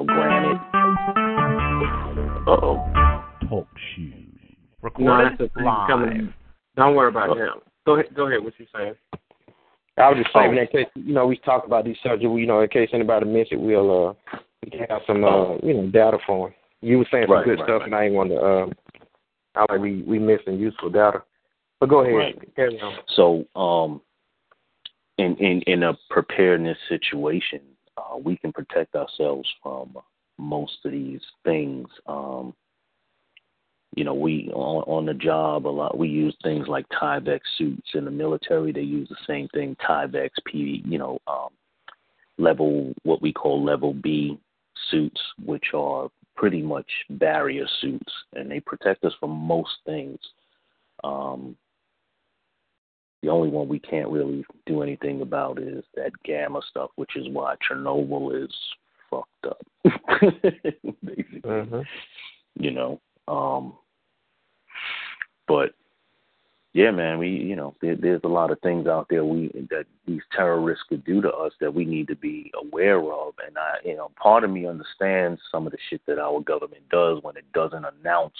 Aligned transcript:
know, 0.00 0.14
granted. 0.14 0.60
Oh. 2.46 2.86
Talk 3.48 3.68
shoes. 3.94 4.14
Recorded 4.82 5.38
no, 5.56 5.64
live. 5.64 5.88
Coming. 5.88 6.34
Don't 6.76 6.94
worry 6.94 7.08
about 7.08 7.36
him. 7.36 7.48
Go 7.84 7.94
ahead. 7.94 8.14
Go 8.14 8.26
ahead. 8.28 8.42
What 8.42 8.54
you 8.58 8.66
saying? 8.74 8.94
I 9.98 10.08
was 10.08 10.18
just 10.18 10.32
saying, 10.32 10.56
oh. 10.56 10.60
in 10.60 10.66
case 10.68 10.86
you 10.94 11.12
know, 11.12 11.26
we 11.26 11.36
talk 11.38 11.66
about 11.66 11.84
these 11.84 11.96
subjects. 12.02 12.24
You 12.24 12.46
know, 12.46 12.60
in 12.60 12.68
case 12.68 12.88
anybody 12.92 13.26
missed 13.26 13.52
it, 13.52 13.60
we'll 13.60 14.08
uh, 14.08 14.38
we 14.64 14.70
can 14.70 14.86
have 14.88 15.02
some 15.06 15.24
uh, 15.24 15.56
you 15.62 15.74
know, 15.74 15.86
data 15.90 16.18
for 16.26 16.48
them. 16.48 16.56
You 16.80 16.98
were 16.98 17.06
saying 17.10 17.24
some 17.26 17.36
right, 17.36 17.44
good 17.44 17.58
right, 17.58 17.66
stuff, 17.66 17.80
right. 17.80 17.86
and 17.86 17.94
I 17.94 18.04
ain't 18.04 18.14
want 18.14 18.30
to. 18.30 18.36
Uh, 18.36 18.66
I 19.56 19.72
like 19.72 19.80
we 19.80 20.02
we 20.02 20.18
missing 20.18 20.58
useful 20.58 20.90
data. 20.90 21.22
But 21.80 21.88
go 21.88 22.00
ahead. 22.00 22.14
Right. 22.14 22.56
Carry 22.56 22.80
on. 22.80 22.98
So, 23.16 23.44
um, 23.60 24.00
in 25.18 25.36
in 25.36 25.62
in 25.62 25.82
a 25.82 25.92
preparedness 26.08 26.78
situation, 26.88 27.60
uh, 28.00 28.16
we 28.16 28.36
can 28.36 28.52
protect 28.52 28.94
ourselves 28.94 29.48
from 29.62 29.96
most 30.38 30.78
of 30.84 30.92
these 30.92 31.20
things. 31.44 31.88
Um, 32.06 32.54
you 33.96 34.04
know, 34.04 34.14
we 34.14 34.50
on, 34.54 34.84
on 34.86 35.06
the 35.06 35.14
job 35.14 35.66
a 35.66 35.68
lot. 35.68 35.98
We 35.98 36.08
use 36.08 36.36
things 36.42 36.68
like 36.68 36.86
Tyvek 36.90 37.40
suits. 37.58 37.88
In 37.94 38.04
the 38.04 38.10
military, 38.10 38.72
they 38.72 38.82
use 38.82 39.08
the 39.08 39.16
same 39.26 39.48
thing: 39.48 39.76
Tyvek, 39.86 40.30
P. 40.46 40.82
You 40.86 40.98
know, 40.98 41.18
um, 41.26 41.48
level 42.38 42.92
what 43.02 43.20
we 43.20 43.32
call 43.32 43.64
level 43.64 43.92
B 43.92 44.38
suits, 44.90 45.20
which 45.44 45.74
are 45.74 46.08
pretty 46.36 46.62
much 46.62 46.90
barrier 47.10 47.66
suits, 47.80 48.12
and 48.34 48.50
they 48.50 48.60
protect 48.60 49.04
us 49.04 49.12
from 49.20 49.30
most 49.30 49.72
things. 49.84 50.18
Um, 51.04 51.56
the 53.22 53.28
only 53.28 53.48
one 53.48 53.68
we 53.68 53.78
can't 53.78 54.10
really 54.10 54.44
do 54.66 54.82
anything 54.82 55.20
about 55.20 55.58
is 55.58 55.84
that 55.94 56.12
gamma 56.24 56.60
stuff, 56.70 56.90
which 56.96 57.16
is 57.16 57.28
why 57.30 57.54
Chernobyl 57.68 58.44
is 58.44 58.54
fucked 59.10 59.46
up. 59.46 59.66
Basically, 61.04 61.40
Mhm. 61.42 61.86
you 62.58 62.70
know. 62.70 63.00
Um, 63.28 63.74
but 65.46 65.74
yeah, 66.72 66.92
man, 66.92 67.18
we 67.18 67.28
you 67.28 67.56
know 67.56 67.74
there, 67.82 67.96
there's 67.96 68.22
a 68.24 68.28
lot 68.28 68.50
of 68.50 68.60
things 68.60 68.86
out 68.86 69.08
there 69.10 69.24
we 69.24 69.48
that 69.70 69.86
these 70.06 70.22
terrorists 70.32 70.84
could 70.88 71.04
do 71.04 71.20
to 71.20 71.30
us 71.32 71.52
that 71.60 71.74
we 71.74 71.84
need 71.84 72.06
to 72.08 72.16
be 72.16 72.52
aware 72.54 73.00
of, 73.00 73.34
and 73.46 73.58
I 73.58 73.76
you 73.84 73.96
know 73.96 74.10
part 74.20 74.44
of 74.44 74.50
me 74.50 74.66
understands 74.66 75.40
some 75.50 75.66
of 75.66 75.72
the 75.72 75.78
shit 75.88 76.00
that 76.06 76.18
our 76.18 76.40
government 76.40 76.88
does 76.90 77.22
when 77.22 77.36
it 77.36 77.50
doesn't 77.52 77.84
announce 77.84 78.36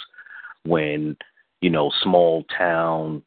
when 0.65 1.17
you 1.61 1.71
know 1.71 1.91
small 2.03 2.45
town 2.57 3.23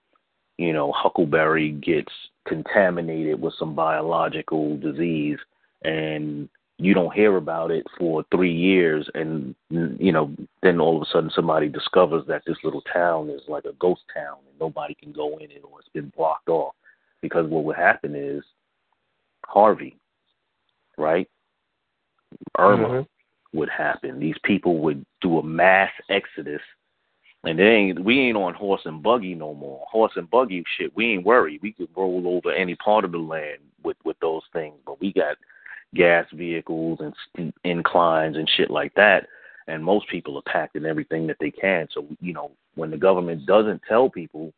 you 0.58 0.74
know 0.74 0.92
Huckleberry 0.92 1.72
gets 1.72 2.12
contaminated 2.48 3.42
with 3.42 3.54
some 3.58 3.74
biological 3.74 4.78
disease 4.78 5.38
and 5.84 6.50
you 6.80 6.94
don't 6.94 7.14
hear 7.14 7.38
about 7.38 7.72
it 7.72 7.86
for 7.98 8.26
three 8.32 8.54
years 8.54 9.10
and 9.14 9.56
you 9.70 10.12
know 10.12 10.32
then 10.62 10.80
all 10.80 10.98
of 10.98 11.04
a 11.04 11.06
sudden 11.12 11.32
somebody 11.34 11.70
discovers 11.70 12.24
that 12.28 12.42
this 12.46 12.58
little 12.64 12.84
town 12.92 13.30
is 13.30 13.42
like 13.48 13.66
a 13.66 13.74
ghost 13.74 14.02
town 14.14 14.38
and 14.50 14.60
nobody 14.60 14.94
can 14.96 15.12
go 15.12 15.38
in 15.38 15.52
it 15.52 15.64
or 15.64 15.80
it's 15.80 15.90
been 15.90 16.12
blocked 16.18 16.50
off. 16.50 16.74
Because 17.22 17.48
what 17.48 17.64
would 17.64 17.78
happen 17.78 18.16
is 18.16 18.44
harvey 19.46 19.98
right? 20.98 21.28
Irma 22.58 22.88
Mhm. 22.88 23.08
would 23.54 23.70
happen. 23.70 24.20
These 24.20 24.38
people 24.40 24.78
would 24.80 25.06
do 25.22 25.40
a 25.40 25.44
mass 25.44 25.92
exodus 26.10 26.62
and 27.44 27.60
they 27.60 27.64
ain't 27.64 28.04
we 28.04 28.20
ain't 28.20 28.38
on 28.38 28.54
horse 28.54 28.82
and 28.86 29.04
buggy 29.04 29.36
no 29.36 29.54
more 29.54 29.86
horse 29.90 30.14
and 30.16 30.30
buggy 30.30 30.64
shit 30.78 30.96
we 30.96 31.14
ain't 31.14 31.26
worried 31.26 31.60
we 31.62 31.72
could 31.72 31.90
roll 31.96 32.24
over 32.26 32.54
any 32.54 32.76
part 32.76 33.04
of 33.04 33.12
the 33.12 33.18
land 33.18 33.60
with 33.84 33.98
with 34.06 34.18
those 34.22 34.44
things 34.54 34.76
but 34.86 35.00
we 35.02 35.12
got 35.12 35.36
gas 35.94 36.26
vehicles 36.34 37.00
and 37.02 37.14
steep 37.30 37.56
inclines 37.64 38.38
and 38.38 38.50
shit 38.58 38.70
like 38.70 38.94
that. 38.96 39.28
And 39.68 39.84
most 39.84 40.08
people 40.10 40.38
are 40.38 40.52
packing 40.52 40.86
everything 40.86 41.28
that 41.28 41.38
they 41.40 41.52
can. 41.52 41.88
So, 41.94 42.06
you 42.20 42.34
know, 42.34 42.52
when 42.76 42.92
the 42.92 42.98
government 42.98 43.46
doesn't 43.46 43.82
tell 43.88 44.10
people 44.10 44.52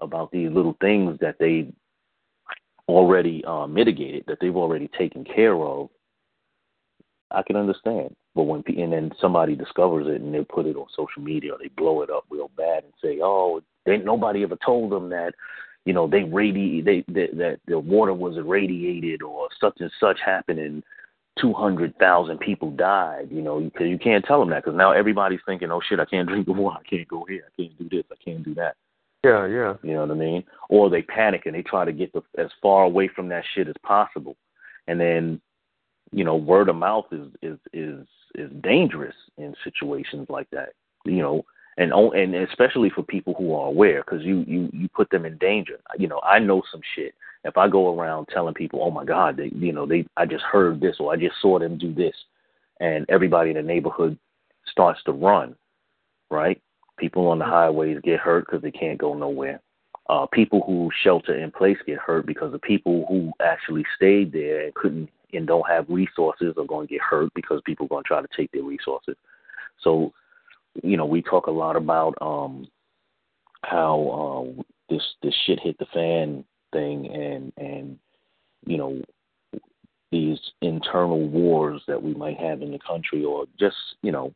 about 0.00 0.30
these 0.30 0.50
little 0.50 0.76
things 0.80 1.18
that 1.20 1.36
they 1.38 1.70
already 2.88 3.44
uh, 3.44 3.66
mitigated, 3.66 4.24
that 4.26 4.38
they've 4.40 4.56
already 4.56 4.88
taken 4.98 5.24
care 5.24 5.54
of, 5.54 5.90
I 7.30 7.42
can 7.42 7.56
understand. 7.56 8.16
But 8.38 8.44
when 8.44 8.62
pe- 8.62 8.80
and 8.80 8.92
then 8.92 9.10
somebody 9.20 9.56
discovers 9.56 10.06
it 10.06 10.20
and 10.20 10.32
they 10.32 10.44
put 10.44 10.66
it 10.66 10.76
on 10.76 10.86
social 10.94 11.20
media 11.20 11.54
or 11.54 11.58
they 11.58 11.70
blow 11.76 12.02
it 12.02 12.08
up 12.08 12.24
real 12.30 12.52
bad 12.56 12.84
and 12.84 12.92
say, 13.02 13.18
"Oh, 13.20 13.60
they 13.84 13.96
nobody 13.96 14.44
ever 14.44 14.56
told 14.64 14.92
them 14.92 15.08
that 15.08 15.34
you 15.84 15.92
know 15.92 16.06
they 16.06 16.20
radi 16.20 16.84
they, 16.84 17.04
they 17.08 17.26
that 17.36 17.58
the 17.66 17.80
water 17.80 18.14
was 18.14 18.36
irradiated 18.36 19.22
or 19.22 19.48
such 19.60 19.80
and 19.80 19.90
such 19.98 20.20
happened 20.24 20.60
and 20.60 20.84
200,000 21.40 22.38
people 22.38 22.70
died, 22.70 23.26
you 23.32 23.42
know, 23.42 23.58
because 23.58 23.88
you 23.88 23.98
can't 23.98 24.24
tell 24.24 24.38
them 24.38 24.50
that 24.50 24.62
because 24.62 24.78
now 24.78 24.92
everybody's 24.92 25.40
thinking, 25.44 25.72
oh 25.72 25.80
shit, 25.88 25.98
I 25.98 26.04
can't 26.04 26.28
drink 26.28 26.46
the 26.46 26.52
water, 26.52 26.78
I 26.78 26.88
can't 26.88 27.08
go 27.08 27.24
here, 27.28 27.42
I 27.44 27.60
can't 27.60 27.76
do 27.76 27.88
this, 27.88 28.04
I 28.12 28.16
can't 28.24 28.44
do 28.44 28.54
that. 28.54 28.76
Yeah, 29.24 29.46
yeah. 29.46 29.74
You 29.82 29.94
know 29.94 30.02
what 30.02 30.12
I 30.12 30.14
mean? 30.14 30.44
Or 30.68 30.88
they 30.88 31.02
panic 31.02 31.46
and 31.46 31.56
they 31.56 31.62
try 31.62 31.84
to 31.84 31.92
get 31.92 32.12
the, 32.12 32.22
as 32.38 32.50
far 32.62 32.84
away 32.84 33.08
from 33.08 33.28
that 33.30 33.42
shit 33.56 33.66
as 33.66 33.74
possible, 33.82 34.36
and 34.86 35.00
then, 35.00 35.40
you 36.12 36.22
know, 36.22 36.36
word 36.36 36.68
of 36.68 36.76
mouth 36.76 37.06
is 37.10 37.26
is 37.42 37.58
is 37.72 38.06
is 38.34 38.50
dangerous 38.62 39.14
in 39.36 39.54
situations 39.64 40.26
like 40.28 40.48
that. 40.50 40.70
You 41.04 41.22
know, 41.22 41.44
and 41.78 41.92
and 41.92 42.34
especially 42.34 42.90
for 42.90 43.02
people 43.02 43.34
who 43.34 43.54
are 43.54 43.68
aware, 43.68 44.02
because 44.04 44.24
you 44.24 44.44
you 44.46 44.68
you 44.72 44.88
put 44.88 45.08
them 45.10 45.24
in 45.24 45.38
danger. 45.38 45.78
You 45.96 46.08
know, 46.08 46.20
I 46.22 46.38
know 46.38 46.62
some 46.70 46.80
shit. 46.94 47.14
If 47.44 47.56
I 47.56 47.68
go 47.68 47.96
around 47.96 48.26
telling 48.26 48.54
people, 48.54 48.80
oh 48.82 48.90
my 48.90 49.04
God, 49.04 49.36
they 49.36 49.50
you 49.54 49.72
know 49.72 49.86
they 49.86 50.04
I 50.16 50.26
just 50.26 50.44
heard 50.44 50.80
this 50.80 50.96
or 50.98 51.12
I 51.12 51.16
just 51.16 51.36
saw 51.40 51.58
them 51.58 51.78
do 51.78 51.94
this, 51.94 52.14
and 52.80 53.06
everybody 53.08 53.50
in 53.50 53.56
the 53.56 53.62
neighborhood 53.62 54.18
starts 54.70 55.00
to 55.04 55.12
run, 55.12 55.54
right? 56.30 56.60
People 56.98 57.28
on 57.28 57.38
the 57.38 57.44
highways 57.44 57.98
get 58.02 58.18
hurt 58.18 58.46
because 58.46 58.60
they 58.60 58.72
can't 58.72 58.98
go 58.98 59.14
nowhere. 59.14 59.60
Uh, 60.08 60.26
people 60.26 60.62
who 60.66 60.90
shelter 61.04 61.38
in 61.38 61.50
place 61.50 61.76
get 61.86 61.98
hurt 61.98 62.26
because 62.26 62.50
the 62.50 62.58
people 62.58 63.04
who 63.08 63.30
actually 63.40 63.84
stayed 63.94 64.32
there 64.32 64.64
and 64.64 64.74
couldn't 64.74 65.08
and 65.32 65.46
don't 65.46 65.68
have 65.68 65.86
resources 65.88 66.54
are 66.56 66.64
going 66.64 66.86
to 66.86 66.94
get 66.94 67.02
hurt 67.02 67.32
because 67.34 67.60
people 67.64 67.86
are 67.86 67.88
going 67.88 68.04
to 68.04 68.08
try 68.08 68.20
to 68.20 68.28
take 68.36 68.50
their 68.52 68.62
resources. 68.62 69.16
So, 69.82 70.12
you 70.82 70.96
know, 70.96 71.06
we 71.06 71.22
talk 71.22 71.46
a 71.46 71.52
lot 71.52 71.76
about 71.76 72.14
um, 72.20 72.68
how 73.64 74.56
uh, 74.58 74.62
this 74.88 75.02
this 75.22 75.34
shit 75.46 75.60
hit 75.60 75.78
the 75.78 75.86
fan 75.92 76.44
thing, 76.72 77.12
and 77.12 77.52
and 77.56 77.98
you 78.66 78.76
know 78.76 79.02
these 80.10 80.38
internal 80.62 81.28
wars 81.28 81.82
that 81.86 82.02
we 82.02 82.14
might 82.14 82.38
have 82.38 82.62
in 82.62 82.72
the 82.72 82.78
country, 82.78 83.24
or 83.24 83.46
just 83.58 83.76
you 84.02 84.12
know 84.12 84.32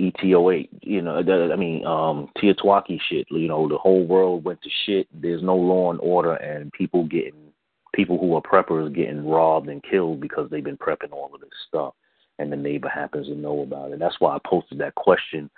ETO8, 0.00 0.68
you 0.82 1.02
know, 1.02 1.18
I 1.52 1.56
mean, 1.56 1.84
um, 1.84 2.30
TEOTWAWKI 2.38 2.98
shit. 3.08 3.26
You 3.30 3.48
know, 3.48 3.68
the 3.68 3.76
whole 3.76 4.04
world 4.04 4.44
went 4.44 4.62
to 4.62 4.70
shit. 4.86 5.06
There's 5.12 5.42
no 5.42 5.54
law 5.56 5.90
and 5.90 6.00
order, 6.00 6.34
and 6.34 6.72
people 6.72 7.04
getting 7.04 7.49
people 7.94 8.18
who 8.18 8.34
are 8.34 8.42
preppers 8.42 8.94
getting 8.94 9.26
robbed 9.26 9.68
and 9.68 9.82
killed 9.82 10.20
because 10.20 10.48
they've 10.50 10.64
been 10.64 10.76
prepping 10.76 11.12
all 11.12 11.30
of 11.34 11.40
this 11.40 11.50
stuff, 11.68 11.94
and 12.38 12.52
the 12.52 12.56
neighbor 12.56 12.88
happens 12.88 13.26
to 13.26 13.34
know 13.34 13.60
about 13.60 13.92
it. 13.92 13.98
That's 13.98 14.20
why 14.20 14.34
I 14.34 14.38
posted 14.44 14.78
that 14.78 14.94
question 14.94 15.50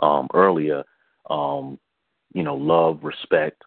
um, 0.00 0.28
earlier. 0.34 0.84
Um, 1.30 1.78
you 2.32 2.42
know, 2.42 2.56
love, 2.56 3.00
respect, 3.02 3.62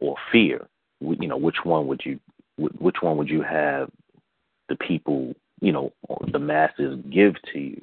or 0.00 0.16
fear. 0.30 0.66
You 1.00 1.28
know, 1.28 1.36
which 1.36 1.64
one 1.64 1.86
would 1.88 2.02
you 2.04 2.20
which 2.56 2.96
one 3.00 3.16
would 3.16 3.28
you 3.28 3.42
have 3.42 3.90
the 4.68 4.76
people, 4.76 5.34
you 5.60 5.72
know, 5.72 5.92
the 6.30 6.38
masses 6.38 6.98
give 7.10 7.34
to 7.52 7.58
you? 7.58 7.82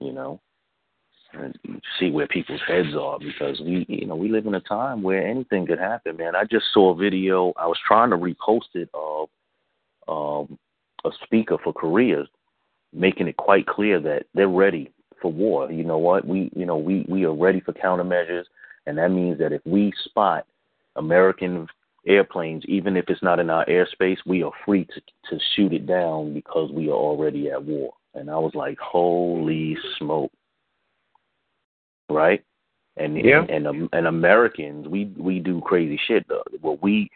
You 0.00 0.12
know 0.12 0.40
and 1.32 1.56
see 1.98 2.10
where 2.10 2.26
people's 2.26 2.60
heads 2.66 2.94
are 2.98 3.18
because 3.18 3.60
we 3.60 3.86
you 3.88 4.06
know 4.06 4.16
we 4.16 4.28
live 4.28 4.46
in 4.46 4.54
a 4.54 4.60
time 4.60 5.02
where 5.02 5.26
anything 5.26 5.66
could 5.66 5.78
happen 5.78 6.16
man. 6.16 6.34
I 6.34 6.44
just 6.44 6.66
saw 6.72 6.92
a 6.92 6.96
video 6.96 7.52
i 7.56 7.66
was 7.66 7.78
trying 7.86 8.10
to 8.10 8.16
repost 8.16 8.74
it 8.74 8.90
of 8.94 9.28
um 10.08 10.58
a 11.04 11.10
speaker 11.24 11.56
for 11.62 11.72
korea 11.72 12.24
making 12.92 13.28
it 13.28 13.36
quite 13.36 13.66
clear 13.66 14.00
that 14.00 14.24
they're 14.34 14.48
ready 14.48 14.92
for 15.20 15.32
war. 15.32 15.70
You 15.70 15.84
know 15.84 15.98
what? 15.98 16.26
We 16.26 16.50
you 16.54 16.66
know 16.66 16.76
we 16.76 17.04
we 17.08 17.24
are 17.24 17.34
ready 17.34 17.60
for 17.60 17.72
countermeasures 17.72 18.44
and 18.86 18.98
that 18.98 19.10
means 19.10 19.38
that 19.38 19.52
if 19.52 19.60
we 19.64 19.92
spot 20.04 20.46
american 20.96 21.68
airplanes 22.06 22.64
even 22.66 22.96
if 22.96 23.04
it's 23.08 23.22
not 23.22 23.38
in 23.38 23.50
our 23.50 23.64
airspace 23.66 24.16
we 24.26 24.42
are 24.42 24.50
free 24.64 24.86
to 24.86 25.00
to 25.28 25.38
shoot 25.54 25.72
it 25.72 25.86
down 25.86 26.32
because 26.34 26.70
we 26.72 26.88
are 26.88 26.92
already 26.92 27.50
at 27.50 27.62
war. 27.62 27.92
And 28.14 28.30
i 28.30 28.36
was 28.36 28.52
like 28.54 28.78
holy 28.78 29.76
smoke 29.98 30.32
right? 32.10 32.44
And 32.96 33.16
Yeah. 33.16 33.44
and 33.48 33.66
and, 33.66 33.88
and 33.92 34.06
Americans, 34.06 34.88
we 34.88 35.06
we 35.16 35.38
do 35.38 35.60
crazy 35.60 35.98
shit. 36.06 36.26
Though. 36.28 36.44
What 36.60 36.82
we 36.82 37.10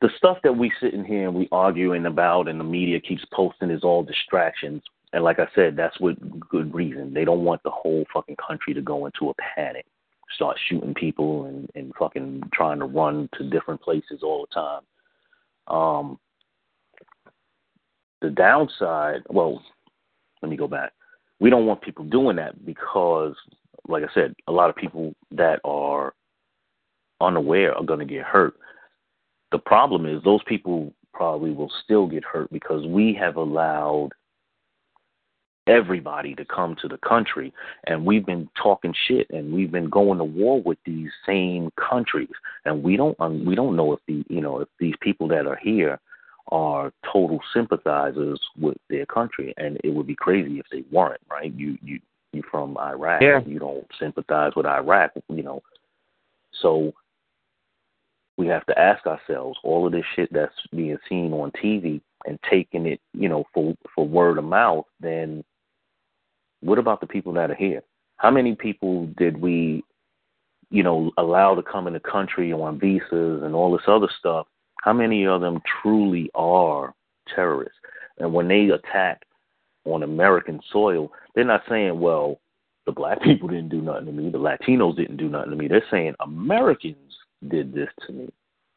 the 0.00 0.10
stuff 0.16 0.38
that 0.42 0.56
we 0.56 0.72
sit 0.80 0.94
in 0.94 1.04
here 1.04 1.28
and 1.28 1.34
we 1.34 1.48
arguing 1.52 2.06
about, 2.06 2.48
and 2.48 2.58
the 2.58 2.64
media 2.64 3.00
keeps 3.00 3.24
posting 3.32 3.70
is 3.70 3.84
all 3.84 4.02
distractions. 4.02 4.82
And 5.12 5.22
like 5.22 5.38
I 5.38 5.46
said, 5.54 5.76
that's 5.76 5.98
with 6.00 6.18
good 6.40 6.74
reason. 6.74 7.14
They 7.14 7.24
don't 7.24 7.44
want 7.44 7.62
the 7.62 7.70
whole 7.70 8.04
fucking 8.12 8.36
country 8.36 8.74
to 8.74 8.82
go 8.82 9.06
into 9.06 9.30
a 9.30 9.34
panic, 9.54 9.86
start 10.34 10.58
shooting 10.68 10.94
people 10.94 11.44
and 11.44 11.70
and 11.74 11.92
fucking 11.98 12.42
trying 12.52 12.80
to 12.80 12.86
run 12.86 13.28
to 13.34 13.48
different 13.48 13.80
places 13.80 14.20
all 14.22 14.46
the 14.46 14.54
time. 14.54 14.82
Um, 15.68 16.18
the 18.20 18.30
downside, 18.30 19.22
well, 19.28 19.62
let 20.42 20.50
me 20.50 20.56
go 20.56 20.66
back. 20.66 20.92
We 21.40 21.50
don't 21.50 21.66
want 21.66 21.82
people 21.82 22.04
doing 22.04 22.36
that 22.36 22.64
because, 22.64 23.34
like 23.88 24.02
I 24.02 24.12
said, 24.14 24.34
a 24.46 24.52
lot 24.52 24.70
of 24.70 24.76
people 24.76 25.14
that 25.32 25.60
are 25.64 26.14
unaware 27.20 27.76
are 27.76 27.84
going 27.84 28.00
to 28.00 28.04
get 28.04 28.24
hurt. 28.24 28.54
The 29.52 29.58
problem 29.58 30.06
is 30.06 30.22
those 30.22 30.42
people 30.46 30.92
probably 31.12 31.52
will 31.52 31.70
still 31.84 32.06
get 32.06 32.24
hurt 32.24 32.50
because 32.52 32.86
we 32.86 33.14
have 33.14 33.36
allowed 33.36 34.10
everybody 35.66 36.34
to 36.34 36.44
come 36.44 36.76
to 36.80 36.88
the 36.88 36.98
country 36.98 37.52
and 37.86 38.04
we've 38.04 38.26
been 38.26 38.48
talking 38.60 38.94
shit 39.08 39.26
and 39.30 39.52
we've 39.52 39.72
been 39.72 39.88
going 39.88 40.18
to 40.18 40.24
war 40.24 40.60
with 40.62 40.78
these 40.84 41.10
same 41.26 41.70
countries 41.76 42.28
and 42.66 42.82
we 42.82 42.96
don't 42.96 43.18
um, 43.18 43.44
we 43.46 43.54
don't 43.54 43.74
know 43.74 43.92
if 43.92 44.00
the 44.06 44.22
you 44.28 44.42
know 44.42 44.60
if 44.60 44.68
these 44.78 44.94
people 45.00 45.26
that 45.26 45.46
are 45.46 45.58
here 45.62 45.98
are 46.48 46.92
total 47.10 47.40
sympathizers 47.54 48.38
with 48.58 48.76
their 48.90 49.06
country 49.06 49.54
and 49.56 49.78
it 49.82 49.88
would 49.88 50.06
be 50.06 50.14
crazy 50.14 50.58
if 50.58 50.66
they 50.70 50.84
weren't 50.92 51.20
right 51.30 51.54
you 51.54 51.78
you 51.82 51.98
you 52.34 52.42
from 52.50 52.76
Iraq 52.78 53.22
yeah. 53.22 53.40
you 53.46 53.58
don't 53.58 53.86
sympathize 53.98 54.52
with 54.56 54.66
Iraq 54.66 55.12
you 55.28 55.42
know 55.42 55.62
so 56.60 56.92
we 58.36 58.46
have 58.46 58.66
to 58.66 58.78
ask 58.78 59.06
ourselves 59.06 59.58
all 59.62 59.86
of 59.86 59.92
this 59.92 60.04
shit 60.16 60.32
that's 60.32 60.54
being 60.72 60.98
seen 61.08 61.32
on 61.32 61.52
TV 61.52 62.00
and 62.26 62.38
taking 62.50 62.86
it, 62.86 63.00
you 63.12 63.28
know, 63.28 63.44
for 63.52 63.74
for 63.94 64.06
word 64.06 64.38
of 64.38 64.44
mouth, 64.44 64.86
then 65.00 65.44
what 66.60 66.78
about 66.78 67.00
the 67.00 67.06
people 67.06 67.32
that 67.34 67.50
are 67.50 67.56
here? 67.56 67.82
How 68.16 68.30
many 68.30 68.54
people 68.54 69.06
did 69.18 69.40
we, 69.40 69.84
you 70.70 70.82
know, 70.82 71.10
allow 71.18 71.54
to 71.54 71.62
come 71.62 71.86
in 71.86 71.92
the 71.92 72.00
country 72.00 72.52
on 72.52 72.78
visas 72.78 73.42
and 73.42 73.54
all 73.54 73.72
this 73.72 73.86
other 73.86 74.08
stuff? 74.18 74.46
How 74.76 74.92
many 74.92 75.26
of 75.26 75.40
them 75.40 75.60
truly 75.82 76.30
are 76.34 76.94
terrorists? 77.34 77.78
And 78.18 78.32
when 78.32 78.48
they 78.48 78.68
attack 78.70 79.22
on 79.84 80.02
American 80.02 80.60
soil, 80.72 81.10
they're 81.34 81.44
not 81.44 81.62
saying, 81.68 81.98
well, 82.00 82.40
the 82.86 82.92
black 82.92 83.22
people 83.22 83.48
didn't 83.48 83.70
do 83.70 83.80
nothing 83.80 84.06
to 84.06 84.12
me, 84.12 84.30
the 84.30 84.38
Latinos 84.38 84.96
didn't 84.96 85.16
do 85.16 85.28
nothing 85.28 85.50
to 85.50 85.56
me. 85.56 85.68
They're 85.68 85.84
saying 85.90 86.14
Americans 86.20 86.96
did 87.48 87.74
this 87.74 87.88
to 88.06 88.12
me. 88.12 88.32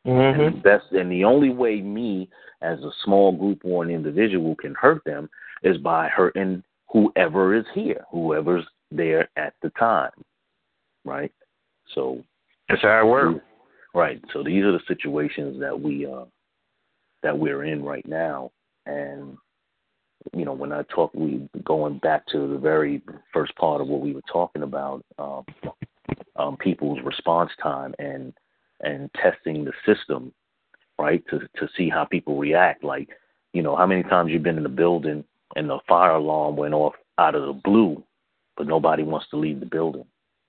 Mm-hmm. 0.05 0.39
And 0.41 0.55
the 0.55 0.61
best 0.61 0.85
and 0.91 1.11
the 1.11 1.25
only 1.25 1.49
way 1.49 1.81
me 1.81 2.29
as 2.61 2.79
a 2.79 2.91
small 3.03 3.31
group 3.31 3.61
or 3.63 3.83
an 3.83 3.89
individual 3.89 4.55
can 4.55 4.73
hurt 4.73 5.03
them 5.05 5.29
is 5.63 5.77
by 5.77 6.07
hurting 6.07 6.63
whoever 6.89 7.53
is 7.53 7.65
here, 7.73 8.05
whoever's 8.11 8.65
there 8.89 9.27
at 9.35 9.53
the 9.61 9.69
time. 9.71 10.11
Right? 11.03 11.31
So 11.93 12.23
that's 12.69 12.81
how 12.81 13.01
it 13.01 13.09
works. 13.09 13.39
Right. 13.93 14.21
So 14.31 14.43
these 14.43 14.63
are 14.63 14.71
the 14.71 14.79
situations 14.87 15.59
that 15.59 15.79
we 15.79 16.05
uh 16.05 16.25
that 17.23 17.37
we're 17.37 17.65
in 17.65 17.83
right 17.83 18.07
now 18.07 18.51
and 18.85 19.37
you 20.33 20.45
know, 20.45 20.53
when 20.53 20.71
I 20.71 20.83
talk 20.83 21.13
we 21.13 21.47
going 21.63 21.99
back 21.99 22.25
to 22.27 22.47
the 22.47 22.57
very 22.57 23.01
first 23.33 23.55
part 23.55 23.81
of 23.81 23.87
what 23.87 24.01
we 24.01 24.13
were 24.13 24.23
talking 24.31 24.63
about, 24.63 25.03
um, 25.17 25.45
um 26.35 26.57
people's 26.57 26.99
response 27.03 27.51
time 27.61 27.93
and 27.99 28.33
and 28.81 29.09
testing 29.21 29.65
the 29.65 29.73
system, 29.85 30.31
right, 30.99 31.23
to 31.29 31.39
to 31.39 31.67
see 31.77 31.89
how 31.89 32.05
people 32.05 32.37
react. 32.37 32.83
Like, 32.83 33.09
you 33.53 33.61
know, 33.61 33.75
how 33.75 33.85
many 33.85 34.03
times 34.03 34.31
you've 34.31 34.43
been 34.43 34.57
in 34.57 34.65
a 34.65 34.69
building 34.69 35.23
and 35.55 35.69
the 35.69 35.79
fire 35.87 36.11
alarm 36.11 36.55
went 36.55 36.73
off 36.73 36.93
out 37.17 37.35
of 37.35 37.45
the 37.47 37.61
blue, 37.63 38.03
but 38.55 38.67
nobody 38.67 39.03
wants 39.03 39.27
to 39.31 39.37
leave 39.37 39.59
the 39.59 39.65
building? 39.65 40.05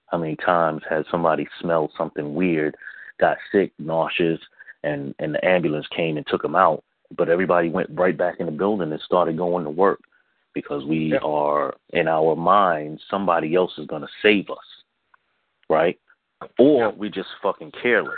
How 0.06 0.18
many 0.18 0.36
times 0.36 0.82
has 0.88 1.04
somebody 1.10 1.46
smelled 1.60 1.92
something 1.96 2.34
weird, 2.34 2.74
got 3.20 3.36
sick, 3.52 3.72
nauseous, 3.78 4.40
and 4.82 5.14
and 5.18 5.34
the 5.34 5.44
ambulance 5.44 5.86
came 5.94 6.16
and 6.16 6.26
took 6.26 6.42
them 6.42 6.56
out, 6.56 6.84
but 7.16 7.28
everybody 7.28 7.68
went 7.68 7.90
right 7.92 8.16
back 8.16 8.36
in 8.40 8.46
the 8.46 8.52
building 8.52 8.92
and 8.92 9.00
started 9.02 9.36
going 9.36 9.64
to 9.64 9.70
work 9.70 10.00
because 10.54 10.84
we 10.84 11.12
yeah. 11.12 11.18
are 11.18 11.74
in 11.90 12.08
our 12.08 12.34
minds 12.34 13.02
somebody 13.10 13.54
else 13.54 13.72
is 13.78 13.86
going 13.86 14.02
to 14.02 14.08
save 14.22 14.50
us, 14.50 14.58
right? 15.68 15.98
or 16.58 16.92
we 16.92 17.10
just 17.10 17.28
fucking 17.42 17.72
careless, 17.82 18.14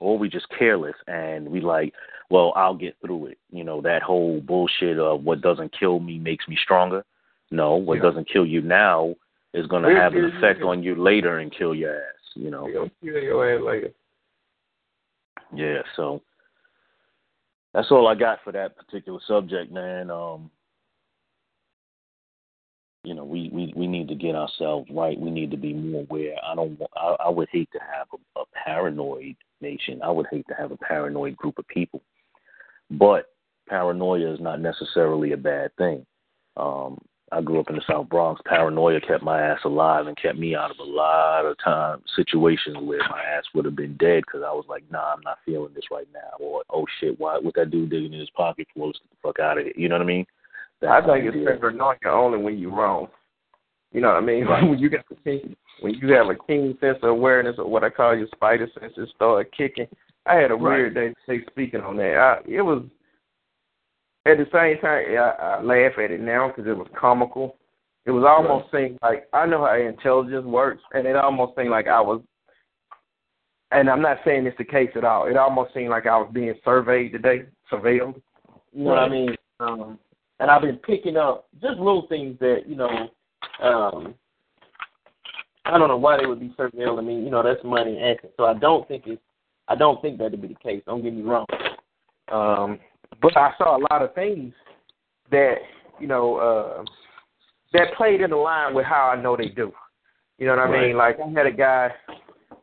or 0.00 0.18
we 0.18 0.28
just 0.28 0.46
careless 0.56 0.94
and 1.06 1.48
we 1.48 1.60
like, 1.60 1.92
well, 2.30 2.52
I'll 2.56 2.76
get 2.76 2.96
through 3.04 3.26
it. 3.26 3.38
You 3.50 3.64
know 3.64 3.80
that 3.82 4.02
whole 4.02 4.40
bullshit 4.40 4.98
of 4.98 5.24
what 5.24 5.40
doesn't 5.40 5.74
kill 5.78 6.00
me 6.00 6.18
makes 6.18 6.46
me 6.48 6.56
stronger. 6.62 7.04
No, 7.50 7.76
what 7.76 7.96
yeah. 7.96 8.02
doesn't 8.02 8.30
kill 8.30 8.46
you 8.46 8.62
now 8.62 9.14
is 9.52 9.66
going 9.66 9.82
to 9.82 9.94
have 9.94 10.14
an 10.14 10.32
effect 10.36 10.62
on 10.62 10.82
you 10.82 10.94
later 10.94 11.38
and 11.38 11.54
kill 11.56 11.74
your 11.74 11.96
ass. 11.96 12.14
You 12.34 12.50
know, 12.50 12.68
It'll 12.68 12.90
kill 13.02 13.20
your 13.20 13.54
ass 13.54 13.60
later. 13.64 13.90
Yeah, 15.52 15.82
so 15.96 16.22
that's 17.74 17.90
all 17.90 18.08
I 18.08 18.14
got 18.14 18.38
for 18.42 18.52
that 18.52 18.76
particular 18.76 19.20
subject, 19.26 19.72
man. 19.72 20.10
Um, 20.10 20.50
you 23.04 23.14
know, 23.14 23.24
we, 23.24 23.48
we, 23.52 23.72
we 23.74 23.86
need 23.86 24.08
to 24.08 24.14
get 24.14 24.34
ourselves 24.34 24.88
right. 24.92 25.18
We 25.18 25.30
need 25.30 25.50
to 25.52 25.56
be 25.56 25.72
more 25.72 26.02
aware. 26.02 26.36
I 26.44 26.54
don't. 26.54 26.78
I, 26.96 27.16
I 27.26 27.28
would 27.30 27.48
hate 27.50 27.70
to 27.72 27.78
have 27.78 28.06
a, 28.12 28.40
a 28.40 28.44
paranoid 28.64 29.36
nation. 29.60 30.00
I 30.02 30.10
would 30.10 30.26
hate 30.30 30.46
to 30.48 30.54
have 30.54 30.70
a 30.70 30.76
paranoid 30.76 31.36
group 31.36 31.58
of 31.58 31.66
people. 31.68 32.02
But 32.90 33.26
paranoia 33.68 34.34
is 34.34 34.40
not 34.40 34.60
necessarily 34.60 35.32
a 35.32 35.36
bad 35.36 35.74
thing. 35.76 36.04
Um, 36.56 36.98
I 37.32 37.40
grew 37.40 37.60
up 37.60 37.70
in 37.70 37.76
the 37.76 37.82
South 37.88 38.08
Bronx. 38.08 38.40
Paranoia 38.44 39.00
kept 39.00 39.22
my 39.22 39.40
ass 39.40 39.60
alive 39.64 40.08
and 40.08 40.16
kept 40.16 40.36
me 40.36 40.56
out 40.56 40.72
of 40.72 40.78
a 40.80 40.82
lot 40.82 41.46
of 41.46 41.56
time 41.62 42.02
situations 42.16 42.76
where 42.80 42.98
my 43.08 43.22
ass 43.22 43.44
would 43.54 43.64
have 43.64 43.76
been 43.76 43.96
dead 43.98 44.24
because 44.26 44.42
I 44.44 44.52
was 44.52 44.64
like, 44.68 44.82
nah, 44.90 45.12
I'm 45.14 45.22
not 45.22 45.38
feeling 45.46 45.72
this 45.74 45.84
right 45.92 46.08
now, 46.12 46.44
or 46.44 46.64
oh 46.70 46.86
shit, 46.98 47.18
why? 47.20 47.38
What 47.38 47.54
that 47.54 47.70
dude 47.70 47.90
digging 47.90 48.12
in 48.12 48.20
his 48.20 48.30
pocket 48.30 48.66
for? 48.74 48.86
Let's 48.86 48.98
get 48.98 49.10
the 49.10 49.16
fuck 49.22 49.38
out 49.38 49.58
of 49.58 49.64
here. 49.64 49.72
You 49.76 49.88
know 49.88 49.94
what 49.94 50.02
I 50.02 50.06
mean? 50.06 50.26
I 50.82 51.00
think 51.00 51.26
it's 51.26 51.60
paranoia 51.60 51.96
only 52.06 52.38
when 52.38 52.58
you're 52.58 52.74
wrong. 52.74 53.08
You 53.92 54.00
know 54.00 54.08
what 54.08 54.16
I 54.16 54.20
mean? 54.20 54.44
Right. 54.48 54.68
when 54.68 54.78
you 54.78 54.90
got 54.90 55.08
the 55.08 55.16
keen, 55.24 55.56
when 55.80 55.94
you 55.94 56.12
have 56.12 56.26
a 56.26 56.34
keen 56.46 56.76
sense 56.80 56.98
of 57.02 57.10
awareness 57.10 57.56
of 57.58 57.68
what 57.68 57.84
I 57.84 57.90
call 57.90 58.16
your 58.16 58.28
spider 58.34 58.68
senses 58.80 59.10
start 59.14 59.52
kicking. 59.56 59.86
I 60.26 60.34
had 60.34 60.50
a 60.50 60.54
right. 60.54 60.76
weird 60.78 60.94
day 60.94 61.14
say 61.26 61.44
speaking 61.50 61.80
on 61.80 61.96
that. 61.96 62.16
I, 62.16 62.50
it 62.50 62.62
was 62.62 62.84
at 64.26 64.36
the 64.36 64.46
same 64.52 64.80
time 64.80 65.06
I, 65.16 65.58
I 65.58 65.62
laugh 65.62 65.92
at 65.98 66.10
it 66.10 66.20
now 66.20 66.48
because 66.48 66.68
it 66.68 66.76
was 66.76 66.88
comical. 66.98 67.56
It 68.06 68.10
was 68.10 68.24
almost 68.24 68.72
right. 68.72 68.88
seemed 68.88 68.98
like 69.02 69.28
I 69.32 69.46
know 69.46 69.64
how 69.64 69.76
intelligence 69.76 70.44
works, 70.44 70.82
and 70.92 71.06
it 71.06 71.16
almost 71.16 71.56
seemed 71.56 71.70
like 71.70 71.86
I 71.86 72.00
was. 72.00 72.22
And 73.72 73.88
I'm 73.88 74.02
not 74.02 74.18
saying 74.24 74.46
it's 74.46 74.58
the 74.58 74.64
case 74.64 74.90
at 74.96 75.04
all. 75.04 75.26
It 75.26 75.36
almost 75.36 75.72
seemed 75.74 75.90
like 75.90 76.06
I 76.06 76.16
was 76.16 76.28
being 76.32 76.54
surveyed 76.64 77.12
today, 77.12 77.44
surveilled. 77.70 78.20
You 78.72 78.84
know 78.84 78.90
right. 78.90 79.02
what 79.02 79.02
I 79.02 79.08
mean? 79.08 79.36
Um, 79.60 79.98
and 80.40 80.50
I've 80.50 80.62
been 80.62 80.76
picking 80.76 81.16
up 81.16 81.46
just 81.60 81.78
little 81.78 82.06
things 82.08 82.38
that 82.40 82.62
you 82.66 82.76
know. 82.76 83.10
Um, 83.62 84.14
I 85.66 85.78
don't 85.78 85.88
know 85.88 85.98
why 85.98 86.16
they 86.16 86.26
would 86.26 86.40
be 86.40 86.54
surveilling 86.58 87.06
me. 87.06 87.22
You 87.22 87.30
know, 87.30 87.42
that's 87.42 87.62
money 87.62 87.98
and 88.00 88.18
So 88.36 88.44
I 88.44 88.54
don't 88.54 88.88
think 88.88 89.04
it's. 89.06 89.22
I 89.68 89.76
don't 89.76 90.02
think 90.02 90.18
that'd 90.18 90.40
be 90.40 90.48
the 90.48 90.54
case. 90.54 90.82
Don't 90.86 91.02
get 91.02 91.14
me 91.14 91.22
wrong. 91.22 91.46
Um, 92.32 92.80
but 93.20 93.36
I 93.36 93.52
saw 93.58 93.76
a 93.76 93.84
lot 93.90 94.02
of 94.02 94.14
things 94.14 94.52
that 95.30 95.56
you 95.98 96.06
know 96.06 96.36
uh, 96.36 96.84
that 97.72 97.94
played 97.96 98.20
in 98.20 98.30
the 98.30 98.36
line 98.36 98.74
with 98.74 98.86
how 98.86 99.12
I 99.14 99.20
know 99.20 99.36
they 99.36 99.48
do. 99.48 99.72
You 100.38 100.46
know 100.46 100.56
what 100.56 100.66
I 100.66 100.70
right. 100.70 100.86
mean? 100.88 100.96
Like 100.96 101.18
I 101.20 101.28
had 101.30 101.46
a 101.46 101.52
guy, 101.52 101.90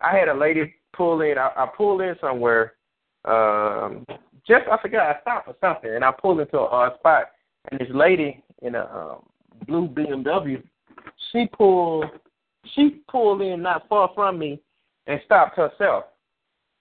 I 0.01 0.17
had 0.17 0.27
a 0.27 0.33
lady 0.33 0.73
pull 0.95 1.21
in. 1.21 1.37
I, 1.37 1.51
I 1.55 1.67
pulled 1.75 2.01
in 2.01 2.15
somewhere. 2.19 2.73
Um, 3.25 4.05
just 4.47 4.65
I 4.71 4.81
forgot 4.81 5.15
I 5.15 5.21
stopped 5.21 5.45
for 5.45 5.55
something, 5.61 5.93
and 5.93 6.03
I 6.03 6.11
pulled 6.11 6.39
into 6.39 6.57
a, 6.57 6.87
a 6.87 6.95
spot 6.99 7.27
and 7.71 7.79
this 7.79 7.89
lady 7.93 8.43
in 8.61 8.75
a 8.75 8.85
um, 8.85 9.23
blue 9.67 9.87
BMW, 9.87 10.61
she 11.31 11.47
pulled 11.57 12.05
she 12.75 13.01
pulled 13.09 13.41
in 13.41 13.61
not 13.61 13.87
far 13.87 14.09
from 14.13 14.39
me 14.39 14.61
and 15.07 15.19
stopped 15.25 15.57
herself. 15.57 16.05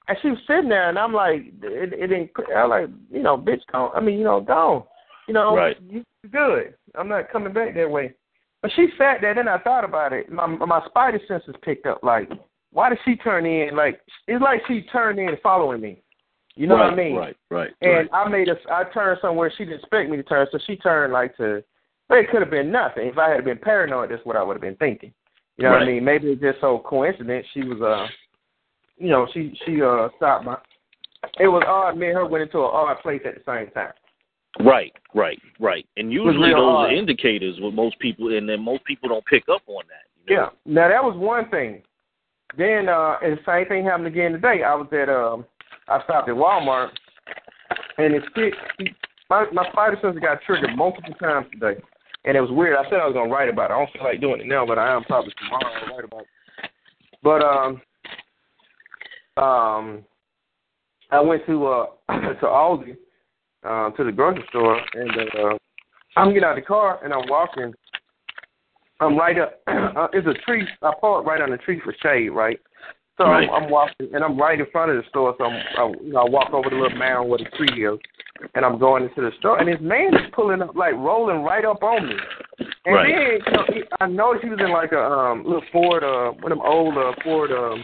And 0.08 0.16
she 0.22 0.28
was 0.28 0.38
sitting 0.46 0.68
there, 0.68 0.88
and 0.88 0.98
I'm 0.98 1.12
like, 1.12 1.52
it, 1.62 1.92
it 1.92 2.06
didn't. 2.06 2.30
I 2.56 2.64
like, 2.64 2.88
you 3.10 3.22
know, 3.22 3.36
bitch, 3.36 3.60
don't. 3.72 3.94
I 3.94 4.00
mean, 4.00 4.18
you 4.18 4.24
know, 4.24 4.40
don't. 4.40 4.84
You 5.26 5.34
know, 5.34 5.56
right. 5.56 5.76
you 5.88 6.04
good. 6.30 6.74
I'm 6.94 7.08
not 7.08 7.30
coming 7.30 7.52
back 7.52 7.74
that 7.74 7.90
way. 7.90 8.14
But 8.62 8.70
she 8.74 8.88
sat 8.98 9.20
there, 9.20 9.34
then 9.34 9.48
I 9.48 9.58
thought 9.58 9.84
about 9.84 10.12
it. 10.12 10.30
My 10.30 10.46
my 10.46 10.84
spider 10.86 11.20
senses 11.26 11.54
picked 11.62 11.86
up. 11.86 12.00
Like, 12.02 12.30
why 12.72 12.88
did 12.88 12.98
she 13.04 13.16
turn 13.16 13.46
in? 13.46 13.76
Like, 13.76 14.00
it's 14.28 14.42
like 14.42 14.60
she 14.68 14.82
turned 14.92 15.18
in 15.18 15.36
following 15.42 15.80
me. 15.80 16.02
You 16.54 16.66
know 16.66 16.76
right, 16.76 16.90
what 16.90 16.92
I 16.94 16.96
mean? 16.96 17.16
Right, 17.16 17.36
right. 17.50 17.70
And 17.82 17.92
right. 17.92 18.08
I 18.12 18.28
made 18.28 18.48
a, 18.48 18.56
I 18.70 18.84
turned 18.92 19.18
somewhere 19.20 19.52
she 19.56 19.64
didn't 19.64 19.80
expect 19.80 20.08
me 20.08 20.16
to 20.16 20.22
turn, 20.22 20.46
so 20.50 20.58
she 20.66 20.76
turned 20.76 21.12
like 21.12 21.36
to. 21.36 21.62
But 22.08 22.18
it 22.18 22.30
could 22.30 22.40
have 22.40 22.50
been 22.50 22.70
nothing. 22.70 23.08
If 23.08 23.18
I 23.18 23.30
had 23.30 23.44
been 23.44 23.58
paranoid, 23.58 24.10
that's 24.10 24.24
what 24.24 24.36
I 24.36 24.42
would 24.42 24.54
have 24.54 24.62
been 24.62 24.76
thinking. 24.76 25.12
You 25.56 25.64
know 25.64 25.70
right. 25.70 25.80
what 25.80 25.88
I 25.88 25.92
mean? 25.92 26.04
Maybe 26.04 26.28
it's 26.28 26.40
just 26.40 26.60
so 26.60 26.78
coincidence. 26.78 27.46
She 27.52 27.60
was 27.60 27.80
uh, 27.82 28.06
you 28.98 29.08
know, 29.08 29.26
she 29.32 29.58
she 29.64 29.82
uh 29.82 30.08
stopped 30.16 30.44
my. 30.44 30.56
It 31.40 31.48
was 31.48 31.64
odd. 31.66 31.96
Me 31.96 32.08
and 32.08 32.16
her 32.16 32.26
went 32.26 32.42
into 32.42 32.58
an 32.58 32.70
odd 32.72 33.00
place 33.02 33.22
at 33.26 33.34
the 33.34 33.42
same 33.46 33.70
time. 33.72 33.92
Right, 34.60 34.92
right, 35.14 35.40
right. 35.60 35.86
And 35.96 36.12
usually 36.12 36.50
those 36.50 36.60
odd. 36.60 36.86
are 36.86 36.92
indicators 36.92 37.56
with 37.60 37.74
most 37.74 37.98
people, 37.98 38.34
and 38.34 38.48
then 38.48 38.60
most 38.62 38.84
people 38.84 39.08
don't 39.08 39.24
pick 39.26 39.44
up 39.50 39.62
on 39.66 39.82
that. 39.88 40.30
You 40.30 40.36
know? 40.36 40.42
Yeah. 40.42 40.72
Now 40.72 40.88
that 40.88 41.02
was 41.02 41.16
one 41.16 41.48
thing. 41.50 41.82
Then 42.56 42.88
uh, 42.88 43.16
and 43.22 43.38
the 43.38 43.42
same 43.46 43.66
thing 43.68 43.84
happened 43.84 44.06
again 44.06 44.32
today. 44.32 44.62
I 44.62 44.74
was 44.74 44.88
at 44.92 45.08
um, 45.08 45.44
I 45.88 46.02
stopped 46.04 46.28
at 46.28 46.34
Walmart 46.34 46.90
and 47.98 48.14
it's 48.14 48.26
my 49.30 49.46
my 49.52 49.68
spider 49.70 49.98
sensor 50.00 50.20
got 50.20 50.42
triggered 50.42 50.76
multiple 50.76 51.14
times 51.14 51.46
today. 51.52 51.80
and 52.24 52.36
it 52.36 52.40
was 52.40 52.50
weird. 52.50 52.76
I 52.76 52.84
said 52.84 53.00
I 53.00 53.06
was 53.06 53.14
gonna 53.14 53.32
write 53.32 53.48
about 53.48 53.70
it. 53.70 53.74
I 53.74 53.78
don't 53.78 53.92
feel 53.92 54.04
like 54.04 54.20
doing 54.20 54.40
it 54.40 54.46
now, 54.46 54.66
but 54.66 54.78
I 54.78 54.94
am 54.94 55.04
probably 55.04 55.32
tomorrow. 55.38 55.66
I'll 55.66 55.96
write 55.96 56.04
about 56.04 56.20
it. 56.22 56.70
But 57.22 57.42
um, 57.42 57.82
um, 59.36 60.04
I 61.10 61.20
went 61.20 61.46
to 61.46 61.66
uh 61.66 61.86
to 62.08 62.46
Aldi, 62.46 62.96
uh, 63.64 63.90
to 63.90 64.04
the 64.04 64.12
grocery 64.12 64.44
store, 64.48 64.80
and 64.94 65.10
uh, 65.10 65.56
I'm 66.16 66.28
getting 66.28 66.44
out 66.44 66.56
of 66.58 66.64
the 66.64 66.66
car 66.66 67.00
and 67.04 67.12
I'm 67.12 67.28
walking. 67.28 67.74
I'm 69.00 69.16
right 69.16 69.38
up. 69.38 69.60
Uh, 69.96 70.08
it's 70.12 70.26
a 70.26 70.34
tree. 70.44 70.66
I 70.82 70.92
park 71.00 71.24
right 71.24 71.40
on 71.40 71.50
the 71.50 71.56
tree 71.56 71.80
for 71.82 71.94
shade, 72.02 72.28
right? 72.28 72.58
So 73.16 73.24
right. 73.24 73.48
I'm, 73.48 73.64
I'm 73.64 73.70
walking, 73.70 74.08
and 74.12 74.22
I'm 74.22 74.38
right 74.38 74.60
in 74.60 74.66
front 74.70 74.90
of 74.90 74.98
the 74.98 75.08
store. 75.08 75.34
So 75.38 75.44
I'm, 75.44 75.56
I, 75.78 76.02
you 76.02 76.12
know, 76.12 76.20
I 76.20 76.28
walk 76.28 76.52
over 76.52 76.68
the 76.68 76.76
little 76.76 76.98
mound 76.98 77.30
where 77.30 77.38
the 77.38 77.46
tree 77.56 77.86
is, 77.86 77.98
and 78.54 78.62
I'm 78.62 78.78
going 78.78 79.04
into 79.04 79.22
the 79.22 79.30
store. 79.38 79.58
And 79.58 79.68
this 79.68 79.80
man 79.80 80.14
is 80.14 80.28
pulling 80.34 80.60
up, 80.60 80.76
like 80.76 80.92
rolling 80.92 81.42
right 81.42 81.64
up 81.64 81.82
on 81.82 82.06
me. 82.06 82.14
And 82.84 82.94
right. 82.94 83.06
then 83.06 83.40
you 83.46 83.52
know, 83.52 83.64
he, 83.72 83.82
I 84.00 84.06
noticed 84.06 84.44
he 84.44 84.50
was 84.50 84.60
in 84.60 84.70
like 84.70 84.92
a 84.92 85.00
um 85.00 85.44
little 85.44 85.64
Ford, 85.72 86.04
uh, 86.04 86.32
one 86.42 86.52
of 86.52 86.58
them 86.58 86.66
old 86.66 86.98
uh, 86.98 87.12
Ford, 87.24 87.52
um, 87.52 87.82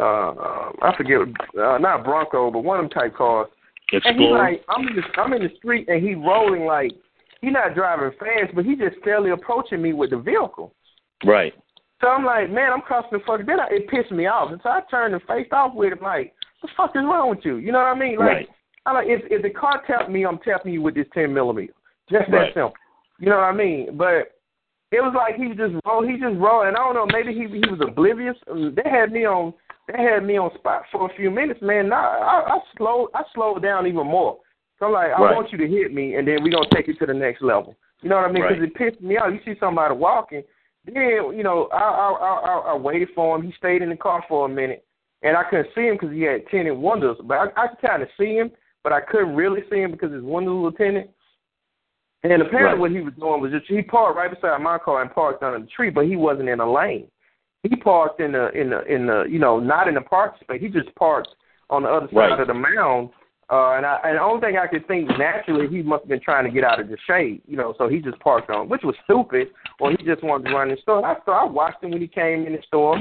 uh, 0.00 0.72
I 0.82 0.94
forget, 0.96 1.20
uh, 1.20 1.78
not 1.78 2.04
Bronco, 2.04 2.50
but 2.50 2.64
one 2.64 2.80
of 2.80 2.84
them 2.84 2.90
type 2.90 3.14
cars. 3.16 3.48
Explorer. 3.92 4.08
And 4.08 4.20
he's 4.20 4.30
like, 4.30 4.64
I'm 4.68 4.88
in 4.88 4.96
the, 4.96 5.20
I'm 5.20 5.32
in 5.32 5.42
the 5.42 5.56
street, 5.58 5.88
and 5.88 6.02
he 6.02 6.14
rolling 6.14 6.64
like 6.64 6.92
he's 7.40 7.52
not 7.52 7.74
driving 7.74 8.16
fast, 8.18 8.54
but 8.54 8.64
he 8.64 8.76
just 8.76 8.96
steadily 9.02 9.30
approaching 9.30 9.82
me 9.82 9.92
with 9.92 10.10
the 10.10 10.18
vehicle. 10.18 10.72
Right. 11.24 11.52
So 12.00 12.08
I'm 12.08 12.24
like, 12.24 12.50
man, 12.50 12.72
I'm 12.72 12.80
crossing 12.80 13.18
the 13.18 13.24
fuck. 13.26 13.44
Then 13.44 13.60
I, 13.60 13.66
it 13.70 13.88
pissed 13.88 14.10
me 14.10 14.26
off, 14.26 14.52
and 14.52 14.60
so 14.62 14.70
I 14.70 14.80
turned 14.90 15.12
and 15.12 15.22
faced 15.24 15.52
off 15.52 15.74
with 15.74 15.92
him. 15.92 15.98
Like, 16.02 16.32
what 16.60 16.70
the 16.70 16.74
fuck 16.76 16.90
is 16.94 17.02
wrong 17.04 17.30
with 17.30 17.40
you? 17.44 17.56
You 17.56 17.72
know 17.72 17.78
what 17.78 17.96
I 17.96 17.98
mean? 17.98 18.16
Like, 18.16 18.28
right. 18.28 18.48
I 18.86 18.92
like 18.92 19.06
if 19.08 19.22
if 19.30 19.42
the 19.42 19.50
car 19.50 19.82
tapped 19.86 20.10
me, 20.10 20.24
I'm 20.24 20.38
tapping 20.38 20.72
you 20.72 20.82
with 20.82 20.94
this 20.94 21.06
ten 21.12 21.34
millimeter. 21.34 21.74
Just 22.10 22.30
that 22.30 22.36
right. 22.36 22.54
simple. 22.54 22.72
You 23.18 23.28
know 23.28 23.36
what 23.36 23.44
I 23.44 23.52
mean? 23.52 23.96
But 23.98 24.38
it 24.92 25.02
was 25.02 25.14
like 25.14 25.36
he 25.36 25.48
was 25.48 25.56
just 25.56 25.74
roll. 25.84 26.06
He 26.06 26.14
just 26.14 26.38
rolled, 26.38 26.66
and 26.68 26.76
I 26.76 26.80
don't 26.80 26.94
know. 26.94 27.06
Maybe 27.12 27.34
he 27.34 27.46
he 27.48 27.68
was 27.68 27.80
oblivious. 27.86 28.36
They 28.46 28.88
had 28.88 29.12
me 29.12 29.26
on. 29.26 29.52
They 29.92 30.02
had 30.02 30.24
me 30.24 30.36
on 30.36 30.50
spot 30.58 30.82
for 30.92 31.10
a 31.10 31.14
few 31.14 31.30
minutes, 31.30 31.60
man. 31.62 31.88
Now 31.88 31.96
I, 31.96 32.54
I 32.54 32.58
slowed. 32.76 33.08
I 33.14 33.22
slowed 33.34 33.62
down 33.62 33.86
even 33.86 34.06
more. 34.06 34.38
So 34.78 34.86
I'm 34.86 34.92
like, 34.92 35.10
I 35.10 35.22
right. 35.22 35.34
want 35.34 35.52
you 35.52 35.58
to 35.58 35.66
hit 35.66 35.92
me, 35.92 36.14
and 36.14 36.26
then 36.26 36.42
we're 36.42 36.52
gonna 36.52 36.68
take 36.72 36.88
it 36.88 36.98
to 36.98 37.06
the 37.06 37.14
next 37.14 37.42
level. 37.42 37.76
You 38.02 38.08
know 38.08 38.16
what 38.16 38.30
I 38.30 38.32
mean? 38.32 38.42
Because 38.42 38.60
right. 38.60 38.68
it 38.68 38.74
pissed 38.74 39.02
me 39.02 39.16
off. 39.16 39.32
You 39.32 39.40
see 39.44 39.58
somebody 39.58 39.94
walking, 39.94 40.42
then 40.86 40.94
you 41.34 41.42
know 41.42 41.68
I, 41.72 41.76
I 41.76 42.12
I 42.12 42.72
I 42.72 42.76
waited 42.76 43.08
for 43.14 43.36
him. 43.36 43.42
He 43.44 43.52
stayed 43.58 43.82
in 43.82 43.90
the 43.90 43.96
car 43.96 44.24
for 44.28 44.46
a 44.46 44.48
minute, 44.48 44.84
and 45.22 45.36
I 45.36 45.44
couldn't 45.44 45.68
see 45.74 45.82
him 45.82 45.94
because 45.94 46.12
he 46.12 46.22
had 46.22 46.46
tinted 46.50 46.76
windows. 46.76 47.18
But 47.24 47.34
I, 47.38 47.64
I 47.64 47.66
could 47.68 47.86
kind 47.86 48.02
of 48.02 48.08
see 48.18 48.34
him, 48.34 48.50
but 48.82 48.92
I 48.92 49.00
couldn't 49.00 49.34
really 49.34 49.62
see 49.70 49.80
him 49.80 49.92
because 49.92 50.12
his 50.12 50.22
windows 50.22 50.62
were 50.62 50.72
tinted. 50.72 51.08
And 52.22 52.42
apparently, 52.42 52.72
right. 52.72 52.78
what 52.78 52.90
he 52.90 53.00
was 53.00 53.14
doing 53.18 53.40
was 53.40 53.50
just 53.50 53.66
he 53.66 53.82
parked 53.82 54.16
right 54.16 54.30
beside 54.30 54.60
my 54.60 54.78
car 54.78 55.00
and 55.00 55.10
parked 55.10 55.42
under 55.42 55.58
the 55.58 55.66
tree, 55.74 55.90
but 55.90 56.06
he 56.06 56.16
wasn't 56.16 56.48
in 56.48 56.60
a 56.60 56.70
lane. 56.70 57.06
He 57.62 57.76
parked 57.76 58.20
in 58.20 58.32
the 58.32 58.50
in 58.50 58.70
the 58.70 58.84
in 58.84 59.06
the 59.06 59.24
you 59.28 59.38
know 59.38 59.60
not 59.60 59.88
in 59.88 59.94
the 59.94 60.00
park 60.00 60.34
space. 60.40 60.60
He 60.60 60.68
just 60.68 60.94
parked 60.94 61.28
on 61.68 61.82
the 61.82 61.88
other 61.88 62.06
side 62.06 62.16
right. 62.16 62.40
of 62.40 62.48
the 62.48 62.54
mound 62.54 63.10
uh, 63.50 63.74
and, 63.74 63.84
I, 63.84 63.98
and 64.04 64.16
the 64.16 64.22
only 64.22 64.40
thing 64.40 64.56
I 64.56 64.68
could 64.68 64.86
think 64.86 65.08
naturally, 65.18 65.66
he 65.66 65.82
must 65.82 66.02
have 66.02 66.08
been 66.08 66.20
trying 66.20 66.44
to 66.44 66.52
get 66.52 66.62
out 66.62 66.78
of 66.78 66.88
the 66.88 66.96
shade, 67.04 67.42
you 67.48 67.56
know. 67.56 67.74
So 67.78 67.88
he 67.88 67.98
just 67.98 68.18
parked 68.20 68.48
on, 68.48 68.68
which 68.68 68.82
was 68.84 68.94
stupid, 69.02 69.48
or 69.80 69.90
he 69.90 69.96
just 70.04 70.22
wanted 70.22 70.48
to 70.48 70.54
run 70.54 70.70
in 70.70 70.76
the 70.76 70.82
store. 70.82 71.04
I 71.04 71.16
so 71.26 71.32
I 71.32 71.44
watched 71.44 71.82
him 71.82 71.90
when 71.90 72.00
he 72.00 72.06
came 72.06 72.46
in 72.46 72.52
the 72.52 72.62
store. 72.64 72.96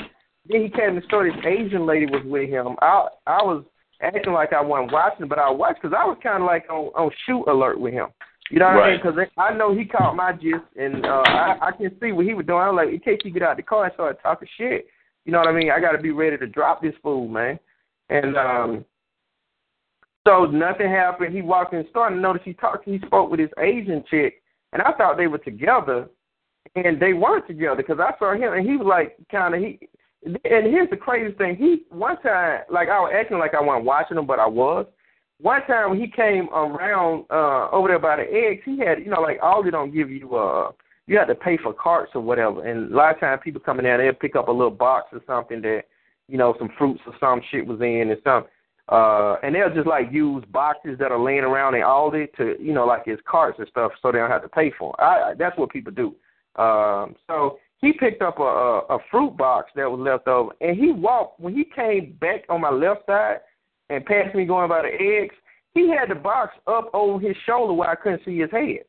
Then 0.47 0.63
he 0.63 0.69
came 0.69 0.89
in 0.89 0.95
the 0.95 1.03
store. 1.05 1.29
This 1.29 1.39
Asian 1.45 1.85
lady 1.85 2.07
was 2.07 2.23
with 2.25 2.49
him. 2.49 2.69
I 2.81 3.09
I 3.27 3.43
was 3.43 3.63
acting 4.01 4.33
like 4.33 4.51
I 4.51 4.61
wasn't 4.61 4.91
watching, 4.91 5.27
but 5.27 5.37
I 5.37 5.51
watched 5.51 5.83
because 5.83 5.95
I 5.95 6.03
was 6.03 6.17
kind 6.23 6.41
of 6.41 6.47
like 6.47 6.65
on 6.67 6.87
on 6.97 7.11
shoot 7.27 7.43
alert 7.47 7.79
with 7.79 7.93
him. 7.93 8.07
You 8.50 8.60
know 8.60 8.65
what 8.65 8.75
right. 8.75 8.88
I 8.88 8.91
mean? 8.91 9.01
Because 9.03 9.29
I 9.38 9.53
know 9.53 9.77
he 9.77 9.86
caught 9.86 10.15
my 10.15 10.34
gist, 10.34 10.65
and 10.75 11.06
uh, 11.06 11.24
I 11.25 11.58
I 11.62 11.72
can 11.72 11.91
see 12.01 12.12
what 12.12 12.25
he 12.25 12.34
was 12.34 12.46
doing. 12.46 12.60
I 12.60 12.70
was 12.70 12.77
like, 12.77 12.94
in 12.94 13.00
case 13.00 13.20
he 13.24 13.29
get 13.29 13.44
out 13.44 13.58
the 13.58 13.63
car 13.63 13.86
and 13.86 13.94
start 13.94 14.22
talking 14.22 14.48
shit. 14.58 14.88
You 15.25 15.32
know 15.32 15.39
what 15.39 15.48
I 15.48 15.51
mean? 15.51 15.70
I 15.70 15.79
got 15.79 15.91
to 15.91 16.01
be 16.01 16.12
ready 16.12 16.38
to 16.38 16.48
drop 16.48 16.82
this 16.82 16.96
fool, 17.03 17.27
man. 17.27 17.60
And 18.10 18.36
um, 18.36 18.86
so 20.27 20.46
nothing 20.46 20.89
happened. 20.89 21.36
He 21.36 21.41
walked 21.41 21.74
in 21.74 21.84
the 21.84 21.89
store 21.89 22.08
and 22.08 22.22
noticed 22.22 22.46
he 22.46 22.53
talked. 22.53 22.86
He 22.86 23.00
spoke 23.06 23.29
with 23.29 23.39
his 23.39 23.50
Asian 23.60 24.03
chick, 24.10 24.41
and 24.74 24.82
I 24.82 24.94
thought 24.94 25.18
they 25.18 25.27
were 25.27 25.38
together, 25.38 26.10
and 26.75 27.00
they 27.00 27.13
weren't 27.13 27.48
together 27.48 27.77
because 27.77 28.00
I 28.00 28.13
saw 28.18 28.34
him 28.34 28.53
and 28.53 28.68
he 28.68 28.77
was 28.77 28.88
like 28.88 29.18
kind 29.32 29.53
of 29.53 29.62
he. 29.62 29.79
And 30.24 30.38
here's 30.68 30.89
the 30.89 30.98
crazy 30.98 31.34
thing. 31.36 31.56
He 31.56 31.84
one 31.89 32.22
time 32.22 32.62
like 32.70 32.89
I 32.89 33.00
was 33.00 33.13
acting 33.15 33.38
like 33.38 33.53
I 33.53 33.62
wasn't 33.62 33.86
watching 33.86 34.18
him, 34.18 34.25
but 34.25 34.39
I 34.39 34.48
was. 34.48 34.86
One 35.41 35.65
time 35.67 35.98
he 35.98 36.08
came 36.08 36.50
around 36.50 37.25
uh 37.29 37.69
over 37.72 37.88
there 37.88 38.00
by 38.00 38.17
the 38.17 38.24
eggs, 38.24 38.62
he 38.65 38.79
had 38.79 39.00
you 39.00 39.10
know 39.10 39.22
like 39.22 39.39
Aldi 39.39 39.72
don't 39.72 39.93
give 39.93 40.10
you 40.10 40.36
uh 40.36 40.72
you 41.08 41.17
have 41.17 41.27
to 41.27 41.36
pay 41.36 41.58
for 41.58 41.74
carts 41.74 42.12
or 42.13 42.22
whatever, 42.22 42.65
and 42.65 42.91
a 42.91 42.96
lot 42.96 43.13
of 43.13 43.19
times 43.19 43.41
people 43.43 43.62
coming 43.62 43.86
down 43.86 44.00
they'll 44.00 44.13
pick 44.13 44.36
up 44.36 44.48
a 44.48 44.51
little 44.51 44.69
box 44.69 45.08
or 45.12 45.22
something 45.25 45.62
that 45.62 45.84
you 46.27 46.38
know 46.38 46.55
some 46.60 46.69
fruits 46.77 47.01
or 47.08 47.13
some 47.19 47.41
shit 47.51 47.65
was 47.65 47.79
in 47.81 48.12
and 48.12 48.22
something. 48.24 48.51
Uh, 48.89 49.36
and 49.43 49.53
they'll 49.53 49.74
just 49.74 49.88
like 49.88 50.12
use 50.12 50.43
boxes 50.51 50.98
that 50.98 51.12
are 51.12 51.22
laying 51.22 51.43
around 51.43 51.75
in 51.75 51.81
Aldi 51.81 52.34
to, 52.38 52.55
you 52.60 52.74
know, 52.74 52.88
like 52.88 53.05
his 53.05 53.19
carts 53.29 53.60
and 53.60 53.67
stuff, 53.67 53.91
so 54.01 54.12
they 54.12 54.17
don't 54.17 54.31
have 54.31 54.41
to 54.41 54.50
pay 54.50 54.72
for 54.79 54.96
them. 54.98 55.05
I, 55.08 55.34
that's 55.38 55.55
what 55.60 55.69
people 55.69 55.93
do. 55.93 56.15
Um, 56.60 57.15
so 57.27 57.60
he 57.77 57.93
picked 57.93 58.24
up 58.24 58.39
a, 58.39 58.43
a, 58.43 58.79
a 58.96 59.00
fruit 59.12 59.38
box 59.38 59.72
that 59.75 59.89
was 59.89 60.00
left 60.00 60.27
over, 60.27 60.53
and 60.62 60.75
he 60.75 60.91
walked 60.91 61.39
when 61.39 61.53
he 61.53 61.65
came 61.65 62.17
back 62.19 62.46
on 62.50 62.62
my 62.62 62.72
left 62.72 63.05
side 63.05 63.38
and 63.89 64.05
passed 64.05 64.36
me 64.36 64.46
going 64.46 64.69
by 64.69 64.84
the 64.84 65.22
eggs. 65.22 65.36
He 65.74 65.89
had 65.89 66.10
the 66.10 66.15
box 66.15 66.55
up 66.67 66.89
over 66.93 67.19
his 67.19 67.36
shoulder 67.46 67.74
where 67.74 67.89
I 67.89 67.96
couldn't 67.96 68.22
see 68.25 68.39
his 68.39 68.51
head. 68.51 68.86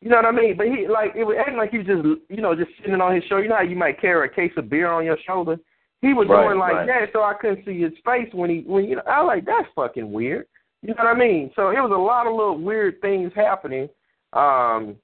You 0.00 0.10
know 0.10 0.16
what 0.16 0.26
I 0.26 0.30
mean? 0.30 0.56
But 0.56 0.66
he 0.66 0.86
like 0.88 1.12
it 1.16 1.24
was 1.24 1.36
acting 1.38 1.56
like 1.56 1.70
he 1.70 1.78
was 1.78 1.86
just 1.86 2.04
you 2.28 2.42
know 2.42 2.54
just 2.54 2.70
sitting 2.80 3.00
on 3.00 3.14
his 3.14 3.24
shoulder. 3.24 3.44
You 3.44 3.48
know 3.48 3.56
how 3.56 3.62
you 3.62 3.76
might 3.76 4.00
carry 4.00 4.28
a 4.28 4.30
case 4.30 4.52
of 4.56 4.68
beer 4.68 4.90
on 4.90 5.04
your 5.04 5.16
shoulder. 5.26 5.56
He 6.02 6.12
was 6.12 6.28
right, 6.28 6.44
going 6.44 6.58
like 6.58 6.74
right. 6.74 6.86
that, 6.86 7.08
so 7.12 7.22
I 7.22 7.34
couldn't 7.40 7.64
see 7.64 7.80
his 7.80 7.92
face 8.04 8.28
when 8.32 8.50
he 8.50 8.62
when 8.66 8.84
you 8.84 8.96
know. 8.96 9.02
I 9.06 9.22
was 9.22 9.28
like, 9.28 9.46
that's 9.46 9.68
fucking 9.74 10.12
weird. 10.12 10.46
You 10.82 10.90
know 10.90 10.96
what 10.98 11.16
I 11.16 11.18
mean? 11.18 11.50
So 11.56 11.70
it 11.70 11.80
was 11.80 11.92
a 11.92 11.98
lot 11.98 12.26
of 12.26 12.34
little 12.34 12.58
weird 12.58 13.00
things 13.00 13.32
happening. 13.34 13.88
Um, 14.34 14.96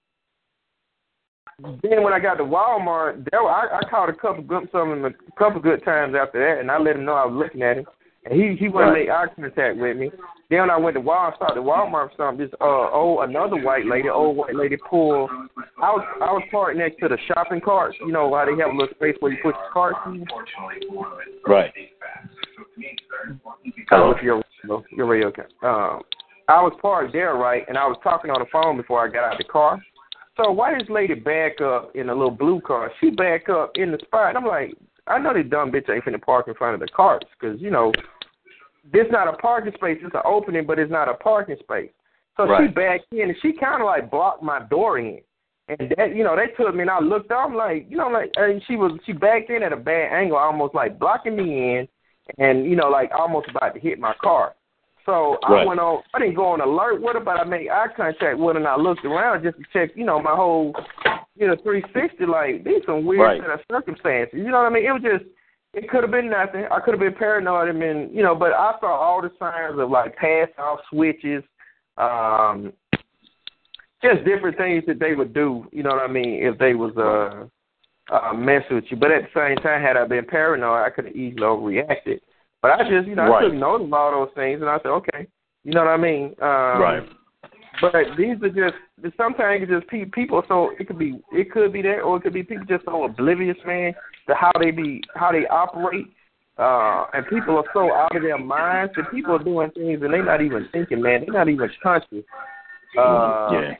then 1.58 2.02
when 2.02 2.12
I 2.12 2.20
got 2.20 2.34
to 2.34 2.44
Walmart, 2.44 3.26
there 3.30 3.40
I, 3.42 3.78
I 3.78 3.88
caught 3.88 4.10
a 4.10 4.14
couple 4.14 4.42
good 4.42 4.68
some 4.70 5.04
a 5.04 5.10
couple 5.38 5.60
good 5.60 5.82
times 5.84 6.14
after 6.14 6.38
that, 6.38 6.60
and 6.60 6.70
I 6.70 6.78
let 6.78 6.96
him 6.96 7.04
know 7.04 7.14
I 7.14 7.26
was 7.26 7.34
looking 7.34 7.62
at 7.62 7.78
him, 7.78 7.86
he 8.30 8.56
he 8.58 8.68
wouldn't 8.68 8.92
right. 8.92 9.06
make 9.06 9.10
eye 9.10 9.26
contact 9.34 9.78
with 9.78 9.96
me. 9.96 10.10
Then 10.48 10.60
when 10.60 10.70
I 10.70 10.76
went 10.76 10.94
to 10.94 11.00
Walmart, 11.02 11.36
started 11.36 11.60
Walmart 11.60 11.92
or 11.92 12.12
something. 12.16 12.46
This 12.46 12.54
uh 12.60 12.90
oh 12.92 13.20
another 13.22 13.56
white 13.56 13.84
lady, 13.86 14.08
old 14.08 14.36
white 14.36 14.54
lady 14.54 14.76
pulled. 14.88 15.30
I 15.82 15.90
was 15.90 16.04
I 16.20 16.30
was 16.32 16.42
parked 16.50 16.78
next 16.78 17.00
to 17.00 17.08
the 17.08 17.18
shopping 17.26 17.60
carts. 17.60 17.96
You 18.00 18.12
know 18.12 18.32
how 18.32 18.44
they 18.44 18.52
have 18.62 18.70
a 18.70 18.78
little 18.78 18.94
space 18.94 19.16
where 19.20 19.32
you 19.32 19.38
put 19.42 19.54
your 19.56 19.72
carts 19.72 19.98
in. 20.06 20.24
Right. 21.46 21.72
Oh, 23.90 24.12
if 24.12 24.22
you're 24.22 24.42
you're 24.90 25.06
radio 25.06 25.28
okay. 25.28 25.42
Um, 25.62 26.02
I 26.48 26.60
was 26.62 26.76
parked 26.80 27.12
there, 27.12 27.34
right, 27.34 27.64
and 27.68 27.76
I 27.76 27.86
was 27.86 27.96
talking 28.04 28.30
on 28.30 28.40
the 28.40 28.46
phone 28.52 28.76
before 28.76 29.04
I 29.04 29.10
got 29.10 29.24
out 29.24 29.32
of 29.32 29.38
the 29.38 29.44
car. 29.44 29.82
So 30.36 30.50
why 30.50 30.78
this 30.78 30.88
lady 30.88 31.14
back 31.14 31.60
up 31.60 31.94
in 31.94 32.08
a 32.08 32.14
little 32.14 32.30
blue 32.30 32.60
car? 32.60 32.90
She 33.00 33.10
back 33.10 33.48
up 33.48 33.72
in 33.74 33.90
the 33.90 33.98
spot. 34.04 34.36
I'm 34.36 34.44
like, 34.44 34.74
I 35.06 35.18
know 35.18 35.34
this 35.34 35.46
dumb 35.50 35.72
bitch 35.72 35.90
ain't 35.90 36.04
finna 36.04 36.20
park 36.20 36.48
in 36.48 36.54
front 36.54 36.74
of 36.74 36.80
the 36.80 36.88
carts, 36.94 37.26
cause 37.40 37.56
you 37.58 37.70
know, 37.70 37.92
this 38.92 39.06
not 39.10 39.28
a 39.28 39.34
parking 39.34 39.72
space. 39.74 39.98
It's 40.02 40.14
an 40.14 40.22
opening, 40.24 40.66
but 40.66 40.78
it's 40.78 40.90
not 40.90 41.08
a 41.08 41.14
parking 41.14 41.56
space. 41.60 41.90
So 42.36 42.44
right. 42.44 42.68
she 42.68 42.72
backed 42.72 43.12
in, 43.12 43.28
and 43.28 43.36
she 43.42 43.52
kind 43.52 43.82
of 43.82 43.86
like 43.86 44.10
blocked 44.10 44.42
my 44.42 44.60
door 44.70 44.98
in. 44.98 45.20
And 45.68 45.92
that, 45.96 46.16
you 46.16 46.24
know, 46.24 46.36
they 46.36 46.52
took 46.56 46.74
me, 46.74 46.82
and 46.82 46.90
I 46.90 46.98
looked 46.98 47.30
up, 47.30 47.46
I'm 47.46 47.54
like, 47.54 47.86
you 47.88 47.96
know, 47.96 48.08
like, 48.08 48.32
and 48.36 48.62
she 48.66 48.76
was, 48.76 48.98
she 49.06 49.12
backed 49.12 49.50
in 49.50 49.62
at 49.62 49.72
a 49.72 49.76
bad 49.76 50.12
angle, 50.12 50.36
almost 50.36 50.74
like 50.74 50.98
blocking 50.98 51.36
me 51.36 51.76
in, 51.76 51.88
and 52.38 52.64
you 52.64 52.76
know, 52.76 52.88
like 52.88 53.10
almost 53.16 53.48
about 53.48 53.74
to 53.74 53.80
hit 53.80 53.98
my 53.98 54.14
car. 54.20 54.54
So 55.06 55.38
right. 55.48 55.62
I 55.62 55.66
went 55.66 55.80
on. 55.80 56.02
I 56.14 56.20
didn't 56.20 56.36
go 56.36 56.46
on 56.46 56.60
alert 56.60 57.02
with 57.02 57.14
her, 57.14 57.20
but 57.20 57.38
I 57.38 57.44
made 57.44 57.68
eye 57.68 57.86
contact 57.96 58.38
with 58.38 58.54
her, 58.54 58.58
and 58.58 58.66
I 58.66 58.76
looked 58.76 59.04
around 59.04 59.42
just 59.42 59.56
to 59.58 59.64
check, 59.72 59.96
you 59.96 60.04
know, 60.04 60.20
my 60.20 60.34
whole, 60.34 60.74
you 61.36 61.46
know, 61.46 61.56
360. 61.62 62.26
Like 62.26 62.64
these 62.64 62.82
some 62.86 63.04
weird 63.04 63.20
right. 63.20 63.40
set 63.40 63.50
of 63.50 63.60
circumstances. 63.70 64.34
You 64.34 64.50
know 64.50 64.58
what 64.58 64.70
I 64.70 64.70
mean? 64.70 64.86
It 64.86 64.92
was 64.92 65.02
just, 65.02 65.24
it 65.74 65.88
could 65.88 66.02
have 66.02 66.10
been 66.10 66.30
nothing. 66.30 66.66
I 66.70 66.80
could 66.80 66.94
have 66.94 67.00
been 67.00 67.14
paranoid 67.14 67.68
and 67.68 67.80
been, 67.80 68.10
you 68.12 68.22
know, 68.22 68.34
but 68.34 68.52
I 68.52 68.74
saw 68.80 68.94
all 68.94 69.22
the 69.22 69.30
signs 69.38 69.78
of 69.78 69.90
like 69.90 70.16
pass 70.16 70.48
off 70.58 70.80
switches, 70.90 71.42
um, 71.96 72.72
just 74.02 74.24
different 74.24 74.56
things 74.58 74.84
that 74.86 74.98
they 74.98 75.14
would 75.14 75.32
do. 75.32 75.66
You 75.72 75.82
know 75.82 75.90
what 75.90 76.08
I 76.08 76.12
mean? 76.12 76.40
If 76.42 76.58
they 76.58 76.74
was 76.74 76.92
uh, 76.96 78.14
uh 78.14 78.34
messing 78.34 78.76
with 78.76 78.84
you, 78.88 78.96
but 78.96 79.10
at 79.10 79.22
the 79.22 79.28
same 79.34 79.56
time, 79.62 79.80
had 79.80 79.96
I 79.96 80.06
been 80.06 80.26
paranoid, 80.26 80.86
I 80.86 80.90
could 80.90 81.06
have 81.06 81.16
easily 81.16 81.42
overreacted. 81.42 82.18
But 82.60 82.72
I 82.72 82.88
just, 82.88 83.08
you 83.08 83.16
know, 83.16 83.28
right. 83.28 83.44
I 83.44 83.48
took 83.48 83.54
note 83.54 83.82
of 83.82 83.92
all 83.92 84.10
those 84.10 84.34
things, 84.34 84.60
and 84.60 84.68
I 84.68 84.76
said, 84.78 84.88
okay, 84.88 85.26
you 85.64 85.72
know 85.72 85.84
what 85.84 85.90
I 85.90 85.96
mean? 85.96 86.26
Um, 86.40 86.80
right. 86.80 87.08
But 87.82 88.16
these 88.16 88.36
are 88.42 88.48
just 88.48 89.16
sometimes 89.16 89.64
it's 89.64 89.72
just 89.72 89.88
pe- 89.88 90.04
people. 90.04 90.42
So 90.46 90.70
it 90.78 90.86
could 90.86 90.98
be, 90.98 91.18
it 91.32 91.50
could 91.50 91.72
be 91.72 91.82
that, 91.82 91.98
or 92.00 92.16
it 92.16 92.22
could 92.22 92.32
be 92.32 92.44
people 92.44 92.64
just 92.64 92.84
so 92.84 93.04
oblivious, 93.04 93.56
man, 93.66 93.92
to 94.28 94.34
how 94.34 94.52
they 94.58 94.70
be, 94.70 95.02
how 95.16 95.32
they 95.32 95.46
operate. 95.48 96.06
Uh, 96.58 97.06
and 97.12 97.26
people 97.26 97.56
are 97.56 97.64
so 97.74 97.92
out 97.92 98.14
of 98.14 98.22
their 98.22 98.38
minds 98.38 98.92
that 98.96 99.10
people 99.10 99.34
are 99.34 99.42
doing 99.42 99.70
things 99.70 100.00
and 100.02 100.12
they're 100.12 100.24
not 100.24 100.40
even 100.42 100.68
thinking, 100.70 101.02
man. 101.02 101.22
They're 101.22 101.34
not 101.34 101.48
even 101.48 101.68
conscious. 101.82 102.24
Uh, 102.96 103.48
yeah, 103.52 103.72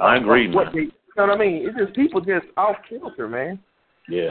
I 0.00 0.16
agree. 0.16 0.48
What 0.54 0.74
man. 0.74 0.90
know 1.16 1.26
what 1.26 1.30
I 1.30 1.38
mean? 1.38 1.68
It's 1.68 1.76
just 1.76 1.94
people 1.94 2.20
just 2.20 2.46
off 2.56 2.76
kilter, 2.88 3.28
man. 3.28 3.58
Yeah. 4.08 4.30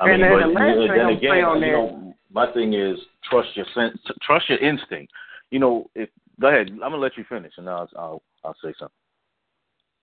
I 0.00 0.10
and 0.10 0.20
mean, 0.22 0.30
then 0.30 0.40
but 0.40 0.46
the 0.46 0.52
last 0.52 0.76
then 0.78 0.88
thing 0.88 1.00
I'm 1.00 1.16
again, 1.16 1.44
on 1.44 1.60
you 1.60 1.72
know, 1.72 2.14
my 2.32 2.52
thing 2.52 2.74
is 2.74 2.98
trust 3.30 3.48
your 3.54 3.66
sense, 3.74 3.98
trust 4.22 4.48
your 4.48 4.58
instinct. 4.58 5.12
You 5.50 5.58
know, 5.58 5.90
if 5.94 6.08
go 6.40 6.48
ahead, 6.48 6.68
I'm 6.70 6.78
gonna 6.78 6.96
let 6.96 7.16
you 7.16 7.24
finish, 7.28 7.52
and 7.56 7.68
I'll 7.68 7.88
I'll, 7.96 8.22
I'll 8.44 8.56
say 8.62 8.72
something. 8.78 8.94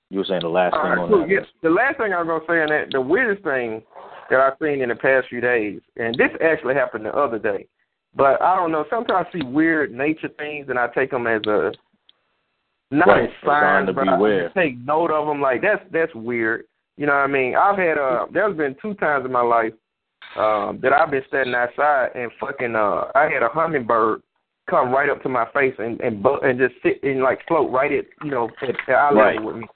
You 0.09 0.19
were 0.19 0.25
saying 0.25 0.41
the 0.41 0.47
last 0.49 0.73
All 0.75 0.81
thing 0.83 0.91
right, 0.91 1.09
cool. 1.09 1.27
Yes, 1.27 1.45
the 1.61 1.69
last 1.69 1.97
thing 1.97 2.13
I 2.13 2.21
was 2.21 2.27
gonna 2.27 2.43
say 2.47 2.61
on 2.61 2.69
that, 2.69 2.91
the 2.91 3.01
weirdest 3.01 3.43
thing 3.43 3.81
that 4.29 4.39
I've 4.39 4.53
seen 4.61 4.81
in 4.81 4.89
the 4.89 4.95
past 4.95 5.27
few 5.29 5.41
days, 5.41 5.81
and 5.97 6.15
this 6.15 6.29
actually 6.43 6.75
happened 6.75 7.05
the 7.05 7.13
other 7.15 7.39
day, 7.39 7.67
but 8.15 8.41
I 8.41 8.55
don't 8.55 8.71
know. 8.71 8.85
Sometimes 8.89 9.27
I 9.29 9.31
see 9.39 9.43
weird 9.45 9.91
nature 9.91 10.29
things, 10.37 10.67
and 10.69 10.77
I 10.77 10.87
take 10.87 11.11
them 11.11 11.27
as 11.27 11.41
a 11.47 11.71
not 12.91 13.07
Right, 13.07 13.23
as 13.23 13.29
sign 13.43 13.63
signs, 13.63 13.87
to 13.87 13.93
but 13.93 14.07
I 14.07 14.15
beware. 14.15 14.43
just 14.45 14.55
take 14.55 14.77
note 14.77 15.09
of 15.11 15.25
them. 15.27 15.41
Like 15.41 15.61
that's 15.61 15.83
that's 15.91 16.13
weird. 16.13 16.65
You 16.95 17.07
know 17.07 17.13
what 17.13 17.19
I 17.19 17.27
mean? 17.27 17.55
I've 17.55 17.77
had 17.77 17.97
uh, 17.97 18.27
there's 18.31 18.55
been 18.55 18.75
two 18.81 18.93
times 18.95 19.25
in 19.25 19.31
my 19.31 19.41
life 19.41 19.73
um, 20.37 20.79
that 20.83 20.93
I've 20.93 21.09
been 21.09 21.23
standing 21.27 21.55
outside 21.55 22.09
and 22.13 22.31
fucking 22.39 22.75
uh, 22.75 23.05
I 23.15 23.23
had 23.33 23.41
a 23.41 23.49
hummingbird 23.49 24.21
come 24.69 24.91
right 24.91 25.09
up 25.09 25.21
to 25.23 25.29
my 25.29 25.45
face 25.53 25.75
and 25.79 25.99
and 26.01 26.25
and 26.25 26.59
just 26.59 26.75
sit 26.83 27.01
and 27.03 27.21
like 27.21 27.45
float 27.47 27.71
right 27.71 27.91
at 27.91 28.05
you 28.23 28.31
know 28.31 28.49
at, 28.61 28.75
at 28.87 28.95
eye 28.95 29.07
level 29.11 29.21
Right. 29.23 29.43
with 29.43 29.55
me, 29.57 29.67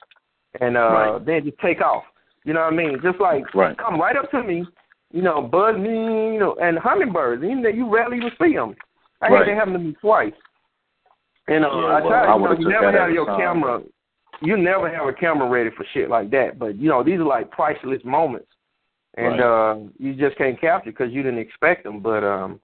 and 0.60 0.76
uh, 0.76 0.90
Right. 0.90 1.26
then 1.26 1.44
just 1.44 1.58
take 1.58 1.80
off. 1.80 2.04
You 2.44 2.54
know 2.54 2.60
what 2.60 2.72
I 2.72 2.76
mean? 2.76 3.00
Just 3.02 3.20
like 3.20 3.52
Right. 3.54 3.76
come 3.76 4.00
right 4.00 4.16
up 4.16 4.30
to 4.30 4.42
me, 4.42 4.66
you 5.12 5.22
know, 5.22 5.42
buzz 5.42 5.76
me, 5.76 6.34
you 6.34 6.40
know, 6.40 6.56
and 6.62 6.78
hummingbirds. 6.78 7.42
Even 7.44 7.62
that 7.62 7.74
you 7.74 7.92
rarely 7.92 8.18
even 8.18 8.30
see 8.40 8.54
them. 8.54 8.74
I 9.20 9.28
Right. 9.28 9.46
had 9.46 9.48
that 9.48 9.58
happen 9.58 9.72
to 9.74 9.78
me 9.78 9.92
twice. 10.00 10.32
And 11.48 11.64
uh, 11.64 11.68
Yeah, 11.68 11.84
I 11.84 12.00
well, 12.00 12.08
try 12.10 12.24
I 12.24 12.26
to, 12.26 12.38
you 12.38 12.44
know, 12.44 12.52
you 12.58 12.68
never 12.68 12.92
have 12.92 13.10
your 13.10 13.26
sign. 13.26 13.36
camera. 13.36 13.82
You 14.40 14.56
never 14.56 14.88
have 14.88 15.06
a 15.06 15.12
camera 15.12 15.48
ready 15.48 15.70
for 15.70 15.84
shit 15.92 16.08
like 16.08 16.30
that. 16.30 16.58
But 16.58 16.76
you 16.76 16.88
know, 16.88 17.02
these 17.02 17.18
are 17.18 17.24
like 17.24 17.50
priceless 17.50 18.02
moments, 18.04 18.48
and 19.16 19.40
Right. 19.40 19.40
uh, 19.40 19.76
you 19.98 20.14
just 20.14 20.36
can't 20.38 20.60
capture 20.60 20.90
because 20.92 21.12
you 21.12 21.22
didn't 21.22 21.40
expect 21.40 21.84
them. 21.84 22.00
But 22.00 22.22
um, 22.22 22.60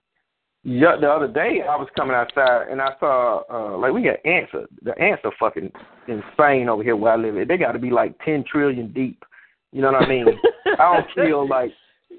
yeah, 0.64 0.96
the 0.98 1.08
other 1.08 1.28
day 1.28 1.60
I 1.68 1.76
was 1.76 1.88
coming 1.96 2.16
outside 2.16 2.68
and 2.70 2.80
I 2.80 2.90
saw 2.98 3.42
uh, 3.50 3.78
like 3.78 3.92
we 3.92 4.02
got 4.02 4.24
ants. 4.24 4.50
uh, 4.54 4.60
The 4.82 4.98
ants 5.00 5.22
are 5.24 5.32
fucking 5.38 5.70
insane 6.08 6.68
over 6.68 6.82
here 6.82 6.96
where 6.96 7.12
I 7.12 7.16
live. 7.16 7.46
They 7.46 7.56
got 7.56 7.72
to 7.72 7.78
be 7.78 7.90
like 7.90 8.18
ten 8.24 8.44
trillion 8.50 8.92
deep. 8.92 9.22
You 9.72 9.82
know 9.82 9.92
what 9.92 10.02
I 10.02 10.08
mean? 10.08 10.26
I 10.78 10.94
don't 10.94 11.06
kill 11.14 11.46
like 11.48 11.70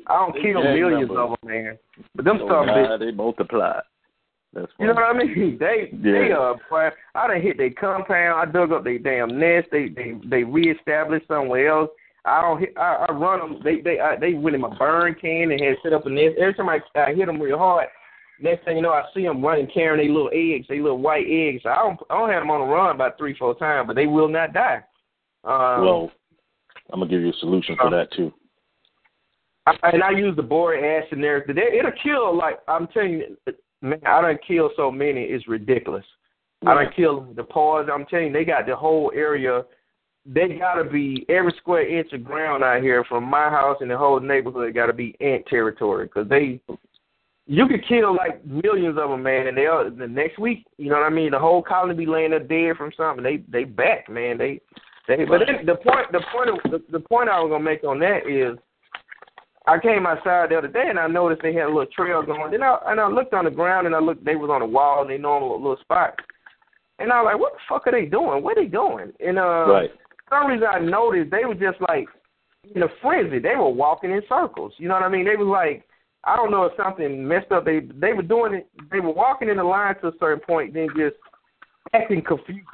I 0.07 0.13
don't 0.13 0.33
kill 0.43 0.63
Yeah, 0.63 0.73
millions 0.73 1.07
number. 1.09 1.21
of 1.21 1.29
them, 1.41 1.49
man. 1.49 1.77
But 2.15 2.25
them 2.25 2.37
Oh, 2.41 2.45
stuff, 2.47 2.65
bitch, 2.67 2.87
God, 2.87 3.01
they 3.01 3.11
multiply. 3.11 3.79
That's 4.53 4.71
you 4.79 4.87
know 4.87 4.93
what 4.93 5.03
I 5.15 5.17
mean? 5.17 5.57
They 5.59 5.89
they 5.91 6.31
uh 6.31 6.53
boy, 6.69 6.89
I 7.15 7.27
done 7.27 7.41
hit 7.41 7.57
their 7.57 7.71
compound, 7.71 8.39
I 8.39 8.51
dug 8.51 8.71
up 8.71 8.83
their 8.83 8.99
damn 8.99 9.39
nest, 9.39 9.67
they 9.71 9.89
they 9.89 10.13
they 10.29 10.43
reestablished 10.43 11.27
somewhere 11.27 11.67
else. 11.69 11.89
I 12.25 12.41
don't 12.41 12.59
hit, 12.59 12.73
I, 12.77 13.05
I 13.09 13.11
run 13.11 13.39
them. 13.39 13.61
They 13.63 13.81
they 13.81 13.99
I, 13.99 14.15
they 14.17 14.33
went 14.33 14.55
in 14.55 14.61
my 14.61 14.75
burn 14.77 15.15
can 15.19 15.51
and 15.51 15.59
had 15.61 15.77
set 15.83 15.93
up 15.93 16.05
a 16.05 16.09
nest. 16.09 16.35
Every 16.39 16.53
time 16.53 16.69
I, 16.69 16.79
I 16.95 17.13
hit 17.13 17.25
them 17.25 17.41
real 17.41 17.57
hard, 17.57 17.87
next 18.39 18.65
thing 18.65 18.75
you 18.77 18.81
know, 18.81 18.91
I 18.91 19.03
see 19.13 19.23
them 19.23 19.43
running, 19.43 19.67
carrying 19.73 20.05
their 20.05 20.13
little 20.13 20.31
eggs, 20.33 20.67
their 20.67 20.81
little 20.81 20.99
white 20.99 21.25
eggs. 21.29 21.63
I 21.65 21.75
don't 21.75 21.99
I 22.09 22.17
don't 22.17 22.29
have 22.29 22.41
them 22.41 22.51
on 22.51 22.61
the 22.61 22.73
run 22.73 22.95
about 22.95 23.17
three 23.17 23.35
four 23.37 23.55
times, 23.55 23.87
but 23.87 23.95
they 23.95 24.07
will 24.07 24.27
not 24.27 24.53
die. 24.53 24.81
Um, 25.43 25.85
Well, 25.85 26.11
I'm 26.91 26.99
gonna 26.99 27.09
give 27.09 27.21
you 27.21 27.29
a 27.29 27.39
solution 27.39 27.75
for 27.77 27.89
that 27.89 28.11
too. 28.11 28.33
I, 29.67 29.75
and 29.93 30.03
I 30.03 30.11
use 30.11 30.35
the 30.35 30.43
boric 30.43 30.83
acid 30.83 31.17
and 31.17 31.25
everything. 31.25 31.55
They- 31.55 31.77
It'll 31.79 31.91
kill 32.03 32.35
like 32.35 32.59
I'm 32.67 32.87
telling 32.87 33.13
you, 33.19 33.37
man. 33.81 33.99
I 34.05 34.21
done 34.21 34.37
killed 34.47 34.71
so 34.75 34.91
many. 34.91 35.23
It's 35.23 35.47
ridiculous. 35.47 36.05
I 36.65 36.73
done 36.73 36.93
killed 36.95 37.35
the 37.35 37.43
paws. 37.43 37.87
I'm 37.91 38.05
telling 38.05 38.27
you, 38.27 38.33
they 38.33 38.45
got 38.45 38.65
the 38.65 38.75
whole 38.75 39.11
area. 39.15 39.65
They 40.25 40.47
gotta 40.57 40.83
be 40.83 41.25
every 41.29 41.53
square 41.57 41.87
inch 41.87 42.11
of 42.13 42.23
ground 42.23 42.63
out 42.63 42.81
here 42.81 43.03
from 43.05 43.23
my 43.25 43.49
house 43.49 43.77
and 43.81 43.91
the 43.91 43.97
whole 43.97 44.19
neighborhood 44.19 44.73
got 44.73 44.87
to 44.87 44.93
be 44.93 45.15
ant 45.19 45.45
territory 45.47 46.05
because 46.05 46.27
they. 46.27 46.59
You 47.47 47.67
could 47.67 47.87
kill 47.87 48.15
like 48.15 48.43
millions 48.45 48.97
of 48.97 49.09
them, 49.09 49.21
man, 49.21 49.47
and 49.47 49.57
they 49.57 49.67
are 49.67 49.89
the 49.89 50.07
next 50.07 50.39
week. 50.39 50.65
You 50.77 50.89
know 50.89 50.95
what 50.95 51.05
I 51.05 51.09
mean? 51.09 51.31
The 51.31 51.39
whole 51.39 51.61
colony 51.61 51.93
be 51.93 52.05
laying 52.07 52.31
there 52.31 52.39
dead 52.39 52.77
from 52.77 52.91
something. 52.97 53.23
They 53.23 53.43
they 53.47 53.65
back, 53.65 54.09
man. 54.09 54.37
They 54.37 54.59
they. 55.07 55.25
But 55.25 55.41
then 55.45 55.65
the 55.65 55.75
point 55.75 56.11
the 56.11 56.21
point 56.31 56.49
of, 56.49 56.71
the, 56.71 56.83
the 56.91 56.99
point 56.99 57.29
I 57.29 57.39
was 57.39 57.51
gonna 57.51 57.63
make 57.63 57.83
on 57.83 57.99
that 57.99 58.27
is 58.27 58.57
I 59.67 59.77
came 59.79 60.07
outside 60.07 60.49
the 60.49 60.57
other 60.57 60.67
day 60.67 60.85
and 60.89 60.99
I 60.99 61.07
noticed 61.07 61.41
they 61.43 61.53
had 61.53 61.65
a 61.65 61.67
little 61.67 61.85
trail 61.85 62.23
going. 62.23 62.51
Then 62.51 62.63
I 62.63 62.79
and 62.87 62.99
I 62.99 63.07
looked 63.07 63.33
on 63.33 63.45
the 63.45 63.51
ground 63.51 63.85
and 63.85 63.95
I 63.95 63.99
looked. 63.99 64.25
They 64.25 64.35
was 64.35 64.49
on 64.49 64.61
the 64.61 64.65
wall 64.65 65.03
in 65.03 65.07
their 65.09 65.19
normal 65.19 65.57
little 65.61 65.77
spot. 65.81 66.15
And 66.97 67.11
I 67.11 67.21
was 67.21 67.31
like, 67.31 67.39
what 67.39 67.53
the 67.53 67.59
fuck 67.67 67.87
are 67.87 67.91
they 67.91 68.05
doing? 68.05 68.41
Where 68.41 68.55
they 68.55 68.65
going? 68.65 69.11
And 69.19 69.37
uh, 69.37 69.65
Right. 69.67 69.91
for 70.29 70.41
some 70.41 70.47
reason 70.47 70.67
I 70.67 70.79
noticed 70.79 71.29
they 71.29 71.45
were 71.45 71.53
just 71.53 71.79
like 71.89 72.07
in 72.73 72.83
a 72.83 72.87
frenzy. 73.01 73.37
They 73.39 73.55
were 73.55 73.69
walking 73.69 74.11
in 74.11 74.21
circles. 74.29 74.73
You 74.77 74.87
know 74.87 74.93
what 74.95 75.03
I 75.03 75.09
mean? 75.09 75.25
They 75.25 75.35
was 75.35 75.47
like, 75.47 75.83
I 76.25 76.35
don't 76.35 76.51
know 76.51 76.63
if 76.63 76.73
something 76.75 77.27
messed 77.27 77.51
up. 77.51 77.65
They 77.65 77.81
they 77.99 78.13
were 78.13 78.23
doing 78.23 78.55
it. 78.55 78.69
They 78.91 78.99
were 78.99 79.13
walking 79.13 79.49
in 79.49 79.57
the 79.57 79.63
line 79.63 79.95
to 80.01 80.07
a 80.07 80.11
certain 80.19 80.43
point, 80.45 80.73
then 80.73 80.87
just 80.95 81.15
acting 81.93 82.23
confused. 82.23 82.65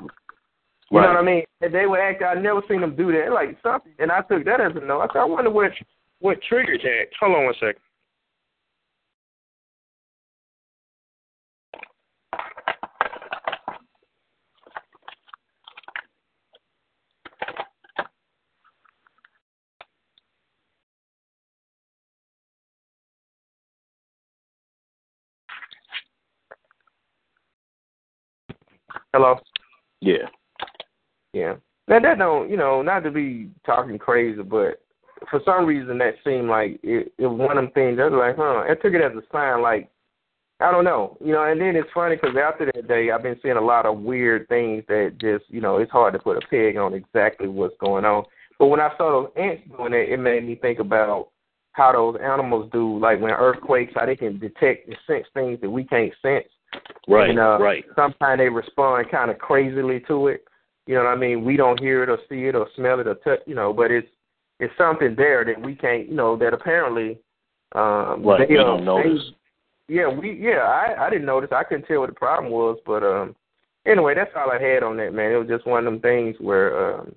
You 0.91 0.99
know 0.99 1.07
what 1.07 1.17
I 1.17 1.21
mean? 1.21 1.43
And 1.61 1.73
they 1.73 1.85
were 1.85 2.01
acting. 2.01 2.27
I 2.27 2.33
never 2.33 2.61
seen 2.69 2.81
them 2.81 2.95
do 2.95 3.11
that. 3.13 3.31
Like 3.31 3.57
something, 3.63 3.93
and 3.99 4.11
I 4.11 4.21
took 4.21 4.45
that 4.45 4.59
as 4.59 4.73
a 4.75 4.85
no. 4.85 4.99
I 4.99 5.07
said, 5.07 5.19
I 5.19 5.25
wonder 5.25 5.49
what 5.49 5.71
what 6.19 6.41
triggered 6.47 6.81
that. 6.81 7.05
Hold 7.19 7.35
on 7.35 7.45
one 7.45 7.53
second. 7.55 7.81
Hello. 29.13 29.35
Yeah. 29.99 30.29
Yeah. 31.33 31.55
Now 31.87 31.99
that 31.99 32.17
don't, 32.17 32.49
you 32.49 32.57
know, 32.57 32.81
not 32.81 33.01
to 33.01 33.11
be 33.11 33.49
talking 33.65 33.97
crazy, 33.97 34.41
but 34.41 34.81
for 35.29 35.41
some 35.45 35.65
reason 35.65 35.97
that 35.97 36.15
seemed 36.23 36.47
like 36.47 36.79
it, 36.83 37.11
it 37.17 37.27
was 37.27 37.39
one 37.39 37.57
of 37.57 37.63
them 37.63 37.73
things. 37.73 37.99
I 37.99 38.07
was 38.07 38.13
like, 38.13 38.37
huh. 38.37 38.63
I 38.69 38.75
took 38.75 38.93
it 38.93 39.01
as 39.01 39.11
a 39.11 39.21
sign, 39.31 39.61
like 39.61 39.89
I 40.61 40.71
don't 40.71 40.85
know, 40.85 41.17
you 41.19 41.33
know. 41.33 41.43
And 41.43 41.59
then 41.59 41.75
it's 41.75 41.89
funny 41.93 42.15
because 42.15 42.35
after 42.41 42.71
that 42.73 42.87
day, 42.87 43.11
I've 43.11 43.23
been 43.23 43.39
seeing 43.41 43.57
a 43.57 43.61
lot 43.61 43.85
of 43.85 43.99
weird 43.99 44.47
things 44.47 44.83
that 44.87 45.17
just, 45.19 45.45
you 45.49 45.59
know, 45.59 45.77
it's 45.77 45.91
hard 45.91 46.13
to 46.13 46.19
put 46.19 46.37
a 46.37 46.47
peg 46.47 46.77
on 46.77 46.93
exactly 46.93 47.47
what's 47.47 47.75
going 47.79 48.05
on. 48.05 48.23
But 48.59 48.67
when 48.67 48.79
I 48.79 48.91
saw 48.97 49.23
those 49.23 49.31
ants 49.35 49.63
doing 49.75 49.91
that, 49.91 50.13
it 50.13 50.17
made 50.17 50.45
me 50.45 50.55
think 50.55 50.79
about 50.79 51.29
how 51.73 51.91
those 51.91 52.17
animals 52.21 52.69
do, 52.71 52.99
like 52.99 53.19
when 53.19 53.31
earthquakes, 53.31 53.93
how 53.95 54.05
they 54.05 54.15
can 54.15 54.37
detect 54.37 54.87
and 54.87 54.97
sense 55.07 55.25
things 55.33 55.59
that 55.61 55.69
we 55.69 55.83
can't 55.83 56.13
sense. 56.21 56.45
Right. 57.07 57.29
And, 57.29 57.39
uh, 57.39 57.57
right. 57.59 57.83
Sometimes 57.95 58.39
they 58.39 58.49
respond 58.49 59.09
kind 59.11 59.31
of 59.31 59.37
crazily 59.39 59.99
to 60.07 60.27
it. 60.27 60.45
You 60.87 60.95
know 60.95 61.03
what 61.03 61.11
I 61.11 61.15
mean? 61.15 61.45
We 61.45 61.57
don't 61.57 61.79
hear 61.79 62.03
it 62.03 62.09
or 62.09 62.17
see 62.29 62.45
it 62.45 62.55
or 62.55 62.67
smell 62.75 62.99
it 62.99 63.07
or 63.07 63.15
touch, 63.15 63.39
you 63.45 63.55
know, 63.55 63.73
but 63.73 63.91
it's 63.91 64.07
it's 64.59 64.73
something 64.77 65.15
there 65.15 65.43
that 65.45 65.59
we 65.59 65.75
can't, 65.75 66.07
you 66.09 66.15
know, 66.15 66.35
that 66.37 66.53
apparently 66.53 67.17
um 67.73 68.23
Right. 68.23 68.47
they, 68.47 68.55
We 68.55 68.59
uh, 68.59 68.63
don't 68.63 68.85
notice. 68.85 69.21
They, 69.87 69.95
yeah, 69.95 70.07
we 70.07 70.33
yeah, 70.33 70.59
I 70.59 71.07
I 71.07 71.09
didn't 71.09 71.25
notice. 71.25 71.51
I 71.51 71.63
couldn't 71.63 71.85
tell 71.85 71.99
what 71.99 72.09
the 72.09 72.15
problem 72.15 72.51
was, 72.51 72.77
but 72.85 73.03
um 73.03 73.35
anyway, 73.85 74.15
that's 74.15 74.31
all 74.35 74.51
I 74.51 74.61
had 74.61 74.83
on 74.83 74.97
that, 74.97 75.13
man. 75.13 75.31
It 75.31 75.37
was 75.37 75.47
just 75.47 75.67
one 75.67 75.85
of 75.85 75.93
them 75.93 76.01
things 76.01 76.35
where 76.39 76.95
um 76.95 77.15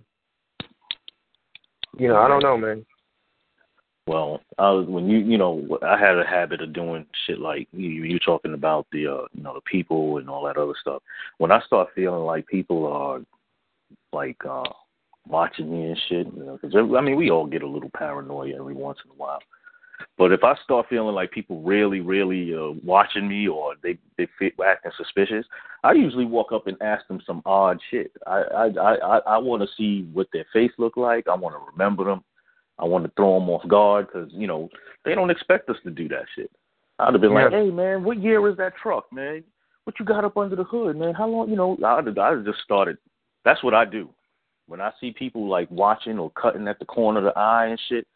you 1.98 2.08
know, 2.08 2.16
I 2.16 2.28
don't 2.28 2.42
know, 2.42 2.56
man. 2.56 2.84
Well, 4.06 4.42
I 4.58 4.70
was 4.70 4.86
when 4.86 5.08
you 5.08 5.18
you 5.18 5.38
know 5.38 5.78
I 5.82 5.98
had 5.98 6.18
a 6.18 6.26
habit 6.26 6.60
of 6.60 6.74
doing 6.74 7.06
shit 7.26 7.38
like 7.38 7.68
you 7.72 7.88
you 7.88 8.18
talking 8.18 8.52
about 8.52 8.86
the 8.92 9.06
uh 9.06 9.24
you 9.32 9.42
know 9.42 9.54
the 9.54 9.62
people 9.62 10.18
and 10.18 10.28
all 10.28 10.44
that 10.44 10.58
other 10.58 10.74
stuff. 10.80 11.02
When 11.38 11.50
I 11.50 11.60
start 11.62 11.88
feeling 11.94 12.24
like 12.24 12.46
people 12.46 12.86
are 12.86 13.20
like 14.12 14.36
uh 14.48 14.64
watching 15.26 15.70
me 15.72 15.86
and 15.88 16.00
shit, 16.08 16.26
you 16.26 16.44
know, 16.44 16.58
'cause 16.58 16.72
I 16.76 17.00
mean 17.00 17.16
we 17.16 17.30
all 17.30 17.46
get 17.46 17.62
a 17.62 17.66
little 17.66 17.90
paranoia 17.96 18.56
every 18.56 18.74
once 18.74 18.98
in 19.04 19.10
a 19.10 19.14
while. 19.14 19.40
But 20.18 20.32
if 20.32 20.44
I 20.44 20.54
start 20.64 20.86
feeling 20.90 21.14
like 21.14 21.30
people 21.30 21.62
really, 21.62 22.00
really 22.00 22.54
uh, 22.54 22.72
watching 22.84 23.26
me 23.26 23.48
or 23.48 23.74
they 23.82 23.96
they 24.18 24.28
fit 24.38 24.52
acting 24.64 24.92
suspicious, 24.98 25.46
I 25.82 25.92
usually 25.92 26.26
walk 26.26 26.52
up 26.52 26.66
and 26.66 26.76
ask 26.82 27.06
them 27.08 27.22
some 27.26 27.40
odd 27.46 27.80
shit. 27.90 28.12
I 28.26 28.42
I 28.42 28.66
I 28.66 28.94
I, 28.96 29.18
I 29.18 29.38
want 29.38 29.62
to 29.62 29.68
see 29.78 30.02
what 30.12 30.28
their 30.32 30.44
face 30.52 30.72
look 30.76 30.98
like. 30.98 31.26
I 31.26 31.34
want 31.34 31.54
to 31.54 31.72
remember 31.72 32.04
them. 32.04 32.22
I 32.78 32.84
want 32.84 33.04
to 33.04 33.12
throw 33.16 33.38
them 33.38 33.48
off 33.50 33.66
guard 33.68 34.06
because 34.06 34.30
you 34.32 34.46
know 34.46 34.68
they 35.04 35.14
don't 35.14 35.30
expect 35.30 35.68
us 35.70 35.76
to 35.84 35.90
do 35.90 36.08
that 36.08 36.24
shit. 36.34 36.50
I'd 36.98 37.12
have 37.12 37.20
been 37.20 37.34
like, 37.34 37.50
"Hey 37.50 37.70
man, 37.70 38.04
what 38.04 38.20
year 38.22 38.48
is 38.48 38.56
that 38.56 38.76
truck, 38.76 39.12
man? 39.12 39.44
What 39.84 39.98
you 39.98 40.04
got 40.04 40.24
up 40.24 40.36
under 40.36 40.56
the 40.56 40.64
hood, 40.64 40.96
man? 40.96 41.14
How 41.14 41.28
long? 41.28 41.48
You 41.50 41.56
know?" 41.56 41.78
I'd 41.84 42.06
have, 42.06 42.18
I'd 42.18 42.36
have 42.36 42.44
just 42.44 42.60
started. 42.60 42.98
That's 43.44 43.62
what 43.62 43.74
I 43.74 43.84
do 43.84 44.08
when 44.66 44.80
I 44.80 44.90
see 45.00 45.12
people 45.12 45.48
like 45.48 45.70
watching 45.70 46.18
or 46.18 46.30
cutting 46.30 46.68
at 46.68 46.78
the 46.78 46.84
corner 46.84 47.18
of 47.18 47.24
the 47.24 47.38
eye 47.38 47.66
and 47.66 47.80
shit, 47.88 48.06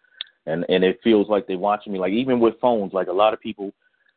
and 0.47 0.65
and 0.69 0.85
it 0.85 1.01
feels 1.03 1.29
like 1.29 1.47
they're 1.47 1.59
watching 1.59 1.93
me. 1.93 1.99
Like 1.99 2.13
even 2.13 2.41
with 2.41 2.61
phones, 2.61 2.93
like 2.93 3.09
a 3.09 3.13
lot 3.13 3.35
of 3.35 3.41
people, 3.41 3.73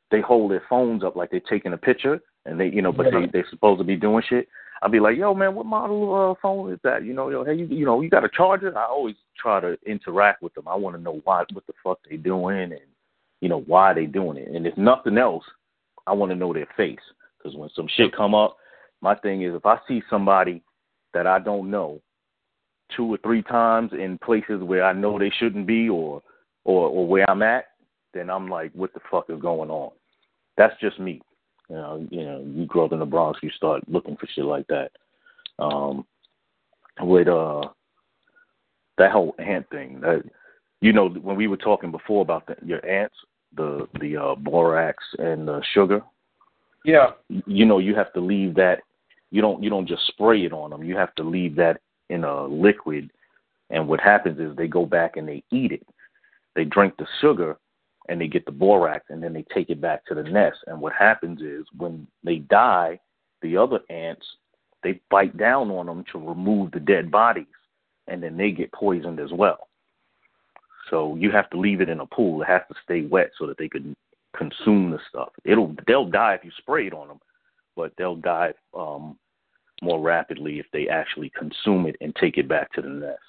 they 0.10 0.22
hold 0.22 0.52
their 0.52 0.64
phones 0.70 1.04
up 1.04 1.16
like 1.16 1.32
they're 1.32 1.42
taking 1.42 1.74
a 1.74 1.78
picture, 1.78 2.20
and 2.46 2.60
they 2.60 2.68
you 2.68 2.82
know, 2.82 2.92
but 2.92 3.08
Yeah. 3.12 3.22
they 3.22 3.26
they're 3.28 3.50
supposed 3.50 3.80
to 3.80 3.86
be 3.86 3.96
doing 3.96 4.24
shit. 4.28 4.48
I'd 4.82 4.92
be 4.92 5.00
like, 5.00 5.18
"Yo, 5.18 5.34
man, 5.34 5.54
what 5.56 5.66
model 5.66 6.32
uh, 6.32 6.42
phone 6.42 6.74
is 6.74 6.80
that? 6.84 7.04
You 7.04 7.14
know, 7.14 7.30
yo, 7.30 7.44
hey, 7.44 7.54
you, 7.54 7.66
you 7.66 7.86
know, 7.86 8.02
you 8.02 8.10
got 8.10 8.26
a 8.26 8.30
charger?" 8.30 8.76
I 8.78 8.86
always 8.86 9.16
try 9.38 9.60
to 9.60 9.78
interact 9.86 10.42
with 10.42 10.54
them. 10.54 10.68
I 10.68 10.76
want 10.76 10.96
to 10.96 11.02
know 11.02 11.22
why, 11.24 11.44
what 11.54 11.68
the 11.68 11.74
fuck 11.84 12.00
they 12.10 12.18
doing, 12.18 12.72
and 12.72 12.82
you 13.42 13.50
know 13.50 13.62
why 13.62 13.94
they 13.94 14.06
doing 14.06 14.38
it. 14.38 14.50
And 14.50 14.66
if 14.66 14.78
nothing 14.78 15.18
else, 15.18 15.44
I 16.08 16.14
want 16.14 16.32
to 16.32 16.36
know 16.36 16.54
their 16.54 16.68
face 16.76 17.00
because 17.38 17.58
when 17.58 17.70
some 17.76 17.88
shit 17.96 18.16
come 18.16 18.34
up, 18.34 18.58
my 19.02 19.16
thing 19.16 19.44
is 19.44 19.56
if 19.56 19.66
I 19.66 19.78
see 19.88 20.02
somebody 20.10 20.64
that 21.14 21.28
I 21.28 21.40
don't 21.40 21.70
know 21.70 22.02
two 22.96 23.14
or 23.14 23.18
three 23.24 23.42
times 23.44 23.92
in 23.94 24.18
places 24.18 24.62
where 24.62 24.84
I 24.84 24.94
know 24.94 25.18
they 25.18 25.32
shouldn't 25.40 25.68
be 25.68 25.90
or 25.90 26.22
or 26.64 26.88
or 26.88 27.08
where 27.08 27.30
I'm 27.30 27.44
at, 27.44 27.66
then 28.14 28.30
I'm 28.30 28.50
like, 28.50 28.72
what 28.74 28.94
the 28.94 29.00
fuck 29.10 29.30
is 29.30 29.42
going 29.42 29.70
on? 29.70 29.92
That's 30.58 30.80
just 30.82 31.00
me. 31.00 31.22
You 31.72 31.78
know, 31.78 32.08
you 32.12 32.26
know, 32.26 32.44
you 32.46 32.66
grow 32.66 32.84
up 32.84 32.92
in 32.92 33.00
the 33.00 33.06
Bronx, 33.06 33.40
you 33.42 33.50
start 33.52 33.82
looking 33.88 34.18
for 34.18 34.28
shit 34.28 34.44
like 34.44 34.68
that. 34.68 34.92
Um, 35.58 36.06
with 37.00 37.30
uh, 37.30 37.62
that 38.98 39.12
whole 39.12 39.34
ant 39.40 39.70
thing, 39.70 40.02
that 40.02 40.22
you 40.82 40.92
know, 40.92 41.08
when 41.08 41.38
we 41.38 41.48
were 41.48 41.56
talking 41.56 41.90
before 41.90 42.24
about 42.24 42.46
the, 42.46 42.58
your 42.62 42.86
ants, 42.86 43.16
the 43.56 43.88
the 44.02 44.18
uh, 44.18 44.36
borax 44.36 45.02
and 45.18 45.48
the 45.48 45.64
sugar. 45.74 46.02
Yeah. 46.84 47.12
You 47.30 47.66
know, 47.66 47.78
you 47.78 47.96
have 47.96 48.12
to 48.14 48.20
leave 48.20 48.54
that. 48.56 48.80
You 49.30 49.42
don't 49.42 49.64
you 49.64 49.70
don't 49.70 49.88
just 49.88 50.06
spray 50.08 50.44
it 50.44 50.52
on 50.52 50.72
them. 50.72 50.84
You 50.84 50.98
have 50.98 51.16
to 51.16 51.24
leave 51.24 51.56
that 51.56 51.80
in 52.10 52.26
a 52.26 52.44
liquid, 52.48 53.12
and 53.70 53.88
what 53.88 54.02
happens 54.02 54.42
is 54.42 54.58
they 54.58 54.68
go 54.68 54.86
back 54.86 55.16
and 55.16 55.26
they 55.26 55.42
eat 55.52 55.72
it. 55.72 55.88
They 56.54 56.66
drink 56.66 56.96
the 56.98 57.08
sugar, 57.22 57.58
and 58.12 58.20
they 58.20 58.28
get 58.28 58.46
the 58.46 58.52
borax, 58.52 59.06
and 59.08 59.24
then 59.24 59.32
they 59.32 59.46
take 59.54 59.70
it 59.70 59.80
back 59.80 60.06
to 60.06 60.14
the 60.14 60.22
nest. 60.22 60.58
And 60.68 60.82
what 60.82 60.92
happens 60.92 61.42
is 61.42 61.66
when 61.78 62.06
they 62.26 62.40
die, 62.40 63.00
the 63.42 63.56
other 63.56 63.80
ants 63.90 64.26
they 64.84 65.00
bite 65.10 65.38
down 65.38 65.72
on 65.72 65.86
them 65.86 66.04
to 66.12 66.18
remove 66.18 66.72
the 66.72 66.80
dead 66.82 67.10
bodies, 67.10 67.46
and 68.08 68.22
then 68.22 68.36
they 68.36 68.52
get 68.52 68.74
poisoned 68.74 69.22
as 69.22 69.32
well. 69.32 69.70
So 70.90 71.16
you 71.16 71.32
have 71.32 71.50
to 71.52 71.58
leave 71.58 71.80
it 71.80 71.88
in 71.88 72.02
a 72.02 72.06
pool. 72.06 72.42
It 72.42 72.50
has 72.50 72.64
to 72.68 72.76
stay 72.84 73.04
wet 73.04 73.32
so 73.40 73.48
that 73.48 73.58
they 73.58 73.70
can 73.70 73.96
consume 74.36 74.92
the 74.92 75.00
stuff. 75.08 75.30
It'll 75.46 75.74
they'll 75.88 76.10
die 76.10 76.34
if 76.34 76.44
you 76.44 76.52
spray 76.58 76.88
it 76.88 76.94
on 76.94 77.08
them, 77.08 77.20
but 77.78 77.94
they'll 77.98 78.18
die 78.18 78.54
um, 78.74 79.18
more 79.82 80.02
rapidly 80.02 80.60
if 80.60 80.66
they 80.74 80.90
actually 80.90 81.32
consume 81.38 81.86
it 81.86 81.96
and 82.02 82.14
take 82.18 82.38
it 82.38 82.50
back 82.50 82.74
to 82.74 82.82
the 82.82 82.90
nest. 82.90 83.20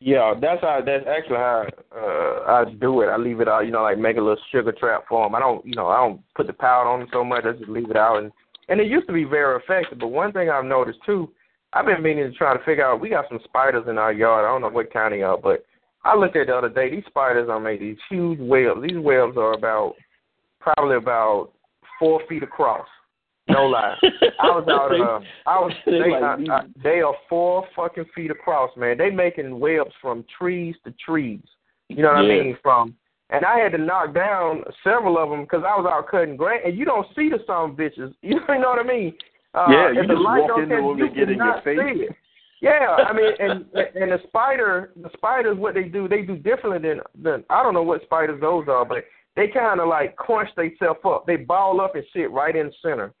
Yeah, 0.00 0.32
that's 0.40 0.62
how. 0.62 0.80
That's 0.84 1.04
actually 1.06 1.36
how 1.36 1.66
uh, 1.94 2.50
I 2.50 2.64
do 2.80 3.02
it. 3.02 3.08
I 3.08 3.18
leave 3.18 3.40
it 3.40 3.48
out. 3.48 3.66
You 3.66 3.72
know, 3.72 3.82
like 3.82 3.98
make 3.98 4.16
a 4.16 4.20
little 4.20 4.42
sugar 4.50 4.72
trap 4.72 5.04
for 5.06 5.26
them. 5.26 5.34
I 5.34 5.40
don't, 5.40 5.64
you 5.64 5.74
know, 5.74 5.88
I 5.88 5.98
don't 5.98 6.22
put 6.34 6.46
the 6.46 6.54
powder 6.54 6.88
on 6.88 7.00
them 7.00 7.08
so 7.12 7.22
much. 7.22 7.44
I 7.44 7.52
just 7.52 7.68
leave 7.68 7.90
it 7.90 7.96
out, 7.96 8.16
and 8.16 8.32
and 8.70 8.80
it 8.80 8.86
used 8.86 9.06
to 9.08 9.12
be 9.12 9.24
very 9.24 9.60
effective. 9.62 9.98
But 9.98 10.08
one 10.08 10.32
thing 10.32 10.48
I've 10.48 10.64
noticed 10.64 11.00
too, 11.04 11.30
I've 11.74 11.84
been 11.84 12.02
meaning 12.02 12.30
to 12.30 12.36
try 12.36 12.56
to 12.56 12.64
figure 12.64 12.86
out. 12.86 13.00
We 13.00 13.10
got 13.10 13.26
some 13.28 13.40
spiders 13.44 13.84
in 13.88 13.98
our 13.98 14.12
yard. 14.12 14.46
I 14.46 14.48
don't 14.48 14.62
know 14.62 14.70
what 14.70 14.86
they 14.92 15.22
are, 15.22 15.36
but 15.36 15.66
I 16.02 16.16
looked 16.16 16.36
at 16.36 16.46
the 16.46 16.56
other 16.56 16.70
day. 16.70 16.90
These 16.90 17.04
spiders 17.06 17.50
are 17.50 17.60
made 17.60 17.80
these 17.80 17.98
huge 18.08 18.38
webs. 18.40 18.80
These 18.80 18.98
webs 18.98 19.36
are 19.36 19.52
about 19.52 19.96
probably 20.60 20.96
about 20.96 21.50
four 21.98 22.22
feet 22.26 22.42
across. 22.42 22.86
No 23.50 23.66
lie. 23.66 23.96
I 24.40 24.46
was 24.46 24.66
out. 24.68 24.92
Uh, 24.92 25.20
I 25.48 25.60
was. 25.60 25.72
They, 25.86 26.14
I, 26.14 26.56
I, 26.56 26.62
they 26.82 27.00
are 27.00 27.14
four 27.28 27.66
fucking 27.74 28.06
feet 28.14 28.30
across, 28.30 28.70
man. 28.76 28.98
They 28.98 29.10
making 29.10 29.58
webs 29.58 29.92
from 30.00 30.24
trees 30.38 30.74
to 30.84 30.94
trees. 31.04 31.42
You 31.88 32.02
know 32.02 32.12
what 32.12 32.26
yeah. 32.26 32.34
I 32.34 32.42
mean? 32.42 32.58
From 32.62 32.94
and 33.30 33.44
I 33.44 33.58
had 33.58 33.72
to 33.72 33.78
knock 33.78 34.14
down 34.14 34.64
several 34.82 35.16
of 35.18 35.30
them 35.30 35.42
because 35.42 35.62
I 35.64 35.76
was 35.76 35.88
out 35.90 36.08
cutting 36.10 36.36
grass, 36.36 36.60
and 36.64 36.76
you 36.76 36.84
don't 36.84 37.06
see 37.16 37.28
the 37.28 37.38
some 37.46 37.76
bitches. 37.76 38.14
You 38.22 38.36
know 38.36 38.70
what 38.70 38.84
I 38.84 38.88
mean? 38.88 39.14
Uh, 39.54 39.66
yeah, 39.70 39.90
you 39.90 40.06
just 40.06 40.22
walk 40.22 40.58
into 40.58 40.76
them 40.76 41.00
and 41.00 41.14
get 41.14 41.30
in 41.30 41.38
your 41.38 41.60
face. 41.62 42.10
Yeah, 42.60 42.96
I 43.08 43.12
mean, 43.12 43.32
and 43.38 43.64
and 43.74 44.12
the 44.12 44.18
spider, 44.28 44.92
the 45.00 45.10
spiders, 45.16 45.56
what 45.56 45.74
they 45.74 45.84
do, 45.84 46.08
they 46.08 46.22
do 46.22 46.36
differently 46.36 46.88
than 46.88 47.00
than 47.20 47.44
I 47.50 47.62
don't 47.62 47.74
know 47.74 47.82
what 47.82 48.02
spiders 48.02 48.40
those 48.40 48.66
are, 48.68 48.84
but 48.84 49.04
they 49.36 49.48
kind 49.48 49.80
of 49.80 49.88
like 49.88 50.16
crunch 50.16 50.50
themselves 50.56 51.00
up. 51.04 51.26
They 51.26 51.36
ball 51.36 51.80
up 51.80 51.94
and 51.94 52.04
sit 52.14 52.30
right 52.30 52.54
in 52.54 52.66
the 52.66 52.72
center. 52.82 53.12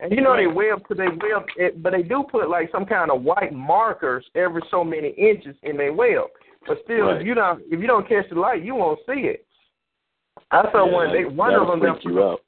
And 0.00 0.12
you 0.12 0.20
know 0.20 0.36
they 0.36 0.46
web 0.46 0.80
because 0.80 0.98
they 0.98 1.08
web, 1.08 1.46
it, 1.56 1.82
but 1.82 1.92
they 1.92 2.02
do 2.02 2.24
put 2.30 2.50
like 2.50 2.70
some 2.70 2.84
kind 2.84 3.10
of 3.10 3.22
white 3.22 3.52
markers 3.52 4.24
every 4.34 4.62
so 4.70 4.84
many 4.84 5.08
inches 5.10 5.56
in 5.62 5.76
their 5.76 5.92
web. 5.92 6.24
But 6.66 6.78
still, 6.84 7.06
right. 7.06 7.20
if 7.20 7.26
you 7.26 7.34
don't 7.34 7.62
if 7.66 7.80
you 7.80 7.86
don't 7.86 8.08
catch 8.08 8.28
the 8.28 8.38
light, 8.38 8.62
you 8.62 8.74
won't 8.74 9.00
see 9.06 9.20
it. 9.20 9.46
I 10.50 10.62
saw 10.70 10.86
yeah, 10.86 10.92
one. 10.92 11.12
They 11.12 11.24
one 11.24 11.54
of 11.54 11.66
them. 11.68 11.80
They 11.80 12.10
you 12.10 12.22
up. 12.22 12.40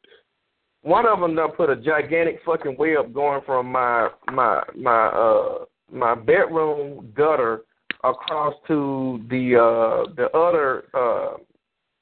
One 0.82 1.06
of 1.06 1.20
them. 1.20 1.34
They 1.34 1.42
put 1.56 1.70
a 1.70 1.76
gigantic 1.76 2.40
fucking 2.44 2.76
web 2.78 3.14
going 3.14 3.40
from 3.46 3.72
my 3.72 4.10
my 4.30 4.62
my 4.76 5.06
uh 5.06 5.64
my 5.90 6.14
bedroom 6.14 7.10
gutter 7.16 7.62
across 8.04 8.54
to 8.66 9.24
the 9.30 9.56
uh 9.56 10.12
the 10.16 10.28
other 10.36 10.84
uh 10.94 11.38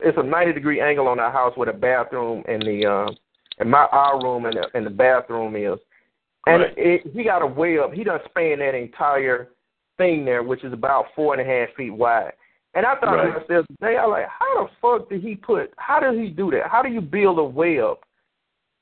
it's 0.01 0.19
a 0.19 0.23
ninety 0.23 0.53
degree 0.53 0.81
angle 0.81 1.09
on 1.09 1.21
our 1.21 1.31
house 1.31 1.55
with 1.57 1.69
a 1.69 1.73
bathroom 1.73 2.43
and 2.49 2.63
the 2.63 2.85
uh 2.85 3.15
and 3.59 3.71
my 3.71 3.87
our 3.93 4.23
room 4.23 4.47
and 4.47 4.57
the, 4.57 4.67
and 4.75 4.87
the 4.87 4.91
bathroom 4.91 5.57
is. 5.57 5.79
And 6.47 6.63
right. 6.63 6.75
it, 6.77 7.03
he 7.13 7.25
got 7.25 7.43
a 7.43 7.47
way 7.47 7.79
up. 7.79 7.93
He 7.93 8.05
done 8.05 8.21
span 8.29 8.61
that 8.61 8.75
entire 8.75 9.49
thing 9.97 10.25
there, 10.25 10.43
which 10.43 10.63
is 10.63 10.73
about 10.73 11.07
four 11.15 11.35
and 11.35 11.43
a 11.43 11.45
half 11.45 11.75
feet 11.77 11.91
wide. 11.91 12.33
And 12.75 12.85
I 12.85 12.95
thought 12.97 13.15
right. 13.15 13.33
to 13.33 13.41
myself 13.41 13.67
today, 13.81 13.97
I 13.97 14.07
like, 14.07 14.27
how 14.29 14.65
the 14.65 14.71
fuck 14.81 15.09
did 15.09 15.23
he 15.23 15.35
put? 15.35 15.73
How 15.79 15.99
does 15.99 16.17
he 16.17 16.29
do 16.29 16.51
that? 16.51 16.71
How 16.71 16.83
do 16.83 16.91
you 16.91 17.01
build 17.01 17.39
a 17.39 17.45
web? 17.45 17.97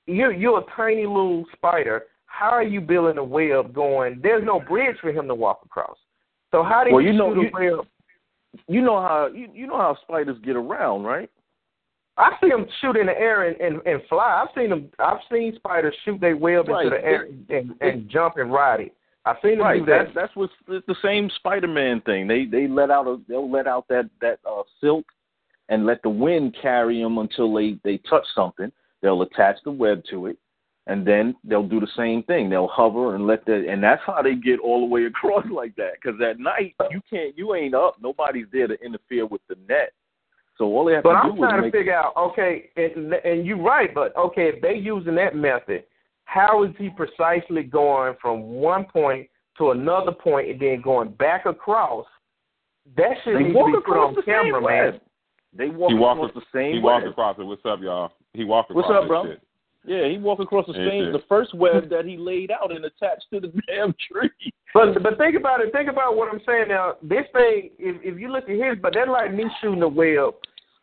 You're 0.06 0.32
you're 0.32 0.58
a 0.58 0.64
tiny 0.76 1.06
little 1.06 1.44
spider. 1.54 2.04
How 2.26 2.50
are 2.50 2.64
you 2.64 2.80
building 2.80 3.18
a 3.18 3.24
web 3.24 3.72
going? 3.72 4.20
There's 4.22 4.44
no 4.44 4.60
bridge 4.60 4.96
for 5.00 5.10
him 5.10 5.28
to 5.28 5.34
walk 5.34 5.60
across. 5.64 5.96
So 6.50 6.62
how 6.62 6.84
do 6.84 6.92
well, 6.92 7.02
you, 7.02 7.12
you 7.12 7.18
know, 7.18 7.34
shoot 7.34 7.52
a 7.54 7.76
web? 7.76 7.86
You 8.68 8.82
know 8.82 9.00
how 9.00 9.30
you, 9.32 9.48
you 9.54 9.66
know 9.66 9.78
how 9.78 9.96
spiders 10.02 10.36
get 10.44 10.56
around, 10.56 11.04
right? 11.04 11.30
I 12.16 12.36
see 12.40 12.48
them 12.48 12.66
shoot 12.80 12.96
in 12.96 13.06
the 13.06 13.18
air 13.18 13.48
and, 13.48 13.60
and, 13.60 13.82
and 13.86 14.00
fly. 14.08 14.44
I've 14.44 14.54
seen 14.54 14.70
them. 14.70 14.88
I've 14.98 15.18
seen 15.30 15.54
spiders 15.56 15.94
shoot 16.04 16.20
their 16.20 16.36
web 16.36 16.68
right. 16.68 16.86
into 16.86 16.96
the 16.96 17.04
air 17.04 17.28
and, 17.48 17.74
and 17.80 18.08
jump 18.08 18.34
and 18.36 18.52
ride 18.52 18.80
it. 18.80 18.94
I've 19.26 19.36
seen 19.42 19.58
them 19.58 19.62
right. 19.62 19.80
do 19.80 19.86
that. 19.86 20.04
That's, 20.04 20.14
that's 20.14 20.36
what's 20.36 20.52
the 20.66 20.96
same 21.02 21.30
Spider-Man 21.36 22.02
thing. 22.02 22.28
They 22.28 22.44
they 22.44 22.68
let 22.68 22.90
out 22.90 23.06
a 23.06 23.20
they'll 23.28 23.50
let 23.50 23.66
out 23.66 23.86
that 23.88 24.08
that 24.20 24.38
uh, 24.48 24.62
silk 24.80 25.06
and 25.68 25.86
let 25.86 26.02
the 26.02 26.10
wind 26.10 26.56
carry 26.60 27.02
them 27.02 27.18
until 27.18 27.52
they 27.52 27.78
they 27.82 27.98
touch 28.08 28.24
something. 28.34 28.70
They'll 29.02 29.22
attach 29.22 29.56
the 29.64 29.70
web 29.72 30.02
to 30.10 30.26
it, 30.26 30.38
and 30.86 31.06
then 31.06 31.34
they'll 31.42 31.66
do 31.66 31.80
the 31.80 31.88
same 31.96 32.22
thing. 32.22 32.48
They'll 32.48 32.68
hover 32.68 33.16
and 33.16 33.26
let 33.26 33.44
the 33.44 33.66
and 33.68 33.82
that's 33.82 34.02
how 34.06 34.22
they 34.22 34.34
get 34.34 34.60
all 34.60 34.80
the 34.80 34.86
way 34.86 35.04
across 35.06 35.46
like 35.50 35.74
that. 35.76 35.94
Because 35.94 36.20
at 36.20 36.38
night 36.38 36.74
you 36.90 37.00
can't 37.10 37.36
you 37.36 37.54
ain't 37.54 37.74
up. 37.74 37.96
Nobody's 38.00 38.46
there 38.52 38.68
to 38.68 38.80
interfere 38.84 39.26
with 39.26 39.40
the 39.48 39.56
net. 39.68 39.92
So 40.56 40.66
all 40.66 40.84
they 40.84 40.94
have 40.94 41.02
but 41.02 41.12
to 41.12 41.18
I'm 41.18 41.34
do 41.34 41.38
trying 41.40 41.56
to 41.56 41.62
make 41.62 41.72
figure 41.72 41.94
out, 41.94 42.12
okay, 42.16 42.70
and, 42.76 43.12
and 43.12 43.44
you're 43.46 43.60
right, 43.60 43.92
but 43.92 44.16
okay, 44.16 44.48
if 44.54 44.62
they 44.62 44.74
using 44.74 45.16
that 45.16 45.34
method, 45.34 45.84
how 46.26 46.64
is 46.64 46.70
he 46.78 46.90
precisely 46.90 47.62
going 47.62 48.14
from 48.20 48.42
one 48.42 48.84
point 48.84 49.28
to 49.58 49.72
another 49.72 50.12
point 50.12 50.48
and 50.50 50.60
then 50.60 50.80
going 50.80 51.10
back 51.12 51.46
across? 51.46 52.06
That 52.96 53.14
should 53.24 53.36
they 53.36 53.44
need 53.44 53.54
walk 53.54 53.72
to 53.72 53.80
be 53.80 53.84
put 53.84 53.96
on 53.96 54.14
the 54.14 54.22
camera, 54.22 54.60
man. 54.60 54.92
Web. 54.92 55.00
They 55.56 55.68
walk 55.68 55.90
he 55.90 55.96
across 55.96 56.30
the 56.34 56.42
same 56.52 56.74
He 56.74 56.78
web. 56.78 56.84
walked 56.84 57.06
across 57.06 57.38
it. 57.38 57.42
What's 57.42 57.64
up, 57.64 57.80
y'all? 57.82 58.12
He 58.32 58.44
walked 58.44 58.70
across 58.70 58.84
it. 58.84 58.90
What's 58.90 59.02
up, 59.02 59.08
bro? 59.08 59.26
shit. 59.26 59.42
Yeah, 59.86 60.08
he 60.08 60.16
walked 60.18 60.42
across 60.42 60.66
the 60.66 60.72
Yeah, 60.72 60.88
same 60.88 61.02
mm-hmm. 61.04 61.12
the 61.12 61.22
first 61.28 61.54
web 61.54 61.90
that 61.90 62.04
he 62.06 62.16
laid 62.16 62.50
out 62.50 62.72
and 62.72 62.84
attached 62.84 63.26
to 63.32 63.40
the 63.40 63.48
damn 63.66 63.94
tree. 64.10 64.30
But 64.72 65.02
but 65.02 65.18
think 65.18 65.36
about 65.36 65.60
it. 65.60 65.72
Think 65.72 65.90
about 65.90 66.16
what 66.16 66.32
I'm 66.32 66.40
saying 66.46 66.68
now. 66.68 66.94
This 67.02 67.26
thing, 67.32 67.70
if 67.78 67.96
if 68.02 68.18
you 68.18 68.32
look 68.32 68.44
at 68.44 68.50
his, 68.50 68.78
but 68.80 68.94
that's 68.94 69.08
like 69.08 69.32
me 69.32 69.44
shooting 69.60 69.82
a 69.82 69.88
web 69.88 70.34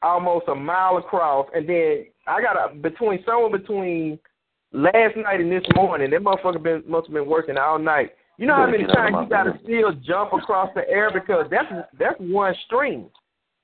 almost 0.03 0.47
a 0.47 0.55
mile 0.55 0.97
across, 0.97 1.47
and 1.53 1.67
then 1.67 2.05
I 2.27 2.41
got 2.41 2.55
a 2.57 2.75
between 2.75 3.23
somewhere 3.25 3.57
between 3.57 4.19
last 4.71 5.15
night 5.17 5.41
and 5.41 5.51
this 5.51 5.63
morning. 5.75 6.11
That 6.11 6.21
motherfucker 6.21 6.61
been 6.61 6.83
must 6.87 7.07
have 7.07 7.13
been 7.13 7.27
working 7.27 7.57
all 7.57 7.79
night. 7.79 8.11
You 8.37 8.47
know 8.47 8.55
how 8.55 8.65
many 8.65 8.85
get 8.85 8.97
out 8.97 8.97
of 8.97 8.97
times 8.97 9.13
my 9.13 9.23
you 9.23 9.29
got 9.29 9.43
to 9.43 9.51
business. 9.51 9.67
still 9.67 9.91
jump 10.05 10.33
across 10.33 10.69
the 10.73 10.87
air 10.89 11.11
because 11.13 11.45
that's 11.51 11.71
that's 11.99 12.19
one 12.19 12.55
string. 12.65 13.09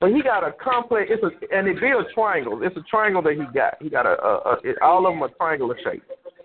But 0.00 0.12
he 0.12 0.22
got 0.22 0.46
a 0.46 0.52
complex. 0.52 1.10
It's 1.10 1.22
a 1.22 1.56
and 1.56 1.66
it 1.66 1.80
builds 1.80 2.08
triangles. 2.14 2.62
It's 2.64 2.76
a 2.76 2.82
triangle 2.82 3.22
that 3.22 3.34
he 3.34 3.44
got. 3.52 3.74
He 3.80 3.90
got 3.90 4.06
a, 4.06 4.10
a, 4.22 4.36
a 4.36 4.56
it, 4.62 4.76
all 4.80 5.06
of 5.06 5.12
them 5.12 5.22
are 5.22 5.30
triangular 5.30 5.76
shape. 5.82 6.02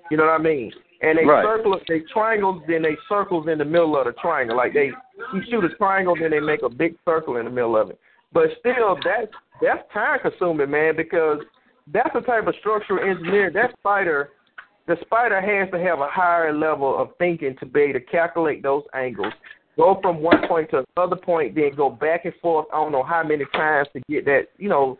You 0.09 0.17
know 0.17 0.25
what 0.25 0.39
I 0.39 0.43
mean? 0.43 0.71
And 1.01 1.17
they 1.17 1.25
Right. 1.25 1.43
circle, 1.43 1.79
they 1.87 1.99
triangles, 2.11 2.63
then 2.67 2.81
they 2.81 2.97
circles 3.09 3.47
in 3.47 3.57
the 3.57 3.65
middle 3.65 3.97
of 3.97 4.05
the 4.05 4.13
triangle. 4.13 4.55
Like 4.55 4.73
they, 4.73 4.91
you 5.33 5.41
shoot 5.49 5.63
a 5.63 5.69
triangle, 5.75 6.15
then 6.15 6.31
they 6.31 6.39
make 6.39 6.63
a 6.63 6.69
big 6.69 6.95
circle 7.05 7.37
in 7.37 7.45
the 7.45 7.51
middle 7.51 7.77
of 7.77 7.89
it. 7.89 7.99
But 8.31 8.49
still, 8.59 8.97
that's 9.03 9.31
that's 9.61 9.83
time 9.93 10.19
consuming, 10.21 10.71
man, 10.71 10.95
because 10.95 11.39
that's 11.87 12.09
the 12.13 12.21
type 12.21 12.47
of 12.47 12.55
structural 12.59 13.07
engineering 13.07 13.53
that 13.53 13.73
spider. 13.79 14.29
The 14.87 14.97
spider 15.01 15.39
has 15.39 15.71
to 15.71 15.79
have 15.79 15.99
a 15.99 16.07
higher 16.09 16.53
level 16.53 16.97
of 16.97 17.09
thinking 17.17 17.55
to 17.59 17.65
be 17.65 17.81
able 17.81 17.99
to 17.99 18.05
calculate 18.05 18.63
those 18.63 18.83
angles, 18.93 19.33
go 19.77 19.99
from 20.01 20.21
one 20.21 20.47
point 20.47 20.69
to 20.71 20.83
another 20.95 21.15
point, 21.15 21.55
then 21.55 21.71
go 21.75 21.89
back 21.89 22.25
and 22.25 22.33
forth. 22.41 22.67
I 22.73 22.77
don't 22.77 22.91
know 22.91 23.03
how 23.03 23.23
many 23.23 23.45
times 23.53 23.87
to 23.93 24.01
get 24.09 24.25
that. 24.25 24.47
You 24.57 24.69
know, 24.69 24.97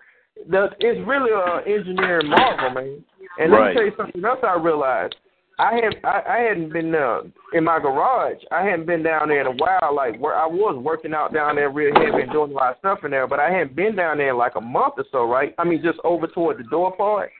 the, 0.50 0.70
it's 0.80 1.08
really 1.08 1.32
an 1.34 1.72
engineering 1.72 2.30
marvel, 2.30 2.70
man. 2.72 3.04
And 3.40 3.52
let 3.52 3.68
me 3.68 3.74
tell 3.74 3.86
you 3.86 3.94
something 3.98 4.24
else 4.24 4.40
I 4.44 4.56
realized. 4.56 5.16
I 5.60 5.76
had 5.76 5.96
I, 6.04 6.22
I 6.28 6.38
hadn't 6.50 6.74
been 6.74 6.96
uh, 6.96 7.22
in 7.54 7.64
my 7.64 7.80
garage. 7.80 8.38
I 8.52 8.64
hadn't 8.64 8.88
been 8.88 9.04
down 9.04 9.30
there 9.30 9.42
in 9.42 9.48
a 9.48 9.52
while. 9.52 9.96
Like 9.96 10.20
where 10.20 10.36
I 10.36 10.48
was 10.48 10.82
working 10.84 11.14
out 11.14 11.34
down 11.34 11.56
there 11.56 11.70
real 11.70 11.94
heavy 11.94 12.24
and 12.24 12.32
doing 12.32 12.52
a 12.52 12.56
lot 12.56 12.72
of 12.72 12.78
stuff 12.80 13.00
in 13.04 13.12
there, 13.12 13.28
but 13.28 13.40
I 13.40 13.52
hadn't 13.52 13.76
been 13.76 13.96
down 13.96 14.18
there 14.18 14.32
in 14.32 14.38
like 14.38 14.56
a 14.56 14.62
month 14.62 14.96
or 14.98 15.06
so. 15.12 15.26
Right? 15.26 15.54
I 15.60 15.64
mean, 15.64 15.82
just 15.84 16.00
over 16.04 16.26
toward 16.26 16.58
the 16.58 16.64
door 16.64 16.96
part 16.96 17.32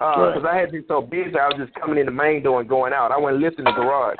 because 0.00 0.36
uh, 0.36 0.40
right. 0.40 0.56
I 0.56 0.60
had 0.60 0.72
been 0.72 0.84
so 0.88 1.02
busy. 1.02 1.38
I 1.38 1.48
was 1.48 1.58
just 1.58 1.74
coming 1.78 1.98
in 1.98 2.06
the 2.06 2.12
main 2.12 2.42
door 2.42 2.60
and 2.60 2.68
going 2.68 2.92
out. 2.92 3.12
I 3.12 3.18
went 3.18 3.36
and 3.36 3.44
listened 3.44 3.66
to 3.66 3.72
the 3.72 3.82
garage, 3.82 4.16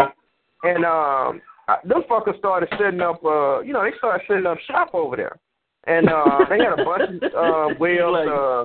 and 0.62 0.84
um, 0.84 1.40
Them 1.84 2.02
fuckers 2.08 2.38
started 2.38 2.68
setting 2.78 3.00
up. 3.00 3.24
uh 3.24 3.60
You 3.60 3.72
know, 3.72 3.82
they 3.82 3.96
started 3.98 4.24
setting 4.26 4.46
up 4.46 4.58
shop 4.66 4.90
over 4.94 5.16
there, 5.16 5.38
and 5.86 6.08
uh 6.08 6.44
they 6.48 6.58
had 6.58 6.78
a 6.78 6.84
bunch 6.84 7.22
of 7.22 7.34
uh, 7.34 7.74
whales. 7.78 8.28
Uh, 8.28 8.64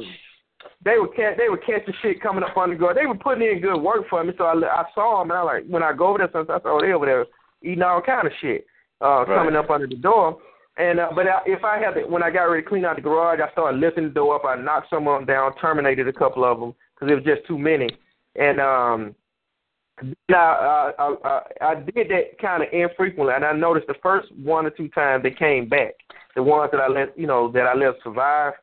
they 0.84 0.98
were 1.00 1.08
catch, 1.10 1.38
they 1.38 1.50
were 1.50 1.58
catching 1.58 1.94
shit 2.02 2.22
coming 2.22 2.44
up 2.44 2.56
on 2.58 2.70
the 2.70 2.76
guard. 2.76 2.98
They 2.98 3.06
were 3.06 3.16
putting 3.16 3.48
in 3.48 3.62
good 3.62 3.80
work 3.80 4.08
for 4.10 4.24
me, 4.24 4.34
so 4.38 4.46
I, 4.46 4.54
I 4.54 4.84
saw 4.94 5.20
them 5.20 5.32
and 5.32 5.40
I 5.40 5.42
like 5.42 5.66
when 5.68 5.84
I 5.84 5.94
go 5.94 6.08
over 6.08 6.20
there, 6.20 6.30
sometimes 6.32 6.62
I 6.62 6.64
saw 6.64 6.82
they 6.82 6.94
over 6.94 7.06
there 7.06 7.26
eating 7.64 7.82
all 7.82 8.02
kind 8.02 8.28
of 8.28 8.34
shit 8.42 8.66
uh, 9.02 9.26
right. 9.26 9.38
coming 9.38 9.56
up 9.56 9.70
under 9.70 9.88
the 9.88 9.96
door. 9.96 10.40
And 10.78 11.00
uh, 11.00 11.10
but 11.16 11.28
I, 11.28 11.40
if 11.46 11.64
I 11.64 11.80
had 11.80 11.94
to, 11.94 12.02
when 12.02 12.24
I 12.24 12.30
got 12.30 12.44
ready 12.44 12.64
to 12.64 12.70
clean 12.70 12.86
out 12.86 12.98
the 12.98 13.02
garage, 13.02 13.40
I 13.40 13.52
started 13.52 13.80
lifting 13.80 14.06
the 14.06 14.14
door 14.14 14.36
up. 14.36 14.46
I 14.46 14.62
knocked 14.62 14.90
some 14.90 15.08
of 15.08 15.20
them 15.20 15.26
down, 15.26 15.56
terminated 15.56 16.08
a 16.08 16.14
couple 16.14 16.44
of 16.44 16.60
them 16.60 16.76
because 16.94 17.12
it 17.12 17.16
was 17.16 17.24
just 17.24 17.48
too 17.48 17.58
many. 17.58 17.90
And 18.36 18.60
um, 18.60 19.16
now 20.30 20.92
I, 20.98 21.16
I, 21.24 21.42
I 21.62 21.76
did 21.76 22.10
that 22.10 22.38
kind 22.42 22.64
of 22.64 22.70
infrequently, 22.72 23.34
and 23.34 23.46
I 23.46 23.54
noticed 23.54 23.88
the 23.88 23.96
first 24.04 24.28
one 24.36 24.66
or 24.66 24.70
two 24.72 24.90
times 24.90 25.24
they 25.24 25.32
came 25.32 25.70
back. 25.70 25.94
The 26.36 26.44
ones 26.44 26.70
that 26.72 26.82
I 26.82 26.88
let 26.88 27.18
you 27.18 27.28
know 27.28 27.52
that 27.54 27.62
I 27.62 27.74
let 27.74 27.96
survive 28.04 28.54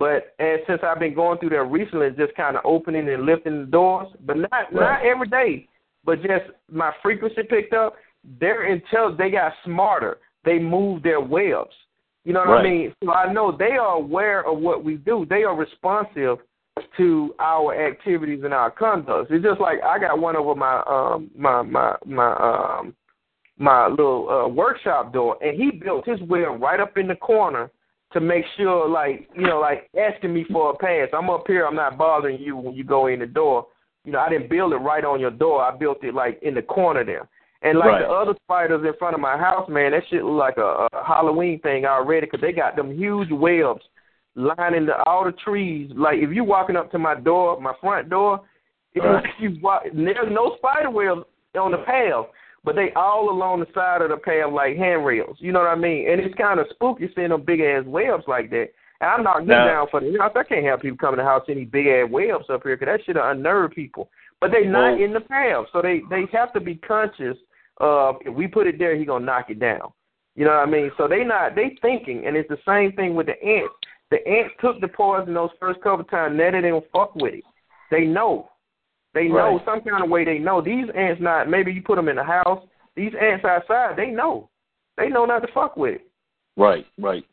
but 0.00 0.34
and 0.38 0.60
since 0.66 0.80
I've 0.82 0.98
been 0.98 1.14
going 1.14 1.38
through 1.38 1.50
there 1.50 1.66
recently, 1.66 2.08
just 2.16 2.34
kind 2.34 2.56
of 2.56 2.62
opening 2.64 3.08
and 3.08 3.26
lifting 3.26 3.60
the 3.60 3.66
doors, 3.66 4.08
but 4.24 4.38
not 4.38 4.50
right. 4.50 4.72
not 4.72 5.04
every 5.04 5.28
day, 5.28 5.68
but 6.04 6.22
just 6.22 6.44
my 6.70 6.90
frequency 7.02 7.42
picked 7.42 7.74
up. 7.74 7.96
They're 8.40 8.72
until 8.72 9.14
they 9.14 9.30
got 9.30 9.52
smarter. 9.64 10.16
They 10.44 10.58
moved 10.58 11.04
their 11.04 11.20
webs. 11.20 11.74
You 12.24 12.32
know 12.32 12.40
what 12.40 12.48
right. 12.48 12.66
I 12.66 12.70
mean? 12.70 12.94
So 13.04 13.12
I 13.12 13.32
know 13.32 13.54
they 13.54 13.72
are 13.72 13.96
aware 13.96 14.46
of 14.46 14.58
what 14.58 14.82
we 14.82 14.96
do. 14.96 15.26
They 15.28 15.42
are 15.42 15.54
responsive 15.54 16.38
to 16.96 17.34
our 17.38 17.74
activities 17.74 18.40
and 18.44 18.54
our 18.54 18.70
conduct. 18.70 19.30
It's 19.30 19.44
just 19.44 19.60
like 19.60 19.78
I 19.82 19.98
got 19.98 20.18
one 20.18 20.36
over 20.36 20.54
my 20.54 20.82
um 20.86 21.30
my 21.36 21.62
my 21.62 21.96
my 22.06 22.32
um 22.32 22.94
my 23.58 23.88
little 23.88 24.28
uh, 24.28 24.48
workshop 24.48 25.12
door, 25.12 25.36
and 25.42 25.60
he 25.60 25.70
built 25.70 26.08
his 26.08 26.20
web 26.28 26.60
right 26.60 26.80
up 26.80 26.96
in 26.96 27.06
the 27.06 27.14
corner 27.14 27.70
to 28.12 28.20
make 28.20 28.44
sure, 28.56 28.88
like 28.88 29.28
you 29.36 29.46
know, 29.46 29.60
like 29.60 29.90
asking 29.98 30.34
me 30.34 30.44
for 30.50 30.70
a 30.70 30.76
pass. 30.76 31.08
I'm 31.16 31.30
up 31.30 31.44
here. 31.46 31.66
I'm 31.66 31.76
not 31.76 31.98
bothering 31.98 32.40
you 32.40 32.56
when 32.56 32.74
you 32.74 32.84
go 32.84 33.06
in 33.06 33.20
the 33.20 33.26
door. 33.26 33.66
You 34.04 34.12
know, 34.12 34.18
I 34.18 34.30
didn't 34.30 34.48
build 34.48 34.72
it 34.72 34.76
right 34.76 35.04
on 35.04 35.20
your 35.20 35.30
door. 35.30 35.62
I 35.62 35.76
built 35.76 36.02
it 36.02 36.14
like 36.14 36.38
in 36.42 36.54
the 36.54 36.62
corner 36.62 37.04
there. 37.04 37.28
And 37.62 37.78
like 37.78 37.88
right. 37.88 38.02
the 38.02 38.08
other 38.08 38.34
spiders 38.42 38.82
in 38.86 38.94
front 38.98 39.14
of 39.14 39.20
my 39.20 39.36
house, 39.36 39.68
man, 39.68 39.92
that 39.92 40.02
shit 40.08 40.24
look 40.24 40.38
like 40.38 40.56
a, 40.56 40.88
a 40.92 41.04
Halloween 41.06 41.60
thing 41.60 41.84
already 41.84 42.26
because 42.26 42.40
they 42.40 42.52
got 42.52 42.74
them 42.74 42.96
huge 42.96 43.28
webs 43.30 43.82
lining 44.34 44.86
the, 44.86 45.02
all 45.06 45.24
the 45.24 45.32
trees. 45.32 45.90
Like 45.94 46.18
if 46.18 46.30
you 46.30 46.44
walking 46.44 46.76
up 46.76 46.90
to 46.92 46.98
my 46.98 47.18
door, 47.18 47.60
my 47.60 47.74
front 47.80 48.10
door, 48.10 48.40
right. 48.96 49.24
if 49.24 49.30
you 49.40 49.58
walk, 49.62 49.82
there's 49.92 50.30
no 50.30 50.56
spider 50.58 50.90
webs 50.90 51.22
on 51.54 51.72
the 51.72 51.78
path 51.78 52.26
but 52.64 52.76
they 52.76 52.90
all 52.94 53.30
along 53.30 53.60
the 53.60 53.66
side 53.74 54.02
of 54.02 54.10
the 54.10 54.16
path 54.16 54.52
like 54.52 54.76
handrails. 54.76 55.36
You 55.40 55.52
know 55.52 55.60
what 55.60 55.68
I 55.68 55.76
mean? 55.76 56.10
And 56.10 56.20
it's 56.20 56.34
kind 56.34 56.60
of 56.60 56.66
spooky 56.70 57.08
seeing 57.14 57.30
them 57.30 57.44
big 57.44 57.60
ass 57.60 57.84
webs 57.86 58.24
like 58.28 58.50
that. 58.50 58.68
And 59.00 59.10
I 59.10 59.22
knocked 59.22 59.46
them 59.46 59.66
down 59.66 59.86
for 59.90 60.00
the. 60.00 60.10
Know, 60.10 60.28
I 60.34 60.44
can't 60.44 60.66
have 60.66 60.80
people 60.80 60.98
coming 60.98 61.16
to 61.18 61.22
the 61.22 61.28
house 61.28 61.44
any 61.48 61.64
big 61.64 61.86
ass 61.86 62.08
webs 62.10 62.44
up 62.50 62.62
here 62.62 62.76
because 62.76 62.92
that 62.92 63.04
shit 63.06 63.16
unnerve 63.16 63.70
people. 63.70 64.10
But 64.40 64.50
they're 64.50 64.70
not 64.70 64.96
well, 64.96 65.02
in 65.02 65.12
the 65.12 65.20
path, 65.20 65.66
so 65.72 65.80
they 65.80 66.02
they 66.10 66.24
have 66.32 66.52
to 66.52 66.60
be 66.60 66.74
conscious 66.74 67.36
of 67.78 68.16
if 68.24 68.34
we 68.34 68.46
put 68.46 68.66
it 68.66 68.78
there, 68.78 68.96
he 68.96 69.06
gonna 69.06 69.24
knock 69.24 69.48
it 69.48 69.58
down. 69.58 69.92
You 70.34 70.44
know 70.44 70.50
what 70.50 70.68
I 70.68 70.70
mean? 70.70 70.90
So 70.98 71.08
they 71.08 71.24
not 71.24 71.54
they 71.54 71.78
thinking, 71.80 72.26
and 72.26 72.36
it's 72.36 72.48
the 72.48 72.58
same 72.66 72.92
thing 72.92 73.14
with 73.14 73.26
the 73.26 73.42
ants. 73.42 73.74
The 74.10 74.26
ants 74.26 74.54
took 74.60 74.80
the 74.80 74.88
poison 74.88 75.34
those 75.34 75.50
first 75.60 75.80
couple 75.82 76.04
times, 76.04 76.36
now 76.36 76.50
they 76.50 76.60
don't 76.60 76.84
fuck 76.92 77.14
with 77.14 77.34
it. 77.34 77.44
They 77.90 78.04
know. 78.04 78.50
They 79.14 79.28
know 79.28 79.56
right. 79.56 79.64
some 79.64 79.80
kind 79.82 80.04
of 80.04 80.10
way. 80.10 80.24
They 80.24 80.38
know 80.38 80.60
these 80.60 80.86
ants. 80.96 81.20
Not 81.20 81.48
maybe 81.48 81.72
you 81.72 81.82
put 81.82 81.96
them 81.96 82.08
in 82.08 82.16
the 82.16 82.24
house. 82.24 82.64
These 82.96 83.12
ants 83.20 83.44
outside. 83.44 83.96
They 83.96 84.06
know. 84.06 84.48
They 84.96 85.08
know 85.08 85.24
not 85.24 85.40
to 85.40 85.52
fuck 85.52 85.76
with 85.76 85.96
it. 85.96 86.06
Right, 86.56 86.86
right. 86.98 87.24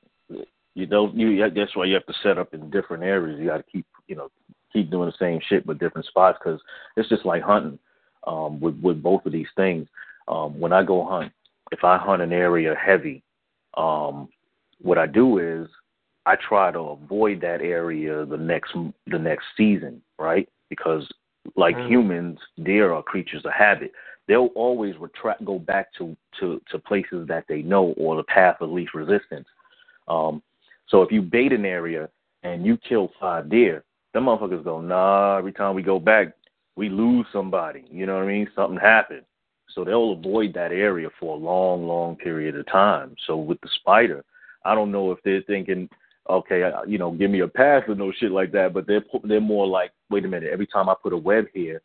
You 0.73 0.85
don't. 0.85 1.15
You 1.15 1.49
that's 1.55 1.75
why 1.75 1.85
you 1.85 1.93
have 1.95 2.05
to 2.05 2.13
set 2.23 2.37
up 2.37 2.53
in 2.53 2.69
different 2.69 3.03
areas. 3.03 3.39
You 3.39 3.47
got 3.47 3.57
to 3.57 3.63
keep 3.71 3.85
you 4.07 4.15
know 4.15 4.29
keep 4.73 4.89
doing 4.89 5.09
the 5.09 5.15
same 5.19 5.39
shit 5.47 5.65
but 5.65 5.79
different 5.79 6.07
spots 6.07 6.37
because 6.43 6.59
it's 6.95 7.09
just 7.09 7.25
like 7.25 7.41
hunting 7.41 7.79
um, 8.25 8.59
with 8.59 8.79
with 8.81 9.01
both 9.01 9.25
of 9.25 9.31
these 9.31 9.47
things. 9.55 9.87
Um, 10.27 10.59
when 10.59 10.73
I 10.73 10.83
go 10.83 11.05
hunt, 11.05 11.31
if 11.71 11.83
I 11.83 11.97
hunt 11.97 12.21
an 12.21 12.33
area 12.33 12.75
heavy, 12.75 13.23
um, 13.75 14.29
what 14.81 14.97
I 14.97 15.07
do 15.07 15.39
is 15.39 15.67
I 16.27 16.35
try 16.35 16.71
to 16.71 16.79
avoid 16.79 17.39
that 17.41 17.61
area 17.61 18.25
the 18.25 18.37
next 18.37 18.73
the 19.07 19.17
next 19.17 19.45
season, 19.55 20.01
right? 20.19 20.47
Because 20.69 21.07
like 21.55 21.75
mm. 21.77 21.89
humans, 21.89 22.39
deer 22.63 22.91
are 22.93 23.01
creatures 23.01 23.45
of 23.45 23.53
habit. 23.53 23.93
They'll 24.27 24.49
always 24.55 24.95
retract, 24.99 25.45
go 25.45 25.57
back 25.57 25.93
to, 25.97 26.17
to, 26.41 26.61
to 26.69 26.79
places 26.79 27.25
that 27.29 27.45
they 27.47 27.61
know 27.61 27.93
or 27.97 28.17
the 28.17 28.23
path 28.23 28.57
of 28.59 28.69
least 28.69 28.93
resistance. 28.93 29.47
Um, 30.09 30.43
so 30.89 31.01
if 31.01 31.13
you 31.13 31.21
bait 31.21 31.53
an 31.53 31.63
area 31.63 32.09
and 32.43 32.65
you 32.65 32.77
kill 32.77 33.09
five 33.21 33.49
deer, 33.49 33.85
them 34.13 34.25
motherfuckers 34.25 34.65
go, 34.65 34.81
nah, 34.81 35.37
every 35.37 35.53
time 35.53 35.75
we 35.75 35.81
go 35.81 35.97
back, 35.97 36.33
we 36.75 36.89
lose 36.89 37.25
somebody. 37.31 37.85
You 37.89 38.05
know 38.05 38.15
what 38.15 38.23
I 38.23 38.27
mean? 38.27 38.49
Something 38.53 38.77
happened. 38.77 39.23
So 39.69 39.85
they'll 39.85 40.11
avoid 40.11 40.53
that 40.55 40.73
area 40.73 41.07
for 41.19 41.35
a 41.35 41.39
long, 41.39 41.87
long 41.87 42.17
period 42.17 42.57
of 42.57 42.65
time. 42.67 43.15
So 43.25 43.37
with 43.37 43.61
the 43.61 43.69
spider, 43.79 44.25
I 44.65 44.75
don't 44.75 44.91
know 44.91 45.11
if 45.11 45.19
they're 45.23 45.41
thinking 45.43 45.87
okay, 46.29 46.71
you 46.87 46.97
know, 46.97 47.11
give 47.11 47.31
me 47.31 47.41
a 47.41 47.47
pass 47.47 47.83
or 47.87 47.95
no 47.95 48.11
shit 48.11 48.31
like 48.31 48.51
that. 48.51 48.73
But 48.73 48.87
they're 48.87 49.03
they're 49.23 49.41
more 49.41 49.67
like, 49.67 49.91
wait 50.09 50.25
a 50.25 50.27
minute, 50.27 50.49
every 50.51 50.67
time 50.67 50.89
I 50.89 50.95
put 51.01 51.13
a 51.13 51.17
web 51.17 51.45
here, 51.53 51.81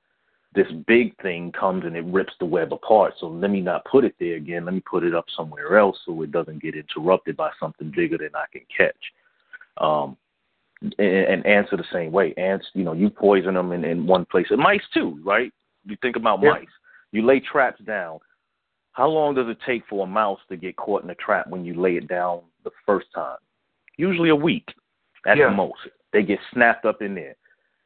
this 0.55 0.67
big 0.87 1.21
thing 1.23 1.53
comes 1.53 1.85
and 1.85 1.97
it 1.97 2.05
rips 2.05 2.35
the 2.39 2.47
web 2.47 2.73
apart. 2.73 3.15
So 3.19 3.27
let 3.27 3.51
me 3.51 3.61
not 3.61 3.85
put 3.85 4.05
it 4.05 4.15
there 4.21 4.37
again. 4.37 4.65
Let 4.65 4.75
me 4.75 4.83
put 4.89 5.05
it 5.05 5.15
up 5.15 5.25
somewhere 5.35 5.79
else 5.79 5.97
so 6.05 6.23
it 6.23 6.31
doesn't 6.31 6.63
get 6.63 6.75
interrupted 6.75 7.37
by 7.37 7.51
something 7.59 7.93
bigger 7.95 8.19
than 8.19 8.31
I 8.35 8.45
can 8.53 8.63
catch. 8.77 8.95
Um, 9.79 10.17
and, 10.99 11.47
and 11.47 11.47
are 11.47 11.77
the 11.77 11.85
same 11.93 12.13
way. 12.13 12.35
Ants, 12.37 12.67
you 12.75 12.85
know, 12.85 12.93
you 12.93 13.09
poison 13.09 13.55
them 13.55 13.73
in, 13.73 13.85
in 13.85 14.07
one 14.07 14.27
place. 14.27 14.47
And 14.51 14.61
mice 14.61 14.83
too, 14.93 15.21
right? 15.25 15.53
You 15.87 15.97
think 16.03 16.17
about 16.17 16.43
yeah. 16.43 16.51
mice. 16.51 16.67
You 17.13 17.25
lay 17.25 17.41
traps 17.41 17.83
down. 17.85 18.19
How 18.93 19.09
long 19.09 19.35
does 19.35 19.49
it 19.49 19.59
take 19.65 19.85
for 19.89 20.05
a 20.05 20.09
mouse 20.09 20.41
to 20.51 20.57
get 20.57 20.77
caught 20.77 21.03
in 21.03 21.11
a 21.11 21.15
trap 21.15 21.47
when 21.47 21.65
you 21.65 21.81
lay 21.81 21.97
it 21.97 22.09
down 22.09 22.41
the 22.65 22.71
first 22.85 23.07
time? 23.15 23.39
Usually 23.97 24.31
a 24.31 24.37
week 24.37 24.69
at 25.27 25.37
yeah. 25.37 25.51
the 25.51 25.57
most. 25.57 25.79
They 26.13 26.23
get 26.23 26.39
snapped 26.53 26.85
up 26.85 27.03
in 27.03 27.15
there. 27.15 27.37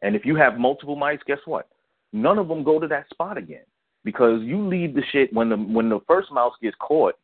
And 0.02 0.14
if 0.14 0.24
you 0.24 0.36
have 0.36 0.58
multiple 0.58 0.96
mice, 0.96 1.20
guess 1.26 1.38
what? 1.44 1.68
None 2.12 2.38
of 2.38 2.48
them 2.48 2.64
go 2.64 2.78
to 2.78 2.86
that 2.88 3.08
spot 3.10 3.36
again 3.36 3.64
because 4.04 4.40
you 4.42 4.66
leave 4.66 4.94
the 4.94 5.02
shit 5.12 5.32
when 5.32 5.48
the 5.48 5.56
when 5.56 5.88
the 5.88 6.00
first 6.06 6.30
mouse 6.32 6.54
gets 6.62 6.76
caught, 6.78 7.14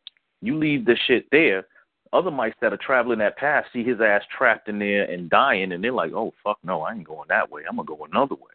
you 0.40 0.58
leave 0.58 0.84
the 0.84 0.96
shit 1.06 1.26
there. 1.30 1.66
Other 2.12 2.30
mice 2.30 2.52
that 2.60 2.74
are 2.74 2.78
traveling 2.78 3.20
that 3.20 3.38
path 3.38 3.64
see 3.72 3.82
his 3.82 4.00
ass 4.00 4.22
trapped 4.36 4.68
in 4.68 4.78
there 4.78 5.04
and 5.04 5.30
dying, 5.30 5.72
and 5.72 5.82
they're 5.82 5.92
like, 5.92 6.12
"Oh 6.12 6.34
fuck, 6.44 6.58
no, 6.62 6.82
I 6.82 6.92
ain't 6.92 7.06
going 7.06 7.28
that 7.28 7.50
way. 7.50 7.62
I'm 7.66 7.76
gonna 7.76 7.86
go 7.86 8.04
another 8.04 8.34
way." 8.34 8.52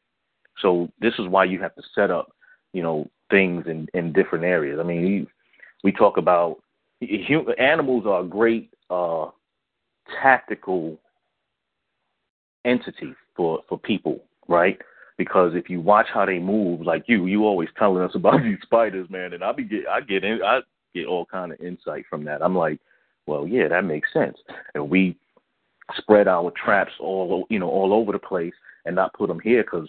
So 0.60 0.90
this 1.00 1.14
is 1.18 1.28
why 1.28 1.46
you 1.46 1.60
have 1.62 1.74
to 1.76 1.82
set 1.96 2.12
up, 2.12 2.32
you 2.74 2.84
know, 2.84 3.10
things 3.32 3.66
in 3.68 3.88
in 3.94 4.14
different 4.14 4.46
areas. 4.46 4.80
I 4.80 4.84
mean, 4.84 5.28
we 5.84 5.92
talk 5.92 6.18
about 6.18 6.58
animals 7.58 8.06
are 8.06 8.24
great 8.24 8.70
uh, 8.90 9.28
tactical 10.22 10.98
entity 12.66 13.14
for 13.36 13.62
for 13.68 13.80
people, 13.80 14.24
right? 14.48 14.80
Because 15.18 15.54
if 15.56 15.70
you 15.70 15.82
watch 15.82 16.08
how 16.14 16.26
they 16.26 16.38
move, 16.38 16.82
like 16.82 17.06
you, 17.08 17.26
you 17.26 17.46
always 17.46 17.70
telling 17.78 18.04
us 18.04 18.14
about 18.14 18.42
these 18.44 18.60
spiders, 18.62 19.10
man, 19.10 19.34
and 19.34 19.44
I 19.44 19.52
be 19.52 19.64
get 19.64 19.88
I 19.90 20.02
get 20.02 20.24
in, 20.24 20.42
I 20.44 20.60
get 20.94 21.08
all 21.08 21.26
kind 21.26 21.52
of 21.52 21.60
insight 21.60 22.06
from 22.10 22.24
that. 22.26 22.42
I'm 22.44 22.56
like, 22.56 22.80
well, 23.26 23.48
yeah, 23.48 23.68
that 23.68 23.86
makes 23.86 24.12
sense, 24.14 24.38
and 24.76 24.90
we 24.90 25.18
spread 25.96 26.28
our 26.28 26.52
traps 26.52 26.92
all 27.00 27.46
you 27.50 27.60
know 27.60 27.70
all 27.70 27.94
over 27.94 28.12
the 28.12 28.20
place 28.20 28.54
and 28.86 28.96
not 28.96 29.14
put 29.14 29.28
them 29.28 29.40
here 29.40 29.64
because 29.64 29.88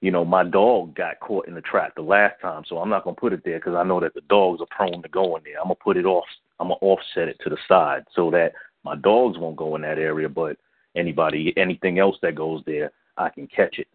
you 0.00 0.10
know 0.10 0.24
my 0.24 0.44
dog 0.44 0.94
got 0.94 1.18
caught 1.20 1.48
in 1.48 1.54
the 1.54 1.60
trap 1.60 1.94
the 1.94 2.02
last 2.02 2.40
time, 2.40 2.62
so 2.68 2.78
I'm 2.78 2.90
not 2.90 3.04
gonna 3.04 3.16
put 3.16 3.32
it 3.32 3.42
there 3.44 3.58
because 3.58 3.74
I 3.74 3.84
know 3.84 4.00
that 4.00 4.14
the 4.14 4.22
dogs 4.22 4.60
are 4.60 4.66
prone 4.70 5.02
to 5.02 5.08
going 5.08 5.42
there. 5.44 5.58
I'm 5.58 5.64
gonna 5.64 5.74
put 5.74 5.96
it 5.96 6.06
off. 6.06 6.24
I'm 6.58 6.68
gonna 6.68 6.78
offset 6.80 7.28
it 7.28 7.38
to 7.42 7.50
the 7.50 7.58
side 7.66 8.04
so 8.14 8.30
that 8.30 8.52
my 8.84 8.96
dogs 8.96 9.38
won't 9.38 9.56
go 9.56 9.76
in 9.76 9.82
that 9.82 9.98
area, 9.98 10.28
but 10.28 10.56
anybody, 10.96 11.52
anything 11.56 11.98
else 11.98 12.16
that 12.22 12.34
goes 12.34 12.62
there, 12.66 12.92
I 13.16 13.28
can 13.28 13.46
catch 13.46 13.78
it. 13.78 13.88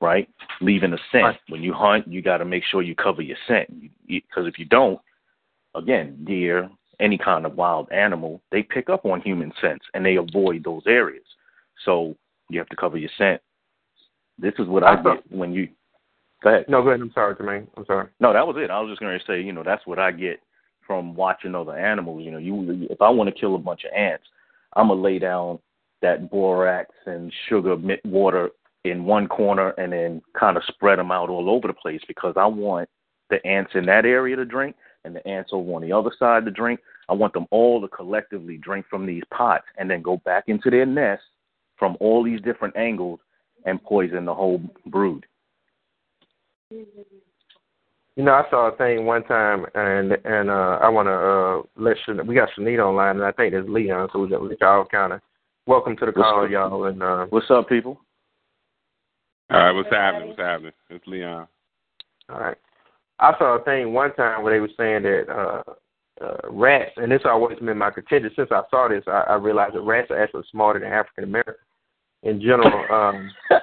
Right? 0.00 0.28
Leaving 0.60 0.92
a 0.92 0.98
scent. 1.10 1.24
Right. 1.24 1.40
When 1.48 1.62
you 1.62 1.72
hunt, 1.72 2.06
you 2.06 2.22
got 2.22 2.38
to 2.38 2.44
make 2.44 2.62
sure 2.70 2.82
you 2.82 2.94
cover 2.94 3.20
your 3.20 3.36
scent 3.48 3.68
because 4.06 4.46
if 4.46 4.58
you 4.58 4.64
don't, 4.64 5.00
again, 5.74 6.24
deer, 6.24 6.70
any 7.00 7.18
kind 7.18 7.44
of 7.44 7.56
wild 7.56 7.90
animal, 7.90 8.40
they 8.52 8.62
pick 8.62 8.90
up 8.90 9.04
on 9.04 9.20
human 9.20 9.52
scents 9.60 9.84
and 9.94 10.06
they 10.06 10.16
avoid 10.16 10.62
those 10.62 10.82
areas. 10.86 11.24
So 11.84 12.14
you 12.48 12.60
have 12.60 12.68
to 12.68 12.76
cover 12.76 12.96
your 12.96 13.10
scent. 13.18 13.40
This 14.38 14.54
is 14.60 14.68
what 14.68 14.84
I, 14.84 14.94
I 14.94 15.02
get 15.02 15.32
when 15.32 15.52
you. 15.52 15.68
Go 16.44 16.50
ahead. 16.50 16.66
No, 16.68 16.82
go 16.82 16.90
ahead. 16.90 17.00
I'm 17.00 17.10
sorry, 17.12 17.34
Jermaine. 17.34 17.66
I'm 17.76 17.84
sorry. 17.84 18.08
No, 18.20 18.32
that 18.32 18.46
was 18.46 18.56
it. 18.56 18.70
I 18.70 18.80
was 18.80 18.90
just 18.90 19.00
going 19.00 19.18
to 19.18 19.24
say, 19.26 19.40
you 19.40 19.52
know, 19.52 19.64
that's 19.64 19.84
what 19.84 19.98
I 19.98 20.12
get 20.12 20.38
from 20.88 21.14
watching 21.14 21.54
other 21.54 21.78
animals. 21.78 22.24
You 22.24 22.32
know, 22.32 22.38
you 22.38 22.88
if 22.90 23.00
I 23.00 23.10
want 23.10 23.32
to 23.32 23.40
kill 23.40 23.54
a 23.54 23.58
bunch 23.58 23.84
of 23.84 23.92
ants, 23.96 24.24
I'm 24.74 24.88
gonna 24.88 25.00
lay 25.00 25.20
down 25.20 25.60
that 26.02 26.30
borax 26.30 26.90
and 27.06 27.32
sugar 27.48 27.76
water 28.04 28.50
in 28.84 29.04
one 29.04 29.28
corner 29.28 29.70
and 29.70 29.92
then 29.92 30.22
kind 30.38 30.56
of 30.56 30.62
spread 30.68 30.98
them 30.98 31.12
out 31.12 31.28
all 31.28 31.50
over 31.50 31.68
the 31.68 31.74
place 31.74 32.00
because 32.08 32.34
I 32.36 32.46
want 32.46 32.88
the 33.30 33.44
ants 33.46 33.72
in 33.74 33.86
that 33.86 34.06
area 34.06 34.34
to 34.36 34.44
drink 34.44 34.74
and 35.04 35.14
the 35.14 35.26
ants 35.28 35.50
over 35.52 35.74
on 35.74 35.82
the 35.82 35.92
other 35.92 36.10
side 36.18 36.44
to 36.46 36.50
drink. 36.50 36.80
I 37.08 37.12
want 37.12 37.32
them 37.32 37.46
all 37.50 37.80
to 37.80 37.88
collectively 37.88 38.56
drink 38.56 38.86
from 38.88 39.06
these 39.06 39.22
pots 39.32 39.66
and 39.76 39.90
then 39.90 40.02
go 40.02 40.18
back 40.24 40.44
into 40.46 40.70
their 40.70 40.86
nest 40.86 41.22
from 41.76 41.96
all 42.00 42.24
these 42.24 42.40
different 42.40 42.76
angles 42.76 43.20
and 43.64 43.82
poison 43.82 44.24
the 44.24 44.34
whole 44.34 44.60
brood. 44.86 45.26
Mm-hmm. 46.72 47.00
You 48.18 48.24
know, 48.24 48.32
I 48.32 48.50
saw 48.50 48.66
a 48.66 48.76
thing 48.76 49.06
one 49.06 49.22
time, 49.22 49.64
and 49.76 50.10
and 50.24 50.50
uh, 50.50 50.80
I 50.82 50.88
want 50.88 51.06
to 51.06 51.12
uh, 51.14 51.62
let 51.80 51.96
Shan- 52.04 52.26
we 52.26 52.34
got 52.34 52.48
Shanita 52.58 52.80
online, 52.80 53.14
and 53.14 53.24
I 53.24 53.30
think 53.30 53.52
there's 53.52 53.68
Leon, 53.68 54.08
so 54.12 54.18
we 54.18 54.28
got 54.28 54.42
y'all 54.60 54.84
kind 54.86 55.12
of 55.12 55.20
welcome 55.68 55.96
to 55.98 56.06
the 56.06 56.10
call, 56.10 56.40
What's 56.40 56.50
y'all. 56.50 56.84
And 56.86 57.00
uh, 57.00 57.26
What's 57.30 57.48
up, 57.48 57.68
people? 57.68 58.00
All 59.50 59.60
right, 59.60 59.70
what's 59.70 59.88
happening? 59.92 60.30
What's 60.30 60.40
happening? 60.40 60.72
It's 60.90 61.06
Leon. 61.06 61.46
all 62.28 62.40
right, 62.40 62.56
I 63.20 63.38
saw 63.38 63.56
a 63.56 63.62
thing 63.62 63.92
one 63.92 64.12
time 64.16 64.42
where 64.42 64.52
they 64.52 64.58
were 64.58 64.68
saying 64.76 65.04
that 65.04 65.32
uh, 65.32 65.62
uh, 66.20 66.50
rats, 66.50 66.90
and 66.96 67.12
this 67.12 67.22
always 67.24 67.56
been 67.60 67.78
my 67.78 67.90
contention 67.90 68.32
since 68.34 68.48
I 68.50 68.62
saw 68.68 68.88
this. 68.88 69.04
I, 69.06 69.26
I 69.28 69.34
realized 69.34 69.76
that 69.76 69.82
rats 69.82 70.10
are 70.10 70.20
actually 70.20 70.42
smarter 70.50 70.80
than 70.80 70.92
African 70.92 71.22
Americans 71.22 71.67
in 72.22 72.40
general. 72.40 72.84
Um, 72.90 73.30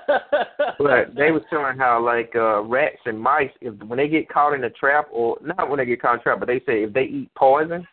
but 0.78 1.16
they 1.16 1.32
was 1.32 1.44
showing 1.50 1.78
how 1.78 2.04
like 2.04 2.32
uh, 2.36 2.62
rats 2.62 3.00
and 3.06 3.20
mice, 3.20 3.50
if 3.62 3.74
when 3.84 3.98
they 3.98 4.08
get 4.08 4.30
caught 4.30 4.54
in 4.54 4.64
a 4.64 4.70
trap, 4.70 5.08
or 5.12 5.38
not 5.42 5.70
when 5.70 5.80
they 5.80 5.86
get 5.86 6.02
caught 6.02 6.16
in 6.16 6.20
a 6.20 6.24
trap, 6.24 6.40
but 6.40 6.48
they 6.48 6.60
say 6.60 6.84
if 6.84 6.94
they 6.94 7.04
eat 7.04 7.30
poison, 7.36 7.86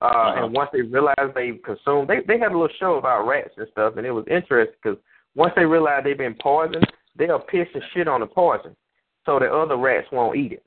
uh, 0.00 0.04
Uh-huh. 0.04 0.44
and 0.44 0.54
once 0.54 0.70
they 0.72 0.82
realize 0.82 1.14
they 1.34 1.52
consume, 1.64 2.06
they 2.06 2.20
they 2.26 2.38
had 2.38 2.52
a 2.52 2.58
little 2.58 2.76
show 2.78 2.94
about 2.96 3.26
rats 3.26 3.54
and 3.56 3.68
stuff, 3.72 3.94
and 3.96 4.06
it 4.06 4.12
was 4.12 4.26
interesting 4.28 4.76
because 4.82 4.98
once 5.34 5.52
they 5.56 5.64
realize 5.64 6.02
they've 6.04 6.16
been 6.18 6.36
poisoned, 6.40 6.86
they'll 7.16 7.38
piss 7.38 7.68
and 7.74 7.82
shit 7.92 8.08
on 8.08 8.20
the 8.20 8.26
poison, 8.26 8.74
so 9.24 9.38
the 9.38 9.52
other 9.52 9.76
rats 9.76 10.06
won't 10.12 10.36
eat 10.36 10.52
it. 10.52 10.62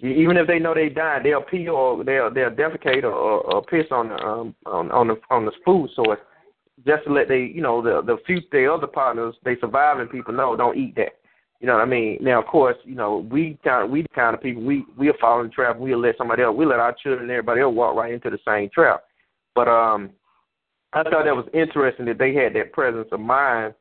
Even 0.00 0.36
if 0.36 0.46
they 0.46 0.58
know 0.58 0.74
they 0.74 0.88
died, 0.88 1.22
they'll 1.24 1.42
pee 1.42 1.68
or 1.68 2.04
they'll 2.04 2.32
they'll 2.32 2.50
defecate 2.50 3.04
or, 3.04 3.12
or, 3.12 3.40
or 3.54 3.62
piss 3.62 3.86
on 3.90 4.08
the 4.08 4.16
um 4.16 4.54
on 4.66 4.90
on 4.90 5.08
the 5.08 5.16
on 5.30 5.44
the 5.44 5.52
food 5.64 5.88
source 5.94 6.18
just 6.86 7.04
to 7.04 7.12
let 7.12 7.28
they 7.28 7.40
you 7.42 7.62
know 7.62 7.82
the 7.82 8.02
the 8.02 8.18
few 8.26 8.40
the 8.52 8.72
other 8.72 8.86
partners 8.86 9.34
they 9.44 9.56
surviving 9.60 10.08
people 10.08 10.34
know 10.34 10.56
don't 10.56 10.76
eat 10.76 10.94
that. 10.96 11.18
You 11.60 11.68
know 11.68 11.74
what 11.74 11.82
I 11.82 11.86
mean? 11.86 12.18
Now 12.20 12.40
of 12.40 12.46
course 12.46 12.76
you 12.84 12.94
know 12.94 13.26
we 13.30 13.58
kind 13.64 13.84
of 13.84 13.90
we 13.90 14.02
the 14.02 14.08
kind 14.08 14.34
of 14.34 14.42
people 14.42 14.62
we 14.62 14.84
we'll 14.96 15.14
fall 15.20 15.40
in 15.40 15.46
the 15.46 15.52
trap. 15.52 15.78
We'll 15.78 16.00
let 16.00 16.18
somebody 16.18 16.42
else. 16.42 16.56
We 16.56 16.66
let 16.66 16.80
our 16.80 16.94
children 16.94 17.22
and 17.22 17.30
everybody 17.30 17.60
else 17.60 17.74
walk 17.74 17.96
right 17.96 18.12
into 18.12 18.30
the 18.30 18.38
same 18.46 18.70
trap. 18.70 19.04
But 19.54 19.68
um, 19.68 20.10
I 20.92 21.02
thought 21.04 21.24
that 21.24 21.36
was 21.36 21.48
interesting 21.54 22.06
that 22.06 22.18
they 22.18 22.34
had 22.34 22.54
that 22.54 22.72
presence 22.72 23.08
of 23.12 23.20
mind 23.20 23.74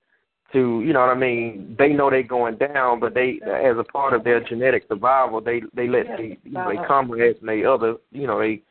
to 0.53 0.82
you 0.82 0.93
know 0.93 1.01
what 1.01 1.10
I 1.10 1.15
mean. 1.15 1.75
They 1.77 1.89
know 1.89 2.10
they 2.10 2.23
going 2.23 2.58
down, 2.58 2.99
but 2.99 3.13
they 3.13 3.39
as 3.43 3.77
a 3.77 3.84
part 3.84 4.13
of 4.13 4.23
their 4.23 4.43
genetic 4.43 4.86
survival, 4.88 5.41
they 5.41 5.62
they 5.75 5.88
let 5.88 6.06
the 6.17 6.38
you 6.43 6.51
know, 6.51 6.69
they 6.69 6.88
comrades 6.88 7.39
and 7.39 7.49
they 7.49 7.65
other 7.65 7.95
you 8.12 8.27
know 8.27 8.39
they 8.39 8.62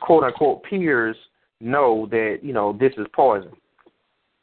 quote 0.00 0.22
unquote 0.22 0.62
peers 0.64 1.16
know 1.60 2.06
that 2.10 2.38
you 2.42 2.52
know 2.52 2.76
this 2.78 2.92
is 2.96 3.06
poison. 3.14 3.50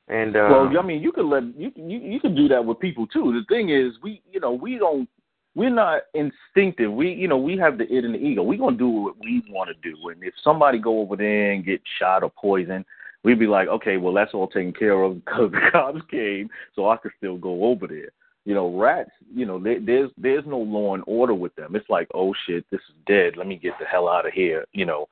And 0.10 0.36
uh, 0.36 0.48
well, 0.50 0.72
I 0.80 0.86
mean, 0.86 1.02
you 1.02 1.12
could 1.12 1.26
let 1.26 1.44
you 1.58 1.72
you 1.76 2.00
you 2.00 2.20
could 2.20 2.36
do 2.36 2.48
that 2.48 2.64
with 2.64 2.80
people 2.80 3.08
too. 3.08 3.34
The 3.34 3.54
thing 3.54 3.70
is, 3.70 3.94
we 4.02 4.22
you 4.32 4.40
know 4.40 4.54
we 4.54 4.78
don't 4.78 5.08
we're 5.54 5.70
not 5.70 6.04
instinctive. 6.14 6.94
We 6.94 7.12
you 7.12 7.28
know 7.28 7.38
we 7.38 7.58
have 7.58 7.78
the 7.78 7.84
id 7.84 8.06
and 8.06 8.16
the 8.16 8.20
ego. 8.20 8.44
We're 8.44 8.58
gonna 8.58 8.78
do 8.78 8.88
what 8.88 9.16
we 9.20 9.44
want 9.50 9.70
to 9.70 9.90
do. 9.90 10.10
And 10.10 10.24
if 10.24 10.34
somebody 10.44 10.80
go 10.80 11.00
over 11.02 11.18
there 11.18 11.52
and 11.52 11.66
get 11.66 11.82
shot 12.00 12.24
or 12.24 12.30
poisoned, 12.30 12.86
we'd 13.24 13.40
be 13.40 13.48
like, 13.48 13.68
okay, 13.68 13.98
well 13.98 14.14
that's 14.14 14.34
all 14.34 14.48
taken 14.48 14.72
care 14.72 15.02
of 15.04 15.16
because 15.26 15.52
the 15.52 15.60
cops 15.72 16.02
came, 16.10 16.50
so 16.74 16.90
I 16.90 16.98
could 16.98 17.12
still 17.18 17.38
go 17.38 17.66
over 17.66 17.86
there. 17.86 18.10
You 18.46 18.54
know, 18.54 18.80
rats. 18.80 19.12
You 19.36 19.46
know, 19.46 19.60
they, 19.60 19.80
there's 19.80 20.10
there's 20.18 20.46
no 20.46 20.60
law 20.60 20.94
and 20.94 21.04
order 21.06 21.34
with 21.34 21.54
them. 21.56 21.76
It's 21.76 21.90
like, 21.90 22.08
oh 22.14 22.34
shit, 22.46 22.66
this 22.72 22.80
is 22.80 22.96
dead. 23.06 23.36
Let 23.36 23.48
me 23.48 23.58
get 23.58 23.74
the 23.78 23.86
hell 23.86 24.08
out 24.08 24.26
of 24.26 24.32
here. 24.32 24.64
You 24.72 24.86
know, 24.86 25.10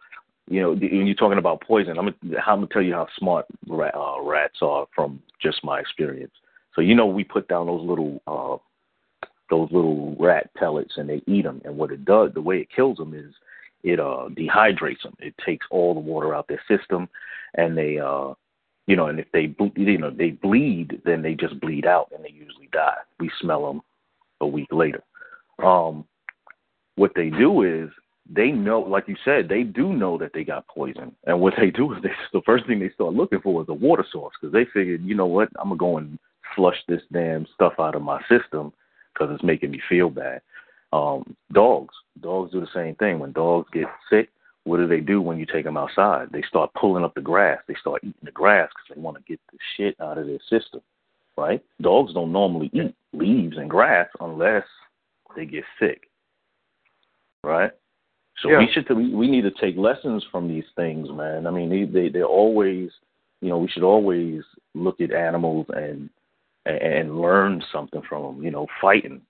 you 0.49 0.61
know, 0.61 0.71
when 0.73 1.07
you're 1.07 1.15
talking 1.15 1.39
about 1.39 1.61
poison, 1.61 1.97
I'm 1.97 2.05
gonna, 2.05 2.39
I'm 2.45 2.57
gonna 2.57 2.67
tell 2.67 2.81
you 2.81 2.93
how 2.93 3.07
smart 3.17 3.45
rat, 3.67 3.95
uh, 3.95 4.21
rats 4.21 4.57
are 4.61 4.85
from 4.93 5.21
just 5.41 5.63
my 5.63 5.79
experience. 5.79 6.33
So 6.75 6.81
you 6.81 6.93
know, 6.95 7.05
we 7.07 7.23
put 7.23 7.47
down 7.47 7.67
those 7.67 7.87
little 7.87 8.21
uh, 8.27 8.57
those 9.49 9.69
little 9.71 10.15
rat 10.19 10.53
pellets 10.55 10.93
and 10.97 11.09
they 11.09 11.21
eat 11.27 11.43
them. 11.43 11.61
And 11.65 11.77
what 11.77 11.91
it 11.91 12.05
does, 12.05 12.31
the 12.33 12.41
way 12.41 12.59
it 12.59 12.69
kills 12.75 12.97
them 12.97 13.13
is 13.13 13.33
it 13.83 13.99
uh, 13.99 14.29
dehydrates 14.31 15.03
them. 15.03 15.15
It 15.19 15.35
takes 15.45 15.65
all 15.69 15.93
the 15.93 15.99
water 15.99 16.33
out 16.35 16.47
their 16.47 16.61
system, 16.67 17.07
and 17.55 17.77
they 17.77 17.97
uh, 17.99 18.33
you 18.87 18.95
know, 18.95 19.07
and 19.07 19.19
if 19.19 19.27
they 19.31 19.47
ble- 19.47 19.71
you 19.75 19.97
know 19.97 20.11
they 20.11 20.31
bleed, 20.31 21.01
then 21.05 21.21
they 21.21 21.33
just 21.33 21.59
bleed 21.59 21.85
out 21.85 22.11
and 22.13 22.23
they 22.23 22.31
usually 22.31 22.69
die. 22.71 22.97
We 23.19 23.31
smell 23.41 23.65
them 23.67 23.81
a 24.41 24.47
week 24.47 24.69
later. 24.71 25.01
Um, 25.63 26.05
what 26.95 27.11
they 27.15 27.29
do 27.29 27.63
is 27.63 27.89
they 28.29 28.51
know, 28.51 28.79
like 28.79 29.07
you 29.07 29.15
said, 29.23 29.47
they 29.47 29.63
do 29.63 29.93
know 29.93 30.17
that 30.17 30.31
they 30.33 30.43
got 30.43 30.67
poison, 30.67 31.15
and 31.25 31.39
what 31.39 31.53
they 31.59 31.69
do 31.69 31.93
is 31.93 32.01
they 32.01 32.11
the 32.33 32.41
first 32.45 32.65
thing 32.65 32.79
they 32.79 32.89
start 32.89 33.13
looking 33.13 33.41
for 33.41 33.61
is 33.61 33.69
a 33.69 33.73
water 33.73 34.05
source 34.11 34.33
because 34.39 34.51
they 34.51 34.65
figured, 34.73 35.03
you 35.03 35.15
know 35.15 35.27
what, 35.27 35.49
I'm 35.59 35.69
gonna 35.69 35.77
go 35.77 35.97
and 35.97 36.17
flush 36.55 36.77
this 36.87 37.01
damn 37.11 37.45
stuff 37.53 37.73
out 37.79 37.95
of 37.95 38.01
my 38.01 38.21
system 38.29 38.73
because 39.13 39.33
it's 39.33 39.43
making 39.43 39.71
me 39.71 39.81
feel 39.87 40.09
bad. 40.09 40.41
Um, 40.91 41.35
dogs, 41.51 41.93
dogs 42.21 42.51
do 42.51 42.61
the 42.61 42.67
same 42.73 42.95
thing. 42.95 43.19
When 43.19 43.31
dogs 43.31 43.69
get 43.73 43.85
sick, 44.09 44.29
what 44.63 44.77
do 44.77 44.87
they 44.87 45.01
do 45.01 45.21
when 45.21 45.37
you 45.37 45.45
take 45.45 45.65
them 45.65 45.77
outside? 45.77 46.29
They 46.31 46.41
start 46.41 46.73
pulling 46.73 47.03
up 47.03 47.13
the 47.13 47.21
grass. 47.21 47.59
They 47.67 47.75
start 47.75 48.01
eating 48.03 48.15
the 48.23 48.31
grass 48.31 48.69
because 48.69 48.95
they 48.95 49.01
want 49.01 49.17
to 49.17 49.23
get 49.23 49.39
the 49.51 49.57
shit 49.75 49.95
out 49.99 50.17
of 50.17 50.25
their 50.25 50.39
system, 50.49 50.81
right? 51.37 51.63
Dogs 51.81 52.13
don't 52.13 52.31
normally 52.31 52.71
eat 52.73 52.95
leaves 53.13 53.57
and 53.57 53.69
grass 53.69 54.07
unless 54.19 54.65
they 55.35 55.45
get 55.45 55.63
sick, 55.79 56.09
right? 57.43 57.71
So 58.41 58.49
Yeah. 58.49 58.59
we 58.59 58.67
should 58.71 58.89
we, 58.89 59.13
we 59.13 59.27
need 59.27 59.43
to 59.43 59.51
take 59.51 59.77
lessons 59.77 60.23
from 60.31 60.47
these 60.47 60.65
things, 60.75 61.09
man. 61.11 61.47
I 61.47 61.51
mean, 61.51 61.69
they, 61.69 61.85
they 61.85 62.09
they're 62.09 62.25
always, 62.25 62.89
you 63.41 63.49
know, 63.49 63.57
we 63.57 63.67
should 63.69 63.83
always 63.83 64.41
look 64.73 64.99
at 65.01 65.11
animals 65.11 65.67
and 65.69 66.09
and, 66.65 66.77
and 66.77 67.21
learn 67.21 67.63
something 67.71 68.01
from 68.07 68.23
them. 68.23 68.43
You 68.43 68.51
know, 68.51 68.67
fighting 68.81 69.21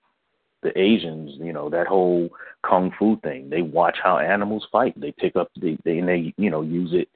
the 0.62 0.76
Asians, 0.78 1.32
you 1.38 1.52
know, 1.52 1.70
that 1.70 1.86
whole 1.86 2.28
kung 2.62 2.90
fu 2.98 3.16
thing. 3.22 3.48
They 3.48 3.62
watch 3.62 3.96
how 4.02 4.18
animals 4.18 4.66
fight. 4.72 4.98
They 5.00 5.12
pick 5.12 5.36
up 5.36 5.50
the 5.60 5.78
they 5.84 5.98
and 5.98 6.08
they 6.08 6.34
you 6.36 6.50
know 6.50 6.62
use 6.62 6.90
it 6.92 7.08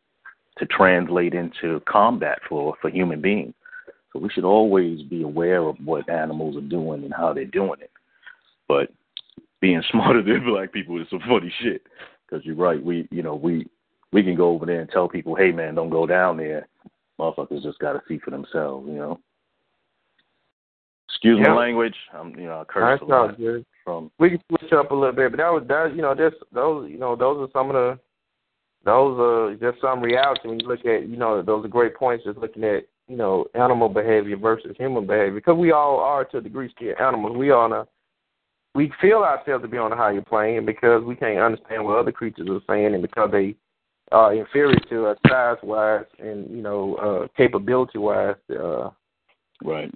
to 0.59 0.66
translate 0.66 1.35
into 1.35 1.81
combat 1.88 2.38
for 2.48 2.74
for 2.81 2.90
human 2.90 3.20
beings. 3.20 3.55
So 4.12 4.18
we 4.18 4.29
should 4.29 4.44
always 4.44 5.03
be 5.03 5.22
aware 5.22 5.62
of 5.62 5.76
what 5.85 6.09
animals 6.09 6.57
are 6.57 6.68
doing 6.68 7.05
and 7.05 7.14
how 7.14 7.33
they're 7.33 7.44
doing 7.44 7.81
it. 7.81 7.90
But 8.68 8.90
being 9.61 9.83
smarter 9.90 10.23
than 10.23 10.44
black 10.44 10.73
people 10.73 11.01
is 11.01 11.07
some 11.11 11.20
funny 11.29 11.53
shit. 11.62 11.83
Because 12.29 12.44
you're 12.44 12.55
right, 12.57 12.83
we 12.83 13.09
you 13.11 13.23
know 13.23 13.35
we 13.35 13.66
we 14.12 14.23
can 14.23 14.35
go 14.37 14.51
over 14.51 14.66
there 14.66 14.81
and 14.81 14.90
tell 14.90 15.09
people, 15.09 15.35
hey 15.35 15.53
man, 15.53 15.75
don't 15.75 15.90
go 15.90 16.07
down 16.07 16.37
there. 16.37 16.66
Motherfuckers 17.18 17.62
just 17.62 17.79
got 17.79 17.92
to 17.92 18.03
see 18.09 18.18
for 18.18 18.31
themselves, 18.31 18.87
you 18.88 18.94
know. 18.96 19.20
Excuse 21.09 21.38
Yeah. 21.40 21.49
my 21.49 21.55
language. 21.55 21.96
I'm 22.14 22.35
you 22.37 22.46
know 22.46 22.61
I 22.61 22.64
curse 22.64 22.99
that's 23.01 23.03
a 23.03 23.12
lot 23.12 23.31
all 23.31 23.37
good. 23.37 23.66
from 23.85 24.11
We 24.18 24.31
can 24.31 24.40
switch 24.49 24.73
up 24.73 24.90
a 24.90 24.94
little 24.94 25.14
bit, 25.14 25.33
but 25.33 25.38
that 25.38 25.53
was 25.53 25.64
that 25.68 25.94
you 25.94 26.03
know 26.03 26.14
just 26.14 26.37
those 26.53 26.90
you 26.90 26.99
know 26.99 27.16
those 27.16 27.49
are 27.49 27.53
some 27.53 27.68
of 27.70 27.75
the 27.75 27.99
those 28.85 29.18
are 29.20 29.55
just 29.57 29.81
some 29.83 30.01
reality 30.01 30.49
when 30.49 30.61
you 30.61 30.66
look 30.66 30.87
at 30.87 31.09
you 31.09 31.16
know 31.16 31.42
those 31.42 31.64
are 31.64 31.68
great 31.68 31.94
points 31.94 32.25
just 32.25 32.38
looking 32.38 32.64
at 32.64 32.85
you 33.09 33.16
know 33.16 33.44
animal 33.55 33.88
behavior 33.88 34.37
versus 34.37 34.75
human 34.79 35.07
behavior 35.07 35.33
because 35.35 35.57
we 35.57 35.73
all 35.73 35.99
are 35.99 36.25
to 36.25 36.38
a 36.38 36.40
degree 36.40 36.70
still 36.75 36.94
animals. 37.01 37.37
We 37.37 37.51
are 37.51 37.59
on 37.64 37.73
a 37.73 37.87
we 38.74 38.92
feel 39.00 39.18
ourselves 39.18 39.62
to 39.62 39.68
be 39.68 39.78
on 39.78 39.92
a 39.92 39.96
higher 39.96 40.21
plane 40.21 40.64
because 40.64 41.02
we 41.04 41.16
can't 41.16 41.38
understand 41.38 41.85
what 41.85 41.98
other 41.98 42.12
creatures 42.12 42.48
are 42.48 42.60
saying 42.73 42.94
and 42.94 43.02
because 43.02 43.31
they 43.33 43.54
are 44.12 44.35
inferior 44.35 44.79
to 44.88 45.06
us 45.06 45.18
size 45.29 45.56
wise 45.62 46.04
and 46.18 46.48
you 46.50 46.62
know 46.62 46.94
uh 46.96 47.29
capability 47.37 47.98
wise 47.98 48.35
uh 48.58 48.90
right. 49.64 49.92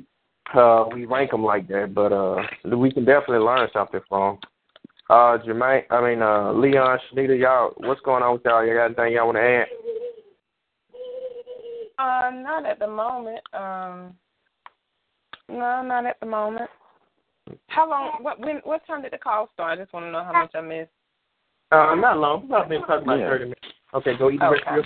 uh, 0.55 0.85
we 0.93 1.05
rank 1.05 1.31
them 1.31 1.43
like 1.43 1.67
that, 1.69 1.93
but 1.95 2.13
uh, 2.13 2.37
we 2.77 2.93
can 2.93 3.05
definitely 3.05 3.39
learn 3.39 3.69
something 3.73 4.01
from. 4.09 4.35
'em. 4.35 4.39
Uh, 5.11 5.37
Jermaine, 5.39 5.85
I 5.91 6.01
mean 6.01 6.23
uh, 6.23 6.53
Leon, 6.53 6.99
Shanita, 7.13 7.39
y'all, 7.39 7.73
what's 7.77 8.01
going 8.01 8.23
on 8.23 8.35
with 8.35 8.43
y'all? 8.45 8.65
You 8.65 8.75
got 8.75 8.87
anything 8.87 9.13
y'all 9.13 9.27
want 9.27 9.37
to 9.37 9.43
add? 9.43 9.67
Uh, 11.99 12.31
not 12.43 12.65
at 12.65 12.79
the 12.79 12.87
moment. 12.87 13.41
Um, 13.53 14.15
no, 15.49 15.83
not 15.83 16.07
at 16.07 16.19
the 16.21 16.27
moment. 16.27 16.71
How 17.69 17.89
long? 17.89 18.19
What? 18.23 18.41
When? 18.41 18.57
What 18.65 18.87
time 18.87 19.03
did 19.03 19.13
the 19.13 19.19
call 19.19 19.49
start? 19.53 19.79
I 19.79 19.83
just 19.83 19.93
want 19.93 20.07
to 20.07 20.11
know 20.13 20.25
how 20.25 20.33
much 20.33 20.53
I 20.55 20.61
missed. 20.61 20.91
Uh, 21.73 21.95
not 21.97 22.19
long. 22.19 22.51
I've 22.53 22.69
been 22.69 22.81
talking 22.83 23.05
about 23.05 23.19
Yeah. 23.19 23.29
thirty 23.29 23.45
minutes. 23.45 23.61
Okay, 23.95 24.17
go 24.17 24.31
eat 24.31 24.41
the 24.41 24.51
rest 24.51 24.63
Okay. 24.67 24.75
your. 24.77 24.85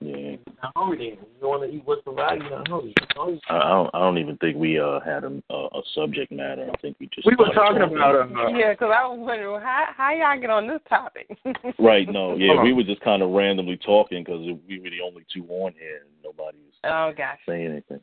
Yeah. 0.00 0.36
not 0.60 0.72
hungry 0.74 1.16
then. 1.20 1.26
You 1.40 1.46
want 1.48 1.62
to 1.62 1.68
eat 1.76 1.82
what's 1.84 2.02
provided, 2.02 2.42
you're 2.42 2.50
not 2.58 2.66
hungry. 2.66 2.92
hungry. 3.14 3.40
I 3.48 3.54
I 3.56 3.68
don't, 3.68 3.90
I 3.94 3.98
don't 4.00 4.18
even 4.18 4.36
think 4.38 4.56
we 4.56 4.80
uh 4.80 4.98
had 5.00 5.22
a, 5.22 5.40
a, 5.50 5.54
a 5.54 5.82
subject 5.94 6.32
matter. 6.32 6.68
I 6.72 6.76
think 6.78 6.96
we 6.98 7.08
just 7.14 7.24
We 7.26 7.36
were 7.36 7.52
talking 7.54 7.82
about 7.82 8.16
uh, 8.16 8.48
Yeah, 8.48 8.74
'cause 8.74 8.90
I 8.92 9.06
was 9.06 9.18
wondering 9.20 9.60
how 9.60 9.84
how 9.96 10.12
y'all 10.12 10.40
get 10.40 10.50
on 10.50 10.66
this 10.66 10.80
topic. 10.88 11.28
right. 11.78 12.08
No, 12.10 12.34
yeah, 12.36 12.60
we 12.62 12.72
were 12.72 12.82
just 12.82 13.00
kind 13.02 13.22
of 13.22 13.30
randomly 13.30 13.76
talking 13.76 14.24
because 14.24 14.40
we 14.68 14.80
were 14.80 14.90
the 14.90 15.00
only 15.04 15.24
two 15.32 15.46
on 15.48 15.72
here 15.78 16.00
and 16.02 16.10
nobody 16.24 16.58
was 16.58 16.74
Oh, 16.84 17.12
gotcha, 17.16 17.38
saying 17.46 17.66
anything. 17.70 18.00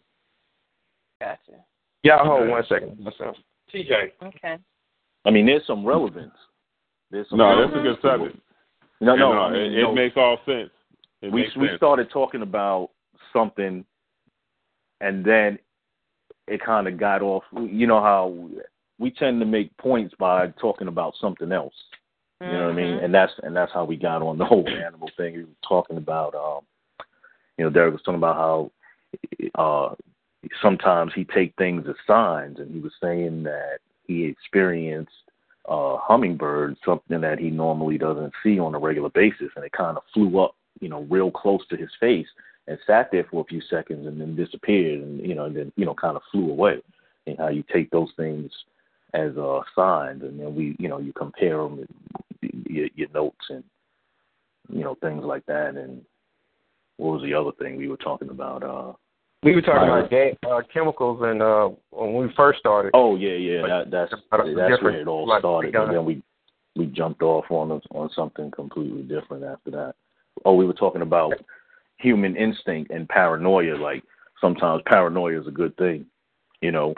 gotcha. 1.20 1.66
Y'all 2.04 2.26
hold 2.26 2.50
one 2.50 2.64
second. 2.70 3.00
Myself. 3.00 3.36
TJ. 3.74 4.12
Okay. 4.24 4.58
I 5.26 5.32
mean, 5.32 5.46
there's 5.46 5.66
some 5.68 5.86
relevance. 5.86 6.34
There's 7.12 7.28
some 7.30 7.38
No, 7.40 7.62
that's 7.62 7.78
a 7.78 7.82
good 7.82 7.98
subject. 8.02 8.38
No, 9.02 9.12
And, 9.12 9.20
no, 9.20 9.32
I 9.34 9.52
mean, 9.52 9.74
it, 9.74 9.82
no, 9.82 9.92
it 9.92 9.96
makes 9.96 10.18
all 10.18 10.38
sense. 10.46 10.70
It 11.22 11.32
we 11.32 11.50
we 11.58 11.68
sense. 11.68 11.78
started 11.78 12.10
talking 12.10 12.42
about 12.42 12.90
something, 13.34 13.86
and 15.02 15.24
then 15.26 15.60
it 16.48 16.64
kind 16.64 16.88
of 16.88 16.98
got 16.98 17.22
off. 17.22 17.44
You 17.54 17.88
know 17.88 18.02
how 18.02 18.50
we 18.98 19.12
tend 19.12 19.40
to 19.40 19.46
make 19.46 19.76
points 19.78 20.14
by 20.20 20.48
talking 20.62 20.88
about 20.88 21.14
something 21.20 21.52
else. 21.52 21.74
You 22.42 22.48
know 22.48 22.68
what 22.68 22.72
I 22.72 22.74
mean? 22.74 22.98
Mhm. 23.00 23.04
And 23.04 23.14
that's 23.14 23.34
and 23.44 23.54
that's 23.56 23.72
how 23.74 23.84
we 23.84 23.98
got 23.98 24.22
on 24.22 24.38
the 24.38 24.46
whole 24.46 24.68
animal 24.70 25.10
thing. 25.18 25.34
We 25.36 25.44
were 25.44 25.50
talking 25.68 25.98
about, 25.98 26.34
um, 26.36 26.62
you 27.58 27.66
know, 27.66 27.70
Derek 27.70 27.92
was 27.94 28.02
talking 28.02 28.16
about 28.18 28.36
how 28.36 28.72
uh, 29.56 29.96
sometimes 30.62 31.12
he 31.14 31.26
take 31.26 31.54
things 31.58 31.86
as 31.88 31.96
signs, 32.08 32.60
and 32.60 32.74
he 32.74 32.80
was 32.80 32.94
saying 33.02 33.44
that 33.44 33.80
he 34.08 34.26
experienced 34.26 35.12
uh, 35.68 35.98
hummingbird, 35.98 36.78
something 36.84 37.22
that 37.22 37.40
he 37.40 37.50
normally 37.50 37.98
doesn't 37.98 38.34
see 38.44 38.60
on 38.60 38.74
a 38.74 38.80
regular 38.80 39.10
basis, 39.10 39.52
and 39.56 39.66
it 39.66 39.72
kind 39.72 39.98
of 39.98 40.04
flew 40.14 40.40
up, 40.40 40.56
you 40.80 40.90
know, 40.90 41.02
real 41.10 41.30
close 41.30 41.62
to 41.70 41.78
his 41.78 41.92
face 42.00 42.28
and 42.68 42.78
sat 42.86 43.10
there 43.12 43.26
for 43.30 43.42
a 43.42 43.46
few 43.46 43.62
seconds 43.70 44.08
and 44.08 44.22
then 44.22 44.36
disappeared, 44.36 45.02
and 45.02 45.26
you 45.26 45.36
know, 45.36 45.46
and 45.46 45.56
then 45.56 45.72
you 45.76 45.86
know, 45.86 45.94
kind 45.94 46.16
of 46.16 46.22
flew 46.32 46.50
away. 46.50 46.82
And 47.28 47.38
how 47.38 47.50
you 47.50 47.64
take 47.72 47.92
those 47.92 48.10
things 48.18 48.52
as 49.14 49.36
uh, 49.38 49.62
signs, 49.76 50.24
and 50.24 50.40
then 50.40 50.56
we, 50.56 50.76
you 50.80 50.88
know, 50.88 51.00
you 51.00 51.14
compare 51.14 51.58
them, 51.58 51.86
your, 52.42 52.88
your 52.96 53.10
notes, 53.14 53.46
and 53.50 53.64
you 54.72 54.84
know, 54.84 54.96
things 54.96 55.24
like 55.24 55.46
that. 55.48 55.76
And 55.76 56.04
what 56.98 57.14
was 57.14 57.24
the 57.24 57.34
other 57.34 57.52
thing 57.60 57.78
we 57.78 57.88
were 57.88 57.98
talking 57.98 58.30
about? 58.30 58.64
Uh, 58.64 58.94
We 59.42 59.56
were 59.56 59.62
talking 59.62 59.90
Right. 59.90 60.00
about 60.00 60.10
ga- 60.10 60.38
uh, 60.48 60.62
chemicals 60.74 61.22
and 61.24 61.42
uh, 61.42 61.70
when 61.92 62.14
we 62.28 62.34
first 62.36 62.60
started. 62.60 62.92
Oh 62.94 63.16
yeah, 63.16 63.36
yeah. 63.36 63.62
That, 63.62 63.92
that's 63.92 64.12
that's 64.32 64.82
where 64.84 65.00
it 65.00 65.08
all 65.08 65.26
like, 65.28 65.42
started, 65.42 65.76
and 65.76 65.94
then 65.94 66.04
we 66.06 66.22
we 66.76 66.88
jumped 66.88 67.22
off 67.22 67.46
on 67.50 67.72
on 67.92 68.10
something 68.16 68.52
completely 68.52 69.04
different 69.04 69.44
after 69.44 69.72
that. 69.72 69.96
Oh, 70.44 70.56
we 70.56 70.66
were 70.66 70.74
talking 70.74 71.02
about 71.02 71.34
human 71.98 72.36
instinct 72.36 72.92
and 72.92 73.08
paranoia. 73.08 73.76
Like 73.78 74.04
sometimes 74.42 74.84
paranoia 74.86 75.40
is 75.40 75.48
a 75.48 75.52
good 75.52 75.76
thing. 75.78 76.06
You 76.62 76.74
know, 76.74 76.94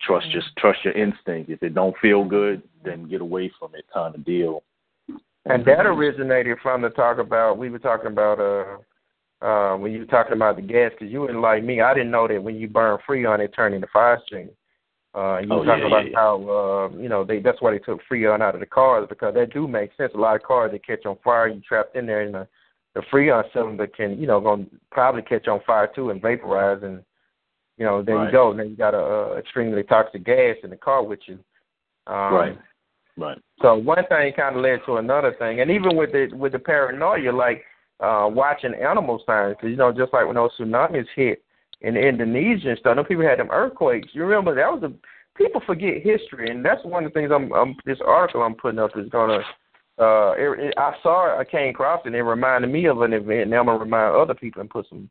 trust 0.00 0.28
your 0.30 0.42
trust 0.56 0.84
your 0.84 0.94
instinct. 0.94 1.50
If 1.50 1.62
it 1.62 1.74
don't 1.74 1.96
feel 1.98 2.24
good, 2.24 2.62
then 2.82 3.08
get 3.08 3.20
away 3.20 3.52
from 3.58 3.74
it, 3.74 3.84
kind 3.92 4.14
of 4.14 4.24
deal. 4.24 4.62
And 5.44 5.62
that 5.66 5.84
originated 5.84 6.56
from 6.62 6.80
the 6.80 6.88
talk 6.88 7.18
about 7.18 7.58
we 7.58 7.68
were 7.68 7.78
talking 7.78 8.06
about 8.06 8.40
uh 8.40 8.78
uh 9.44 9.76
when 9.76 9.92
you 9.92 10.00
were 10.00 10.04
talking 10.06 10.32
about 10.32 10.56
the 10.56 10.62
gas 10.62 10.90
because 10.92 11.12
you 11.12 11.20
wouldn't 11.20 11.40
like 11.40 11.62
me. 11.62 11.80
I 11.80 11.92
didn't 11.94 12.10
know 12.10 12.26
that 12.26 12.42
when 12.42 12.56
you 12.56 12.68
burn 12.68 12.98
freon 13.08 13.40
it 13.40 13.52
turned 13.54 13.74
into 13.74 13.86
fire 13.92 14.20
stream. 14.26 14.50
Uh, 15.14 15.38
you 15.38 15.48
Oh, 15.52 15.58
were 15.58 15.64
talking 15.64 15.82
yeah, 15.82 15.86
about 15.86 16.10
yeah, 16.10 16.16
how 16.16 16.34
uh, 16.48 16.96
you 16.96 17.08
know 17.08 17.22
they 17.24 17.38
that's 17.38 17.62
why 17.62 17.70
they 17.70 17.78
took 17.78 18.00
freon 18.10 18.40
out 18.42 18.54
of 18.54 18.60
the 18.60 18.66
cars 18.66 19.06
because 19.08 19.32
that 19.34 19.52
do 19.52 19.68
make 19.68 19.90
sense. 19.96 20.12
A 20.14 20.18
lot 20.18 20.34
of 20.34 20.42
cars 20.42 20.72
that 20.72 20.84
catch 20.84 21.06
on 21.06 21.16
fire, 21.22 21.46
you 21.46 21.60
trapped 21.60 21.94
in 21.94 22.06
there, 22.06 22.22
and 22.22 22.34
the 22.34 22.48
the 22.94 23.02
freon 23.12 23.44
cylinder 23.52 23.86
can 23.86 24.18
you 24.18 24.26
know 24.26 24.40
going 24.40 24.64
to 24.66 24.70
probably 24.90 25.22
catch 25.22 25.46
on 25.46 25.60
fire 25.66 25.88
too 25.94 26.10
and 26.10 26.20
vaporize, 26.20 26.82
and 26.82 27.04
you 27.78 27.84
know 27.84 28.02
there 28.02 28.16
Right. 28.16 28.26
you 28.26 28.32
go. 28.32 28.50
And 28.50 28.58
then 28.58 28.70
you 28.70 28.76
got 28.76 28.94
a, 28.94 28.98
uh 28.98 29.36
extremely 29.38 29.84
toxic 29.84 30.24
gas 30.24 30.56
in 30.64 30.70
the 30.70 30.76
car 30.76 31.04
with 31.04 31.20
you. 31.26 31.34
Um, 32.12 32.34
Right. 32.34 32.58
Right. 33.16 33.38
so 33.62 33.76
one 33.76 34.04
thing 34.08 34.32
kind 34.32 34.56
of 34.56 34.62
led 34.62 34.80
to 34.86 34.96
another 34.96 35.34
thing, 35.38 35.60
and 35.60 35.70
even 35.70 35.96
with 35.96 36.10
the 36.10 36.28
with 36.34 36.52
the 36.52 36.58
paranoia, 36.58 37.30
like 37.30 37.62
uh, 38.00 38.28
watching 38.30 38.74
animal 38.74 39.22
signs, 39.26 39.56
because 39.56 39.70
you 39.70 39.76
know, 39.76 39.92
just 39.92 40.12
like 40.12 40.26
when 40.26 40.36
those 40.36 40.50
tsunamis 40.58 41.06
hit 41.14 41.42
in 41.80 41.96
Indonesia 41.96 42.70
and 42.70 42.78
stuff, 42.78 42.96
no 42.96 43.04
people 43.04 43.24
had 43.24 43.38
them 43.38 43.50
earthquakes. 43.50 44.08
You 44.12 44.24
remember 44.24 44.54
that 44.54 44.72
was 44.72 44.82
a 44.82 44.92
people 45.36 45.62
forget 45.66 46.02
history, 46.02 46.50
and 46.50 46.64
that's 46.64 46.84
one 46.84 47.04
of 47.04 47.12
the 47.12 47.18
things 47.18 47.30
I'm, 47.34 47.52
I'm 47.52 47.76
this 47.84 47.98
article 48.04 48.42
I'm 48.42 48.54
putting 48.54 48.78
up 48.78 48.96
is 48.96 49.08
gonna. 49.10 49.40
Uh, 49.96 50.32
it, 50.32 50.58
it, 50.58 50.74
I 50.76 50.92
saw 51.02 51.38
I 51.38 51.44
came 51.44 51.70
across 51.70 52.00
it, 52.04 52.08
and 52.08 52.16
it 52.16 52.22
reminded 52.22 52.70
me 52.70 52.86
of 52.86 53.00
an 53.02 53.12
event. 53.12 53.50
Now 53.50 53.60
I'm 53.60 53.66
gonna 53.66 53.78
remind 53.78 54.16
other 54.16 54.34
people 54.34 54.60
and 54.60 54.70
put 54.70 54.88
some 54.88 55.08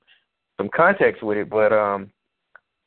some 0.58 0.70
context 0.76 1.24
with 1.24 1.38
it, 1.38 1.50
but 1.50 1.72
um 1.72 2.12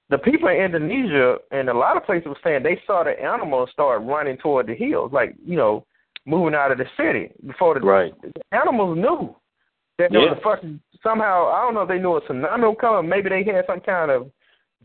the 0.09 0.19
people 0.19 0.49
in 0.49 0.57
Indonesia 0.57 1.37
and 1.51 1.69
a 1.69 1.75
lot 1.75 1.97
of 1.97 2.05
places 2.05 2.29
were 2.29 2.37
saying 2.45 2.63
they 2.63 2.81
saw 2.87 3.03
the 3.03 3.21
animals 3.21 3.71
start 3.73 4.03
running 4.03 4.37
toward 4.39 4.69
the 4.69 4.75
hills, 4.75 5.13
like 5.13 5.35
you 5.45 5.57
know, 5.57 5.85
moving 6.27 6.55
out 6.55 6.71
of 6.71 6.79
the 6.79 6.85
city 6.97 7.33
before 7.47 7.75
the, 7.75 7.81
Right. 7.81 8.13
the 8.23 8.31
animals 8.53 8.97
knew 8.97 9.35
that 9.99 10.11
there 10.13 10.21
was 10.21 10.31
Yeah. 10.33 10.39
a 10.39 10.41
fucking 10.41 10.81
somehow 11.03 11.49
I 11.53 11.63
don't 11.63 11.75
know 11.75 11.83
if 11.83 11.89
they 11.89 11.99
knew 11.99 12.17
a 12.17 12.21
tsunami 12.23 12.61
was 12.69 12.77
coming, 12.81 13.09
maybe 13.09 13.29
they 13.29 13.43
had 13.45 13.67
some 13.67 13.81
kind 13.81 14.11
of 14.11 14.31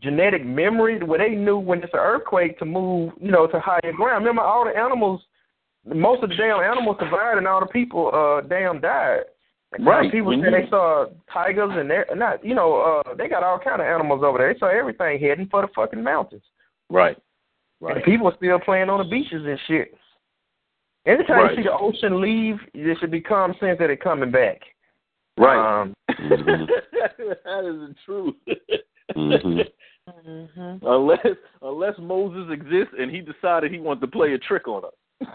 genetic 0.00 0.44
memory 0.44 0.98
where 1.02 1.18
they 1.18 1.34
knew 1.34 1.58
when 1.58 1.82
it's 1.82 1.92
an 1.94 2.00
earthquake 2.00 2.58
to 2.58 2.64
move, 2.64 3.12
you 3.20 3.30
know, 3.30 3.46
to 3.46 3.60
higher 3.60 3.92
ground. 3.94 4.24
Remember 4.24 4.42
all 4.42 4.64
the 4.64 4.76
animals 4.76 5.20
most 5.84 6.22
of 6.22 6.28
the 6.30 6.36
damn 6.36 6.60
animals 6.60 6.96
survived 7.00 7.38
and 7.38 7.48
all 7.48 7.60
the 7.60 7.66
people 7.66 8.10
uh 8.14 8.40
damn 8.46 8.80
died. 8.80 9.24
Right. 9.80 10.10
People 10.12 10.28
When 10.28 10.40
say 10.42 10.46
you- 10.50 10.62
they 10.64 10.68
saw 10.68 11.06
tigers 11.32 11.70
and 11.74 11.90
they're 11.90 12.06
not 12.14 12.44
you 12.44 12.54
know, 12.54 12.76
uh 13.06 13.14
they 13.14 13.28
got 13.28 13.42
all 13.42 13.58
kind 13.58 13.80
of 13.80 13.86
animals 13.86 14.22
over 14.22 14.38
there. 14.38 14.52
They 14.52 14.58
saw 14.58 14.66
everything 14.68 15.18
heading 15.18 15.46
for 15.50 15.62
the 15.62 15.68
fucking 15.74 16.02
mountains. 16.02 16.42
Right. 16.90 17.16
And 17.80 17.96
Right. 17.96 18.04
people 18.04 18.28
are 18.28 18.36
still 18.36 18.60
playing 18.60 18.90
on 18.90 18.98
the 18.98 19.04
beaches 19.10 19.44
and 19.44 19.58
shit. 19.66 19.94
Anytime 21.04 21.38
Right. 21.38 21.50
you 21.50 21.56
see 21.56 21.62
the 21.68 21.76
ocean 21.76 22.20
leave, 22.20 22.60
there 22.74 22.94
should 22.96 23.10
be 23.10 23.20
common 23.20 23.56
sense 23.58 23.78
that 23.80 23.90
it's 23.90 24.00
coming 24.02 24.30
back. 24.30 24.60
Right. 25.38 25.82
Um, 25.82 25.94
that 26.08 27.64
is 27.64 27.78
the 27.80 27.94
truth. 28.04 28.34
Mhm. 29.16 29.64
Mhm. 30.26 30.80
unless 30.82 31.36
unless 31.62 31.94
Moses 31.98 32.52
exists 32.52 32.94
and 32.98 33.08
he 33.10 33.20
decided 33.20 33.70
he 33.70 33.78
wanted 33.78 34.00
to 34.00 34.08
play 34.08 34.32
a 34.32 34.38
trick 34.38 34.66
on 34.66 34.84
us. 34.84 35.28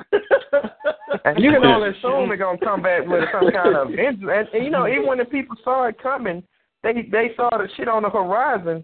and 1.24 1.40
you 1.44 1.52
can 1.52 1.64
only 1.66 1.90
assume 1.90 2.28
they're 2.28 2.38
gonna 2.38 2.58
come 2.58 2.82
back 2.82 3.06
with 3.08 3.24
some 3.32 3.50
kind 3.52 3.76
of 3.78 3.88
vengeance. 3.90 4.30
And, 4.30 4.48
and 4.54 4.66
you 4.66 4.70
know, 4.70 4.88
even 4.88 5.08
when 5.08 5.20
the 5.20 5.26
people 5.26 5.56
saw 5.64 5.86
it 5.88 6.02
coming, 6.02 6.44
they 6.84 7.08
they 7.12 7.32
saw 7.38 7.50
the 7.52 7.70
shit 7.78 7.88
on 7.88 8.04
the 8.04 8.10
horizon. 8.10 8.84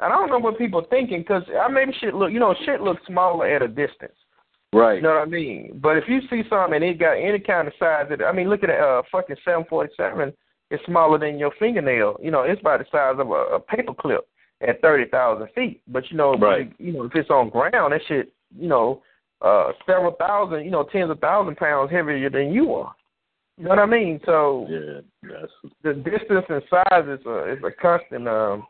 And 0.00 0.12
I 0.12 0.16
don't 0.16 0.28
know 0.28 0.38
what 0.38 0.58
people 0.58 0.84
thinking 0.90 1.20
because 1.20 1.42
I 1.58 1.68
maybe 1.68 1.92
shit 1.98 2.14
look, 2.14 2.30
you 2.30 2.38
know, 2.38 2.54
shit 2.66 2.82
looks 2.82 3.00
smaller 3.06 3.46
at 3.46 3.62
a 3.62 3.68
distance. 3.68 4.16
Right. 4.72 4.96
You 4.96 5.02
know 5.02 5.14
what 5.14 5.22
I 5.22 5.24
mean? 5.26 5.78
But 5.82 5.96
if 5.96 6.04
you 6.08 6.20
see 6.30 6.42
something 6.48 6.74
and 6.74 6.84
it 6.84 6.98
got 6.98 7.12
any 7.12 7.38
kind 7.38 7.68
of 7.68 7.74
size, 7.78 8.06
that 8.10 8.22
I 8.22 8.32
mean, 8.32 8.48
look 8.48 8.62
at 8.62 8.70
a 8.70 8.74
uh, 8.74 9.02
fucking 9.10 9.36
seven 9.44 9.64
forty 9.68 9.92
seven. 9.96 10.32
It's 10.70 10.84
smaller 10.86 11.18
than 11.18 11.38
your 11.38 11.52
fingernail. 11.58 12.18
You 12.22 12.30
know, 12.32 12.42
it's 12.42 12.60
about 12.60 12.80
the 12.80 12.86
size 12.90 13.14
of 13.20 13.30
a, 13.30 13.56
a 13.56 13.60
paper 13.60 13.94
clip 13.94 14.26
at 14.66 14.80
thirty 14.82 15.08
thousand 15.10 15.48
feet. 15.54 15.80
But 15.86 16.10
you 16.10 16.16
know, 16.16 16.34
Right. 16.34 16.72
you 16.78 16.92
know, 16.92 17.04
if 17.04 17.14
it's 17.14 17.30
on 17.30 17.50
ground, 17.50 17.92
that 17.92 18.00
shit, 18.08 18.32
you 18.58 18.68
know, 18.68 19.02
uh, 19.42 19.72
several 19.86 20.12
thousand, 20.18 20.64
you 20.64 20.70
know, 20.70 20.82
tens 20.90 21.10
of 21.10 21.20
thousand 21.20 21.56
pounds 21.56 21.90
heavier 21.90 22.30
than 22.30 22.52
you 22.52 22.72
are. 22.74 22.94
You 23.58 23.64
know 23.64 23.70
what 23.70 23.78
I 23.78 23.86
mean? 23.86 24.20
So 24.26 24.66
Yeah, 24.68 25.00
that's 25.22 25.52
the 25.82 25.94
distance 25.94 26.44
and 26.48 26.62
size 26.68 27.04
is 27.08 27.24
a 27.26 27.52
is 27.52 27.58
a 27.64 27.70
constant 27.80 28.28
um 28.28 28.66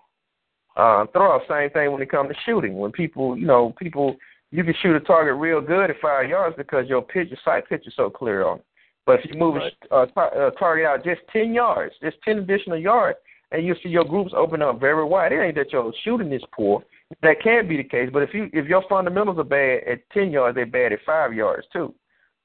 uh 0.77 1.07
throw 1.13 1.33
off. 1.33 1.43
Same 1.49 1.71
thing 1.71 1.91
when 1.93 2.03
it 2.03 2.11
comes 2.11 2.29
to 2.29 2.37
shooting. 2.45 2.77
When 2.79 2.93
people 2.93 3.37
you 3.37 3.47
know, 3.47 3.75
people 3.79 4.17
you 4.57 4.65
can 4.65 4.75
shoot 4.81 4.97
a 4.97 5.01
target 5.01 5.35
real 5.35 5.61
good 5.61 5.91
at 5.91 5.97
five 6.01 6.31
yards 6.31 6.57
because 6.57 6.89
your 6.89 7.03
picture 7.03 7.37
sight 7.45 7.69
picture's 7.69 7.93
so 7.95 8.09
clear 8.09 8.47
on 8.47 8.59
it. 8.59 8.65
But 9.05 9.21
if 9.21 9.31
you 9.31 9.39
move 9.39 9.57
Right. 9.57 9.73
a 9.91 9.95
uh, 9.95 10.07
tar- 10.07 10.47
uh, 10.47 10.51
target 10.53 10.87
out 10.87 11.05
just 11.05 11.21
ten 11.31 11.53
yards, 11.53 11.95
just 12.01 12.17
ten 12.23 12.39
additional 12.39 12.79
yards, 12.79 13.19
and 13.53 13.67
you 13.67 13.75
see 13.83 13.91
your 13.91 14.05
groups 14.05 14.33
open 14.35 14.63
up 14.63 14.81
very 14.81 15.05
wide. 15.05 15.33
It 15.33 15.43
ain't 15.43 15.57
that 15.57 15.73
your 15.73 15.93
shooting 16.03 16.33
is 16.33 16.43
poor. 16.53 16.83
That 17.23 17.41
can 17.41 17.69
be 17.69 17.77
the 17.77 17.85
case, 17.85 18.09
but 18.11 18.23
if 18.23 18.33
you 18.33 18.49
if 18.55 18.67
your 18.67 18.83
fundamentals 18.89 19.39
are 19.39 19.45
bad 19.45 19.85
at 19.87 20.09
ten 20.11 20.31
yards, 20.31 20.55
they're 20.55 20.65
bad 20.65 20.95
at 20.95 21.01
five 21.05 21.35
yards 21.35 21.67
too. 21.71 21.95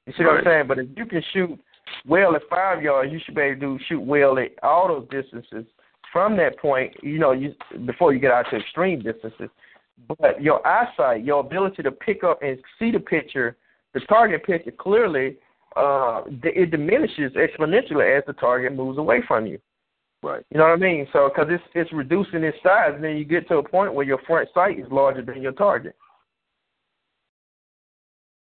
You 0.06 0.14
see 0.18 0.26
what 0.26 0.40
I'm 0.40 0.44
saying? 0.44 0.68
But 0.68 0.80
if 0.80 0.88
you 0.98 1.06
can 1.06 1.24
shoot 1.32 1.58
well 2.06 2.36
at 2.36 2.42
five 2.50 2.84
yards, 2.84 3.14
you 3.14 3.20
should 3.24 3.36
be 3.36 3.42
able 3.42 3.56
to 3.56 3.78
do, 3.78 3.80
shoot 3.88 4.02
well 4.02 4.38
at 4.38 4.52
all 4.64 4.90
those 4.90 5.08
distances. 5.10 5.66
From 6.12 6.36
that 6.38 6.60
point, 6.60 6.94
you 7.02 7.20
know, 7.20 7.32
you 7.32 7.56
before 7.86 8.14
you 8.14 8.20
get 8.20 8.32
out 8.32 8.48
to 8.52 8.58
extreme 8.58 9.02
distances. 9.02 9.50
But 10.08 10.42
your 10.42 10.66
eyesight, 10.66 11.24
your 11.24 11.40
ability 11.40 11.84
to 11.84 11.92
pick 11.92 12.24
up 12.24 12.42
and 12.42 12.58
see 12.80 12.92
the 12.92 13.00
picture, 13.00 13.58
the 13.94 14.00
target 14.02 14.46
picture 14.46 14.72
clearly, 14.72 15.38
uh, 15.76 16.24
it 16.44 16.72
diminishes 16.72 17.32
exponentially 17.34 18.18
as 18.18 18.24
the 18.28 18.34
target 18.34 18.76
moves 18.76 18.98
away 18.98 19.22
from 19.28 19.46
you. 19.46 19.60
right. 20.22 20.44
You 20.50 20.58
know 20.58 20.66
what 20.66 20.74
I 20.74 20.78
mean? 20.78 21.08
So 21.14 21.30
because 21.30 21.50
it's 21.50 21.64
it's 21.74 21.94
reducing 21.94 22.44
its 22.44 22.58
size, 22.64 22.92
and 22.94 23.04
then 23.04 23.16
you 23.18 23.26
get 23.26 23.48
to 23.48 23.58
a 23.58 23.68
point 23.68 23.94
where 23.94 24.06
your 24.06 24.20
front 24.28 24.50
sight 24.54 24.80
is 24.80 24.86
larger 24.92 25.22
than 25.22 25.42
your 25.42 25.54
target, 25.54 25.96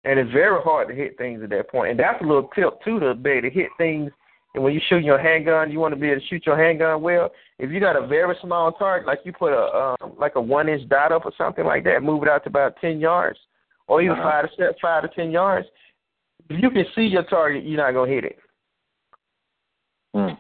and 0.05 0.19
it's 0.19 0.33
very 0.33 0.63
hard 0.63 0.89
to 0.89 0.95
hit 0.95 1.19
things 1.19 1.43
at 1.43 1.51
that 1.51 1.69
point. 1.71 1.91
And 1.91 2.01
that's 2.01 2.23
a 2.23 2.27
little 2.27 2.49
tip 2.55 2.83
too 2.85 3.01
to 3.01 3.15
be 3.15 3.31
able 3.31 3.49
to 3.49 3.55
hit 3.55 3.69
things 3.77 4.11
and 4.55 4.65
when 4.65 4.73
you 4.73 4.81
shoot 4.89 5.05
your 5.05 5.19
handgun, 5.19 5.71
you 5.71 5.79
want 5.79 5.95
to 5.95 6.01
be 6.01 6.09
able 6.09 6.21
to 6.21 6.27
shoot 6.27 6.45
your 6.45 6.59
handgun 6.59 7.03
well. 7.03 7.31
If 7.59 7.71
you 7.71 7.79
got 7.79 7.97
a 7.97 8.07
very 8.07 8.35
small 8.43 8.73
target, 8.73 9.07
like 9.07 9.21
you 9.25 9.33
put 9.33 9.53
a 9.53 9.97
um, 10.03 10.13
like 10.19 10.35
a 10.37 10.41
one 10.41 10.69
inch 10.69 10.89
dot 10.89 11.13
up 11.13 11.25
or 11.25 11.33
something 11.39 11.65
like 11.65 11.85
that, 11.85 12.03
move 12.03 12.23
it 12.23 12.29
out 12.29 12.43
to 12.45 12.49
about 12.49 12.77
ten 12.81 12.99
yards, 12.99 13.39
or 13.87 14.03
even 14.03 14.19
Uh-huh. 14.19 14.31
five 14.31 14.57
to 14.57 14.75
five 14.81 15.03
to 15.03 15.09
ten 15.09 15.31
yards. 15.31 15.69
If 16.49 16.61
you 16.61 16.71
can 16.71 16.85
see 16.95 17.03
your 17.03 17.23
target, 17.25 17.65
you're 17.65 17.77
not 17.77 17.93
gonna 17.93 18.11
hit 18.11 18.25
it. 18.25 18.39
Hmm. 20.15 20.35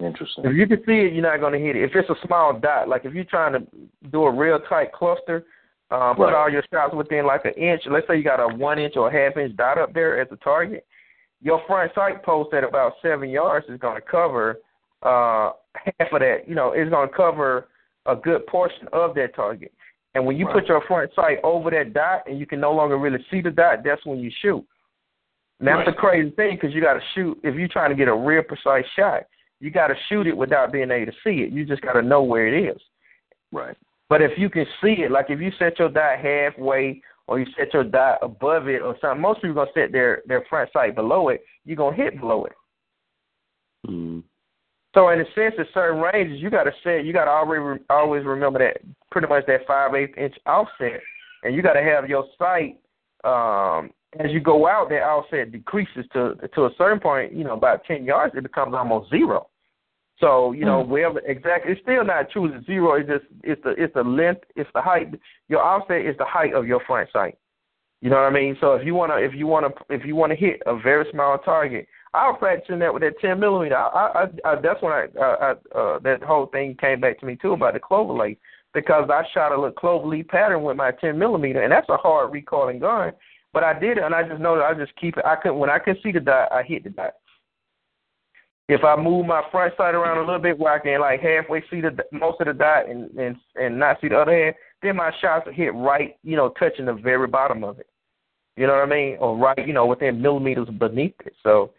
Interesting. 0.00 0.44
If 0.44 0.54
you 0.56 0.66
can 0.66 0.84
see 0.84 1.00
it, 1.06 1.12
you're 1.12 1.22
not 1.22 1.40
gonna 1.40 1.58
hit 1.58 1.76
it. 1.76 1.84
If 1.84 1.94
it's 1.94 2.10
a 2.10 2.26
small 2.26 2.58
dot, 2.58 2.88
like 2.88 3.04
if 3.04 3.14
you're 3.14 3.24
trying 3.24 3.52
to 3.52 3.62
do 4.10 4.24
a 4.24 4.32
real 4.32 4.58
tight 4.68 4.92
cluster, 4.92 5.44
um, 5.92 6.16
put 6.16 6.34
all 6.34 6.50
your 6.50 6.64
shots 6.72 6.92
within 6.94 7.24
like 7.24 7.44
an 7.44 7.52
inch. 7.52 7.82
Let's 7.86 8.06
say 8.08 8.16
you 8.16 8.24
got 8.24 8.40
a 8.40 8.48
one 8.56 8.80
inch 8.80 8.96
or 8.96 9.08
a 9.08 9.12
half 9.12 9.36
inch 9.36 9.54
dot 9.56 9.78
up 9.78 9.94
there 9.94 10.20
as 10.20 10.26
a 10.32 10.36
target. 10.36 10.84
Your 11.44 11.60
front 11.66 11.92
sight 11.94 12.24
post 12.24 12.54
at 12.54 12.64
about 12.64 12.94
seven 13.02 13.28
yards 13.28 13.66
is 13.68 13.78
going 13.78 14.00
to 14.00 14.00
cover 14.00 14.56
uh, 15.02 15.52
half 16.00 16.12
of 16.12 16.20
that. 16.20 16.48
You 16.48 16.54
know, 16.54 16.72
it's 16.72 16.90
going 16.90 17.08
to 17.08 17.14
cover 17.14 17.68
a 18.06 18.16
good 18.16 18.46
portion 18.46 18.88
of 18.92 19.14
that 19.14 19.36
target. 19.36 19.72
And 20.14 20.24
when 20.24 20.36
you 20.36 20.46
Right. 20.46 20.54
put 20.54 20.68
your 20.68 20.80
front 20.86 21.10
sight 21.14 21.38
over 21.44 21.70
that 21.70 21.92
dot 21.92 22.22
and 22.26 22.38
you 22.38 22.46
can 22.46 22.60
no 22.60 22.72
longer 22.72 22.96
really 22.96 23.24
see 23.30 23.42
the 23.42 23.50
dot, 23.50 23.84
that's 23.84 24.04
when 24.06 24.18
you 24.18 24.30
shoot. 24.40 24.64
And 25.58 25.68
that's 25.68 25.78
Right. 25.78 25.86
the 25.86 25.92
crazy 25.92 26.30
thing 26.30 26.56
because 26.56 26.74
you 26.74 26.80
got 26.80 26.94
to 26.94 27.02
shoot. 27.14 27.38
If 27.42 27.54
you're 27.56 27.68
trying 27.68 27.90
to 27.90 27.96
get 27.96 28.08
a 28.08 28.14
real 28.14 28.42
precise 28.42 28.86
shot, 28.96 29.24
you 29.60 29.70
got 29.70 29.88
to 29.88 29.96
shoot 30.08 30.26
it 30.26 30.36
without 30.36 30.72
being 30.72 30.90
able 30.90 31.12
to 31.12 31.18
see 31.22 31.42
it. 31.42 31.50
You 31.50 31.64
just 31.66 31.82
got 31.82 31.92
to 31.92 32.02
know 32.02 32.22
where 32.22 32.46
it 32.46 32.54
is. 32.74 32.80
Right. 33.52 33.76
But 34.08 34.22
if 34.22 34.38
you 34.38 34.48
can 34.48 34.66
see 34.82 35.02
it, 35.02 35.10
like 35.10 35.26
if 35.28 35.40
you 35.40 35.50
set 35.58 35.78
your 35.78 35.90
dot 35.90 36.18
halfway 36.18 37.02
or 37.26 37.38
you 37.38 37.46
set 37.56 37.72
your 37.72 37.84
dot 37.84 38.18
above 38.22 38.68
it 38.68 38.82
or 38.82 38.96
something, 39.00 39.20
most 39.20 39.40
people 39.40 39.54
gonna 39.54 39.70
set 39.74 39.92
their 39.92 40.22
their 40.26 40.44
front 40.48 40.70
sight 40.72 40.94
below 40.94 41.28
it. 41.28 41.42
You're 41.64 41.76
gonna 41.76 41.96
hit 41.96 42.20
below 42.20 42.44
it. 42.44 42.52
Mm-hmm. 43.86 44.20
So 44.94 45.08
in 45.08 45.20
a 45.20 45.24
sense, 45.34 45.54
at 45.58 45.66
certain 45.74 46.00
ranges, 46.00 46.40
you 46.40 46.50
gotta 46.50 46.72
set. 46.82 47.04
You 47.04 47.12
gotta 47.12 47.30
always 47.30 47.80
always 47.90 48.24
remember 48.24 48.58
that 48.60 48.78
pretty 49.10 49.26
much 49.26 49.44
that 49.46 49.66
five 49.66 49.94
eighth 49.94 50.16
inch 50.16 50.34
offset, 50.46 51.00
and 51.42 51.54
you 51.54 51.62
gotta 51.62 51.82
have 51.82 52.08
your 52.08 52.26
sight. 52.38 52.78
Um, 53.24 53.90
as 54.20 54.30
you 54.30 54.40
go 54.40 54.68
out, 54.68 54.90
that 54.90 55.02
offset 55.02 55.50
decreases 55.50 56.04
to 56.12 56.34
to 56.54 56.66
a 56.66 56.70
certain 56.78 57.00
point. 57.00 57.32
You 57.32 57.44
know, 57.44 57.54
about 57.54 57.84
ten 57.84 58.04
yards, 58.04 58.34
it 58.36 58.42
becomes 58.42 58.74
almost 58.74 59.10
zero. 59.10 59.48
So 60.20 60.52
you 60.52 60.64
know, 60.64 60.84
Mm. 60.84 60.88
wherever 60.88 61.18
exactly, 61.20 61.72
it's 61.72 61.82
still 61.82 62.04
not 62.04 62.30
truly 62.30 62.60
zero. 62.64 62.94
It's 62.94 63.08
just 63.08 63.24
it's 63.42 63.62
the 63.62 63.70
it's 63.70 63.94
the 63.94 64.04
length, 64.04 64.44
it's 64.56 64.70
the 64.72 64.80
height. 64.80 65.08
Your 65.48 65.62
offset 65.62 66.02
is 66.02 66.16
the 66.18 66.24
height 66.24 66.54
of 66.54 66.66
your 66.66 66.80
front 66.80 67.10
sight. 67.10 67.36
You 68.00 68.10
know 68.10 68.16
what 68.16 68.26
I 68.26 68.30
mean? 68.30 68.56
So 68.60 68.74
if 68.74 68.86
you 68.86 68.94
wanna 68.94 69.16
if 69.16 69.34
you 69.34 69.46
wanna 69.46 69.70
if 69.90 70.04
you 70.04 70.14
wanna 70.14 70.34
hit 70.36 70.62
a 70.66 70.76
very 70.76 71.04
small 71.10 71.38
target, 71.38 71.88
I 72.12 72.28
was 72.28 72.36
practicing 72.38 72.78
that 72.80 72.92
with 72.94 73.02
that 73.02 73.18
ten 73.18 73.40
millimeter. 73.40 73.76
I, 73.76 74.26
I, 74.44 74.50
I 74.50 74.54
that's 74.60 74.80
when 74.82 74.92
I, 74.92 75.06
uh, 75.18 75.54
I 75.74 75.78
uh, 75.78 75.98
that 76.00 76.22
whole 76.22 76.46
thing 76.46 76.76
came 76.80 77.00
back 77.00 77.18
to 77.20 77.26
me 77.26 77.34
too 77.34 77.52
about 77.54 77.74
the 77.74 77.80
clover 77.80 78.12
leaf 78.12 78.38
because 78.72 79.08
I 79.10 79.24
shot 79.32 79.52
a 79.52 79.56
little 79.56 79.72
clover 79.72 80.06
leaf 80.06 80.28
pattern 80.28 80.62
with 80.62 80.76
my 80.76 80.92
ten 80.92 81.18
millimeter, 81.18 81.62
and 81.62 81.72
that's 81.72 81.88
a 81.88 81.96
hard 81.96 82.32
recoiling 82.32 82.78
gun. 82.78 83.12
But 83.52 83.64
I 83.64 83.78
did 83.78 83.98
it, 83.98 84.04
and 84.04 84.14
I 84.14 84.22
just 84.28 84.40
know 84.40 84.56
that 84.56 84.64
I 84.64 84.74
just 84.74 84.94
keep 84.96 85.16
it. 85.16 85.24
I 85.24 85.36
could 85.36 85.54
when 85.54 85.70
I 85.70 85.78
could 85.78 85.96
see 86.02 86.12
the 86.12 86.20
dot, 86.20 86.52
I 86.52 86.62
hit 86.62 86.84
the 86.84 86.90
dot. 86.90 87.14
If 88.68 88.82
I 88.82 88.96
move 88.96 89.26
my 89.26 89.42
front 89.50 89.74
sight 89.76 89.94
around 89.94 90.18
a 90.18 90.24
little 90.24 90.40
bit 90.40 90.58
where 90.58 90.72
I 90.72 90.78
can 90.78 91.00
like 91.00 91.20
halfway 91.20 91.62
see 91.70 91.82
the 91.82 91.94
most 92.12 92.40
of 92.40 92.46
the 92.46 92.54
dot 92.54 92.88
and 92.88 93.10
and 93.18 93.36
and 93.56 93.78
not 93.78 94.00
see 94.00 94.08
the 94.08 94.18
other 94.18 94.32
hand, 94.32 94.54
then 94.82 94.96
my 94.96 95.12
shots 95.20 95.48
hit 95.52 95.74
right, 95.74 96.16
you 96.22 96.36
know, 96.36 96.48
touching 96.58 96.86
the 96.86 96.94
very 96.94 97.26
bottom 97.26 97.62
of 97.62 97.78
it. 97.78 97.88
You 98.56 98.66
know 98.66 98.74
what 98.74 98.82
I 98.82 98.86
mean? 98.86 99.16
Or 99.18 99.36
right, 99.36 99.66
you 99.66 99.72
know, 99.72 99.86
within 99.86 100.22
millimeters 100.22 100.68
beneath 100.68 101.14
it. 101.26 101.34
So 101.42 101.72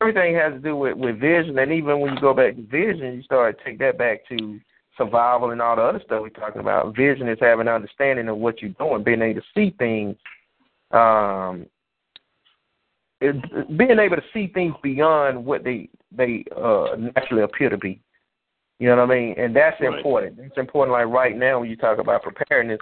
everything 0.00 0.34
has 0.36 0.52
to 0.54 0.58
do 0.58 0.76
with 0.76 0.96
with 0.96 1.20
vision, 1.20 1.58
and 1.58 1.72
even 1.72 2.00
when 2.00 2.14
you 2.14 2.20
go 2.20 2.32
back 2.32 2.56
to 2.56 2.62
vision, 2.62 3.16
you 3.16 3.22
start 3.22 3.58
to 3.58 3.64
take 3.64 3.78
that 3.80 3.98
back 3.98 4.26
to 4.28 4.60
survival 4.96 5.50
and 5.50 5.60
all 5.60 5.76
the 5.76 5.82
other 5.82 6.02
stuff 6.04 6.22
we're 6.22 6.28
talking 6.30 6.60
about. 6.60 6.94
Vision 6.96 7.28
is 7.28 7.38
having 7.40 7.66
an 7.66 7.74
understanding 7.74 8.28
of 8.28 8.38
what 8.38 8.60
you're 8.60 8.70
doing, 8.72 9.02
being 9.02 9.22
able 9.22 9.40
to 9.40 9.46
see 9.54 9.74
things. 9.78 10.16
Um, 10.92 11.66
it, 13.22 13.76
being 13.78 13.98
able 13.98 14.16
to 14.16 14.22
see 14.32 14.48
things 14.48 14.74
beyond 14.82 15.44
what 15.44 15.64
they 15.64 15.88
they 16.10 16.44
uh, 16.56 16.96
naturally 17.16 17.42
appear 17.42 17.70
to 17.70 17.78
be. 17.78 18.00
You 18.78 18.88
know 18.88 18.96
what 18.96 19.10
I 19.10 19.14
mean? 19.14 19.34
And 19.38 19.54
that's 19.54 19.80
Right. 19.80 19.94
important. 19.96 20.40
It's 20.40 20.58
important. 20.58 20.92
Like 20.92 21.06
right 21.06 21.36
now, 21.36 21.60
when 21.60 21.70
you 21.70 21.76
talk 21.76 21.98
about 21.98 22.22
preparedness, 22.22 22.80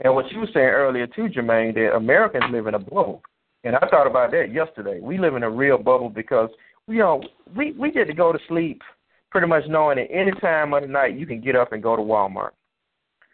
and 0.00 0.14
what 0.14 0.30
you 0.30 0.38
were 0.40 0.46
saying 0.54 0.68
earlier 0.68 1.06
too, 1.06 1.28
Jermaine, 1.28 1.74
that 1.74 1.96
Americans 1.96 2.44
live 2.50 2.66
in 2.68 2.74
a 2.74 2.78
bubble. 2.78 3.22
And 3.64 3.74
I 3.74 3.80
thought 3.90 4.06
about 4.06 4.30
that 4.30 4.52
yesterday. 4.52 5.00
We 5.00 5.18
live 5.18 5.34
in 5.34 5.42
a 5.42 5.50
real 5.50 5.78
bubble 5.78 6.08
because 6.08 6.50
you 6.86 6.98
know 6.98 7.22
we 7.56 7.72
we 7.72 7.90
get 7.90 8.06
to 8.06 8.14
go 8.14 8.32
to 8.32 8.38
sleep 8.48 8.82
pretty 9.30 9.46
much 9.46 9.64
knowing 9.68 9.96
that 9.96 10.10
any 10.10 10.32
time 10.40 10.72
of 10.72 10.82
the 10.82 10.88
night 10.88 11.18
you 11.18 11.26
can 11.26 11.40
get 11.40 11.56
up 11.56 11.72
and 11.72 11.82
go 11.82 11.96
to 11.96 12.02
Walmart. 12.02 12.50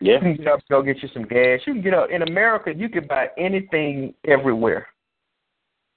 Yeah. 0.00 0.14
You 0.14 0.20
can 0.20 0.36
get 0.36 0.48
up 0.48 0.54
and 0.60 0.68
go 0.70 0.82
get 0.82 1.02
you 1.02 1.08
some 1.14 1.24
gas. 1.24 1.60
You 1.66 1.74
can 1.74 1.82
get 1.82 1.94
up 1.94 2.10
in 2.10 2.22
America. 2.22 2.72
You 2.74 2.88
can 2.88 3.06
buy 3.06 3.28
anything 3.38 4.14
everywhere, 4.26 4.88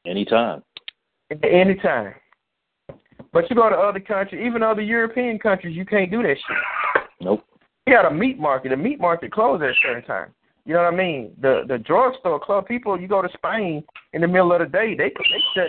Anytime. 0.07 0.63
at 1.31 1.43
any 1.43 1.75
time. 1.75 2.13
But 3.33 3.49
you 3.49 3.55
go 3.55 3.69
to 3.69 3.75
other 3.75 3.99
countries, 3.99 4.41
even 4.45 4.63
other 4.63 4.81
European 4.81 5.37
countries, 5.37 5.75
you 5.75 5.85
can't 5.85 6.09
do 6.09 6.23
that 6.23 6.35
shit. 6.35 7.03
Nope. 7.21 7.43
You 7.85 7.93
got 7.93 8.09
a 8.11 8.13
meat 8.13 8.39
market. 8.39 8.69
The 8.69 8.77
meat 8.77 8.99
market 8.99 9.31
closes 9.31 9.63
at 9.63 9.69
a 9.69 9.73
certain 9.83 10.03
time. 10.03 10.29
You 10.65 10.73
know 10.73 10.83
what 10.83 10.93
I 10.93 10.97
mean? 10.97 11.31
The 11.41 11.63
the 11.67 11.77
drugstore 11.77 12.39
club 12.39 12.67
people. 12.67 12.99
You 12.99 13.07
go 13.07 13.21
to 13.21 13.29
Spain 13.37 13.83
in 14.13 14.21
the 14.21 14.27
middle 14.27 14.51
of 14.53 14.59
the 14.59 14.65
day. 14.65 14.95
They 14.95 15.09
they 15.09 15.41
shut. 15.55 15.67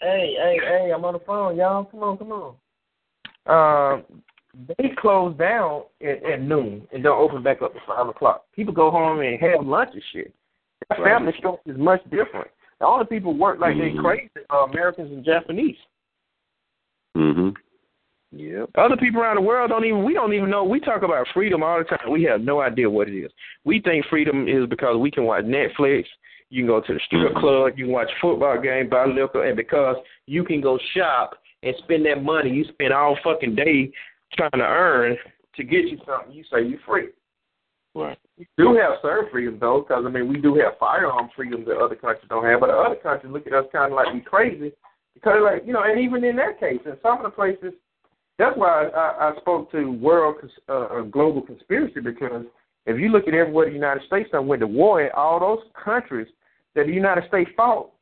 Hey 0.00 0.34
hey 0.38 0.58
hey! 0.62 0.92
I'm 0.94 1.04
on 1.04 1.14
the 1.14 1.20
phone, 1.20 1.56
y'all. 1.56 1.84
Come 1.84 2.02
on 2.02 2.18
come 2.18 2.32
on. 2.32 2.54
Um, 3.46 4.04
they 4.78 4.90
close 4.98 5.36
down 5.36 5.82
at, 6.00 6.22
at 6.24 6.40
noon 6.42 6.86
and 6.92 7.02
don't 7.02 7.20
open 7.20 7.42
back 7.42 7.60
up 7.62 7.74
at 7.74 7.82
five 7.86 8.06
o'clock. 8.08 8.44
People 8.54 8.72
go 8.72 8.90
home 8.90 9.20
and 9.20 9.40
have 9.40 9.66
lunch 9.66 9.90
and 9.94 10.02
shit. 10.12 10.32
That 10.90 11.00
Right. 11.00 11.12
family 11.16 11.32
structure 11.38 11.72
is 11.72 11.78
much 11.78 12.02
different. 12.10 12.48
All 12.80 12.98
the 12.98 13.04
only 13.04 13.06
people 13.06 13.34
work 13.34 13.60
like 13.60 13.76
they 13.78 13.92
Mhm. 13.92 14.00
crazy 14.00 14.30
are 14.50 14.68
Americans 14.68 15.10
and 15.12 15.24
Japanese. 15.24 15.78
Mm-hmm. 17.16 17.50
Yep. 18.32 18.70
Other 18.74 18.96
people 18.96 19.20
around 19.20 19.36
the 19.36 19.42
world 19.42 19.70
don't 19.70 19.84
even 19.84 20.02
we 20.02 20.12
don't 20.12 20.32
even 20.32 20.50
know. 20.50 20.64
We 20.64 20.80
talk 20.80 21.02
about 21.02 21.28
freedom 21.28 21.62
all 21.62 21.78
the 21.78 21.84
time. 21.84 22.10
We 22.10 22.24
have 22.24 22.40
no 22.40 22.60
idea 22.60 22.90
what 22.90 23.08
it 23.08 23.16
is. 23.16 23.30
We 23.64 23.80
think 23.80 24.04
freedom 24.06 24.48
is 24.48 24.66
because 24.66 24.96
we 24.96 25.10
can 25.10 25.24
watch 25.24 25.44
Netflix, 25.44 26.06
you 26.50 26.62
can 26.62 26.66
go 26.66 26.80
to 26.80 26.94
the 26.94 27.00
strip 27.00 27.32
Mhm. 27.32 27.40
club, 27.40 27.78
you 27.78 27.84
can 27.84 27.94
watch 27.94 28.12
football 28.20 28.58
game, 28.58 28.88
buy 28.88 29.06
liquor, 29.06 29.44
and 29.44 29.56
because 29.56 29.96
you 30.26 30.42
can 30.42 30.60
go 30.60 30.78
shop 30.78 31.40
and 31.62 31.76
spend 31.76 32.04
that 32.06 32.22
money 32.22 32.50
you 32.50 32.64
spend 32.64 32.92
all 32.92 33.16
fucking 33.16 33.54
day 33.54 33.92
trying 34.32 34.50
to 34.52 34.66
earn 34.66 35.16
to 35.54 35.62
get 35.62 35.86
you 35.86 35.98
something, 36.04 36.32
you 36.32 36.42
say 36.44 36.62
you're 36.62 36.78
free. 36.80 37.08
Right. 37.94 38.18
We 38.36 38.48
do 38.58 38.74
have 38.74 38.98
certain 39.02 39.30
freedoms 39.30 39.60
though, 39.60 39.84
because 39.86 40.04
I 40.04 40.10
mean 40.10 40.28
we 40.28 40.40
do 40.40 40.54
have 40.56 40.78
firearm 40.78 41.30
freedoms 41.36 41.66
that 41.66 41.78
other 41.78 41.94
countries 41.94 42.26
don't 42.28 42.44
have, 42.44 42.60
but 42.60 42.66
the 42.66 42.72
other 42.72 42.96
countries 42.96 43.32
look 43.32 43.46
at 43.46 43.52
us 43.52 43.66
kind 43.72 43.92
of 43.92 43.96
like 43.96 44.12
we 44.12 44.20
crazy 44.20 44.72
because 45.14 45.38
like 45.42 45.62
you 45.64 45.72
know, 45.72 45.84
and 45.84 46.00
even 46.00 46.24
in 46.24 46.36
that 46.36 46.58
case, 46.58 46.80
in 46.84 46.96
some 47.02 47.18
of 47.18 47.22
the 47.24 47.30
places, 47.30 47.72
that's 48.36 48.56
why 48.56 48.88
I, 48.88 49.30
I 49.30 49.40
spoke 49.40 49.70
to 49.72 49.92
world 49.92 50.36
cons- 50.40 50.52
uh, 50.68 51.02
global 51.02 51.40
conspiracy 51.40 52.00
because 52.00 52.44
if 52.86 52.98
you 52.98 53.08
look 53.08 53.28
at 53.28 53.34
everywhere 53.34 53.66
in 53.66 53.74
the 53.74 53.78
United 53.78 54.04
States 54.06 54.30
done 54.32 54.48
went 54.48 54.60
to 54.60 54.66
war 54.66 55.00
in 55.00 55.10
all 55.16 55.38
those 55.38 55.64
countries 55.82 56.26
that 56.74 56.86
the 56.86 56.92
United 56.92 57.24
States 57.28 57.50
fought, 57.56 57.92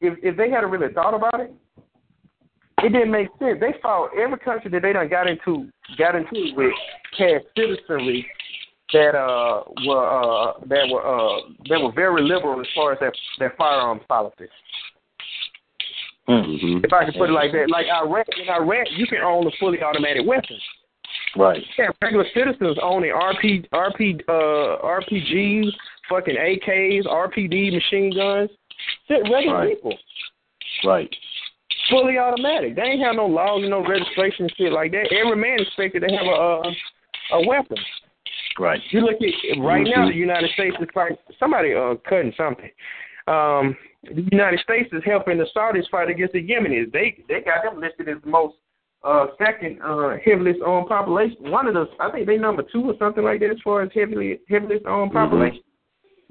if 0.00 0.18
if 0.22 0.34
they 0.38 0.48
hadn't 0.48 0.70
really 0.70 0.92
thought 0.94 1.14
about 1.14 1.40
it, 1.40 1.52
it 2.82 2.88
didn't 2.88 3.10
make 3.10 3.28
sense. 3.38 3.60
They 3.60 3.74
fought 3.82 4.10
every 4.18 4.38
country 4.38 4.70
that 4.70 4.80
they 4.80 4.94
done 4.94 5.10
got 5.10 5.28
into 5.28 5.68
got 5.98 6.14
into 6.14 6.54
with 6.56 6.72
had 7.18 7.42
citizenry 7.54 8.26
that 8.92 9.14
uh 9.14 9.62
were 9.86 10.06
uh 10.06 10.52
that 10.68 10.88
were 10.90 11.04
uh 11.04 11.40
that 11.68 11.80
were 11.80 11.92
very 11.92 12.22
liberal 12.22 12.60
as 12.60 12.66
far 12.74 12.92
as 12.92 13.00
their 13.00 13.12
their 13.38 13.54
firearms 13.56 14.02
policy. 14.08 14.46
Hmm. 16.26 16.32
Mm-hmm. 16.32 16.84
If 16.84 16.92
I 16.92 17.04
can 17.04 17.14
put 17.14 17.30
it 17.30 17.32
like 17.32 17.52
that, 17.52 17.68
like 17.68 17.86
Iraq, 17.86 18.26
in 18.40 18.48
Iraq, 18.48 18.86
you 18.96 19.06
can 19.06 19.18
own 19.22 19.46
a 19.46 19.50
fully 19.58 19.82
automatic 19.82 20.26
weapon. 20.26 20.56
Right. 21.36 21.62
Yeah, 21.78 21.88
regular 22.02 22.26
citizens 22.34 22.78
owning 22.82 23.10
RP, 23.10 23.66
RP, 23.70 24.20
uh, 24.28 24.84
RPGs, 24.84 25.66
fucking 26.08 26.36
AKs, 26.36 27.06
RPD 27.06 27.72
machine 27.72 28.12
guns. 28.14 28.50
Shit, 29.08 29.22
regular 29.30 29.56
Right. 29.58 29.74
people, 29.74 29.98
Right. 30.84 31.14
fully 31.90 32.18
automatic. 32.18 32.76
They 32.76 32.82
ain't 32.82 33.02
have 33.02 33.16
no 33.16 33.26
laws 33.26 33.62
and 33.62 33.70
no 33.70 33.80
registration 33.84 34.44
and 34.44 34.54
shit 34.56 34.72
like 34.72 34.92
that. 34.92 35.12
Every 35.12 35.36
man 35.36 35.58
expected 35.60 36.00
to 36.06 36.14
have 36.16 36.26
a 36.26 36.30
a, 36.30 36.74
a 37.32 37.46
weapon. 37.46 37.78
Right. 38.58 38.80
You 38.90 39.00
look 39.00 39.16
at 39.16 39.60
right 39.62 39.86
now, 39.86 40.08
the 40.08 40.14
United 40.14 40.50
States 40.52 40.76
is 40.80 40.88
fighting. 40.92 41.16
Somebody 41.38 41.74
uh 41.74 41.94
cutting 42.08 42.32
something. 42.36 42.70
Um, 43.28 43.76
the 44.02 44.26
United 44.32 44.60
States 44.60 44.90
is 44.92 45.02
helping 45.04 45.38
the 45.38 45.46
Saudis 45.56 45.88
fight 45.90 46.10
against 46.10 46.32
the 46.34 46.46
Yemenis. 46.46 46.92
They 46.92 47.22
they 47.28 47.40
got 47.40 47.62
them 47.64 47.80
listed 47.80 48.08
as 48.08 48.20
the 48.22 48.28
most 48.30 48.56
uh 49.04 49.28
second 49.38 49.80
uh 49.82 50.16
heaviest 50.24 50.60
owned 50.66 50.88
population. 50.88 51.50
One 51.50 51.66
of 51.66 51.74
the 51.74 51.86
I 52.00 52.10
think 52.10 52.26
they 52.26 52.36
number 52.36 52.62
two 52.70 52.82
or 52.90 52.94
something 52.98 53.24
like 53.24 53.40
that 53.40 53.50
as 53.50 53.56
far 53.64 53.82
as 53.82 53.90
heavily 53.94 54.40
heaviest 54.48 54.84
owned 54.86 55.12
Mhm. 55.12 55.14
population. 55.14 55.62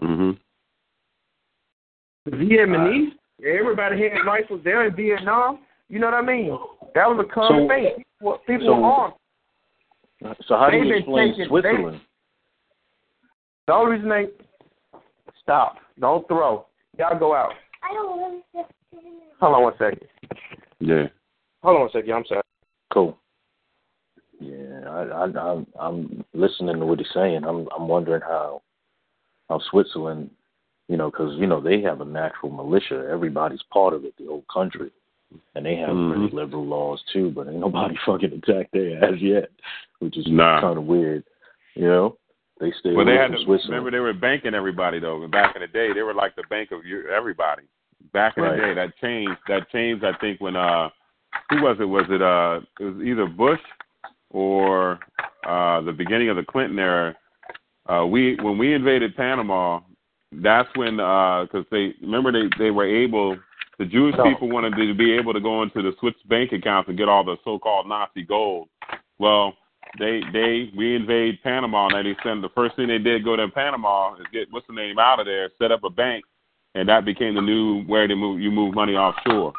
Mm-hmm. 0.01 0.31
The 2.25 2.31
Vietnamese, 2.31 3.11
everybody 3.45 4.01
had 4.03 4.25
rifles 4.25 4.61
there 4.63 4.85
in 4.85 4.95
Vietnam. 4.95 5.59
You 5.89 5.99
know 5.99 6.07
what 6.07 6.15
I 6.15 6.21
mean? 6.21 6.57
That 6.93 7.09
was 7.09 7.25
a 7.27 7.33
common 7.33 7.63
So- 7.63 7.67
thing. 7.67 8.03
People, 8.19 8.37
people 8.47 8.67
so- 8.67 8.83
armed. 8.83 9.13
So 10.47 10.55
how 10.55 10.69
do 10.69 10.77
you 10.77 10.93
explain 10.95 11.31
taking- 11.31 11.47
Switzerland? 11.47 11.95
The 11.95 12.10
only 13.73 13.91
reason 13.93 14.09
they 14.09 14.27
stop, 15.41 15.77
don't 15.99 16.27
throw. 16.27 16.65
Y'all 16.97 17.17
go 17.17 17.35
out. 17.35 17.51
I 17.83 17.93
don't 17.93 18.17
want 18.19 18.43
to. 18.53 18.63
Hold 19.39 19.55
on 19.55 19.63
one 19.63 19.73
second. 19.79 20.07
Yeah. 20.79 21.07
Hold 21.63 21.75
on 21.75 21.81
one 21.81 21.89
second. 21.91 22.11
I'm 22.13 22.25
sorry. 22.27 22.41
Cool. 22.93 23.17
Yeah, 24.39 24.89
I, 24.89 25.01
I, 25.03 25.51
I'm, 25.51 25.67
I'm 25.79 26.25
listening 26.33 26.79
to 26.79 26.85
what 26.85 26.97
he's 26.99 27.07
saying. 27.13 27.43
I'm, 27.45 27.67
I'm 27.75 27.87
wondering 27.87 28.21
how, 28.21 28.61
how 29.49 29.59
Switzerland, 29.69 30.31
you 30.87 30.97
know, 30.97 31.11
because 31.11 31.35
you 31.37 31.45
know 31.45 31.61
they 31.61 31.81
have 31.81 32.01
a 32.01 32.05
natural 32.05 32.51
militia. 32.51 33.07
Everybody's 33.11 33.61
part 33.71 33.93
of 33.93 34.03
it, 34.03 34.13
the 34.17 34.25
whole 34.25 34.43
country, 34.51 34.91
and 35.55 35.65
they 35.65 35.75
have 35.75 35.89
Mhm. 35.89 36.11
pretty 36.13 36.35
liberal 36.35 36.65
laws 36.65 37.03
too. 37.13 37.29
But 37.29 37.47
ain't 37.47 37.57
nobody 37.59 37.95
fucking 38.05 38.33
attacked 38.33 38.71
their 38.73 39.03
ass 39.03 39.19
yet, 39.19 39.49
which 39.99 40.17
is 40.17 40.25
Nah. 40.27 40.59
kind 40.59 40.77
of 40.79 40.85
weird. 40.85 41.23
You 41.75 41.83
know, 41.87 42.17
they 42.61 42.71
stay 42.79 42.93
Well, 42.93 43.05
they 43.05 43.15
had 43.17 43.31
to 43.31 43.37
Switzerland. 43.43 43.69
remember 43.85 43.91
they 43.91 43.99
were 43.99 44.13
banking 44.13 44.53
everybody 44.53 44.99
though. 44.99 45.27
Back 45.27 45.55
in 45.55 45.61
the 45.61 45.67
day, 45.67 45.91
they 45.93 46.03
were 46.03 46.13
like 46.13 46.35
the 46.35 46.43
bank 46.49 46.71
of 46.71 46.85
you- 46.85 47.09
everybody. 47.09 47.63
Back 48.13 48.37
in 48.37 48.43
Right. 48.43 48.55
the 48.55 48.61
day, 48.61 48.73
that 48.75 48.97
changed. 49.01 49.37
That 49.47 49.69
changed. 49.71 50.05
I 50.05 50.13
think 50.13 50.39
when 50.39 50.55
uh, 50.55 50.89
who 51.49 51.61
was 51.63 51.77
it? 51.79 51.85
Was 51.85 52.05
it 52.09 52.21
uh, 52.21 52.61
it 52.79 52.83
was 52.83 53.03
either 53.05 53.25
Bush 53.25 53.59
or 54.29 54.99
uh, 55.45 55.81
the 55.81 55.91
beginning 55.91 56.29
of 56.29 56.35
the 56.37 56.43
Clinton 56.43 56.79
era. 56.79 57.15
Uh, 57.87 58.05
we 58.05 58.35
when 58.41 58.57
we 58.57 58.73
invaded 58.73 59.15
Panama, 59.15 59.79
that's 60.31 60.69
when 60.75 60.97
because 60.97 61.65
they 61.71 61.93
remember 62.01 62.31
they 62.31 62.49
they 62.57 62.71
were 62.71 62.85
able. 62.85 63.37
The 63.79 63.85
Jewish 63.85 64.15
No. 64.15 64.25
people 64.25 64.47
wanted 64.49 64.75
to 64.75 64.93
be 64.93 65.13
able 65.13 65.33
to 65.33 65.39
go 65.39 65.63
into 65.63 65.81
the 65.81 65.93
Swiss 65.99 66.13
bank 66.27 66.51
accounts 66.51 66.87
and 66.89 66.97
get 66.97 67.09
all 67.09 67.23
the 67.23 67.37
so-called 67.43 67.87
Nazi 67.87 68.21
gold. 68.21 68.69
Well, 69.17 69.55
they 69.99 70.21
they 70.31 70.71
we 70.75 70.95
invade 70.95 71.41
Panama 71.43 71.87
and 71.87 72.05
they 72.05 72.15
send 72.23 72.43
the 72.43 72.49
first 72.49 72.75
thing 72.75 72.87
they 72.87 72.97
did 72.97 73.23
go 73.23 73.35
to 73.35 73.47
Panama 73.49 74.15
is 74.15 74.25
get 74.31 74.47
what's 74.51 74.67
the 74.67 74.73
name 74.73 74.99
out 74.99 75.19
of 75.19 75.25
there, 75.25 75.49
set 75.57 75.71
up 75.71 75.83
a 75.83 75.89
bank, 75.89 76.23
and 76.75 76.87
that 76.87 77.05
became 77.05 77.35
the 77.35 77.41
new 77.41 77.83
where 77.83 78.07
they 78.07 78.15
move 78.15 78.39
you 78.39 78.51
move 78.51 78.73
money 78.73 78.93
offshore. 78.93 79.53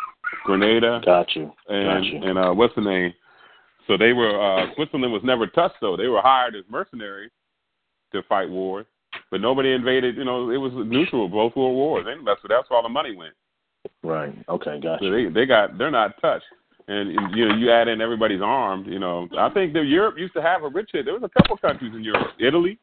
Grenada 0.45 1.01
Got 1.05 1.35
you. 1.37 1.53
and 1.68 1.87
Got 1.87 2.05
you. 2.05 2.22
and 2.22 2.39
uh 2.39 2.53
what's 2.53 2.74
the 2.74 2.80
name? 2.80 3.12
So 3.87 3.97
they 3.97 4.12
were 4.12 4.41
uh 4.41 4.74
Switzerland 4.74 5.12
was 5.12 5.22
never 5.24 5.47
touched 5.47 5.76
though. 5.80 5.97
They 5.97 6.09
were 6.09 6.22
hired 6.22 6.55
as 6.55 6.64
mercenaries 6.68 7.30
to 8.12 8.22
fight 8.28 8.49
wars. 8.49 8.87
But 9.30 9.41
nobody 9.41 9.72
invaded, 9.72 10.16
you 10.16 10.24
know, 10.24 10.51
it 10.51 10.57
was 10.57 10.72
neutral 10.74 11.28
both 11.28 11.55
world 11.57 11.74
wars. 11.74 12.07
And 12.09 12.26
that's 12.26 12.41
that's 12.49 12.70
where 12.70 12.78
all 12.78 12.83
the 12.83 12.89
money 12.89 13.14
went. 13.14 13.35
Right. 14.03 14.35
Okay. 14.49 14.80
Got 14.80 15.01
So 15.01 15.11
they 15.11 15.26
they 15.28 15.47
got 15.47 15.76
they're 15.76 15.91
not 15.91 16.20
touched. 16.20 16.47
And 16.89 17.37
you 17.37 17.49
know, 17.49 17.55
you 17.55 17.70
add 17.70 17.89
in 17.89 18.01
everybody's 18.01 18.41
armed. 18.43 18.87
You 18.87 18.99
know, 18.99 19.28
I 19.39 19.49
think 19.51 19.72
that 19.74 19.85
Europe 19.85 20.16
used 20.18 20.35
to 20.35 20.43
have 20.43 20.62
a 20.64 20.68
rich 20.68 20.91
hit. 20.93 21.05
There 21.05 21.14
was 21.14 21.22
a 21.22 21.41
couple 21.41 21.57
countries 21.57 21.93
in 21.95 22.03
Europe. 22.03 22.28
Italy 22.41 22.78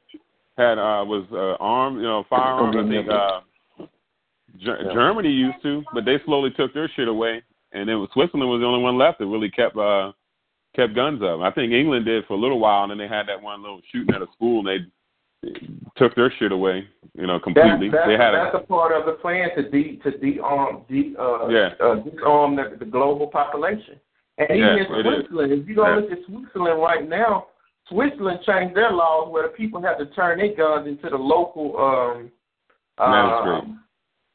had 0.57 0.77
uh 0.77 1.03
was 1.05 1.25
uh, 1.31 1.61
armed. 1.63 1.97
You 1.97 2.03
know, 2.03 2.23
firearms. 2.29 2.75
I 2.77 2.89
think 2.89 3.09
uh, 3.09 3.41
Yeah. 4.57 4.93
Germany 4.93 5.29
used 5.29 5.61
to, 5.63 5.83
but 5.93 6.05
they 6.05 6.17
slowly 6.25 6.51
took 6.51 6.73
their 6.73 6.89
shit 6.95 7.07
away. 7.07 7.43
And 7.71 7.87
then 7.87 8.07
Switzerland 8.13 8.49
was 8.49 8.61
the 8.61 8.65
only 8.65 8.81
one 8.81 8.97
left 8.97 9.19
that 9.19 9.27
really 9.27 9.49
kept 9.49 9.77
uh 9.77 10.11
kept 10.75 10.95
guns 10.95 11.21
up. 11.21 11.41
I 11.41 11.51
think 11.51 11.73
England 11.73 12.05
did 12.05 12.25
for 12.25 12.33
a 12.33 12.39
little 12.39 12.59
while, 12.59 12.83
and 12.83 12.91
then 12.91 12.97
they 12.97 13.07
had 13.07 13.27
that 13.27 13.41
one 13.41 13.61
little 13.61 13.81
shooting 13.91 14.13
at 14.15 14.21
a 14.21 14.27
school, 14.35 14.59
and 14.59 14.67
they 14.67 14.85
took 15.95 16.15
their 16.15 16.31
shit 16.39 16.51
away. 16.51 16.85
You 17.13 17.27
know, 17.27 17.39
completely. 17.39 17.89
That, 17.89 17.97
that, 17.97 18.07
they 18.07 18.13
had 18.13 18.31
that's 18.31 18.53
a, 18.55 18.57
a 18.57 18.65
part 18.65 18.91
of 18.91 19.05
the 19.05 19.13
plan 19.21 19.49
to 19.55 19.69
de 19.69 19.97
to 20.03 20.17
de-arm, 20.17 20.83
de, 20.89 21.15
uh, 21.19 21.47
Yeah. 21.47 21.69
uh, 21.83 21.95
disarm 21.95 22.55
the, 22.55 22.75
the 22.79 22.85
global 22.85 23.27
population. 23.27 23.99
And 24.37 24.49
even 24.51 24.59
Yeah, 24.59 24.77
in. 24.77 25.03
Switzerland, 25.03 25.51
if 25.53 25.67
you 25.67 25.75
go 25.75 25.87
Yeah. 25.87 25.95
look 25.95 26.11
at 26.11 26.19
Switzerland 26.25 26.81
right 26.81 27.07
now, 27.07 27.47
Switzerland 27.89 28.39
changed 28.45 28.75
their 28.75 28.91
laws 28.91 29.29
where 29.31 29.43
the 29.43 29.49
people 29.49 29.81
have 29.81 29.97
to 29.97 30.05
turn 30.07 30.37
their 30.37 30.55
guns 30.55 30.87
into 30.87 31.09
the 31.09 31.17
local 31.17 31.75
um, 31.77 32.31
Magistrate. 32.99 33.63
um 33.63 33.83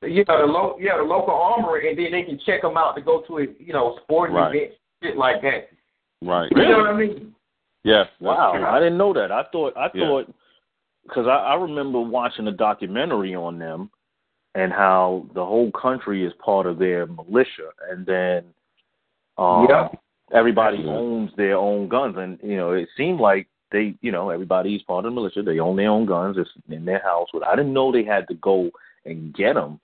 yeah, 0.02 0.24
the 0.26 0.44
lo- 0.44 0.76
yeah, 0.78 0.98
the 0.98 1.02
local 1.02 1.32
armory, 1.32 1.88
and 1.88 1.98
then 1.98 2.12
they 2.12 2.22
can 2.24 2.38
check 2.44 2.60
them 2.60 2.76
out 2.76 2.94
to 2.96 3.00
go 3.00 3.22
to 3.26 3.38
a 3.38 3.46
you 3.58 3.72
know 3.72 3.98
sporting 4.02 4.36
Right. 4.36 4.54
event, 4.54 4.72
shit 5.02 5.16
like 5.16 5.40
that. 5.42 5.68
right. 6.22 6.50
You 6.54 6.62
know 6.68 6.78
what 6.78 6.86
I 6.88 6.92
mean? 6.96 7.34
Yes. 7.84 8.06
Wow, 8.20 8.52
true. 8.52 8.66
I 8.66 8.80
didn't 8.80 8.98
know 8.98 9.14
that. 9.14 9.32
I 9.32 9.44
thought 9.52 9.74
I 9.78 9.88
Yeah. 9.94 10.06
thought 10.06 10.34
because 11.04 11.26
I, 11.26 11.36
I 11.36 11.54
remember 11.54 12.00
watching 12.00 12.48
a 12.48 12.52
documentary 12.52 13.34
on 13.34 13.58
them 13.58 13.90
and 14.54 14.72
how 14.72 15.26
the 15.34 15.44
whole 15.44 15.70
country 15.72 16.24
is 16.24 16.32
part 16.44 16.66
of 16.66 16.78
their 16.78 17.06
militia, 17.06 17.70
and 17.90 18.06
then 18.06 18.44
um, 19.36 19.66
Yeah. 19.68 19.88
everybody 20.32 20.78
Yeah. 20.78 20.92
owns 20.92 21.34
their 21.36 21.56
own 21.56 21.88
guns, 21.88 22.16
and 22.16 22.38
you 22.42 22.56
know 22.56 22.72
it 22.72 22.88
seemed 22.96 23.20
like 23.20 23.48
they, 23.70 23.94
you 24.02 24.12
know, 24.12 24.30
everybody's 24.30 24.82
part 24.82 25.04
of 25.04 25.10
the 25.10 25.14
militia. 25.14 25.42
They 25.42 25.58
own 25.58 25.74
their 25.76 25.90
own 25.90 26.06
guns. 26.06 26.36
It's 26.38 26.50
in 26.70 26.84
their 26.84 27.00
house. 27.00 27.28
But 27.32 27.44
I 27.44 27.56
didn't 27.56 27.72
know 27.72 27.90
they 27.90 28.04
had 28.04 28.28
to 28.28 28.34
go 28.34 28.70
and 29.04 29.34
get 29.34 29.54
them. 29.54 29.80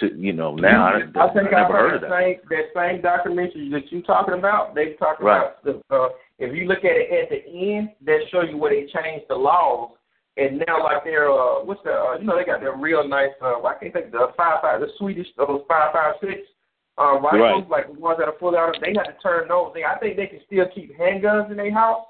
To 0.00 0.14
you 0.16 0.32
know 0.34 0.54
now 0.54 0.84
I, 0.84 0.96
I 1.16 1.32
think 1.32 1.52
I 1.52 1.56
I 1.56 1.62
never 1.62 1.72
heard 1.72 1.94
of 1.94 2.00
that 2.02 2.10
that. 2.10 2.20
same 2.20 2.36
that 2.50 2.64
same 2.74 3.00
documentary 3.00 3.68
that 3.70 3.90
you're 3.90 4.02
talking 4.02 4.34
about. 4.34 4.74
They 4.74 4.92
talk 4.94 5.18
Right. 5.18 5.38
about 5.38 5.64
the 5.64 5.94
uh, 5.94 6.08
if 6.38 6.54
you 6.54 6.66
look 6.66 6.78
at 6.84 6.92
it 6.92 7.10
at 7.10 7.30
the 7.30 7.74
end, 7.74 7.90
they 8.00 8.20
show 8.30 8.42
you 8.42 8.56
where 8.58 8.70
they 8.70 8.82
changed 8.92 9.26
the 9.28 9.34
laws, 9.34 9.92
and 10.38 10.62
now 10.66 10.82
like 10.82 11.02
they're 11.04 11.30
uh, 11.30 11.64
what's 11.64 11.82
the 11.84 11.90
uh, 11.92 12.16
you 12.18 12.24
know 12.24 12.36
they 12.38 12.44
got 12.44 12.60
their 12.60 12.76
real 12.76 13.06
nice 13.06 13.30
uh, 13.42 13.60
I 13.62 13.74
can't 13.80 13.92
think 13.92 14.12
the 14.12 14.28
five 14.36 14.60
five 14.62 14.80
the 14.80 14.88
Swedish 14.98 15.26
those 15.36 15.62
five 15.68 15.92
five 15.92 16.14
six 16.20 16.40
uh, 16.96 17.18
rifles 17.20 17.64
Right. 17.68 17.70
like 17.70 17.86
the 17.92 17.98
ones 18.00 18.18
that 18.18 18.28
are 18.28 18.38
fully 18.40 18.56
out. 18.58 18.74
They 18.80 18.94
had 18.96 19.04
to 19.10 19.16
turn 19.22 19.48
those. 19.48 19.72
in. 19.76 19.82
I 19.84 19.98
think 19.98 20.16
they 20.16 20.26
can 20.26 20.40
still 20.46 20.66
keep 20.74 20.96
handguns 20.98 21.50
in 21.50 21.56
their 21.56 21.72
house, 21.72 22.06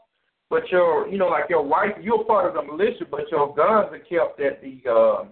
but 0.51 0.63
your 0.71 1.09
you 1.09 1.19
know 1.19 1.29
like 1.29 1.49
your 1.51 1.63
wife 1.63 1.93
you're 2.01 2.25
part 2.25 2.47
of 2.49 2.55
the 2.55 2.63
militia, 2.63 3.05
but 3.11 3.31
your 3.31 3.49
guns 3.55 3.89
are 3.93 3.99
kept 4.09 4.41
at 4.41 4.61
the. 4.63 4.81
Uh, 4.91 5.25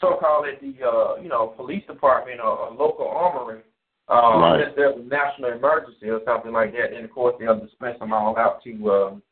so-called 0.00 0.46
at 0.46 0.60
the 0.60 0.74
uh, 0.84 1.16
you 1.22 1.28
know 1.28 1.54
police 1.56 1.82
department 1.86 2.40
or, 2.40 2.58
or 2.58 2.70
local 2.72 3.08
armory. 3.08 3.62
Um, 4.08 4.40
Right. 4.40 4.60
Unless 4.60 4.76
there's 4.76 4.96
a 4.98 5.02
national 5.08 5.52
emergency 5.52 6.08
or 6.10 6.20
something 6.24 6.52
like 6.52 6.72
that, 6.72 6.90
then 6.92 7.04
of 7.04 7.10
course 7.10 7.34
they'll 7.40 7.58
dispense 7.58 7.98
them 7.98 8.12
all 8.12 8.36
out 8.38 8.62
to 8.62 8.70
um, 8.90 9.22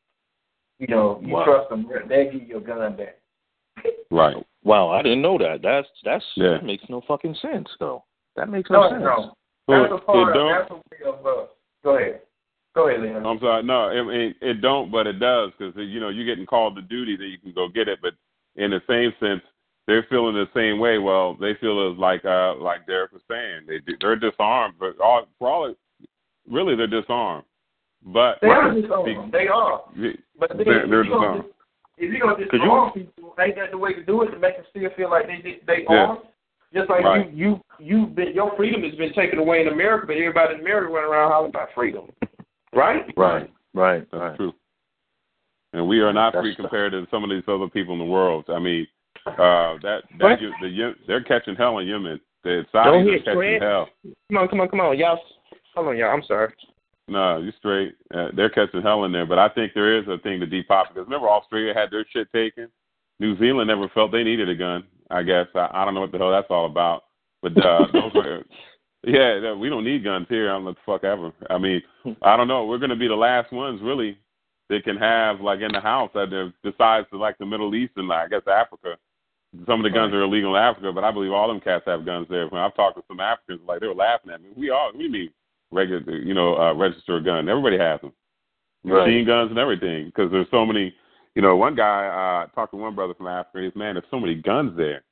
you 0.79 0.87
know 0.89 1.20
you 1.22 1.35
Wow. 1.35 1.45
trust 1.45 1.70
them. 1.70 1.89
They'll 2.09 2.25
give 2.31 2.35
you 2.35 2.41
your 2.49 2.61
gun 2.61 2.97
back. 2.97 3.16
Right. 4.11 4.37
Wow, 4.62 4.89
I 4.91 5.03
didn't 5.03 5.22
know 5.22 5.39
that. 5.39 5.61
That's 5.62 5.89
that's 6.05 6.25
Yeah. 6.37 6.51
that 6.51 6.64
makes 6.64 6.85
no 6.89 7.01
fucking 7.03 7.35
sense 7.37 7.68
though. 7.79 8.05
That 8.37 8.49
makes 8.49 8.70
no, 8.70 8.83
No, 8.83 8.89
sense. 8.91 9.03
no. 9.03 9.35
Well, 9.68 9.83
That's 9.83 9.93
a 9.95 9.99
part 10.05 10.18
it 10.18 10.29
of 10.29 10.35
don't- 10.35 10.53
that's 10.53 10.70
a 10.70 10.75
way 10.75 11.09
of 11.09 11.27
uh, 11.27 11.47
go 11.83 11.97
ahead. 11.97 12.20
Go 12.75 12.89
ahead, 12.89 13.03
Leon. 13.03 13.25
I'm 13.25 13.39
sorry. 13.39 13.62
No, 13.62 13.89
it, 13.89 14.14
it, 14.14 14.37
it 14.43 14.55
don't, 14.61 14.91
but 14.91 15.07
it 15.07 15.20
does 15.20 15.53
because 15.57 15.75
you 15.77 16.01
know 16.01 16.09
you're 16.09 16.27
getting 16.27 16.45
called 16.47 16.75
to 16.77 16.83
duty 16.83 17.16
that 17.16 17.27
you 17.27 17.39
can 17.39 17.53
go 17.53 17.68
get 17.68 17.89
it. 17.89 18.01
But 18.03 18.14
in 18.57 18.70
the 18.72 18.83
same 18.89 19.12
sense, 19.20 19.43
they're 19.87 20.03
feeling 20.11 20.35
the 20.35 20.49
same 20.55 20.79
way. 20.81 20.99
Well, 20.99 21.35
they 21.35 21.55
feel 21.61 21.91
as 21.93 21.99
like 21.99 22.25
uh 22.25 22.57
like 22.57 22.87
Derek 22.87 23.12
was 23.12 23.22
saying, 23.31 23.66
they 23.68 23.81
they're 24.01 24.16
disarmed, 24.16 24.75
but 24.81 24.99
all 25.01 25.27
for 25.39 25.49
all 25.49 25.75
really 26.51 26.75
they're 26.75 26.87
disarmed. 26.89 27.45
But 28.05 28.38
They 28.42 28.48
are 28.48 28.72
disarmed. 28.80 29.32
They 29.32 29.48
are. 29.48 29.82
But 30.38 30.48
then 30.57 30.59
They're- 30.59 30.86
they're 30.86 31.00
if 31.00 31.07
you're 31.07 31.18
gonna 31.18 31.42
disarmed. 31.42 31.42
dis- 31.44 31.52
if 31.96 32.11
you're 32.12 32.20
gonna 32.20 32.34
Could 32.36 32.61
you- 32.61 32.90
people, 33.16 33.34
ain't 33.40 33.57
that 33.57 33.70
the 33.70 33.78
way 33.78 33.94
to 33.94 34.02
do 34.02 34.22
it 34.22 34.30
to 34.30 34.38
make 34.38 34.57
them 34.57 34.64
still 34.70 34.90
feel 34.96 35.11
like 35.11 35.26
they 35.26 35.40
they, 35.42 35.61
they 35.66 35.86
Yeah. 35.88 36.07
armed? 36.07 36.20
Just 36.74 36.90
like 36.90 37.05
Right. 37.05 37.30
you 37.32 37.61
you 37.78 37.96
you've 37.98 38.14
been 38.14 38.34
your 38.34 38.55
freedom 38.57 38.82
has 38.82 38.94
been 38.96 39.12
taken 39.14 39.38
away 39.38 39.62
in 39.62 39.68
America, 39.68 40.07
but 40.09 40.16
everybody 40.16 40.55
in 40.55 40.61
America 40.61 40.92
running 40.92 41.11
around 41.11 41.30
hollering 41.30 41.50
about 41.50 41.68
freedom, 41.72 42.11
right? 42.74 43.05
Right, 43.16 43.50
right, 43.74 44.05
That's 44.11 44.20
right. 44.20 44.36
true. 44.36 44.52
And 45.72 45.88
we 45.88 46.00
are 46.00 46.12
not 46.12 46.32
That's 46.32 46.42
free 46.42 46.55
the- 46.57 46.62
compared 46.62 46.92
to 46.92 47.07
some 47.11 47.24
of 47.24 47.30
these 47.30 47.42
other 47.48 47.68
people 47.68 47.94
in 47.94 48.00
the 48.00 48.05
world. 48.05 48.44
I 48.48 48.59
mean, 48.59 48.86
uh, 49.26 49.78
that 49.82 50.02
that 50.18 50.20
What? 50.20 50.38
the 50.61 50.68
Ye- 50.68 50.94
they're 51.07 51.22
catching 51.22 51.55
hell 51.57 51.78
in 51.78 51.86
Yemen. 51.86 52.20
The 52.42 52.66
Don't 52.74 52.84
Saudis 52.84 53.05
hit 53.05 53.14
are 53.14 53.18
catching 53.24 53.34
Fred. 53.38 53.62
hell. 53.62 53.88
Come 54.28 54.36
on, 54.38 54.48
come 54.48 54.61
on, 54.61 54.68
come 54.68 54.80
on, 54.80 54.98
y'all. 54.98 55.18
Hold 55.74 55.88
on, 55.88 55.96
y'all. 55.96 56.11
I'm 56.11 56.22
sorry. 56.24 56.52
No, 57.07 57.38
you 57.38 57.52
straight. 57.59 57.94
Uh, 58.14 58.28
they're 58.34 58.48
catching 58.50 58.82
hell 58.82 59.05
in 59.05 59.12
there, 59.12 59.26
but 59.26 59.38
I 59.38 59.48
think 59.50 59.72
there 59.74 59.98
is 59.98 60.09
a 60.09 60.18
thing 60.18 60.40
to 60.40 60.46
depop 60.46 60.88
because 60.88 61.05
remember 61.05 61.28
Australia 61.28 61.74
had 61.74 61.90
their 61.90 62.07
shit 62.11 62.32
taken. 62.32 62.68
New 63.20 63.38
Zealand 63.38 63.68
never 63.68 63.88
felt 63.90 64.11
they 64.11 64.24
needed 64.24 64.48
a 64.48 64.55
gun. 64.55 64.84
I 65.11 65.22
guess 65.22 65.46
I, 65.55 65.68
I 65.72 65.84
don't 65.84 65.94
know 65.94 66.00
what 66.00 66.12
the 66.12 66.18
hell 66.18 66.30
that's 66.30 66.50
all 66.50 66.66
about, 66.66 67.05
but 67.42 67.57
uh, 67.64 67.86
those 67.92 68.12
are. 68.16 68.42
Yeah, 69.07 69.52
we 69.52 69.68
don't 69.68 69.84
need 69.84 70.02
guns 70.02 70.26
here. 70.30 70.48
I 70.48 70.55
don't 70.55 70.64
know 70.64 70.72
the 70.72 70.78
fuck 70.86 71.05
ever. 71.05 71.30
I 71.50 71.59
mean, 71.59 71.82
I 72.22 72.36
don't 72.38 72.48
know. 72.48 72.64
We're 72.64 72.78
going 72.78 72.88
to 72.90 72.96
be 72.96 73.09
the 73.09 73.14
last 73.14 73.52
ones 73.52 73.80
really 73.82 74.18
that 74.70 74.84
can 74.84 74.96
have 74.96 75.42
like 75.42 75.61
in 75.61 75.72
the 75.72 75.80
house 75.80 76.11
that 76.14 76.30
they're- 76.30 76.52
to 76.72 77.18
like 77.18 77.36
the 77.38 77.44
Middle 77.46 77.74
East 77.74 77.92
and 77.96 78.09
like, 78.09 78.26
I 78.26 78.28
guess 78.28 78.48
Africa. 78.48 78.96
Some 79.66 79.80
of 79.80 79.84
the 79.84 79.90
guns 79.96 80.12
are 80.14 80.22
illegal 80.22 80.57
in 80.57 80.62
Africa, 80.62 80.90
but 80.92 81.05
I 81.05 81.12
believe 81.12 81.30
all 81.32 81.46
them 81.46 81.61
cats 81.61 81.84
have 81.86 82.05
guns 82.05 82.26
there. 82.28 82.48
When 82.48 82.61
I've 82.61 82.74
talked 82.74 82.96
to 82.96 83.05
some 83.07 83.20
Africans, 83.20 83.61
like 83.68 83.80
they 83.80 83.86
were 83.86 83.94
laughing 83.94 84.32
at 84.32 84.42
me. 84.42 84.48
We 84.57 84.70
all 84.70 84.90
we 84.96 85.07
need 85.07 85.30
regular, 85.75 86.16
you 86.18 86.33
know, 86.35 86.57
uh, 86.57 86.72
register 86.75 87.16
a 87.16 87.22
gun. 87.22 87.49
Everybody 87.49 87.77
has 87.79 88.01
them, 88.01 88.12
Right. 88.85 89.07
machine 89.07 89.27
guns 89.27 89.51
and 89.51 89.59
everything. 89.59 90.07
Because 90.07 90.31
there's 90.31 90.51
so 90.51 90.64
many. 90.64 90.95
You 91.35 91.43
know, 91.43 91.57
one 91.57 91.75
guy 91.75 92.07
uh, 92.07 92.55
talked 92.55 92.72
to 92.72 92.77
one 92.79 92.95
brother 92.95 93.12
from 93.14 93.27
Africa. 93.27 93.61
He 93.61 93.66
said, 93.68 93.77
"Man, 93.77 93.95
there's 93.95 94.07
so 94.11 94.20
many 94.20 94.37
guns 94.37 94.77
there." 94.77 95.03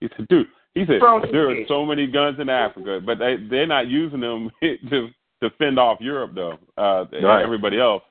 He 0.00 0.08
said, 0.16 0.26
"Dude," 0.28 0.48
he 0.74 0.86
said, 0.86 1.00
"There 1.30 1.50
are 1.50 1.66
so 1.68 1.84
many 1.84 2.06
guns 2.06 2.40
in 2.40 2.48
Africa, 2.48 3.00
but 3.04 3.18
they 3.18 3.36
they're 3.36 3.66
not 3.66 3.86
using 3.88 4.20
them 4.20 4.50
to 4.62 5.08
to 5.42 5.50
fend 5.58 5.78
off 5.78 6.00
Europe 6.00 6.32
though. 6.34 6.58
Uh, 6.78 7.04
Right. 7.22 7.42
Everybody 7.42 7.78
else, 7.78 8.02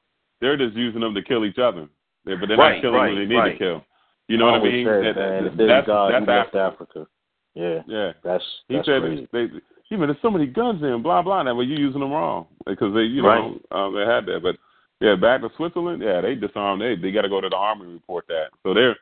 they're 0.41 0.57
just 0.57 0.75
using 0.75 1.01
them 1.01 1.15
to 1.15 1.23
kill 1.23 1.43
each 1.43 1.57
other. 1.57 1.87
They- 2.23 2.35
But 2.35 2.49
they're 2.49 2.57
Right, 2.57 2.75
not 2.75 2.81
killing 2.81 2.95
right, 2.99 3.13
when 3.13 3.27
they 3.27 3.35
need 3.35 3.51
to 3.53 3.57
kill. 3.57 3.83
You 4.27 4.37
know 4.37 4.45
what 4.51 4.61
I 4.61 4.63
mean? 4.63 4.85
Said, 4.85 5.03
That- 5.03 5.15
man, 5.15 5.43
that- 5.43 5.57
that's 5.57 5.87
that's 5.87 6.29
Africa. 6.29 6.59
Africa. 6.59 7.07
Yeah, 7.55 7.81
Yeah. 7.87 8.13
that's 8.23 8.61
He 8.67 8.75
that's 8.75 8.85
said 8.87 9.01
crazy. 9.01 9.27
they, 9.31 9.47
they 9.89 9.95
even 9.95 10.07
there's 10.09 10.21
so 10.21 10.31
many 10.31 10.45
guns 10.47 10.81
in 10.83 11.01
blah 11.01 11.21
blah 11.21 11.43
That 11.43 11.53
but 11.55 11.61
you're 11.61 11.79
using 11.79 11.99
them 12.01 12.11
wrong 12.11 12.47
because 12.65 12.93
they 12.93 13.01
you 13.01 13.25
Right. 13.25 13.39
know 13.39 13.77
um, 13.77 13.93
they 13.95 14.01
had 14.05 14.25
that. 14.27 14.41
But 14.43 14.55
yeah, 15.01 15.15
back 15.15 15.41
to 15.41 15.49
Switzerland, 15.57 16.01
yeah, 16.03 16.21
they 16.21 16.35
disarmed. 16.35 16.81
They 16.81 16.95
they 16.95 17.11
got 17.11 17.21
to 17.23 17.29
go 17.29 17.41
to 17.41 17.49
the 17.49 17.55
army 17.55 17.83
and 17.85 17.93
report 17.93 18.25
that. 18.27 18.47
So 18.63 18.73
they're 18.73 18.95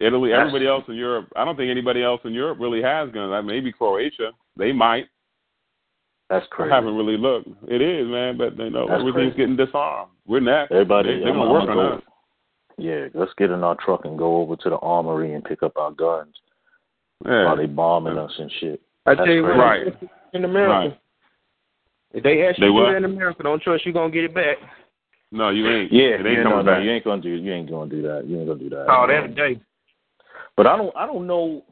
Italy. 0.00 0.30
That's- 0.30 0.46
Everybody 0.46 0.66
else 0.68 0.84
in 0.88 0.94
Europe, 0.94 1.28
I 1.36 1.44
don't 1.44 1.56
think 1.56 1.70
anybody 1.70 2.02
else 2.02 2.20
in 2.24 2.32
Europe 2.32 2.58
really 2.60 2.82
has 2.82 3.10
guns. 3.10 3.30
Like 3.30 3.44
maybe 3.44 3.72
Croatia, 3.72 4.30
they 4.56 4.72
might. 4.72 5.06
That's 6.28 6.46
I 6.52 6.54
crazy. 6.54 6.70
haven't 6.72 6.94
really 6.96 7.16
looked. 7.16 7.48
It 7.68 7.82
is 7.82 8.06
man, 8.06 8.38
but 8.38 8.56
they 8.56 8.70
know 8.70 8.86
That's 8.86 9.00
everything's 9.00 9.34
crazy. 9.34 9.36
getting 9.36 9.56
disarmed. 9.56 10.12
We're 10.28 10.38
next. 10.40 10.70
Everybody, 10.70 11.18
they, 11.18 11.26
I'm- 11.26 11.34
gonna 11.34 11.52
work 11.52 11.66
gonna 11.66 11.80
on 11.80 11.90
go- 11.90 11.96
us. 11.96 12.02
Yeah, 12.78 13.08
let's 13.14 13.32
get 13.36 13.50
in 13.50 13.62
our 13.64 13.74
truck 13.84 14.04
and 14.06 14.16
go 14.16 14.36
over 14.40 14.56
to 14.56 14.70
the 14.70 14.76
armory 14.78 15.34
and 15.34 15.44
pick 15.44 15.62
up 15.62 15.76
our 15.76 15.90
guns 15.90 16.34
Yeah. 17.26 17.44
while 17.46 17.56
they 17.56 17.66
bombing 17.66 18.16
us 18.16 18.32
and 18.38 18.50
shit. 18.60 18.80
I 19.10 19.14
tell 19.24 19.34
you 19.34 19.42
what, 19.42 19.56
Right. 19.56 19.86
in 20.32 20.44
America, 20.44 20.72
Right. 20.72 21.00
if 22.12 22.22
they 22.22 22.46
ask 22.46 22.58
you 22.58 22.62
They 22.64 22.68
to 22.68 22.72
do 22.72 22.74
what? 22.74 22.94
in 22.94 23.04
America, 23.04 23.42
don't 23.42 23.62
trust 23.62 23.84
you 23.86 23.92
gonna 23.92 24.10
get 24.10 24.24
it 24.24 24.34
back. 24.34 24.58
No, 25.32 25.50
you 25.50 25.68
ain't. 25.68 25.92
Yeah, 25.92 26.02
it 26.02 26.26
ain't 26.26 26.38
yeah, 26.38 26.42
coming 26.42 26.66
no, 26.66 26.74
no, 26.74 26.80
you 26.80 26.90
ain't 26.90 27.04
gonna 27.04 27.22
do, 27.22 27.28
you 27.30 27.52
ain't 27.52 27.70
gonna 27.70 27.90
do 27.90 28.02
that. 28.02 28.26
You 28.26 28.38
ain't 28.38 28.48
gonna 28.48 28.58
do 28.58 28.70
that. 28.70 28.86
Oh, 28.88 29.06
that 29.06 29.24
a 29.24 29.28
day. 29.28 29.60
But 30.56 30.66
I 30.66 30.76
don't, 30.76 30.94
I 30.96 31.06
don't 31.06 31.26
know. 31.26 31.64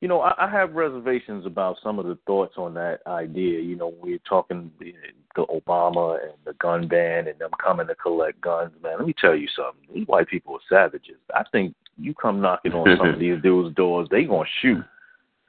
You 0.00 0.08
know, 0.08 0.20
I, 0.20 0.46
I 0.46 0.50
have 0.50 0.74
reservations 0.74 1.46
about 1.46 1.76
some 1.82 1.98
of 1.98 2.06
the 2.06 2.18
thoughts 2.26 2.54
on 2.58 2.74
that 2.74 3.00
idea. 3.06 3.60
You 3.60 3.76
know, 3.76 3.94
we're 4.00 4.18
talking 4.28 4.70
the, 4.78 4.94
the 5.34 5.46
Obama 5.46 6.22
and 6.22 6.32
the 6.44 6.52
gun 6.54 6.86
ban 6.86 7.28
and 7.28 7.38
them 7.38 7.50
coming 7.62 7.86
to 7.86 7.94
collect 7.94 8.40
guns. 8.40 8.72
Man, 8.82 8.96
let 8.98 9.06
me 9.06 9.14
tell 9.18 9.34
you 9.34 9.48
something. 9.56 9.94
These 9.94 10.06
white 10.06 10.28
people 10.28 10.54
are 10.54 10.60
savages. 10.68 11.16
I 11.34 11.44
think 11.52 11.74
you 11.98 12.14
come 12.14 12.40
knocking 12.40 12.72
on 12.72 12.96
some 12.98 13.10
of 13.10 13.18
these 13.18 13.40
dudes' 13.42 13.74
doors, 13.74 14.08
they 14.10 14.24
gonna 14.24 14.48
shoot. 14.60 14.84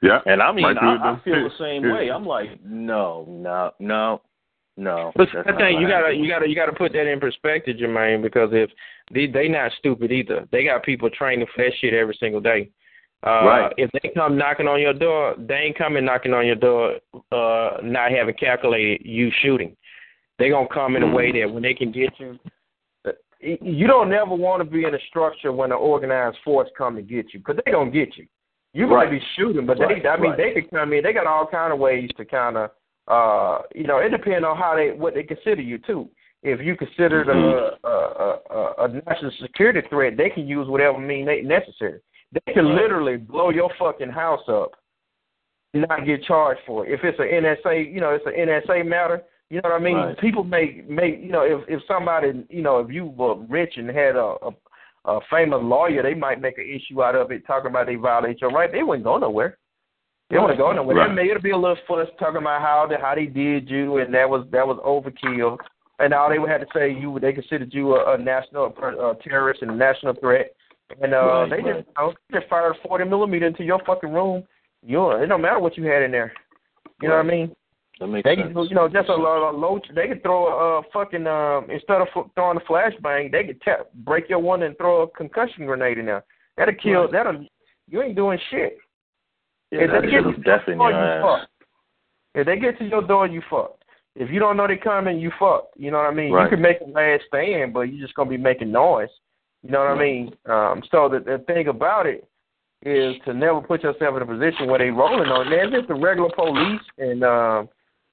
Yeah. 0.02 0.20
And 0.26 0.40
I 0.42 0.52
mean, 0.52 0.64
I, 0.64 1.14
I 1.14 1.20
feel 1.24 1.34
the 1.34 1.50
same 1.58 1.82
way. 1.90 2.10
I'm 2.10 2.24
like, 2.26 2.64
no, 2.64 3.24
no, 3.28 3.72
no, 3.80 4.20
no. 4.76 5.12
But 5.16 5.28
that's 5.34 5.48
I 5.48 5.50
not 5.50 5.58
think 5.60 5.80
you 5.80 5.88
gotta 5.88 6.06
happen. 6.06 6.20
you 6.24 6.28
gotta 6.30 6.48
you 6.48 6.54
gotta 6.54 6.72
put 6.72 6.92
that 6.92 7.10
in 7.10 7.18
perspective, 7.18 7.76
Jermaine, 7.78 8.22
because 8.22 8.50
if 8.52 8.70
they 9.12 9.26
they 9.26 9.48
not 9.48 9.72
stupid 9.78 10.12
either. 10.12 10.46
They 10.52 10.64
got 10.64 10.84
people 10.84 11.10
training 11.10 11.46
for 11.54 11.64
that 11.64 11.72
shit 11.80 11.94
every 11.94 12.16
single 12.20 12.40
day. 12.40 12.70
Uh 13.26 13.44
Right. 13.44 13.72
if 13.76 13.90
they 13.92 14.10
come 14.14 14.38
knocking 14.38 14.68
on 14.68 14.80
your 14.80 14.94
door, 14.94 15.34
they 15.36 15.54
ain't 15.56 15.78
coming 15.78 16.04
knocking 16.04 16.32
on 16.34 16.46
your 16.46 16.54
door 16.56 16.98
uh 17.32 17.78
not 17.82 18.12
having 18.12 18.34
calculated 18.36 19.04
you 19.04 19.30
shooting. 19.42 19.76
They 20.38 20.50
gonna 20.50 20.68
come 20.72 20.94
in 20.94 21.02
a 21.02 21.10
way 21.12 21.32
Mm-hmm. 21.32 21.38
that 21.48 21.52
when 21.54 21.62
they 21.64 21.74
can 21.74 21.90
get 21.90 22.10
you 22.20 22.38
uh, 23.04 23.10
you 23.40 23.86
don't 23.88 24.08
never 24.10 24.34
want 24.34 24.62
to 24.62 24.68
be 24.70 24.84
in 24.84 24.94
a 24.94 24.98
structure 25.08 25.50
when 25.52 25.72
an 25.72 25.78
organized 25.78 26.38
force 26.44 26.68
come 26.78 26.94
to 26.94 27.02
get 27.02 27.32
you, 27.32 27.40
because 27.40 27.56
they 27.64 27.72
gonna 27.72 27.90
get 27.90 28.16
you. 28.16 28.26
You 28.78 28.86
might 28.86 28.94
Right. 29.06 29.10
be 29.10 29.20
shooting, 29.36 29.66
but 29.66 29.78
Right, 29.80 30.02
they 30.02 30.08
I 30.08 30.16
mean 30.16 30.30
right. 30.30 30.36
they 30.36 30.52
could 30.52 30.70
come 30.70 30.92
in. 30.92 31.02
They 31.02 31.12
got 31.12 31.26
all 31.26 31.46
kind 31.46 31.72
of 31.72 31.78
ways 31.80 32.08
to 32.16 32.24
kind 32.24 32.56
of 32.56 32.70
uh 33.08 33.62
you 33.74 33.86
know 33.88 33.98
it 33.98 34.10
depends 34.10 34.44
on 34.46 34.56
how 34.56 34.76
they 34.76 34.92
what 34.92 35.14
they 35.14 35.24
consider 35.24 35.62
you 35.62 35.78
too. 35.78 36.08
If 36.44 36.60
you 36.60 36.76
consider 36.76 37.24
Mm-hmm. 37.24 37.86
a, 37.86 37.88
a, 37.90 38.38
a, 38.58 38.84
a 38.84 38.88
national 39.06 39.32
security 39.42 39.80
threat, 39.90 40.16
they 40.16 40.30
can 40.30 40.46
use 40.46 40.68
whatever 40.68 40.98
mean 40.98 41.26
they 41.26 41.40
necessary. 41.42 42.00
They 42.32 42.52
can 42.52 42.76
literally 42.76 43.16
blow 43.16 43.50
your 43.50 43.70
fucking 43.78 44.10
house 44.10 44.46
up 44.48 44.72
and 45.74 45.84
not 45.88 46.06
get 46.06 46.22
charged 46.22 46.60
for 46.66 46.86
it. 46.86 46.92
If 46.92 47.00
it's 47.02 47.18
an 47.18 47.26
NSA, 47.44 47.92
you 47.92 48.00
know, 48.00 48.10
it's 48.10 48.26
an 48.26 48.34
NSA 48.34 48.86
matter. 48.86 49.22
You 49.50 49.60
know 49.62 49.70
what 49.70 49.80
I 49.80 49.84
mean? 49.84 49.96
Right. 49.96 50.18
People 50.20 50.44
make 50.44 50.88
make 50.88 51.18
you 51.20 51.32
know 51.32 51.42
if 51.42 51.60
if 51.68 51.80
somebody 51.88 52.44
you 52.48 52.62
know 52.62 52.78
if 52.78 52.90
you 52.92 53.06
were 53.06 53.34
rich 53.48 53.74
and 53.76 53.88
had 53.88 54.14
a, 54.14 54.36
a 54.48 54.50
a 55.08 55.20
famous 55.30 55.60
lawyer, 55.62 56.02
they 56.02 56.14
might 56.14 56.40
make 56.40 56.58
an 56.58 56.68
issue 56.68 57.02
out 57.02 57.14
of 57.14 57.30
it, 57.30 57.46
talking 57.46 57.70
about 57.70 57.86
they 57.86 57.94
violate 57.94 58.40
your 58.40 58.50
right. 58.50 58.70
They 58.70 58.82
wouldn't 58.82 59.04
go 59.04 59.16
nowhere. 59.18 59.56
They 60.30 60.38
wouldn't 60.38 60.58
go 60.58 60.72
nowhere. 60.72 60.96
Right. 60.96 61.08
They 61.08 61.14
may 61.14 61.30
it'll 61.30 61.42
be 61.42 61.50
a 61.52 61.56
little 61.56 61.78
fuss 61.88 62.08
talking 62.18 62.42
about 62.42 62.60
how 62.60 62.86
they 62.88 62.96
how 63.00 63.14
they 63.14 63.26
did 63.26 63.70
you, 63.70 63.98
and 63.98 64.12
that 64.14 64.28
was 64.28 64.46
that 64.52 64.66
was 64.66 64.78
overkill. 64.84 65.56
And 66.00 66.12
all 66.12 66.28
they 66.28 66.38
would 66.38 66.50
have 66.50 66.60
to 66.60 66.66
say 66.74 66.92
you 66.92 67.18
they 67.20 67.32
considered 67.32 67.72
you 67.72 67.96
a, 67.96 68.14
a 68.14 68.18
national 68.18 68.66
a 68.66 69.14
terrorist 69.26 69.62
and 69.62 69.70
a 69.70 69.74
national 69.74 70.14
threat. 70.14 70.54
And 71.00 71.14
uh, 71.14 71.16
Right, 71.16 71.50
they 71.50 71.56
right. 71.56 71.76
just 71.76 71.88
you 71.88 71.94
know, 71.98 72.12
they 72.30 72.38
just 72.38 72.50
fired 72.50 72.74
forty 72.86 73.04
millimeter 73.04 73.46
into 73.46 73.64
your 73.64 73.80
fucking 73.86 74.12
room. 74.12 74.44
You 74.86 75.10
it 75.12 75.26
don't 75.26 75.42
matter 75.42 75.58
what 75.58 75.76
you 75.76 75.84
had 75.84 76.02
in 76.02 76.12
there. 76.12 76.32
You 77.00 77.08
know 77.08 77.16
what 77.16 77.26
I 77.26 77.28
mean? 77.28 77.54
That 78.00 78.06
makes 78.08 78.24
They 78.24 78.36
sense. 78.36 78.52
can, 78.52 78.64
you 78.64 78.74
know, 78.74 78.88
just 78.88 79.08
a, 79.08 79.14
low, 79.14 79.50
low. 79.50 79.80
They 79.94 80.08
could 80.08 80.22
throw 80.22 80.46
a 80.46 80.78
uh, 80.78 80.82
fucking 80.92 81.26
um 81.26 81.70
instead 81.70 82.00
of 82.00 82.08
f- 82.14 82.26
throwing 82.34 82.56
a 82.56 82.60
flashbang, 82.60 83.32
they 83.32 83.44
could 83.44 83.60
tap, 83.62 83.88
break 84.04 84.28
your 84.28 84.38
one 84.38 84.62
and 84.62 84.76
throw 84.76 85.02
a 85.02 85.08
concussion 85.08 85.66
grenade 85.66 85.98
in 85.98 86.06
there. 86.06 86.24
That'll 86.56 86.74
kill. 86.74 87.02
Right. 87.02 87.12
That'll. 87.12 87.46
You 87.88 88.02
ain't 88.02 88.16
doing 88.16 88.38
shit. 88.50 88.78
Yeah, 89.70 89.80
if 89.82 89.90
that 89.90 90.02
they 90.02 90.10
get 90.10 90.22
to 90.22 90.30
your 90.30 90.76
door, 90.76 90.90
your 90.90 90.90
you 90.90 90.96
ass. 90.96 91.22
fucked. 91.22 91.52
If 92.34 92.46
they 92.46 92.58
get 92.58 92.78
to 92.78 92.84
your 92.84 93.02
door, 93.06 93.26
you 93.26 93.42
fucked. 93.50 93.82
If 94.14 94.30
you 94.30 94.38
don't 94.40 94.56
know 94.56 94.66
they 94.66 94.76
coming, 94.76 95.18
you 95.18 95.30
fucked. 95.38 95.74
You 95.76 95.90
know 95.90 95.98
what 95.98 96.06
I 96.10 96.14
mean? 96.14 96.32
Right. 96.32 96.44
You 96.44 96.50
can 96.50 96.62
make 96.62 96.78
a 96.80 96.90
last 96.90 97.24
stand, 97.28 97.72
but 97.72 97.82
you're 97.82 98.00
just 98.04 98.14
gonna 98.14 98.30
be 98.30 98.36
making 98.36 98.70
noise. 98.72 99.08
You 99.62 99.70
know 99.70 99.80
what 99.80 99.88
I 99.88 99.98
mean? 99.98 100.32
Um, 100.46 100.82
so 100.90 101.08
the, 101.08 101.18
the 101.18 101.44
thing 101.46 101.66
about 101.68 102.06
it 102.06 102.26
is 102.82 103.16
to 103.24 103.34
never 103.34 103.60
put 103.60 103.82
yourself 103.82 104.16
in 104.16 104.22
a 104.22 104.26
position 104.26 104.68
where 104.68 104.78
they 104.78 104.90
rolling 104.90 105.28
on. 105.30 105.50
Now, 105.50 105.56
if 105.66 105.74
it's 105.74 105.88
the 105.88 105.94
regular 105.94 106.30
police 106.34 106.80
and 106.98 107.24
um, 107.24 107.68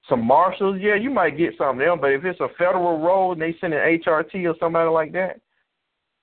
some 0.10 0.24
marshals, 0.24 0.78
yeah, 0.80 0.96
you 0.96 1.10
might 1.10 1.38
get 1.38 1.54
some 1.58 1.80
of 1.80 1.86
them. 1.86 2.00
But 2.00 2.12
if 2.12 2.26
it's 2.26 2.40
a 2.40 2.50
federal 2.58 3.00
road 3.00 3.34
and 3.34 3.42
they 3.42 3.56
send 3.60 3.74
an 3.74 4.00
HRT 4.00 4.46
or 4.46 4.56
somebody 4.60 4.90
like 4.90 5.12
that, 5.14 5.40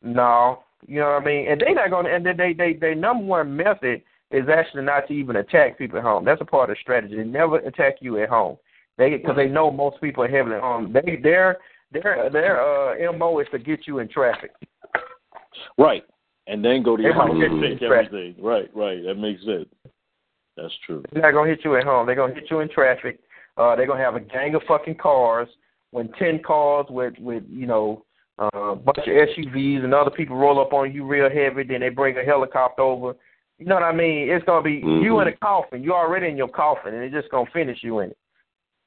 no. 0.02 0.62
You 0.86 1.00
know 1.00 1.12
what 1.12 1.22
I 1.22 1.24
mean? 1.24 1.48
And 1.48 1.60
they're 1.60 1.74
not 1.74 1.90
gonna. 1.90 2.08
And 2.08 2.26
they 2.26 2.52
they 2.52 2.72
they, 2.74 2.94
number 2.94 3.24
one 3.24 3.56
method 3.56 4.02
is 4.32 4.48
actually 4.48 4.82
not 4.82 5.06
to 5.08 5.14
even 5.14 5.36
attack 5.36 5.78
people 5.78 5.98
at 5.98 6.04
home. 6.04 6.24
That's 6.24 6.40
a 6.40 6.44
part 6.44 6.70
of 6.70 6.76
the 6.76 6.80
strategy. 6.80 7.16
They 7.16 7.24
never 7.24 7.58
attack 7.58 7.96
you 8.00 8.20
at 8.20 8.28
home. 8.28 8.56
They 8.98 9.10
because 9.10 9.36
they 9.36 9.46
know 9.46 9.70
most 9.70 10.00
people 10.00 10.24
are 10.24 10.28
heavily 10.28 10.56
armed. 10.56 10.94
They 10.94 11.16
their 11.22 11.58
their 11.92 12.30
their 12.30 12.60
uh 12.60 13.12
mo 13.12 13.38
is 13.38 13.46
to 13.52 13.58
get 13.58 13.86
you 13.86 14.00
in 14.00 14.08
traffic. 14.08 14.50
Right. 15.78 16.02
And 16.48 16.64
then 16.64 16.82
go 16.82 16.96
to 16.96 17.02
your 17.02 17.14
house 17.14 17.30
and 17.30 17.40
take 17.40 17.50
you 17.50 17.72
in 17.72 17.78
traffic. 17.78 18.06
everything. 18.06 18.44
Right, 18.44 18.70
right. 18.74 19.02
That 19.04 19.14
makes 19.14 19.44
sense. 19.44 19.68
That's 20.56 20.74
true. 20.84 21.04
They're 21.12 21.22
not 21.22 21.32
gonna 21.32 21.50
hit 21.50 21.60
you 21.64 21.76
at 21.76 21.84
home. 21.84 22.06
They're 22.06 22.16
gonna 22.16 22.34
hit 22.34 22.50
you 22.50 22.60
in 22.60 22.68
traffic. 22.68 23.20
Uh, 23.57 23.76
they're 23.76 23.86
gonna 23.86 24.03
have 24.03 24.16
a 24.16 24.20
gang 24.20 24.55
of 24.55 24.62
fucking 24.66 24.96
cars. 24.96 25.48
When 25.90 26.11
ten 26.18 26.42
cars 26.42 26.86
with 26.88 27.14
with 27.18 27.44
you 27.48 27.66
know 27.66 28.05
uh, 28.38 28.48
a 28.55 28.76
bunch 28.76 28.98
of 28.98 29.05
SUVs 29.05 29.84
and 29.84 29.92
other 29.92 30.11
people 30.11 30.36
roll 30.36 30.61
up 30.61 30.72
on 30.72 30.92
you 30.92 31.07
real 31.07 31.28
heavy, 31.28 31.64
then 31.64 31.80
they 31.80 31.90
bring 31.90 32.16
a 32.16 32.24
helicopter 32.24 32.82
over. 32.82 33.14
You 33.59 33.66
know 33.66 33.74
what 33.74 33.84
I 33.84 33.92
mean? 33.92 34.30
It's 34.30 34.44
gonna 34.44 34.62
be 34.62 34.82
you 34.84 35.20
in 35.20 35.28
a 35.28 35.36
coffin. 35.36 35.82
You're 35.82 35.94
already 35.94 36.28
in 36.28 36.36
your 36.36 36.48
coffin, 36.48 36.94
and 36.94 37.05
it's 37.05 37.14
just 37.14 37.30
gonna 37.30 37.50
finish 37.53 37.78
you 37.82 38.00
in 38.00 38.11
it. 38.11 38.16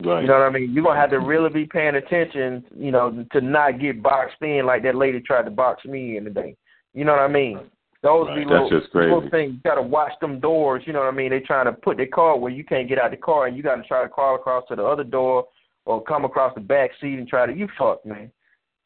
Right. 0.03 0.21
You 0.21 0.27
know 0.27 0.33
what 0.33 0.47
I 0.47 0.49
mean? 0.49 0.73
You're 0.73 0.83
gonna 0.83 0.99
have 0.99 1.11
to 1.11 1.19
really 1.19 1.49
be 1.49 1.65
paying 1.65 1.95
attention, 1.95 2.65
you 2.75 2.91
know, 2.91 3.25
to 3.31 3.41
not 3.41 3.79
get 3.79 4.03
boxed 4.03 4.41
in 4.41 4.65
like 4.65 4.83
that 4.83 4.95
lady 4.95 5.21
tried 5.21 5.43
to 5.43 5.51
box 5.51 5.85
me 5.85 6.17
in 6.17 6.25
today. 6.25 6.57
You 6.93 7.05
know 7.05 7.13
what 7.13 7.21
I 7.21 7.27
mean? 7.27 7.59
Those 8.05 8.27
Right. 8.27 8.35
be 8.35 8.41
That's 8.41 8.51
little, 8.51 8.69
just 8.69 8.91
crazy. 8.91 9.11
little 9.11 9.29
things. 9.31 9.53
You 9.53 9.59
gotta 9.63 9.81
watch 9.81 10.13
them 10.21 10.39
doors. 10.39 10.83
You 10.85 10.93
know 10.93 10.99
what 10.99 11.07
I 11.07 11.11
mean? 11.11 11.31
They 11.31 11.39
trying 11.39 11.65
to 11.65 11.73
put 11.73 11.97
their 11.97 12.05
car 12.05 12.37
where 12.37 12.51
you 12.51 12.63
can't 12.63 12.87
get 12.87 12.99
out 12.99 13.09
the 13.09 13.17
car, 13.17 13.47
and 13.47 13.57
you 13.57 13.63
got 13.63 13.77
to 13.77 13.83
try 13.83 14.03
to 14.03 14.09
crawl 14.09 14.35
across 14.35 14.63
to 14.67 14.75
the 14.75 14.85
other 14.85 15.03
door 15.03 15.47
or 15.85 16.03
come 16.03 16.23
across 16.23 16.53
the 16.53 16.61
back 16.61 16.91
seat 17.01 17.17
and 17.17 17.27
try 17.27 17.47
to. 17.47 17.53
You 17.53 17.67
fuck, 17.79 18.05
man. 18.05 18.31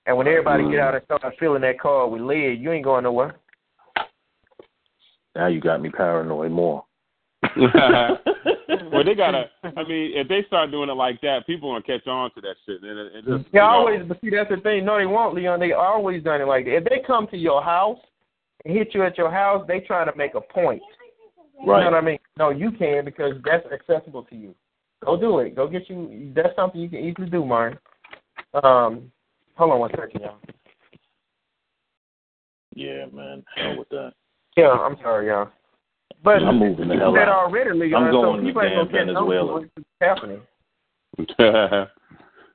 And 0.06 0.16
when 0.16 0.26
everybody 0.26 0.64
get 0.72 0.80
out 0.80 0.94
mm. 0.94 0.98
and 0.98 1.20
start 1.20 1.36
filling 1.38 1.62
that 1.64 1.82
car 1.82 2.08
with 2.08 2.22
lead, 2.22 2.62
you 2.62 2.72
ain't 2.72 2.86
going 2.86 3.04
nowhere. 3.04 3.36
Now 5.36 5.48
you 5.48 5.60
got 5.60 5.82
me 5.82 5.90
paranoid 5.90 6.52
more. 6.52 6.86
well, 7.58 9.04
they 9.04 9.16
gotta. 9.16 9.50
I 9.64 9.84
mean, 9.84 10.12
if 10.16 10.30
they 10.30 10.46
start 10.48 10.72
doing 10.72 10.90
it 10.90 10.94
like 10.94 11.20
that, 11.22 11.46
people 11.46 11.72
gonna 11.72 11.84
catch 11.84 12.08
on 12.08 12.32
to 12.36 12.42
that 12.42 12.56
shit. 12.66 12.82
And 12.84 12.98
it, 12.98 13.12
it 13.16 13.26
just, 13.26 13.28
Yeah, 13.28 13.36
you 13.52 13.60
know, 13.60 13.66
always. 13.66 14.02
But 14.08 14.22
see, 14.22 14.30
that's 14.30 14.50
the 14.50 14.62
thing. 14.62 14.86
No, 14.86 14.98
they 14.98 15.06
won't, 15.06 15.36
Leon. 15.36 15.60
They 15.60 15.74
always 15.74 16.24
done 16.24 16.40
it 16.40 16.46
like 16.46 16.66
that. 16.66 16.78
If 16.78 16.84
they 16.86 17.02
come 17.06 17.28
to 17.28 17.38
your 17.38 17.62
house 17.62 18.00
and 18.00 18.09
hit 18.66 18.94
you 18.94 19.04
at 19.04 19.18
your 19.18 19.32
house, 19.32 19.66
they 19.68 19.80
trying 19.80 20.12
to 20.12 20.18
make 20.18 20.36
a 20.36 20.42
point. 20.42 20.82
Right. 21.66 21.84
You 21.84 21.86
know 21.86 21.92
what 21.92 22.04
I 22.04 22.06
mean? 22.06 22.20
No, 22.38 22.50
you 22.50 22.72
can 22.72 23.06
because 23.06 23.34
that's 23.44 23.66
accessible 23.72 24.24
to 24.24 24.36
you. 24.36 24.56
Go 25.06 25.20
do 25.20 25.40
it. 25.40 25.56
Go 25.56 25.68
get 25.68 25.90
you. 25.90 26.32
That's 26.36 26.56
something 26.56 26.80
you 26.80 26.90
can 26.90 27.00
easily 27.00 27.30
do, 27.30 27.46
Martin. 27.46 27.80
Um, 28.54 29.12
hold 29.56 29.72
on 29.72 29.80
one 29.80 29.92
second, 29.92 30.22
y'all. 30.22 30.38
Yeah, 32.76 33.06
man. 33.14 33.44
Hell 33.56 33.80
with 33.80 33.90
that. 33.90 34.14
Yeah, 34.56 34.70
I'm 34.70 34.98
sorry, 35.02 35.28
y'all. 35.28 35.50
But 36.24 36.44
I'm 36.44 36.60
moving 36.60 36.90
the 36.90 36.96
hell 36.96 37.12
you 37.12 37.18
said 37.18 37.30
out. 37.30 37.46
already, 37.46 37.72
Leon. 37.72 38.04
I'm 38.04 38.12
going 38.12 38.38
so 38.38 38.42
to 38.42 38.48
people 38.48 38.62
ain't 38.62 38.76
gonna 38.76 38.92
damn 38.92 38.92
catch 38.92 39.00
on 39.02 39.08
to 39.08 39.14
Venezuela. 39.14 39.54
what's 39.54 39.70
happening. 40.02 40.42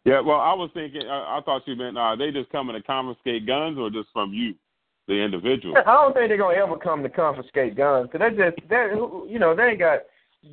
yeah. 0.05 0.20
Well, 0.20 0.40
I 0.40 0.52
was 0.52 0.70
thinking. 0.74 1.02
I, 1.09 1.38
I 1.38 1.40
thought 1.44 1.62
you 1.66 1.76
meant 1.76 1.96
uh, 1.96 2.16
they 2.16 2.30
just 2.30 2.50
coming 2.50 2.76
to 2.76 2.82
confiscate 2.82 3.46
guns, 3.46 3.78
or 3.78 3.90
just 3.90 4.09
from 4.12 4.32
you, 4.32 4.55
the 5.07 5.14
individual. 5.14 5.76
I 5.78 5.92
don't 5.92 6.14
think 6.14 6.28
they're 6.28 6.38
gonna 6.38 6.57
ever 6.57 6.76
come 6.76 7.02
to 7.02 7.09
confiscate 7.09 7.76
guns 7.76 8.09
because 8.11 8.30
they 8.30 8.36
just 8.36 8.68
that 8.68 8.90
you 9.28 9.38
know 9.38 9.55
they 9.55 9.64
ain't 9.64 9.78
got 9.78 10.00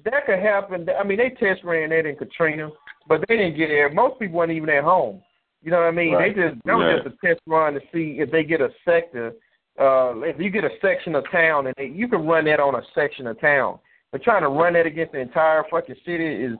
that 0.06 0.26
could 0.26 0.40
happen. 0.40 0.88
I 1.00 1.04
mean, 1.04 1.18
they 1.18 1.30
test 1.30 1.64
ran 1.64 1.90
that 1.90 2.06
in 2.06 2.16
Katrina, 2.16 2.70
but 3.08 3.24
they 3.28 3.38
didn't 3.38 3.58
get 3.58 3.68
there. 3.68 3.90
Most 3.94 4.20
people 4.20 4.38
weren't 4.38 4.52
even 4.52 4.70
at 4.70 4.84
home. 4.84 5.22
You 5.62 5.72
know 5.72 5.78
what 5.78 5.88
I 5.88 5.92
mean? 5.92 6.14
Right. 6.14 6.36
They 6.36 6.42
just 6.50 6.56
that 6.66 6.74
was 6.76 6.86
Right. 6.86 7.04
just 7.04 7.16
a 7.24 7.28
test 7.28 7.42
run 7.46 7.74
to 7.74 7.82
see 7.94 8.20
if 8.20 8.32
they 8.32 8.44
get 8.44 8.62
a 8.62 8.70
sector. 8.86 9.34
Uh, 9.80 10.20
if 10.22 10.40
you 10.40 10.50
get 10.50 10.64
a 10.66 10.70
section 10.82 11.16
of 11.16 11.24
town, 11.32 11.68
and 11.68 11.76
they, 11.78 11.86
you 11.86 12.08
can 12.08 12.26
run 12.28 12.46
that 12.46 12.60
on 12.60 12.76
a 12.76 12.82
section 12.94 13.26
of 13.28 13.40
town. 13.40 13.80
But 14.12 14.22
trying 14.22 14.42
to 14.42 14.50
run 14.50 14.74
that 14.74 14.86
against 14.86 15.14
the 15.14 15.20
entire 15.20 15.64
fucking 15.72 15.96
city 16.06 16.26
is 16.26 16.58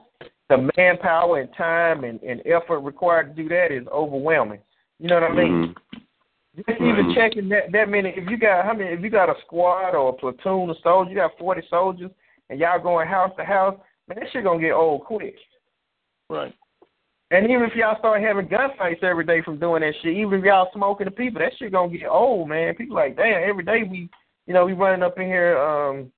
the 0.48 0.70
manpower 0.76 1.40
and 1.40 1.50
time 1.56 2.04
and, 2.04 2.20
and 2.22 2.40
effort 2.46 2.80
required 2.80 3.36
to 3.36 3.42
do 3.42 3.48
that 3.50 3.70
is 3.70 3.86
overwhelming. 3.88 4.60
You 4.98 5.08
know 5.08 5.20
what 5.20 5.30
I 5.30 5.34
mean? 5.34 5.74
Mhm. 5.74 6.02
Just 6.54 6.68
even 6.68 7.14
checking 7.14 7.48
that 7.48 7.72
that 7.72 7.88
many. 7.88 8.10
If 8.10 8.28
you 8.28 8.36
got 8.36 8.64
how 8.64 8.74
many? 8.74 8.90
If 8.90 9.00
you 9.00 9.08
got 9.08 9.30
a 9.30 9.34
squad 9.46 9.94
or 9.94 10.10
a 10.10 10.12
platoon 10.12 10.68
of 10.68 10.76
soldiers, 10.82 11.10
you 11.10 11.16
got 11.16 11.38
forty 11.38 11.62
soldiers, 11.70 12.10
and 12.50 12.60
y'all 12.60 12.82
going 12.82 13.08
house 13.08 13.30
to 13.38 13.44
house. 13.44 13.76
Man, 14.06 14.18
that 14.20 14.28
shit 14.32 14.44
gonna 14.44 14.60
get 14.60 14.72
old 14.72 15.04
quick. 15.04 15.36
Right. 16.28 16.54
And 17.30 17.44
even 17.46 17.62
if 17.62 17.74
y'all 17.74 17.98
start 17.98 18.20
having 18.20 18.48
gunfights 18.48 19.02
every 19.02 19.24
day 19.24 19.40
from 19.40 19.58
doing 19.58 19.80
that 19.80 19.94
shit, 20.02 20.14
even 20.14 20.40
if 20.40 20.44
y'all 20.44 20.68
smoking 20.74 21.06
the 21.06 21.10
people, 21.10 21.40
that 21.40 21.52
shit 21.58 21.72
gonna 21.72 21.96
get 21.96 22.06
old, 22.06 22.50
man. 22.50 22.74
People 22.74 22.96
like, 22.96 23.16
damn, 23.16 23.48
every 23.48 23.64
day 23.64 23.84
we, 23.90 24.10
you 24.46 24.52
know, 24.52 24.66
we 24.66 24.74
running 24.74 25.02
up 25.02 25.18
in 25.18 25.26
here. 25.26 25.58
um 25.58 26.12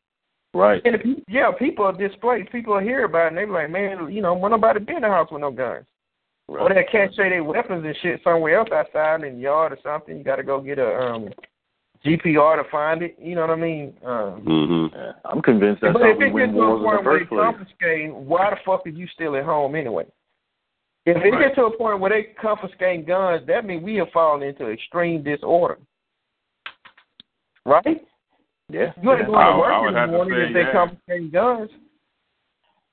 Right. 0.53 0.81
And 0.85 0.95
if, 0.95 1.01
yeah, 1.29 1.51
people 1.57 1.85
are 1.85 1.93
displaced. 1.93 2.51
People 2.53 2.75
are 2.75 2.81
here 2.81 3.05
about 3.05 3.27
it, 3.27 3.29
and 3.29 3.39
they 3.39 3.45
be 3.45 3.51
like, 3.51 3.71
man, 3.71 4.13
you 4.13 4.23
know, 4.23 4.35
when 4.35 4.53
nobody 4.53 4.79
be 4.81 4.95
in 4.95 5.03
the 5.03 5.09
house 5.09 5.29
with 5.31 5.41
no 5.41 5.51
guns. 5.51 5.85
Or 6.47 6.59
Right. 6.59 6.75
they 6.75 6.85
catch 6.85 7.15
say 7.17 7.31
their 7.31 7.43
weapons 7.45 7.85
and 7.85 7.97
shit 8.03 8.21
somewhere 8.23 8.59
else 8.59 8.69
outside 8.71 9.23
in 9.25 9.37
the 9.37 9.41
yard 9.41 9.73
or 9.73 9.79
something. 9.83 10.17
You 10.19 10.25
got 10.25 10.37
to 10.37 10.43
go 10.43 10.61
get 10.61 10.79
a 10.79 11.01
um 11.01 11.31
GPR 12.05 12.63
to 12.63 12.65
find 12.71 13.03
it. 13.03 13.17
You 13.19 13.35
know 13.35 13.41
what 13.43 13.51
I 13.51 13.57
mean? 13.57 13.97
Um, 14.05 14.43
Mhm. 14.43 14.93
Yeah. 14.95 15.13
I'm 15.25 15.41
convinced 15.41 15.81
that's 15.81 15.95
but 15.95 16.03
how 16.03 16.09
if 16.11 16.19
we 16.19 16.27
it 16.27 16.33
win 16.35 16.51
gets 16.51 16.59
to 16.59 16.63
a 16.63 16.67
wars 16.67 16.77
in 16.77 16.83
the 16.83 16.85
point 16.85 17.05
where 17.07 17.15
they 17.15 17.19
first 17.21 17.29
place. 17.31 17.41
confiscate, 17.41 18.15
why 18.15 18.51
the 18.51 18.57
fuck 18.57 18.87
are 18.87 18.91
you 18.91 19.07
still 19.07 19.37
at 19.37 19.45
home 19.45 19.75
anyway? 19.75 20.07
If 21.07 21.17
it 21.17 21.31
Right. 21.31 21.41
gets 21.41 21.55
to 21.57 21.65
a 21.67 21.71
point 21.77 22.01
where 22.01 22.11
they 22.11 22.25
confiscate 22.25 23.07
guns, 23.07 23.47
that 23.47 23.65
means 23.65 23.83
we 23.83 23.95
have 23.97 24.11
fallen 24.13 24.43
into 24.43 24.69
extreme 24.71 25.23
disorder. 25.23 25.79
Right? 27.65 28.07
Yeah. 28.69 28.93
You 29.01 29.11
ain't 29.13 29.21
yeah. 29.21 29.27
going 29.27 29.53
to 29.53 29.59
work 29.59 29.89
in 29.89 29.95
the 29.95 30.07
morning 30.09 30.35
say, 30.35 30.47
if 30.49 30.53
they 30.55 30.61
yeah. 30.61 30.73
confiscate 30.73 31.33
guns. 31.33 31.71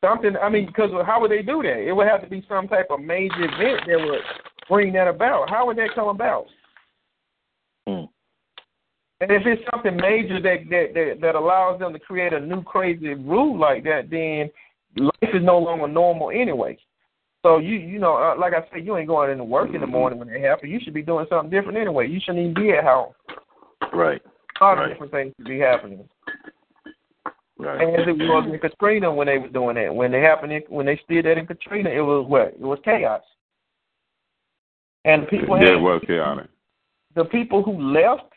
Something, 0.04 0.36
I 0.42 0.50
mean, 0.50 0.66
because 0.66 0.90
how 1.06 1.22
would 1.22 1.32
they 1.32 1.44
do 1.44 1.62
that? 1.62 1.88
It 1.88 1.94
would 1.94 2.08
have 2.08 2.24
to 2.24 2.30
be 2.30 2.44
some 2.50 2.68
type 2.68 2.88
of 2.90 3.00
major 3.02 3.36
event 3.38 3.82
that 3.88 4.00
would 4.00 4.22
bring 4.68 4.94
that 4.94 5.08
about. 5.08 5.50
How 5.50 5.68
would 5.68 5.78
that 5.78 5.94
come 5.94 6.08
about? 6.08 6.46
Hmm. 7.88 8.06
And 9.22 9.30
if 9.30 9.44
it's 9.46 9.62
something 9.72 9.96
major 9.96 10.42
that, 10.42 10.68
that 10.72 10.94
that 10.96 11.22
that 11.22 11.36
allows 11.36 11.80
them 11.80 11.94
to 11.94 12.00
create 12.00 12.34
a 12.34 12.40
new 12.40 12.64
crazy 12.64 13.14
rule 13.14 13.60
like 13.60 13.84
that, 13.84 14.10
then 14.10 14.50
life 14.98 15.36
is 15.36 15.44
no 15.44 15.60
longer 15.60 15.88
normal 15.88 16.32
anyway. 16.32 16.78
So 17.44 17.60
you 17.60 17.76
you 17.76 18.00
know, 18.00 18.16
uh, 18.16 18.40
like 18.40 18.54
I 18.54 18.62
said, 18.74 18.84
you 18.84 18.98
ain't 18.98 19.08
going 19.08 19.30
into 19.30 19.44
work 19.44 19.76
in 19.76 19.82
the 19.82 19.88
morning 19.88 20.18
when 20.18 20.30
it 20.30 20.42
happens. 20.42 20.72
You 20.72 20.80
should 20.82 20.96
be 20.96 21.04
doing 21.04 21.28
something 21.30 21.52
different 21.52 21.78
anyway. 21.78 22.08
You 22.08 22.20
shouldn't 22.20 22.44
even 22.44 22.54
be 22.56 22.72
at 22.72 22.84
home. 22.84 23.14
Right. 23.94 24.22
A 24.60 24.64
lot 24.64 24.84
of 24.84 24.90
different 24.90 25.12
things 25.12 25.34
should 25.38 25.48
be 25.48 25.60
happening. 25.60 26.08
Right. 27.62 27.82
As 27.94 28.08
it 28.08 28.18
was 28.18 28.50
in 28.52 28.58
Katrina 28.60 29.14
when 29.14 29.28
they 29.28 29.38
were 29.38 29.48
doing 29.48 29.76
that. 29.76 29.94
When 29.94 30.12
they 30.12 30.22
happened, 30.22 30.52
in, 30.52 30.64
when 30.68 30.88
they 30.88 31.00
did 31.08 31.26
that 31.26 31.38
in 31.38 31.46
Katrina, 31.46 31.90
it 31.92 32.02
was 32.02 32.26
what? 32.28 32.48
It 32.48 32.60
was 32.62 32.80
chaos. 32.84 33.22
And 35.06 35.24
the 35.24 35.28
people 35.28 35.56
Yeah, 35.58 35.66
had, 35.66 35.74
it 35.76 35.82
was 35.82 36.02
chaotic. 36.08 36.48
the 37.16 37.26
people 37.26 37.62
who 37.62 37.80
left 37.80 38.34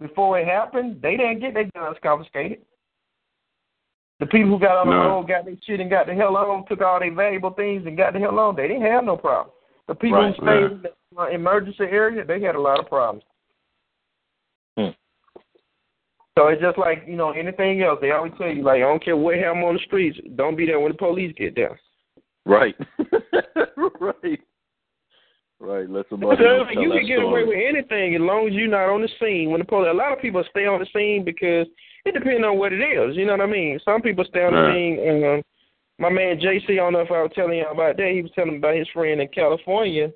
before 0.00 0.38
it 0.38 0.46
happened, 0.46 1.00
they 1.02 1.16
didn't 1.16 1.40
get 1.40 1.54
their 1.54 1.70
guns 1.74 1.98
confiscated. 2.02 2.60
The 4.20 4.26
people 4.26 4.50
who 4.50 4.58
got 4.58 4.78
on 4.78 4.86
the 4.86 4.94
No. 4.94 5.08
road, 5.08 5.28
got 5.28 5.44
their 5.44 5.56
shit 5.62 5.80
and 5.80 5.90
got 5.90 6.06
the 6.06 6.14
hell 6.14 6.36
on, 6.36 6.64
took 6.66 6.80
all 6.80 7.00
their 7.00 7.12
valuable 7.12 7.50
things 7.50 7.84
and 7.86 7.96
got 7.96 8.14
the 8.14 8.18
hell 8.18 8.38
on. 8.38 8.56
They 8.56 8.68
didn't 8.68 8.82
have 8.82 9.04
no 9.04 9.16
problem. 9.16 9.52
The 9.88 9.94
people 9.94 10.18
Right. 10.20 10.34
who 10.34 10.42
stayed 10.42 10.72
in 10.72 10.82
the 10.82 10.92
uh, 11.20 11.26
emergency 11.26 11.84
area, 11.84 12.24
they 12.24 12.40
had 12.40 12.54
a 12.54 12.60
lot 12.60 12.78
of 12.80 12.88
problems. 12.88 13.24
So 16.36 16.48
it's 16.48 16.60
just 16.60 16.78
like 16.78 17.04
you 17.06 17.16
know 17.16 17.30
anything 17.30 17.82
else. 17.82 17.98
They 18.00 18.10
always 18.10 18.32
tell 18.38 18.48
you 18.48 18.62
like, 18.64 18.76
I 18.76 18.80
don't 18.80 19.04
care 19.04 19.16
what 19.16 19.36
happened 19.36 19.64
on 19.64 19.74
the 19.74 19.80
streets, 19.86 20.18
don't 20.36 20.56
be 20.56 20.66
there 20.66 20.80
when 20.80 20.92
the 20.92 20.98
police 20.98 21.34
get 21.36 21.54
there. 21.54 21.78
Right. 22.44 22.74
right. 24.00 24.40
Right. 25.60 25.88
Let 25.88 26.06
somebody 26.10 26.36
So, 26.42 26.58
else 26.58 26.68
you 26.72 26.90
can 26.90 27.06
get 27.06 27.22
away 27.22 27.44
with 27.44 27.56
anything 27.56 28.14
as 28.14 28.20
long 28.20 28.48
as 28.48 28.52
you're 28.52 28.68
not 28.68 28.92
on 28.92 29.00
the 29.02 29.08
scene. 29.18 29.50
When 29.50 29.60
the 29.60 29.64
police, 29.64 29.88
a 29.90 29.94
lot 29.94 30.12
of 30.12 30.20
people 30.20 30.44
stay 30.50 30.66
on 30.66 30.80
the 30.80 30.86
scene 30.92 31.24
because 31.24 31.66
it 32.04 32.12
depends 32.12 32.44
on 32.44 32.58
what 32.58 32.72
it 32.72 32.82
is. 32.82 33.16
You 33.16 33.24
know 33.24 33.32
what 33.32 33.40
I 33.40 33.46
mean? 33.46 33.78
Some 33.84 34.02
people 34.02 34.24
stay 34.28 34.44
on 34.44 34.52
the 34.52 34.60
Right. 34.60 34.74
scene. 34.74 34.98
And, 34.98 35.24
um, 35.24 35.42
my 35.98 36.10
man 36.10 36.38
JC, 36.38 36.72
I 36.72 36.76
don't 36.76 36.92
know 36.92 37.00
if 37.00 37.10
I 37.10 37.22
was 37.22 37.32
telling 37.34 37.58
you 37.58 37.66
about 37.66 37.96
that. 37.96 38.10
He 38.12 38.20
was 38.20 38.32
telling 38.32 38.56
about 38.56 38.74
his 38.74 38.88
friend 38.88 39.20
in 39.20 39.28
California. 39.28 40.12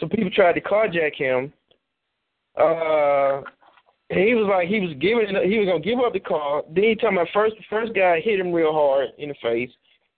Some 0.00 0.08
people 0.08 0.30
tried 0.30 0.54
to 0.54 0.60
carjack 0.60 1.14
him. 1.14 1.52
Uh, 2.56 3.42
he 4.18 4.34
was 4.34 4.46
like, 4.50 4.68
he 4.68 4.80
was 4.80 4.92
giving, 5.00 5.28
he 5.48 5.58
was 5.58 5.68
gonna 5.68 5.80
give 5.80 5.98
up 6.00 6.12
the 6.12 6.20
car. 6.20 6.62
Then 6.74 6.84
he 6.84 6.94
told 6.94 7.14
me 7.14 7.22
first, 7.32 7.54
first 7.70 7.94
guy 7.94 8.20
hit 8.20 8.40
him 8.40 8.52
real 8.52 8.72
hard 8.72 9.08
in 9.18 9.28
the 9.28 9.34
face. 9.42 9.70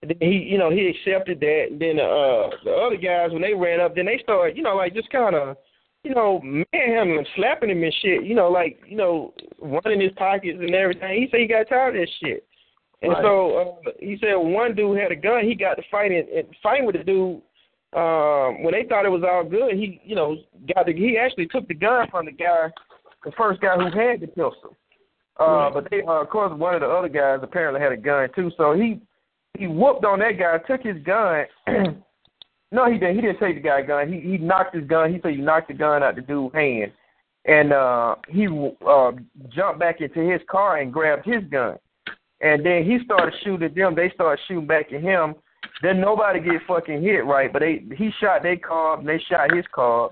And 0.03 0.11
then 0.11 0.19
he, 0.21 0.39
you 0.39 0.59
know, 0.59 0.71
he 0.71 0.89
accepted 0.89 1.41
that. 1.41 1.67
And 1.71 1.81
then 1.81 1.99
uh, 1.99 2.51
the 2.65 2.73
other 2.73 2.97
guys, 2.97 3.33
when 3.33 3.43
they 3.43 3.55
ran 3.55 3.81
up, 3.81 3.95
then 3.95 4.07
they 4.07 4.21
started, 4.23 4.57
you 4.57 4.63
know, 4.63 4.77
like 4.77 4.95
just 4.95 5.11
kind 5.11 5.35
of, 5.35 5.57
you 6.03 6.15
know, 6.15 6.41
manhandling, 6.43 7.27
slapping 7.37 7.71
him 7.71 7.83
and 7.83 7.95
shit. 8.03 8.25
You 8.25 8.35
know, 8.35 8.51
like, 8.51 8.81
you 8.87 8.97
know, 8.97 9.33
running 9.61 10.01
his 10.01 10.13
pockets 10.17 10.59
and 10.61 10.75
everything. 10.75 11.23
He 11.23 11.29
said 11.31 11.41
he 11.41 11.47
got 11.47 11.69
tired 11.69 11.97
of 11.97 12.03
that 12.03 12.09
shit. 12.23 12.47
And 13.01 13.13
Right. 13.13 13.23
so 13.23 13.81
uh, 13.87 13.91
he 14.01 14.19
said 14.21 14.35
one 14.35 14.75
dude 14.75 14.99
had 14.99 15.13
a 15.13 15.17
gun. 15.17 15.45
He 15.45 15.55
got 15.55 15.75
to 15.75 15.83
fighting 15.91 16.27
and 16.35 16.47
fighting 16.63 16.87
with 16.87 16.97
the 16.97 17.05
dude. 17.05 17.41
Um, 17.95 18.65
when 18.65 18.73
they 18.73 18.85
thought 18.89 19.07
it 19.07 19.11
was 19.11 19.23
all 19.23 19.45
good, 19.45 19.75
he, 19.75 20.01
you 20.05 20.17
know, 20.17 20.37
got 20.75 20.87
the. 20.87 20.93
He 20.93 21.17
actually 21.17 21.47
took 21.47 21.69
the 21.69 21.75
gun 21.75 22.09
from 22.11 22.27
the 22.27 22.33
guy, 22.33 22.69
the 23.25 23.33
first 23.33 23.61
guy 23.61 23.77
who 23.77 23.85
had 23.85 24.21
the 24.21 24.27
pistol. 24.27 24.77
Uh, 25.41 25.45
Right. 25.45 25.75
But 25.75 25.91
they, 25.91 26.03
uh, 26.03 26.23
of 26.23 26.31
course, 26.31 26.53
one 26.57 26.75
of 26.75 26.81
the 26.81 26.87
other 26.89 27.09
guys 27.09 27.41
apparently 27.43 27.81
had 27.81 27.93
a 27.93 27.97
gun 27.97 28.29
too. 28.35 28.51
So 28.57 28.73
he 28.73 29.01
he 29.59 29.67
whooped 29.67 30.05
on 30.05 30.19
that 30.21 30.39
guy, 30.39 30.59
took 30.59 30.83
his 30.83 31.03
gun. 31.05 31.47
no, 32.73 32.91
he 32.91 32.99
didn't. 32.99 33.17
He 33.17 33.21
didn't 33.21 33.41
take 33.41 33.57
the 33.57 33.61
guy's 33.69 33.87
gun. 33.87 34.13
He 34.13 34.21
he 34.21 34.39
knocked 34.39 34.75
his 34.75 34.87
gun. 34.87 35.13
He 35.13 35.21
said 35.21 35.33
he 35.33 35.39
knocked 35.41 35.69
the 35.69 35.75
gun 35.75 36.03
out 36.03 36.15
the 36.17 36.23
dude's 36.23 36.55
hand, 36.55 36.93
and 37.47 37.73
uh, 37.73 38.15
he 38.29 38.47
uh, 38.87 39.13
jumped 39.49 39.81
back 39.81 40.01
into 40.01 40.21
his 40.21 40.41
car 40.49 40.79
and 40.79 40.93
grabbed 40.93 41.27
his 41.27 41.43
gun. 41.51 41.77
And 42.41 42.65
then 42.65 42.85
he 42.85 42.99
started 43.05 43.35
shooting 43.43 43.67
at 43.67 43.75
them. 43.75 43.95
They 43.95 44.11
started 44.11 44.43
shooting 44.47 44.67
back 44.67 44.93
at 44.93 45.01
him. 45.01 45.35
Then 45.83 46.01
nobody 46.01 46.41
get 46.41 46.63
fucking 46.69 47.03
hit 47.03 47.25
right, 47.25 47.53
but 47.53 47.61
they 47.61 47.85
he 47.97 48.11
shot 48.21 48.43
their 48.43 48.57
car 48.57 48.99
and 48.99 49.09
they 49.09 49.19
shot 49.29 49.55
his 49.55 49.65
car. 49.75 50.11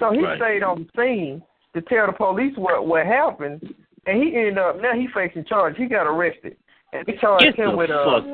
So 0.00 0.12
he 0.12 0.22
Right. 0.22 0.38
stayed 0.38 0.62
on 0.62 0.86
the 0.94 1.02
scene 1.02 1.42
to 1.80 1.88
tell 1.88 2.06
the 2.06 2.12
police 2.12 2.52
what 2.56 2.86
what 2.86 3.06
happened, 3.06 3.62
and 4.06 4.22
he 4.22 4.34
ended 4.36 4.58
up 4.58 4.80
now 4.80 4.94
he 4.94 5.06
facing 5.14 5.44
charge. 5.44 5.76
He 5.76 5.86
got 5.86 6.06
arrested, 6.06 6.56
and 6.92 7.06
they 7.06 7.14
charged 7.20 7.44
Get 7.44 7.56
him 7.56 7.70
the 7.72 7.76
with 7.76 7.90
uh, 7.90 8.20
fuck. 8.20 8.24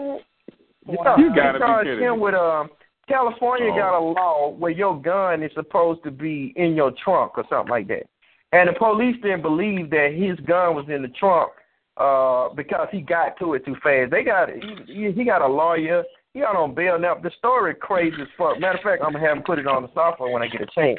yeah, 0.87 1.17
You 1.19 1.31
they 1.31 1.37
gotta 1.37 1.59
be 1.59 1.65
charged 1.65 1.89
kidding 1.89 2.05
him 2.05 2.21
with 2.21 2.35
um 2.35 2.71
California 3.09 3.71
Oh. 3.73 3.77
got 3.77 3.99
a 3.99 4.01
law 4.01 4.51
where 4.51 4.71
your 4.71 5.01
gun 5.01 5.43
is 5.43 5.51
supposed 5.55 6.03
to 6.05 6.11
be 6.11 6.53
in 6.57 6.75
your 6.75 6.93
trunk 7.05 7.37
or 7.37 7.45
something 7.51 7.71
like 7.71 7.89
that. 7.89 8.07
And 8.53 8.69
the 8.69 8.73
police 8.73 9.17
didn't 9.23 9.43
believe 9.43 9.91
that 9.91 10.13
his 10.15 10.39
gun 10.47 10.75
was 10.77 10.87
in 10.89 11.03
the 11.03 11.09
trunk 11.09 11.51
uh 11.97 12.49
because 12.55 12.89
he 12.91 13.01
got 13.01 13.39
to 13.39 13.55
it 13.55 13.65
too 13.65 13.77
fast. 13.83 14.11
They 14.11 14.23
got 14.25 14.49
he, 14.87 15.13
he 15.13 15.25
got 15.25 15.43
a 15.43 15.47
lawyer. 15.47 16.03
He 16.33 16.41
got 16.41 16.57
on 16.57 16.75
bail 16.75 16.99
now. 16.99 17.15
The 17.15 17.31
story 17.39 17.75
crazy 17.77 18.17
as 18.21 18.29
fuck. 18.37 18.59
Matter 18.59 18.79
of 18.79 18.83
fact, 18.85 19.03
I'm 19.05 19.13
gonna 19.13 19.25
have 19.27 19.37
him 19.37 19.43
put 19.45 19.59
it 19.61 19.67
on 19.69 19.83
the 19.83 19.89
Asafo 19.89 20.31
when 20.33 20.43
I 20.43 20.49
get 20.49 20.63
a 20.63 20.67
chance. 20.75 20.99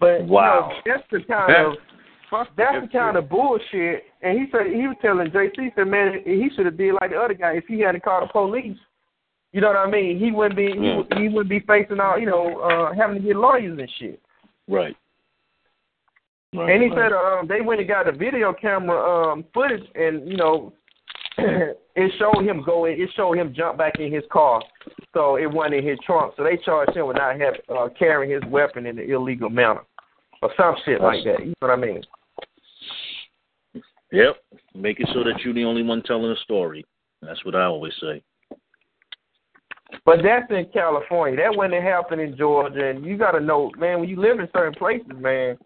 But 0.00 0.24
Wow. 0.24 0.72
you 0.84 0.92
know, 0.92 0.96
that's 0.98 1.08
the 1.12 1.20
kind 1.32 1.54
of 1.66 1.74
that's 2.56 2.80
the 2.82 2.88
kind 2.92 3.16
of 3.16 3.28
bullshit. 3.28 4.04
And 4.22 4.38
he 4.38 4.46
said 4.50 4.66
he 4.66 4.86
was 4.88 4.96
telling 5.02 5.30
JC 5.30 5.50
he 5.56 5.70
said, 5.76 5.86
man, 5.86 6.20
he 6.24 6.48
should 6.56 6.66
have 6.66 6.76
did 6.76 6.94
like 6.94 7.10
the 7.10 7.16
other 7.20 7.34
guy 7.34 7.52
if 7.52 7.64
he 7.66 7.80
hadn't 7.80 8.02
called 8.02 8.28
the 8.28 8.32
police. 8.32 8.78
You 9.52 9.60
know 9.60 9.68
what 9.68 9.76
I 9.76 9.90
mean? 9.90 10.18
He 10.18 10.30
wouldn't 10.32 10.56
be 10.56 10.72
he, 10.72 10.86
Yeah. 10.86 10.96
would- 10.96 11.14
he 11.18 11.28
wouldn't 11.28 11.50
be 11.50 11.60
facing 11.60 12.00
all 12.00 12.18
you 12.18 12.26
know 12.26 12.58
uh 12.60 12.94
having 12.94 13.16
to 13.16 13.22
get 13.22 13.36
lawyers 13.36 13.78
and 13.78 13.90
shit. 13.98 14.20
Right. 14.68 14.96
Right. 16.54 16.72
And 16.72 16.82
he 16.82 16.88
right. 16.88 17.10
said 17.10 17.12
um, 17.12 17.46
they 17.46 17.60
went 17.60 17.80
and 17.80 17.88
got 17.88 18.06
the 18.06 18.12
video 18.12 18.52
camera 18.52 18.98
um, 19.32 19.44
footage, 19.54 19.84
and 19.94 20.28
you 20.28 20.36
know, 20.36 20.72
it 21.38 22.12
showed 22.18 22.44
him 22.44 22.62
going. 22.64 23.00
It 23.00 23.08
showed 23.14 23.34
him 23.38 23.54
jump 23.56 23.78
back 23.78 24.00
in 24.00 24.12
his 24.12 24.24
car, 24.32 24.60
so 25.14 25.36
it 25.36 25.46
wasn't 25.46 25.74
in 25.76 25.86
his 25.86 25.98
trunk. 26.04 26.34
So 26.36 26.42
they 26.42 26.56
charged 26.64 26.96
him 26.96 27.06
with 27.06 27.18
not 27.18 27.38
have, 27.40 27.54
uh, 27.68 27.88
carrying 27.96 28.32
his 28.32 28.42
weapon 28.50 28.86
in 28.86 28.98
an 28.98 29.08
illegal 29.08 29.48
manner, 29.48 29.82
or 30.42 30.50
some 30.56 30.74
shit 30.84 31.00
like 31.00 31.24
that. 31.24 31.40
You 31.40 31.54
know 31.60 31.68
what 31.68 31.70
I 31.70 31.76
mean? 31.76 32.02
Yep. 34.12 34.36
Making 34.74 35.06
sure 35.12 35.24
that 35.24 35.40
you're 35.44 35.54
the 35.54 35.64
only 35.64 35.82
one 35.82 36.02
telling 36.02 36.30
the 36.30 36.36
story. 36.42 36.84
That's 37.22 37.44
what 37.44 37.54
I 37.54 37.64
always 37.64 37.92
say. 38.00 38.22
But 40.04 40.18
that's 40.22 40.50
in 40.50 40.66
California. 40.72 41.36
That 41.36 41.56
wouldn't 41.56 41.82
happen 41.82 42.20
in 42.20 42.36
Georgia, 42.36 42.88
and 42.88 43.04
you 43.04 43.18
got 43.18 43.32
to 43.32 43.40
know, 43.40 43.70
man. 43.76 44.00
When 44.00 44.08
you 44.08 44.20
live 44.20 44.38
in 44.38 44.48
certain 44.52 44.74
places, 44.74 45.12
man, 45.16 45.58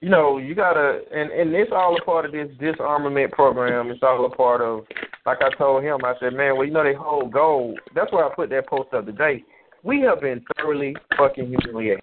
you 0.00 0.08
know 0.08 0.38
you 0.38 0.54
got 0.54 0.74
to, 0.74 1.00
and 1.12 1.30
and 1.30 1.54
it's 1.54 1.72
all 1.74 1.96
a 1.96 2.04
part 2.04 2.26
of 2.26 2.32
this 2.32 2.48
disarmament 2.60 3.32
program. 3.32 3.90
It's 3.90 4.02
all 4.02 4.24
a 4.26 4.30
part 4.30 4.60
of 4.60 4.84
like 5.26 5.38
I 5.42 5.50
told 5.56 5.84
him, 5.84 5.98
I 6.04 6.14
said, 6.20 6.34
man, 6.34 6.56
well, 6.56 6.66
you 6.66 6.72
know, 6.72 6.84
they 6.84 6.94
hold 6.94 7.32
gold. 7.32 7.78
That's 7.94 8.12
why 8.12 8.26
I 8.26 8.34
put 8.34 8.50
that 8.50 8.66
post 8.68 8.92
up 8.94 9.06
today. 9.06 9.42
We 9.82 10.00
have 10.02 10.20
been 10.20 10.44
thoroughly 10.56 10.94
fucking 11.16 11.46
humiliated 11.46 12.02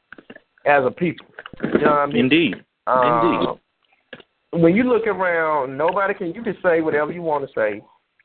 as 0.68 0.84
a 0.86 0.92
people. 0.92 1.26
You 1.64 1.80
know 1.80 1.90
what 1.90 2.00
I 2.00 2.06
mean? 2.08 2.18
Indeed. 2.18 2.56
Um, 2.86 3.34
Indeed. 3.34 4.64
When 4.64 4.76
you 4.76 4.84
look 4.84 5.08
around, 5.08 5.78
nobody 5.78 6.14
can. 6.14 6.34
You 6.34 6.42
can 6.44 6.58
say 6.64 6.82
whatever 6.82 7.12
you 7.12 7.22
want 7.22 7.46
to 7.48 7.54
say. 7.54 7.82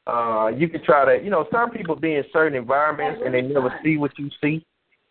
Uh, 0.06 0.48
you 0.48 0.68
can 0.68 0.82
try 0.84 1.04
to, 1.04 1.22
you 1.22 1.30
know, 1.30 1.46
some 1.52 1.70
people 1.70 1.94
be 1.94 2.14
in 2.14 2.24
certain 2.32 2.58
environments 2.58 3.22
and 3.24 3.32
they 3.32 3.40
never 3.40 3.72
see 3.84 3.96
what 3.96 4.10
you 4.18 4.28
see. 4.42 4.64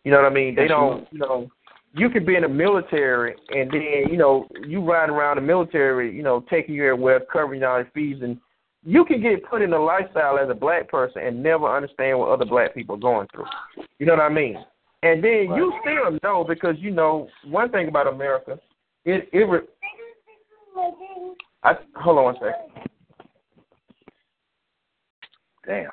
You 0.04 0.10
know 0.10 0.18
what 0.18 0.30
I 0.30 0.34
mean? 0.34 0.54
They 0.54 0.68
don't, 0.68 1.08
you 1.10 1.18
know. 1.18 1.50
You 1.94 2.08
could 2.08 2.26
be 2.26 2.36
in 2.36 2.42
the 2.42 2.48
military 2.48 3.34
and 3.50 3.70
then, 3.70 4.10
you 4.10 4.16
know, 4.16 4.46
you 4.66 4.82
riding 4.82 5.14
around 5.14 5.36
the 5.36 5.42
military, 5.42 6.14
you 6.14 6.22
know, 6.22 6.44
taking 6.50 6.74
you 6.74 6.86
everywhere, 6.86 7.20
covering 7.32 7.62
all 7.62 7.78
your 7.78 7.90
fees, 7.94 8.18
and 8.22 8.38
you 8.84 9.04
can 9.04 9.22
get 9.22 9.44
put 9.48 9.62
in 9.62 9.72
a 9.72 9.78
lifestyle 9.78 10.38
as 10.38 10.50
a 10.50 10.54
black 10.54 10.90
person 10.90 11.22
and 11.22 11.42
never 11.42 11.74
understand 11.74 12.18
what 12.18 12.30
other 12.30 12.46
black 12.46 12.74
people 12.74 12.96
are 12.96 12.98
going 12.98 13.28
through. 13.32 13.44
You 13.98 14.06
know 14.06 14.14
what 14.14 14.22
I 14.22 14.28
mean? 14.30 14.56
And 15.02 15.22
then 15.22 15.48
right. 15.48 15.56
you 15.56 15.72
still 15.80 16.18
know 16.22 16.44
because 16.44 16.76
you 16.78 16.90
know 16.90 17.28
one 17.44 17.70
thing 17.70 17.88
about 17.88 18.06
America, 18.06 18.58
it 19.04 19.28
it. 19.32 19.44
Re- 19.48 19.60
I 21.64 21.74
hold 21.96 22.18
on 22.18 22.24
one 22.24 22.34
second. 22.34 22.86
Damn, 25.66 25.90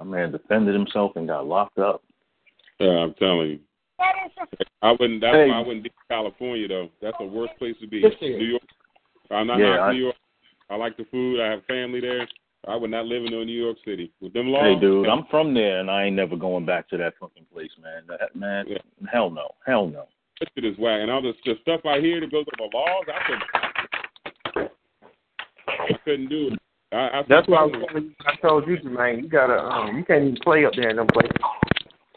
a 0.00 0.04
man 0.04 0.32
defended 0.32 0.74
himself 0.74 1.12
and 1.16 1.28
got 1.28 1.46
locked 1.46 1.78
up. 1.78 2.02
Yeah, 2.80 2.88
I'm 2.88 3.14
telling 3.14 3.48
you. 3.50 3.58
I 4.82 4.90
wouldn't. 4.90 5.20
That's 5.20 5.36
hey. 5.36 5.48
why 5.48 5.58
I 5.58 5.60
wouldn't 5.60 5.84
be 5.84 5.90
in 5.90 6.16
California 6.16 6.66
though. 6.66 6.88
That's 7.00 7.16
the 7.20 7.26
worst 7.26 7.52
place 7.58 7.76
to 7.80 7.86
be. 7.86 8.02
New 8.20 8.44
York. 8.44 8.62
I'm 9.30 9.46
not 9.46 9.58
yeah, 9.58 9.90
New 9.92 9.98
York. 9.98 10.16
I 10.68 10.76
like 10.76 10.96
the 10.96 11.04
food. 11.10 11.40
I 11.40 11.50
have 11.50 11.64
family 11.66 12.00
there. 12.00 12.26
I 12.68 12.76
would 12.76 12.90
not 12.90 13.06
live 13.06 13.24
in 13.24 13.30
New 13.30 13.46
York 13.46 13.76
City 13.84 14.12
with 14.20 14.32
them 14.32 14.46
laws. 14.46 14.62
Hey, 14.62 14.80
dude, 14.80 15.08
I'm 15.08 15.24
from 15.30 15.52
there, 15.52 15.80
and 15.80 15.90
I 15.90 16.04
ain't 16.04 16.14
never 16.14 16.36
going 16.36 16.64
back 16.64 16.88
to 16.90 16.96
that 16.98 17.14
fucking 17.18 17.46
place, 17.52 17.70
man. 17.82 18.02
That, 18.06 18.36
man, 18.36 18.66
yeah. 18.68 18.78
hell 19.12 19.30
no, 19.30 19.50
hell 19.66 19.88
no. 19.88 20.04
This 20.38 20.48
shit 20.54 20.64
is 20.64 20.78
whack, 20.78 21.00
and 21.02 21.10
all 21.10 21.22
the, 21.22 21.32
the 21.44 21.54
stuff 21.62 21.80
I 21.84 21.98
hear 21.98 22.20
that 22.20 22.30
goes 22.30 22.44
with 22.46 22.58
the 22.58 22.76
laws, 22.76 23.04
I 23.08 23.26
couldn't, 24.54 24.70
I 25.68 25.98
couldn't 26.04 26.28
do 26.28 26.48
it. 26.52 26.58
I, 26.92 27.18
I 27.18 27.22
That's 27.28 27.48
why 27.48 27.58
I, 27.58 27.64
was, 27.64 28.04
I 28.26 28.36
told 28.36 28.68
you, 28.68 28.78
man, 28.84 29.18
you 29.18 29.28
gotta, 29.28 29.58
um, 29.58 29.96
you 29.96 30.04
can't 30.04 30.22
even 30.22 30.36
play 30.42 30.64
up 30.64 30.72
there 30.76 30.90
in 30.90 30.96
them 30.96 31.08
places. 31.12 31.32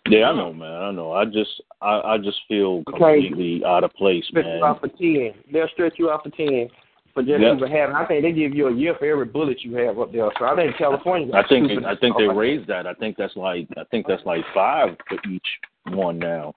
Yeah, 0.08 0.30
I 0.30 0.36
know, 0.36 0.54
man. 0.54 0.72
I 0.72 0.92
know. 0.92 1.14
I 1.14 1.26
just, 1.26 1.50
I, 1.82 2.02
I 2.02 2.18
just 2.20 2.38
feel 2.48 2.84
completely 2.84 3.64
out 3.66 3.84
of 3.84 3.92
place, 3.94 4.26
man. 4.32 4.46
You 4.46 4.66
out 4.66 4.80
for 4.80 4.90
ten. 4.90 5.34
They'll 5.52 5.68
stretch 5.74 5.96
you 5.98 6.12
out 6.12 6.24
for 6.24 6.30
ten 6.30 6.70
for 7.16 7.24
just 7.24 7.42
yep. 7.42 7.56
even 7.56 7.72
having. 7.72 7.96
I 7.96 8.06
think 8.06 8.24
they 8.24 8.34
give 8.34 8.54
you 8.54 8.68
a 8.68 8.76
year 8.76 8.94
for 9.00 9.06
every 9.06 9.26
bullet 9.26 9.62
you 9.62 9.76
have 9.78 9.98
up 9.98 10.12
there. 10.12 10.30
So 10.38 10.46
I 10.46 10.56
think 10.56 10.78
California. 10.78 11.34
I 11.34 11.48
think 11.48 11.72
I 11.86 11.96
think 11.96 12.18
they 12.18 12.28
raised 12.28 12.68
that. 12.68 12.86
I 12.86 12.94
think 12.94 13.16
that's 13.18 13.36
like 13.36 13.68
I 13.78 13.86
think 13.86 14.06
that's 14.06 14.26
like 14.26 14.42
five 14.54 14.90
for 15.08 15.18
each 15.32 15.48
one 15.88 16.20
now. 16.20 16.54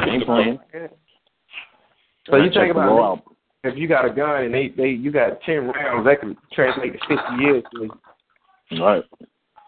Ain't 0.00 0.26
playing. 0.26 0.58
So 2.28 2.36
you 2.36 2.50
think 2.50 2.72
about 2.72 3.18
it, 3.18 3.70
if 3.70 3.78
you 3.78 3.86
got 3.86 4.04
a 4.04 4.10
gun 4.12 4.44
and 4.44 4.52
they 4.52 4.74
they 4.76 4.88
you 4.88 5.12
got 5.12 5.40
ten 5.42 5.68
rounds, 5.68 6.04
that 6.06 6.20
could 6.20 6.36
translate 6.52 6.92
to 6.92 6.98
fifty 6.98 7.42
years. 7.42 7.62
Right. 8.72 9.04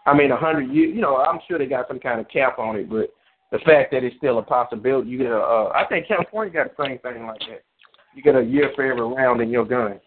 I 0.05 0.13
mean, 0.13 0.31
a 0.31 0.37
hundred 0.37 0.71
years. 0.73 0.93
You 0.93 1.01
know, 1.01 1.15
I'm 1.17 1.39
sure 1.47 1.57
they 1.57 1.67
got 1.67 1.87
some 1.87 1.99
kind 1.99 2.19
of 2.19 2.27
cap 2.27 2.59
on 2.59 2.75
it, 2.75 2.89
but 2.89 3.13
the 3.51 3.59
fact 3.59 3.91
that 3.91 4.03
it's 4.03 4.17
still 4.17 4.39
a 4.39 4.43
possibility, 4.43 5.09
you 5.09 5.19
get 5.19 5.31
a. 5.31 5.37
Uh, 5.37 5.71
I 5.73 5.85
think 5.87 6.07
California 6.07 6.53
got 6.53 6.75
the 6.75 6.83
same 6.83 6.99
thing 6.99 7.25
like 7.25 7.39
that. 7.47 7.63
You 8.17 8.23
get 8.23 8.35
a 8.35 8.41
year 8.41 8.71
for 8.75 8.83
every 8.83 9.03
round 9.03 9.41
in 9.41 9.51
your 9.51 9.63
gun. 9.63 9.99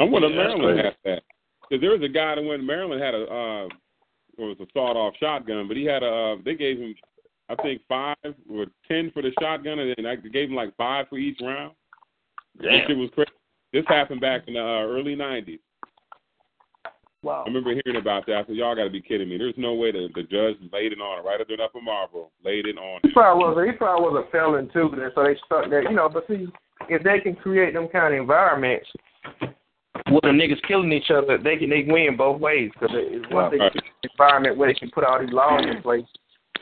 I 0.00 0.04
wonder 0.04 0.26
yeah, 0.26 0.36
Maryland 0.36 0.80
has 0.80 0.94
that. 1.04 1.22
Because 1.62 1.80
there 1.80 1.92
was 1.92 2.02
a 2.02 2.08
guy 2.08 2.34
that 2.34 2.42
went 2.42 2.60
to 2.60 2.66
Maryland 2.66 3.00
had 3.00 3.14
a 3.14 3.22
uh, 3.22 3.66
it 4.36 4.42
was 4.42 4.56
a 4.60 4.66
sawed-off 4.74 5.14
shotgun, 5.20 5.68
but 5.68 5.76
he 5.76 5.84
had 5.84 6.02
a. 6.02 6.08
Uh, 6.08 6.36
they 6.44 6.56
gave 6.56 6.78
him, 6.78 6.92
I 7.48 7.54
think, 7.62 7.82
five 7.88 8.16
or 8.50 8.66
ten 8.88 9.12
for 9.12 9.22
the 9.22 9.30
shotgun, 9.40 9.78
and 9.78 9.94
then 9.96 10.06
I 10.06 10.16
gave 10.16 10.50
him 10.50 10.56
like 10.56 10.76
five 10.76 11.06
for 11.08 11.18
each 11.18 11.38
round. 11.40 11.76
Damn. 12.60 12.90
It 12.90 12.96
was 12.96 13.10
crazy. 13.14 13.30
This 13.72 13.84
happened 13.86 14.20
back 14.20 14.42
in 14.48 14.54
the 14.54 14.60
uh, 14.60 14.82
early 14.82 15.14
'90s. 15.14 15.60
Wow. 17.22 17.44
I 17.44 17.48
remember 17.48 17.74
hearing 17.84 18.00
about 18.00 18.26
that. 18.26 18.36
I 18.36 18.46
said, 18.46 18.56
"Y'all 18.56 18.74
got 18.74 18.84
to 18.84 18.90
be 18.90 19.00
kidding 19.00 19.28
me! 19.28 19.38
There's 19.38 19.54
no 19.56 19.74
way 19.74 19.92
that 19.92 20.08
the 20.16 20.22
judge 20.24 20.56
laid 20.72 20.92
it 20.92 21.00
on 21.00 21.24
right 21.24 21.40
up 21.40 21.46
there 21.46 21.62
up 21.62 21.76
in 21.76 21.84
Marlboro, 21.84 22.30
laid 22.44 22.66
it 22.66 22.76
on." 22.76 23.00
He 23.04 23.12
probably 23.12 23.44
was. 23.44 23.68
He 23.70 23.76
probably 23.78 24.10
was 24.10 24.24
a 24.26 24.30
felon 24.32 24.68
too, 24.72 24.90
so 25.14 25.22
they 25.22 25.36
stuck 25.46 25.70
there. 25.70 25.88
You 25.88 25.94
know, 25.94 26.08
but 26.08 26.26
see, 26.26 26.48
if 26.88 27.02
they 27.02 27.20
can 27.20 27.34
create 27.34 27.74
them 27.74 27.88
kind 27.88 28.14
of 28.14 28.20
environments 28.20 28.86
where 30.08 30.20
the 30.22 30.28
niggas 30.28 30.62
killing 30.66 30.92
each 30.92 31.10
other, 31.10 31.38
they 31.38 31.56
can 31.56 31.70
they 31.70 31.84
win 31.86 32.16
both 32.16 32.40
ways. 32.40 32.70
Because 32.74 32.94
once 33.30 33.52
they 33.52 33.58
get 33.58 33.76
an 33.76 34.10
environment 34.10 34.56
where 34.56 34.72
they 34.72 34.78
can 34.78 34.90
put 34.90 35.04
all 35.04 35.20
these 35.20 35.32
laws 35.32 35.64
in 35.68 35.82
place, 35.82 36.06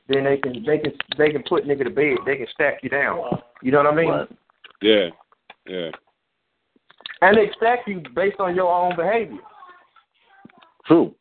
then 0.08 0.24
they 0.24 0.36
can 0.36 0.64
they 0.64 0.78
can 0.78 0.92
they 1.18 1.30
can 1.30 1.42
put 1.48 1.66
nigga 1.66 1.84
to 1.84 1.90
bed. 1.90 2.18
They 2.26 2.36
can 2.36 2.46
stack 2.52 2.80
you 2.82 2.90
down. 2.90 3.20
You 3.62 3.72
know 3.72 3.78
what 3.78 3.92
I 3.92 3.94
mean? 3.94 4.26
Yeah, 4.82 5.08
yeah. 5.66 5.90
And 7.22 7.36
they 7.36 7.50
stack 7.56 7.80
you 7.86 8.02
based 8.14 8.38
on 8.38 8.54
your 8.54 8.72
own 8.72 8.96
behavior. 8.96 9.38
True. 10.86 11.14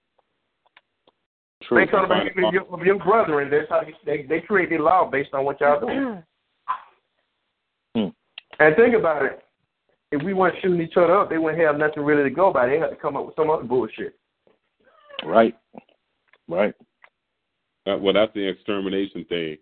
True. 1.68 1.78
Based 1.78 1.94
on 1.94 2.10
the 2.10 2.16
behavior 2.16 2.48
of 2.48 2.54
your, 2.54 2.74
of 2.74 2.86
your 2.86 3.00
brother, 3.00 3.40
and 3.40 3.52
that's 3.52 3.70
how 3.70 3.82
you, 3.82 3.94
they 4.06 4.24
they 4.24 4.42
create 4.42 4.70
the 4.70 4.78
law 4.78 5.10
based 5.10 5.34
on 5.34 5.46
what 5.46 5.62
y'all 5.62 5.80
doing. 5.80 6.24
And 8.68 8.76
think 8.76 8.96
about 8.96 9.26
it. 9.26 9.44
If 10.12 10.24
we 10.24 10.34
weren't 10.34 10.56
shooting 10.62 10.82
each 10.82 10.96
other 10.96 11.18
up, 11.18 11.30
they 11.30 11.38
wouldn't 11.38 11.62
have 11.64 11.78
nothing 11.78 12.04
really 12.04 12.24
to 12.24 12.30
go 12.30 12.54
by. 12.54 12.68
They 12.68 12.78
had 12.78 12.90
to 12.90 12.96
come 12.96 13.18
up 13.18 13.26
with 13.26 13.36
some 13.36 13.50
other 13.50 13.64
bullshit. 13.64 14.18
Right. 15.26 15.58
Right. 16.48 16.74
Uh, 17.88 17.98
well, 17.98 18.14
that's 18.14 18.34
the 18.34 18.48
extermination 18.48 19.26
thing. 19.26 19.58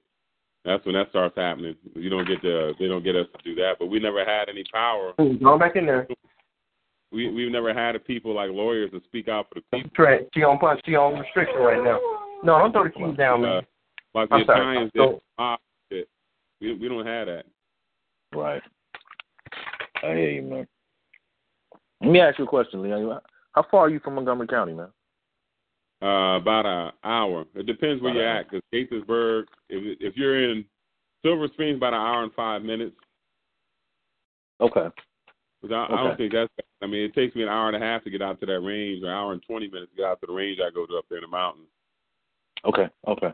That's 0.65 0.85
when 0.85 0.93
that 0.95 1.09
starts 1.09 1.35
happening. 1.37 1.75
You 1.95 2.09
don't 2.09 2.27
get 2.27 2.41
to, 2.43 2.73
they 2.79 2.87
don't 2.87 3.03
get 3.03 3.15
us 3.15 3.27
to 3.35 3.43
do 3.43 3.55
that. 3.55 3.77
But 3.79 3.87
we 3.87 3.99
never 3.99 4.23
had 4.25 4.49
any 4.49 4.63
power. 4.71 5.13
Go 5.17 5.57
back 5.57 5.75
in 5.75 5.85
there 5.85 6.07
we 7.11 7.29
we've 7.29 7.51
never 7.51 7.73
had 7.73 7.95
a 7.95 7.99
people 7.99 8.33
like 8.33 8.49
lawyers 8.51 8.91
to 8.91 9.01
speak 9.05 9.27
out 9.27 9.47
for 9.49 9.59
the 9.59 9.77
people. 9.77 10.03
Right. 10.03 10.27
She 10.33 10.43
on 10.43 10.57
punch. 10.59 10.81
She 10.85 10.95
on 10.95 11.19
restriction 11.19 11.57
right 11.57 11.83
now. 11.83 11.99
No, 12.43 12.57
don't 12.59 12.71
throw 12.71 12.83
the 12.85 12.89
keys 12.89 13.17
down, 13.17 13.41
man. 13.41 13.51
Uh, 13.51 13.61
like 14.15 14.29
the 14.29 14.35
I'm 14.35 14.41
Italians 14.41 14.91
did. 14.95 15.21
Ah, 15.37 15.57
we 15.89 16.73
we 16.73 16.87
don't 16.87 17.05
have 17.05 17.27
that. 17.27 17.43
Right. 18.33 18.61
I 20.03 20.07
hear 20.07 20.31
you, 20.31 20.41
man. 20.41 20.67
Let 22.01 22.09
me 22.09 22.19
ask 22.19 22.39
you 22.39 22.45
a 22.45 22.47
question, 22.47 22.81
Leon. 22.81 23.19
How 23.53 23.65
far 23.69 23.81
are 23.81 23.89
you 23.89 23.99
from 23.99 24.15
Montgomery 24.15 24.47
County, 24.47 24.73
man? 24.73 24.89
Uh, 26.01 26.37
about 26.37 26.65
an 26.65 26.91
hour. 27.03 27.45
It 27.53 27.67
depends 27.67 28.01
where 28.01 28.11
about 28.11 28.19
you're 28.19 28.27
at. 28.27 28.49
Because 28.49 28.63
Gaithersburg, 28.73 29.43
if 29.69 29.97
if 29.99 30.17
you're 30.17 30.49
in 30.49 30.65
Silver 31.23 31.47
Springs, 31.53 31.77
about 31.77 31.93
an 31.93 31.99
hour 31.99 32.23
and 32.23 32.33
five 32.33 32.63
minutes. 32.63 32.95
Okay. 34.59 34.87
Because 35.61 35.75
I, 35.75 35.83
okay. 35.83 35.93
I 35.93 36.03
don't 36.03 36.17
think 36.17 36.33
that's. 36.33 36.49
I 36.81 36.87
mean, 36.87 37.03
it 37.03 37.13
takes 37.13 37.35
me 37.35 37.43
an 37.43 37.49
hour 37.49 37.67
and 37.69 37.81
a 37.81 37.85
half 37.85 38.03
to 38.03 38.09
get 38.09 38.23
out 38.23 38.39
to 38.39 38.47
that 38.47 38.61
range, 38.61 39.03
or 39.03 39.07
an 39.07 39.13
hour 39.13 39.33
and 39.33 39.43
twenty 39.43 39.67
minutes 39.67 39.91
to 39.91 39.97
get 39.97 40.05
out 40.05 40.19
to 40.21 40.27
the 40.27 40.33
range 40.33 40.59
I 40.59 40.73
go 40.73 40.87
to 40.87 40.97
up 40.97 41.05
there 41.07 41.19
in 41.19 41.23
the 41.23 41.27
mountains. 41.27 41.67
Okay. 42.65 42.89
Okay. 43.07 43.31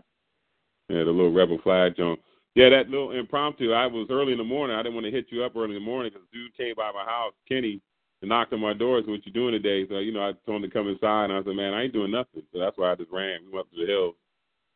Yeah, 0.90 1.04
the 1.04 1.12
little 1.12 1.32
rebel 1.32 1.60
flag 1.64 1.96
joint. 1.96 2.20
Yeah, 2.58 2.70
that 2.70 2.90
little 2.90 3.12
impromptu. 3.12 3.72
I 3.72 3.86
was 3.86 4.08
early 4.10 4.32
in 4.32 4.40
the 4.40 4.44
morning. 4.44 4.76
I 4.76 4.82
didn't 4.82 4.96
want 4.96 5.06
to 5.06 5.12
hit 5.12 5.28
you 5.30 5.44
up 5.44 5.56
early 5.56 5.76
in 5.76 5.80
the 5.80 5.80
morning 5.80 6.12
because 6.12 6.28
dude 6.34 6.58
came 6.58 6.74
by 6.76 6.92
my 6.92 7.06
house, 7.06 7.34
Kenny, 7.48 7.80
and 8.24 8.30
knocked 8.30 8.52
on 8.52 8.60
my 8.60 8.74
door. 8.74 9.00
Said, 9.00 9.12
"What 9.12 9.28
you 9.28 9.32
doing 9.32 9.52
today?" 9.52 9.88
So 9.88 10.00
you 10.00 10.12
know, 10.12 10.28
I 10.28 10.34
told 10.44 10.64
him 10.64 10.68
to 10.68 10.74
come 10.74 10.88
inside, 10.88 11.26
and 11.26 11.34
I 11.34 11.44
said, 11.44 11.56
"Man, 11.56 11.76
I 11.76 11.84
ain't 11.84 11.94
doing 11.94 12.10
nothing." 12.10 12.42
So 12.52 12.58
that's 12.58 12.76
why 12.76 12.92
I 12.92 12.96
just 12.96 13.12
ran. 13.12 13.42
We 13.46 13.52
went 13.52 13.68
up 13.68 13.72
to 13.74 13.80
the 13.80 13.86
hills. 13.86 14.16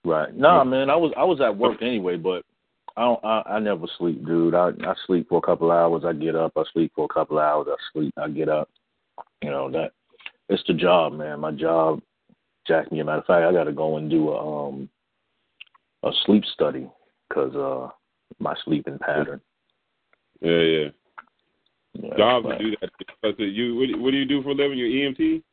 Right. 0.06 0.32
No, 0.32 0.64
man. 0.64 0.92
I 0.92 0.96
was 0.96 1.12
I 1.18 1.24
was 1.24 1.42
at 1.42 1.58
work 1.58 1.82
anyway, 1.82 2.18
but 2.18 2.46
I 2.98 3.02
don't. 3.02 3.26
I, 3.26 3.42
I 3.48 3.60
never 3.60 3.88
sleep, 3.98 4.24
dude. 4.28 4.54
I 4.54 4.70
I 4.86 4.94
sleep 5.08 5.28
for 5.28 5.40
a 5.40 5.42
couple 5.42 5.72
hours. 5.72 6.04
I 6.06 6.14
get 6.14 6.36
up. 6.36 6.52
I 6.56 6.62
sleep 6.74 6.92
for 6.96 7.06
a 7.06 7.14
couple 7.14 7.40
hours. 7.40 7.66
I 7.68 7.76
sleep. 7.94 8.14
I 8.16 8.30
get 8.30 8.48
up. 8.48 8.70
You 9.42 9.50
know 9.50 9.72
that. 9.72 9.94
It's 10.50 10.62
the 10.68 10.76
job, 10.76 11.14
man. 11.14 11.40
My 11.40 11.52
job 11.52 12.00
jacked 12.68 12.92
me. 12.92 13.00
As 13.00 13.06
a 13.06 13.06
matter 13.06 13.18
of 13.22 13.26
fact, 13.26 13.44
I 13.44 13.52
got 13.52 13.64
to 13.64 13.72
go 13.72 13.98
and 13.98 14.08
do 14.08 14.30
a 14.30 14.68
um 14.68 14.88
a 16.04 16.12
sleep 16.26 16.44
study 16.54 16.88
because 17.34 17.56
uh 17.56 17.90
my 18.40 18.56
sleeping 18.66 18.98
pattern. 19.00 19.42
Yeah, 20.42 20.60
yeah. 20.60 20.88
yeah 21.94 22.18
Jobs 22.18 22.48
but, 22.48 22.60
do 22.60 22.72
that. 22.82 22.90
Because 23.22 23.36
you, 23.38 23.76
what, 23.76 24.00
what 24.00 24.12
do 24.12 24.18
you 24.18 24.26
do 24.26 24.42
for 24.42 24.50
a 24.50 24.54
living? 24.54 24.78
You're 24.78 24.88
EMT. 24.88 25.44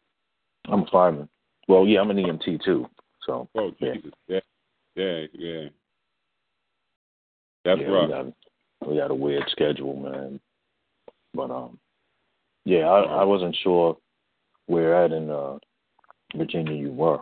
I'm 0.66 0.82
a 0.82 0.86
fireman. 0.90 1.28
Well, 1.68 1.86
yeah, 1.86 2.00
I'm 2.00 2.10
an 2.10 2.16
EMT 2.16 2.64
too. 2.64 2.88
So. 3.26 3.48
Oh 3.56 3.72
Jesus! 3.80 4.10
Yeah, 4.26 4.40
yeah, 4.96 5.26
yeah. 5.32 5.50
yeah. 5.50 5.68
That's 7.64 7.80
yeah, 7.80 7.86
rough. 7.88 8.08
We 8.08 8.14
got, 8.14 8.88
we 8.88 8.96
got 8.96 9.10
a 9.10 9.14
weird 9.14 9.44
schedule, 9.50 9.96
man. 9.96 10.40
But 11.34 11.50
um, 11.50 11.78
yeah, 12.64 12.88
I, 12.88 13.20
I 13.20 13.24
wasn't 13.24 13.56
sure 13.62 13.98
where 14.66 15.04
at 15.04 15.12
in 15.12 15.30
uh, 15.30 15.58
Virginia 16.34 16.74
you 16.74 16.92
were. 16.92 17.18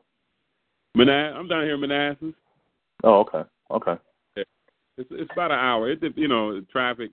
Manass, 0.97 1.35
I'm 1.35 1.49
down 1.49 1.65
here 1.65 1.75
in 1.75 1.81
Manassas. 1.81 2.35
Oh, 3.05 3.21
okay, 3.21 3.43
okay. 3.71 3.97
It's 4.99 5.09
it's 5.13 5.31
about 5.33 5.51
an 5.53 5.59
hour. 5.59 5.91
It 5.91 6.01
you 6.17 6.29
know 6.29 6.61
traffic. 6.71 7.11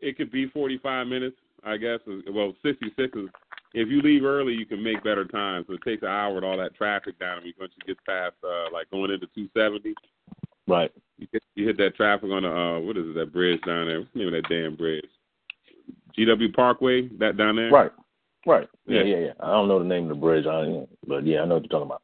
It 0.00 0.16
could 0.16 0.30
be 0.30 0.48
45 0.48 1.06
minutes, 1.06 1.36
I 1.64 1.76
guess. 1.76 2.00
Well, 2.30 2.54
66 2.62 3.16
is 3.16 3.28
if 3.72 3.88
you 3.88 4.02
leave 4.02 4.24
early, 4.24 4.52
you 4.52 4.66
can 4.66 4.82
make 4.82 5.02
better 5.02 5.24
time. 5.24 5.64
So 5.66 5.74
it 5.74 5.80
takes 5.84 6.02
an 6.02 6.08
hour 6.08 6.34
with 6.34 6.44
all 6.44 6.58
that 6.58 6.74
traffic 6.74 7.18
down. 7.18 7.38
I 7.38 7.44
mean, 7.44 7.54
once 7.58 7.72
you 7.76 7.94
get 7.94 8.04
past 8.04 8.34
uh, 8.44 8.70
like 8.72 8.90
going 8.90 9.10
into 9.12 9.26
270, 9.34 9.94
Right. 10.66 10.90
you 11.18 11.26
hit, 11.30 11.42
you 11.54 11.66
hit 11.66 11.76
that 11.78 11.94
traffic 11.96 12.30
on 12.30 12.42
the 12.42 12.50
uh, 12.50 12.80
what 12.80 12.96
is 12.96 13.06
it 13.08 13.14
that 13.14 13.32
bridge 13.32 13.60
down 13.66 13.86
there? 13.86 14.00
What's 14.00 14.12
the 14.12 14.18
name 14.20 14.28
of 14.34 14.42
that 14.42 14.48
damn 14.48 14.76
bridge? 14.76 15.04
GW 16.18 16.54
Parkway, 16.54 17.08
that 17.18 17.36
down 17.36 17.56
there. 17.56 17.70
Right. 17.70 17.90
Right. 18.46 18.68
Yeah, 18.86 19.02
Yeah. 19.02 19.04
yeah, 19.16 19.26
yeah. 19.26 19.32
I 19.40 19.48
don't 19.48 19.68
know 19.68 19.78
the 19.78 19.84
name 19.84 20.04
of 20.04 20.08
the 20.10 20.14
bridge, 20.20 20.46
I, 20.46 20.86
but 21.06 21.26
yeah, 21.26 21.40
I 21.42 21.44
know 21.46 21.54
what 21.54 21.64
you're 21.64 21.68
talking 21.68 21.86
about. 21.86 22.02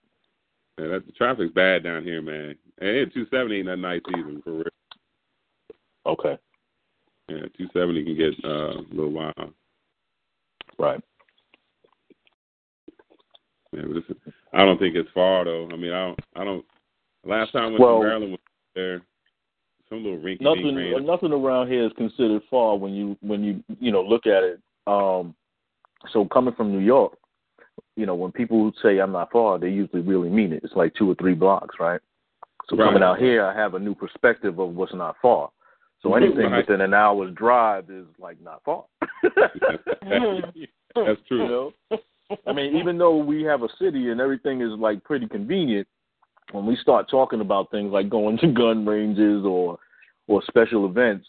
Yeah, 0.78 0.88
that, 0.88 1.06
the 1.06 1.12
traffic's 1.12 1.52
bad 1.52 1.84
down 1.84 2.02
here, 2.02 2.22
man. 2.22 2.54
And 2.80 3.12
270 3.12 3.56
ain't 3.56 3.66
that 3.66 3.76
nice 3.76 4.00
either, 4.16 4.40
for 4.42 4.52
real. 4.52 4.64
Okay. 6.06 6.38
Yeah, 7.28 7.46
270 7.56 8.04
can 8.04 8.16
get 8.16 8.44
uh, 8.44 8.80
a 8.80 8.84
little 8.90 9.12
wild. 9.12 9.54
Right. 10.78 11.00
Yeah, 13.72 13.82
but 13.86 14.16
I 14.52 14.64
don't 14.64 14.78
think 14.78 14.96
it's 14.96 15.08
far 15.14 15.44
though. 15.44 15.68
I 15.72 15.76
mean, 15.76 15.92
I 15.92 16.06
don't. 16.06 16.20
I 16.34 16.44
don't. 16.44 16.64
Last 17.24 17.52
time 17.52 17.64
I 17.64 17.66
went 17.68 17.80
Well- 17.80 17.98
to 18.00 18.04
Maryland 18.06 18.32
was 18.32 18.40
there. 18.74 19.02
Some 19.88 20.04
little 20.04 20.18
rinky 20.20 20.40
Nothing 20.40 21.04
nothing 21.04 21.32
around 21.32 21.68
here 21.68 21.84
is 21.84 21.92
considered 21.96 22.42
far 22.48 22.76
when 22.78 22.92
you 22.94 23.16
when 23.22 23.42
you 23.42 23.62
you 23.80 23.90
know 23.90 24.02
look 24.02 24.24
at 24.26 24.44
it. 24.44 24.60
Um 24.86 25.34
so 26.12 26.24
coming 26.26 26.54
from 26.54 26.70
New 26.70 26.78
York, 26.78 27.18
you 27.96 28.06
know, 28.06 28.14
when 28.14 28.30
people 28.30 28.72
say 28.82 28.98
I'm 29.00 29.10
not 29.10 29.32
far, 29.32 29.58
they 29.58 29.68
usually 29.68 30.02
really 30.02 30.30
mean 30.30 30.52
it. 30.52 30.62
It's 30.62 30.76
like 30.76 30.94
two 30.94 31.10
or 31.10 31.16
three 31.16 31.34
blocks, 31.34 31.74
right? 31.80 32.00
So 32.68 32.76
Right. 32.76 32.86
coming 32.86 33.02
out 33.02 33.18
here 33.18 33.44
I 33.44 33.52
have 33.52 33.74
a 33.74 33.80
new 33.80 33.94
perspective 33.96 34.60
of 34.60 34.76
what's 34.76 34.94
not 34.94 35.16
far. 35.20 35.50
So 36.02 36.14
anything 36.16 36.50
Right. 36.50 36.66
within 36.66 36.80
an 36.80 36.94
hour's 36.94 37.34
drive 37.34 37.90
is 37.90 38.06
like 38.18 38.40
not 38.42 38.62
far. 38.64 38.84
That's 40.94 41.20
true. 41.28 41.42
You 41.42 41.48
know? 41.48 41.72
I 42.46 42.52
mean, 42.52 42.76
even 42.76 42.96
though 42.98 43.16
we 43.16 43.42
have 43.42 43.62
a 43.62 43.68
city 43.78 44.10
and 44.10 44.20
everything 44.20 44.60
is 44.60 44.70
like 44.78 45.02
pretty 45.04 45.26
convenient, 45.26 45.86
when 46.52 46.66
we 46.66 46.76
start 46.76 47.08
talking 47.10 47.40
about 47.40 47.70
things 47.70 47.92
like 47.92 48.08
going 48.08 48.38
to 48.38 48.48
gun 48.52 48.86
ranges 48.86 49.44
or 49.44 49.78
or 50.28 50.42
special 50.46 50.86
events, 50.86 51.26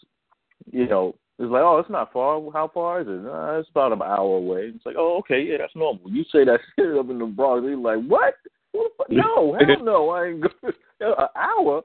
you 0.70 0.86
know, 0.88 1.14
it's 1.38 1.50
like, 1.50 1.62
oh, 1.62 1.78
it's 1.78 1.90
not 1.90 2.12
far. 2.12 2.40
How 2.52 2.70
far 2.72 3.00
is 3.00 3.06
it? 3.08 3.26
Uh, 3.26 3.58
it's 3.58 3.68
about 3.70 3.92
an 3.92 4.02
hour 4.02 4.36
away. 4.36 4.72
It's 4.74 4.86
like, 4.86 4.94
oh, 4.96 5.18
okay, 5.18 5.42
yeah, 5.42 5.56
that's 5.58 5.74
normal. 5.74 6.08
You 6.08 6.24
say 6.30 6.44
that 6.44 6.60
shit 6.78 6.96
up 6.96 7.10
in 7.10 7.18
the 7.18 7.26
Bronx, 7.26 7.64
they're 7.64 7.76
like, 7.76 8.04
what? 8.06 8.34
Who 8.72 8.84
the 8.84 8.90
fuck? 8.96 9.10
No, 9.10 9.56
hell 9.58 9.84
no, 9.84 10.10
I 10.10 10.26
ain't 10.26 10.40
going. 10.42 10.74
An 11.00 11.26
hour? 11.34 11.82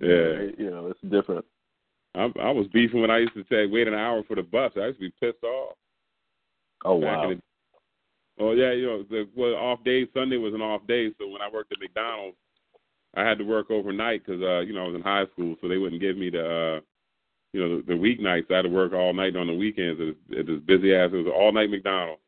Yeah. 0.00 0.48
you 0.56 0.70
know, 0.70 0.86
it's 0.86 1.12
different. 1.12 1.44
I, 2.14 2.30
I 2.40 2.50
was 2.50 2.66
beefing 2.72 3.00
when 3.00 3.10
I 3.10 3.18
used 3.18 3.34
to 3.34 3.44
say 3.50 3.66
wait 3.66 3.88
an 3.88 3.94
hour 3.94 4.22
for 4.24 4.36
the 4.36 4.42
bus. 4.42 4.72
I 4.76 4.86
used 4.86 5.00
to 5.00 5.08
be 5.08 5.14
pissed 5.20 5.44
off. 5.44 5.76
Oh 6.84 6.96
wow, 6.96 7.28
the 7.28 7.40
Oh 8.40 8.52
yeah, 8.52 8.72
you 8.72 8.86
know, 8.86 9.02
the 9.02 9.28
well, 9.36 9.54
off 9.54 9.84
day 9.84 10.08
Sunday 10.14 10.38
was 10.38 10.54
an 10.54 10.62
off 10.62 10.86
day, 10.86 11.10
so 11.18 11.28
when 11.28 11.42
I 11.42 11.50
worked 11.52 11.72
at 11.72 11.78
McDonald's, 11.78 12.38
I 13.14 13.22
had 13.22 13.38
to 13.38 13.44
work 13.44 13.70
overnight 13.70 14.24
because 14.24 14.40
uh, 14.42 14.60
you 14.60 14.72
know 14.72 14.84
I 14.84 14.86
was 14.86 14.96
in 14.96 15.02
high 15.02 15.26
school, 15.32 15.56
so 15.60 15.68
they 15.68 15.76
wouldn't 15.76 16.00
give 16.00 16.16
me 16.16 16.30
the 16.30 16.40
uh, 16.40 16.80
you 17.52 17.60
know 17.60 17.76
the, 17.76 17.82
the 17.82 17.92
weeknights. 17.92 18.50
I 18.50 18.56
had 18.56 18.62
to 18.62 18.70
work 18.70 18.94
all 18.94 19.12
night 19.12 19.36
on 19.36 19.46
the 19.46 19.54
weekends. 19.54 20.00
It 20.00 20.48
was, 20.48 20.60
busy 20.66 20.94
ass. 20.94 21.10
It 21.12 21.16
was 21.24 21.32
all 21.34 21.52
night 21.52 21.68
McDonald's, 21.68 22.22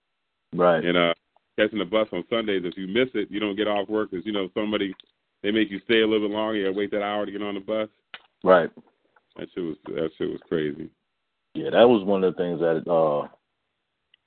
right? 0.55 0.85
and 0.85 0.99
uh, 0.99 1.15
catching 1.59 1.79
the 1.79 1.87
bus 1.87 2.09
on 2.13 2.25
Sundays. 2.29 2.63
If 2.65 2.77
you 2.77 2.89
miss 2.89 3.09
it, 3.15 3.31
you 3.31 3.41
don't 3.41 3.57
get 3.57 3.69
off 3.69 3.89
work 3.89 4.11
because 4.11 4.27
you 4.27 4.33
know 4.33 4.51
somebody 4.53 4.95
they 5.43 5.51
make 5.51 5.71
you 5.71 5.81
stay 5.85 6.03
a 6.03 6.07
little 6.07 6.29
bit 6.29 6.35
longer. 6.35 6.57
You 6.57 6.65
gotta 6.67 6.77
wait 6.77 6.91
that 6.91 7.03
hour 7.03 7.25
to 7.25 7.33
get 7.33 7.43
on 7.43 7.55
the 7.55 7.61
bus. 7.61 7.89
Right. 8.45 8.71
That 9.37 9.49
shit 9.55 9.65
was 9.65 9.77
that 9.87 10.11
shit 10.19 10.31
was 10.31 10.41
crazy. 10.49 10.91
Yeah, 11.55 11.71
that 11.71 11.89
was 11.89 12.05
one 12.05 12.25
of 12.25 12.35
the 12.35 12.43
things 12.43 12.61
that 12.61 12.91
uh 12.91 13.29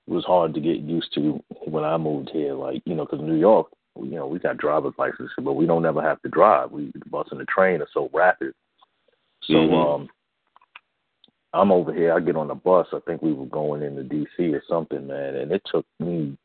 was 0.07 0.23
hard 0.25 0.53
to 0.53 0.59
get 0.61 0.77
used 0.77 1.13
to 1.15 1.43
when 1.65 1.83
I 1.83 1.97
moved 1.97 2.29
here. 2.31 2.53
Like, 2.53 2.83
you 2.85 2.93
know, 2.95 3.05
because 3.05 3.25
New 3.25 3.35
York, 3.35 3.67
you 3.99 4.11
know, 4.11 4.27
we 4.27 4.39
got 4.39 4.57
driver's 4.57 4.93
license, 4.97 5.31
but 5.41 5.53
we 5.53 5.65
don't 5.65 5.85
ever 5.85 6.01
have 6.01 6.21
to 6.21 6.29
drive. 6.29 6.71
We 6.71 6.91
the 6.93 7.09
bus 7.09 7.27
and 7.31 7.39
the 7.39 7.45
train 7.45 7.81
are 7.81 7.87
so 7.93 8.09
rapid. 8.13 8.53
So, 9.43 9.53
Mhm. 9.53 9.95
um, 9.95 10.09
I'm 11.53 11.71
over 11.71 11.93
here. 11.93 12.13
I 12.13 12.19
get 12.19 12.35
on 12.35 12.49
the 12.49 12.55
bus. 12.55 12.87
I 12.93 12.99
think 12.99 13.21
we 13.21 13.31
were 13.33 13.45
going 13.45 13.81
into 13.81 14.03
D.C. 14.03 14.53
or 14.53 14.63
something, 14.67 15.07
man, 15.07 15.35
and 15.35 15.51
it 15.51 15.63
took 15.65 15.85
me. 15.99 16.37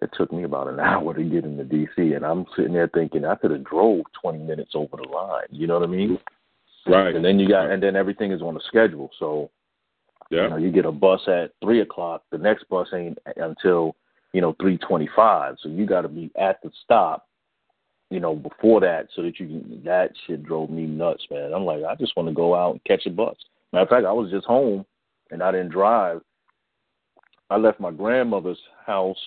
It 0.00 0.10
took 0.12 0.32
me 0.32 0.44
about 0.44 0.68
an 0.68 0.80
hour 0.80 1.12
to 1.14 1.22
get 1.22 1.44
into 1.44 1.64
D.C. 1.64 2.14
and 2.14 2.24
I'm 2.24 2.46
sitting 2.56 2.72
there 2.72 2.88
thinking 2.88 3.24
I 3.24 3.34
could 3.34 3.50
have 3.50 3.64
drove 3.64 4.04
20 4.22 4.38
minutes 4.38 4.72
over 4.74 4.96
the 4.96 5.08
line. 5.08 5.46
You 5.50 5.66
know 5.66 5.78
what 5.78 5.88
I 5.88 5.92
mean? 5.92 6.18
Right. 6.90 7.14
And 7.14 7.24
then 7.24 7.38
you 7.38 7.48
got, 7.48 7.70
and 7.70 7.82
then 7.82 7.96
everything 7.96 8.32
is 8.32 8.42
on 8.42 8.56
a 8.56 8.60
schedule. 8.66 9.10
So 9.18 9.50
Yeah. 10.30 10.44
you 10.44 10.50
know, 10.50 10.56
you 10.56 10.70
get 10.70 10.84
a 10.86 10.92
bus 10.92 11.20
at 11.28 11.52
three 11.62 11.80
o'clock. 11.80 12.22
The 12.30 12.38
next 12.38 12.68
bus 12.68 12.88
ain't 12.94 13.18
until 13.36 13.96
you 14.32 14.40
know 14.40 14.54
three 14.60 14.78
twenty-five. 14.78 15.56
So 15.60 15.68
you 15.68 15.86
got 15.86 16.02
to 16.02 16.08
be 16.08 16.30
at 16.36 16.62
the 16.62 16.70
stop, 16.84 17.26
you 18.10 18.20
know, 18.20 18.34
before 18.34 18.80
that, 18.80 19.08
so 19.14 19.22
that 19.22 19.40
you 19.40 19.46
can. 19.46 19.82
That 19.84 20.12
shit 20.26 20.44
drove 20.44 20.70
me 20.70 20.86
nuts, 20.86 21.26
man. 21.30 21.52
I'm 21.52 21.64
like, 21.64 21.84
I 21.84 21.94
just 21.96 22.16
want 22.16 22.28
to 22.28 22.34
go 22.34 22.54
out 22.54 22.72
and 22.72 22.84
catch 22.84 23.06
a 23.06 23.10
bus. 23.10 23.36
Matter 23.72 23.82
of 23.84 23.88
fact, 23.88 24.06
I 24.06 24.12
was 24.12 24.30
just 24.30 24.46
home 24.46 24.84
and 25.30 25.42
I 25.42 25.52
didn't 25.52 25.70
drive. 25.70 26.20
I 27.50 27.56
left 27.56 27.80
my 27.80 27.90
grandmother's 27.90 28.60
house, 28.86 29.18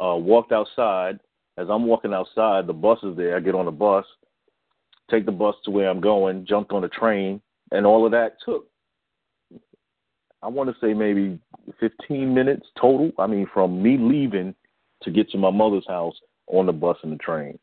uh, 0.00 0.16
walked 0.16 0.52
outside. 0.52 1.20
As 1.56 1.68
I'm 1.70 1.86
walking 1.86 2.12
outside, 2.14 2.66
the 2.66 2.72
bus 2.72 2.98
is 3.02 3.16
there. 3.16 3.36
I 3.36 3.40
get 3.40 3.54
on 3.54 3.66
the 3.66 3.70
bus, 3.70 4.04
take 5.10 5.26
the 5.26 5.32
bus 5.32 5.54
to 5.64 5.70
where 5.70 5.88
I'm 5.88 6.00
going, 6.00 6.46
jumped 6.46 6.72
on 6.72 6.82
the 6.82 6.88
train, 6.88 7.40
and 7.72 7.86
all 7.86 8.04
of 8.04 8.12
that 8.12 8.36
took 8.44 8.66
I 10.44 10.48
want 10.48 10.68
to 10.68 10.76
say 10.78 10.92
maybe 10.92 11.38
15 11.80 12.34
minutes 12.34 12.66
total. 12.78 13.10
I 13.18 13.26
mean, 13.26 13.48
from 13.52 13.82
me 13.82 13.96
leaving 13.98 14.54
to 15.02 15.10
get 15.10 15.30
to 15.30 15.38
my 15.38 15.50
mother's 15.50 15.86
house 15.88 16.14
on 16.48 16.66
the 16.66 16.72
bus 16.72 16.98
and 17.02 17.12
the 17.12 17.16
train. 17.16 17.58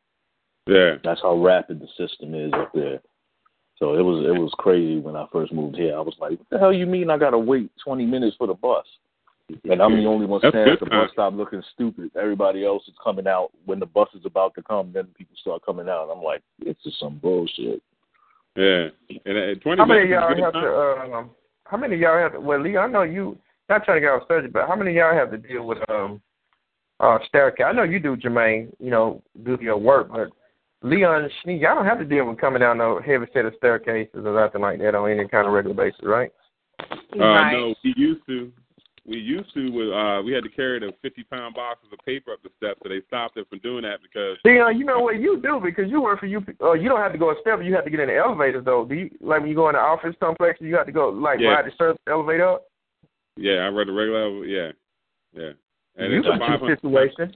Yeah. 0.66 0.96
That's 1.04 1.22
how 1.22 1.36
rapid 1.36 1.80
the 1.80 1.88
system 1.96 2.34
is 2.34 2.52
up 2.54 2.72
there. 2.74 3.00
So 3.78 3.94
it 3.94 4.02
was 4.02 4.26
it 4.26 4.40
was 4.40 4.54
crazy 4.58 5.00
when 5.00 5.16
I 5.16 5.26
first 5.32 5.54
moved 5.54 5.76
here. 5.76 5.96
I 5.96 6.02
was 6.02 6.16
like, 6.20 6.38
"What 6.38 6.50
the 6.52 6.60
hell 6.60 6.74
you 6.74 6.86
mean 6.86 7.10
I 7.10 7.18
gotta 7.18 7.38
wait 7.38 7.72
20 7.84 8.06
minutes 8.06 8.36
for 8.38 8.46
the 8.46 8.54
bus?" 8.54 8.86
And 9.70 9.82
I'm 9.82 9.96
the 9.96 10.06
only 10.06 10.26
one 10.26 10.40
standing 10.40 10.74
at 10.74 10.80
the 10.80 10.86
good 10.86 10.92
bus 10.92 11.10
stop 11.14 11.34
looking 11.34 11.64
stupid. 11.74 12.12
Everybody 12.16 12.66
else 12.66 12.84
is 12.88 12.94
coming 13.04 13.28
out 13.28 13.52
when 13.66 13.80
the 13.80 13.86
bus 13.86 14.10
is 14.14 14.26
about 14.26 14.54
to 14.56 14.64
come. 14.64 14.92
Then 14.94 15.08
people 15.18 15.36
start 15.40 15.66
coming 15.66 15.90
out. 15.90 16.10
I'm 16.12 16.24
like, 16.24 16.42
it's 16.60 16.82
just 16.84 17.00
some 17.00 17.18
bullshit." 17.18 17.82
Yeah. 18.56 18.88
And 19.26 19.38
at 19.38 19.62
twenty 19.62 19.80
How 19.80 19.86
many 19.86 20.04
of 20.04 20.10
minutes 20.10 20.12
is 20.12 20.12
y'all 20.12 20.30
good 20.30 20.44
have 20.44 20.54
time. 20.54 20.64
to? 20.64 21.16
Um, 21.16 21.30
how 21.66 21.78
many 21.78 21.96
of 21.96 22.02
y'all 22.02 22.18
have 22.18 22.34
to? 22.34 22.40
Well, 22.40 22.62
Lee, 22.62 22.78
I 22.78 22.88
know 22.88 23.04
you. 23.04 23.38
Not 23.70 23.86
trying 23.86 23.98
to 23.98 24.02
get 24.02 24.10
off 24.10 24.28
subject, 24.28 24.54
but 24.54 24.68
how 24.68 24.76
many 24.76 24.92
of 24.92 24.96
y'all 24.98 25.16
have 25.16 25.32
to 25.32 25.38
deal 25.38 25.66
with 25.66 25.78
um, 25.90 26.22
uh, 27.00 27.20
staircase? 27.28 27.66
I 27.66 27.72
know 27.72 27.84
you 27.84 28.00
do, 28.00 28.18
Jermaine. 28.18 28.74
You 28.80 28.90
know, 28.90 29.24
do 29.44 29.58
your 29.62 29.78
work, 29.78 30.10
but 30.12 30.28
Leon 30.84 31.24
and 31.24 31.32
Sneak, 31.44 31.62
y'all 31.62 31.76
don't 31.76 31.86
have 31.86 32.00
to 32.00 32.06
deal 32.06 32.28
with 32.28 32.40
coming 32.40 32.60
down 32.60 32.80
no 32.80 33.00
heavy 33.00 33.26
set 33.34 33.46
of 33.46 33.54
staircases 33.58 34.26
or 34.26 34.42
nothing 34.42 34.62
like 34.62 34.80
that 34.80 34.96
on 34.96 35.10
any 35.10 35.28
kind 35.28 35.48
of 35.48 35.54
regular 35.54 35.76
basis, 35.76 36.02
right? 36.04 36.32
Uh, 36.82 37.20
right. 37.20 37.54
No, 37.54 37.76
we 37.84 37.94
used 37.96 38.26
to. 38.28 38.52
We 39.08 39.18
used 39.18 39.52
to. 39.56 39.72
With, 39.72 39.90
uh, 39.92 40.22
we 40.24 40.32
had 40.32 40.44
to 40.44 40.50
carry 40.50 40.80
the 40.80 40.94
fifty-pound 41.02 41.56
boxes 41.56 41.90
of 41.92 41.98
paper 42.06 42.34
up 42.34 42.44
the 42.44 42.50
steps, 42.58 42.80
so 42.84 42.90
they 42.90 43.02
stopped 43.08 43.36
us 43.38 43.46
from 43.50 43.58
doing 43.60 43.82
that 43.82 43.98
because 44.02 44.38
Leon, 44.46 44.78
you 44.78 44.86
know 44.86 45.00
what 45.00 45.20
you 45.20 45.42
do 45.42 45.60
because 45.64 45.90
you 45.90 46.02
work 46.02 46.20
for 46.20 46.28
you. 46.28 46.46
Uh, 46.62 46.74
you 46.74 46.88
don't 46.88 47.00
have 47.02 47.12
to 47.12 47.18
go 47.18 47.32
a 47.32 47.36
step. 47.42 47.60
You 47.64 47.74
have 47.74 47.84
to 47.86 47.90
get 47.90 48.00
in 48.00 48.10
the 48.10 48.18
elevator 48.18 48.62
though. 48.62 48.86
Do 48.86 48.94
you 48.94 49.10
like 49.20 49.42
when 49.42 49.50
you 49.50 49.56
go 49.56 49.70
in 49.70 49.74
the 49.74 49.80
office 49.80 50.16
complex? 50.20 50.62
You 50.62 50.76
have 50.76 50.86
to 50.86 50.92
go 50.92 51.10
like 51.10 51.40
Yeah. 51.40 51.50
ride 51.50 51.66
the 51.66 51.72
service 51.80 51.98
elevator 52.08 52.48
up. 52.48 52.64
yeah, 53.38 53.66
I 53.66 53.70
ride 53.70 53.88
the 53.88 53.92
regular. 53.94 54.46
Yeah, 54.46 54.72
yeah. 55.34 55.52
And 55.98 56.14
you 56.14 56.20
it's 56.20 56.28
a 56.28 56.38
got 56.38 56.40
five 56.40 56.62
your 56.62 56.76
situation. 56.76 57.36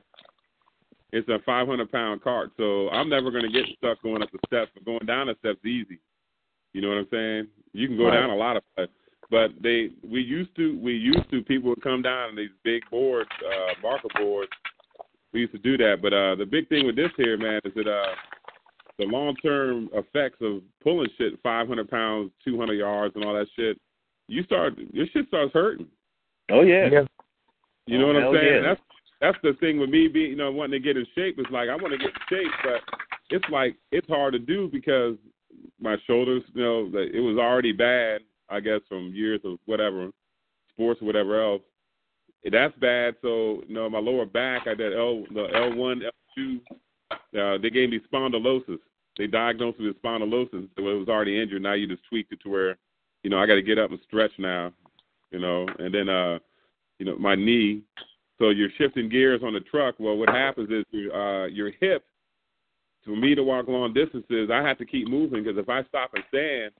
It's 1.13 1.27
a 1.29 1.39
five 1.45 1.67
hundred 1.67 1.91
pound 1.91 2.21
cart, 2.21 2.51
so 2.57 2.89
I'm 2.89 3.09
never 3.09 3.31
going 3.31 3.43
to 3.43 3.51
get 3.51 3.65
stuck 3.77 4.03
going 4.03 4.21
up 4.21 4.29
the 4.31 4.39
steps. 4.45 4.69
But 4.75 4.85
going 4.85 5.05
down 5.07 5.27
the 5.27 5.35
steps 5.39 5.65
easy. 5.65 5.99
You 6.73 6.81
know 6.81 6.89
what 6.89 6.97
I'm 6.97 7.07
saying? 7.09 7.47
You 7.73 7.87
can 7.87 7.97
go 7.97 8.05
Right. 8.05 8.19
down 8.19 8.29
a 8.29 8.35
lot 8.35 8.57
of. 8.57 8.63
But 9.31 9.51
they, 9.61 9.89
we 10.07 10.21
used 10.21 10.55
to, 10.55 10.79
we 10.79 10.93
used 10.93 11.29
to. 11.31 11.41
People 11.41 11.69
would 11.69 11.81
come 11.81 12.01
down 12.01 12.29
on 12.29 12.35
these 12.35 12.51
big 12.63 12.83
boards, 12.91 13.29
uh, 13.45 13.73
marker 13.81 14.07
boards. 14.15 14.51
We 15.33 15.41
used 15.41 15.53
to 15.53 15.59
do 15.59 15.77
that. 15.77 15.97
But 16.01 16.13
uh, 16.13 16.35
the 16.35 16.45
big 16.45 16.69
thing 16.69 16.85
with 16.85 16.95
this 16.95 17.09
here, 17.17 17.37
man, 17.37 17.59
is 17.65 17.73
that 17.75 17.87
uh, 17.87 18.13
the 18.99 19.05
long 19.05 19.35
term 19.37 19.89
effects 19.93 20.37
of 20.41 20.61
pulling 20.83 21.09
shit 21.17 21.33
500 21.41 21.89
pounds, 21.89 22.31
200 22.45 22.73
yards, 22.73 23.15
and 23.15 23.25
all 23.25 23.33
that 23.33 23.47
shit. 23.55 23.79
You 24.27 24.43
start, 24.43 24.73
your 24.91 25.05
shit 25.13 25.27
starts 25.27 25.53
hurting. 25.53 25.87
Oh 26.51 26.61
yeah. 26.61 26.87
Yeah. 26.91 27.01
You 27.87 27.99
know 27.99 28.05
Oh, 28.09 28.13
what 28.13 28.23
I'm 28.23 28.33
saying? 28.35 28.53
yeah. 28.55 28.61
That's 28.61 28.81
that's 29.21 29.37
the 29.43 29.53
thing 29.59 29.79
with 29.79 29.89
me 29.89 30.07
being, 30.07 30.29
you 30.31 30.35
know, 30.35 30.51
wanting 30.51 30.79
to 30.81 30.85
get 30.85 30.97
in 30.97 31.05
shape. 31.15 31.39
Is 31.39 31.45
like 31.51 31.69
I 31.69 31.75
want 31.75 31.91
to 31.93 31.97
get 31.97 32.07
in 32.09 32.13
shape, 32.29 32.51
but 32.63 32.81
it's 33.31 33.45
like 33.51 33.75
it's 33.91 34.07
hard 34.07 34.33
to 34.33 34.39
do 34.39 34.69
because 34.71 35.15
my 35.81 35.95
shoulders, 36.07 36.43
you 36.53 36.63
know, 36.63 36.89
that 36.91 37.09
it 37.13 37.19
was 37.21 37.37
already 37.37 37.71
bad. 37.71 38.21
I 38.49 38.59
guess 38.59 38.81
from 38.87 39.13
years 39.13 39.41
of 39.43 39.57
whatever 39.65 40.09
sports 40.71 41.01
or 41.01 41.05
whatever 41.05 41.41
else. 41.41 41.61
That's 42.49 42.77
bad. 42.77 43.15
So 43.21 43.63
you 43.67 43.73
know, 43.73 43.89
my 43.89 43.99
lower 43.99 44.25
back, 44.25 44.67
I 44.67 44.75
did 44.75 44.93
L 44.95 45.23
the 45.33 45.47
L 45.55 45.75
one, 45.75 46.03
L 46.03 46.11
two. 46.35 46.59
Uh, 47.11 47.57
they 47.57 47.69
gave 47.69 47.89
me 47.89 47.99
spondylosis. 48.11 48.79
They 49.17 49.27
diagnosed 49.27 49.79
me 49.79 49.87
with 49.87 50.01
spondylosis. 50.01 50.69
So 50.77 50.87
it 50.87 50.99
was 50.99 51.07
already 51.07 51.41
injured. 51.41 51.63
Now 51.63 51.73
you 51.73 51.87
just 51.87 52.03
tweaked 52.07 52.33
it 52.33 52.39
to 52.43 52.49
where, 52.49 52.77
you 53.23 53.29
know, 53.29 53.39
I 53.39 53.47
got 53.47 53.55
to 53.55 53.61
get 53.61 53.79
up 53.79 53.91
and 53.91 53.99
stretch 54.05 54.31
now. 54.37 54.73
You 55.31 55.39
know, 55.39 55.67
and 55.79 55.93
then 55.93 56.07
uh 56.09 56.39
you 56.99 57.05
know, 57.05 57.17
my 57.17 57.35
knee. 57.35 57.81
So 58.39 58.49
you're 58.49 58.69
shifting 58.77 59.09
gears 59.09 59.41
on 59.43 59.53
the 59.53 59.61
truck. 59.61 59.95
Well, 59.97 60.17
what 60.17 60.29
happens 60.29 60.69
is 60.69 60.83
your 60.91 61.13
uh, 61.15 61.47
your 61.47 61.71
hip. 61.79 62.03
For 63.03 63.15
me 63.15 63.35
to 63.35 63.43
walk 63.43 63.67
long 63.67 63.93
distances, 63.93 64.49
I 64.51 64.63
have 64.63 64.77
to 64.79 64.85
keep 64.85 65.07
moving 65.07 65.43
because 65.43 65.59
if 65.59 65.69
I 65.69 65.83
stop 65.83 66.11
and 66.15 66.23
stand, 66.29 66.71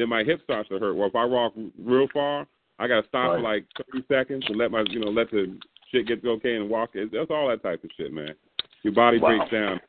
then 0.00 0.08
my 0.08 0.24
hip 0.24 0.40
starts 0.44 0.68
to 0.70 0.78
hurt. 0.78 0.94
Well, 0.94 1.08
if 1.08 1.14
I 1.14 1.24
walk 1.24 1.52
real 1.78 2.08
far, 2.12 2.46
I 2.78 2.88
got 2.88 3.02
to 3.02 3.08
stop 3.08 3.30
Right. 3.32 3.36
for 3.36 3.42
like 3.42 3.66
30 3.92 4.04
seconds 4.08 4.44
and 4.48 4.56
let 4.56 4.70
my 4.70 4.84
you 4.88 5.00
know 5.00 5.10
let 5.10 5.30
the 5.30 5.58
shit 5.90 6.06
get 6.06 6.24
okay 6.24 6.56
and 6.56 6.68
walk. 6.70 6.90
It's, 6.94 7.12
that's 7.12 7.30
all 7.30 7.48
that 7.48 7.62
type 7.62 7.84
of 7.84 7.90
shit, 7.96 8.12
man. 8.12 8.34
Your 8.82 8.94
body 8.94 9.18
Wow. 9.18 9.36
breaks 9.36 9.50
down. 9.50 9.80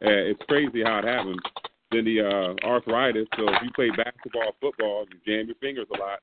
Uh, 0.00 0.30
it's 0.30 0.42
crazy 0.48 0.82
how 0.84 0.98
it 0.98 1.04
happens. 1.04 1.38
Then 1.90 2.04
the 2.04 2.20
uh, 2.20 2.66
arthritis. 2.66 3.26
So 3.36 3.48
if 3.48 3.62
you 3.62 3.70
play 3.74 3.90
basketball, 3.90 4.54
football, 4.60 5.06
you 5.10 5.18
jam 5.26 5.46
your 5.46 5.56
fingers 5.56 5.86
a 5.94 5.98
lot. 5.98 6.20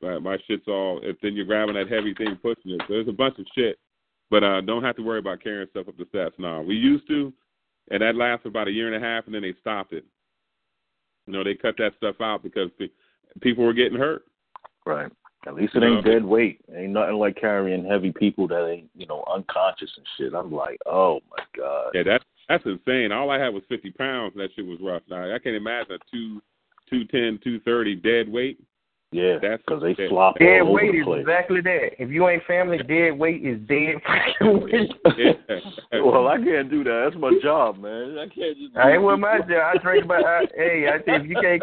But 0.00 0.20
my 0.20 0.38
shit's 0.46 0.66
all. 0.66 1.00
If 1.02 1.20
then 1.20 1.34
you're 1.34 1.44
grabbing 1.44 1.74
that 1.76 1.88
heavy 1.90 2.14
thing, 2.14 2.36
pushing 2.42 2.72
it. 2.72 2.80
So 2.88 2.94
there's 2.94 3.08
a 3.08 3.12
bunch 3.12 3.38
of 3.38 3.46
shit. 3.54 3.78
But 4.30 4.42
uh, 4.42 4.60
don't 4.62 4.82
have 4.82 4.96
to 4.96 5.02
worry 5.02 5.18
about 5.18 5.42
carrying 5.42 5.68
stuff 5.70 5.88
up 5.88 5.96
the 5.96 6.06
steps. 6.06 6.34
No, 6.38 6.62
we 6.62 6.74
used 6.74 7.06
to, 7.08 7.32
and 7.90 8.02
that 8.02 8.16
lasted 8.16 8.48
about 8.48 8.68
a 8.68 8.72
year 8.72 8.92
and 8.92 8.96
a 8.96 9.06
half, 9.06 9.26
and 9.26 9.34
then 9.34 9.42
they 9.42 9.54
stopped 9.60 9.92
it. 9.92 10.04
You 11.26 11.32
know, 11.32 11.44
they 11.44 11.54
cut 11.54 11.76
that 11.78 11.92
stuff 11.96 12.16
out 12.20 12.42
because 12.42 12.70
people 13.40 13.64
were 13.64 13.72
getting 13.72 13.98
hurt. 13.98 14.24
Right. 14.86 15.10
At 15.46 15.54
least 15.54 15.74
it 15.74 15.82
ain't 15.82 16.04
dead 16.04 16.24
weight. 16.24 16.60
Ain't 16.74 16.92
nothing 16.92 17.16
like 17.16 17.36
carrying 17.36 17.84
heavy 17.84 18.12
people 18.12 18.48
that 18.48 18.66
ain't, 18.66 18.88
you 18.94 19.06
know, 19.06 19.24
unconscious 19.32 19.90
and 19.96 20.06
shit. 20.16 20.34
I'm 20.34 20.52
like, 20.52 20.78
oh 20.86 21.20
my 21.30 21.44
god. 21.56 21.90
Yeah, 21.94 22.02
that's 22.02 22.24
that's 22.48 22.64
insane. 22.64 23.12
All 23.12 23.30
I 23.30 23.38
had 23.38 23.52
was 23.52 23.62
50 23.68 23.90
pounds, 23.92 24.32
and 24.34 24.42
that 24.42 24.54
shit 24.54 24.66
was 24.66 24.78
rough. 24.80 25.02
Now 25.08 25.34
I 25.34 25.38
can't 25.38 25.56
imagine 25.56 25.92
a 25.92 25.98
two, 26.10 26.42
two 26.88 27.04
ten, 27.06 27.38
two 27.44 27.60
thirty 27.60 27.94
dead 27.94 28.28
weight. 28.28 28.58
Yeah, 29.14 29.38
That's- 29.38 29.60
because 29.64 29.80
they 29.80 29.94
that- 29.94 30.08
flop 30.08 30.38
Dead 30.40 30.62
all 30.62 30.68
over 30.68 30.72
weight 30.72 30.92
the 30.92 31.12
is 31.12 31.20
exactly 31.20 31.60
that. 31.60 32.02
If 32.02 32.10
you 32.10 32.28
ain't 32.28 32.42
family, 32.46 32.78
dead 32.78 33.16
weight 33.16 33.46
is 33.46 33.60
dead 33.68 34.02
fucking 34.06 34.60
weight. 34.60 34.90
Well, 36.02 36.26
I 36.26 36.38
can't 36.38 36.68
do 36.68 36.82
that. 36.82 37.10
That's 37.10 37.20
my 37.20 37.38
job, 37.40 37.78
man. 37.78 38.18
I 38.18 38.26
can't 38.26 38.58
just. 38.58 38.76
I 38.76 38.94
ain't 38.94 39.04
with 39.04 39.20
my 39.20 39.38
job. 39.38 39.74
I 39.74 39.78
drink 39.78 40.04
about. 40.04 40.24
I, 40.24 40.46
hey, 40.56 40.88
I 40.92 40.98
think 41.00 41.24
if 41.24 41.30
you 41.30 41.36
can't 41.40 41.62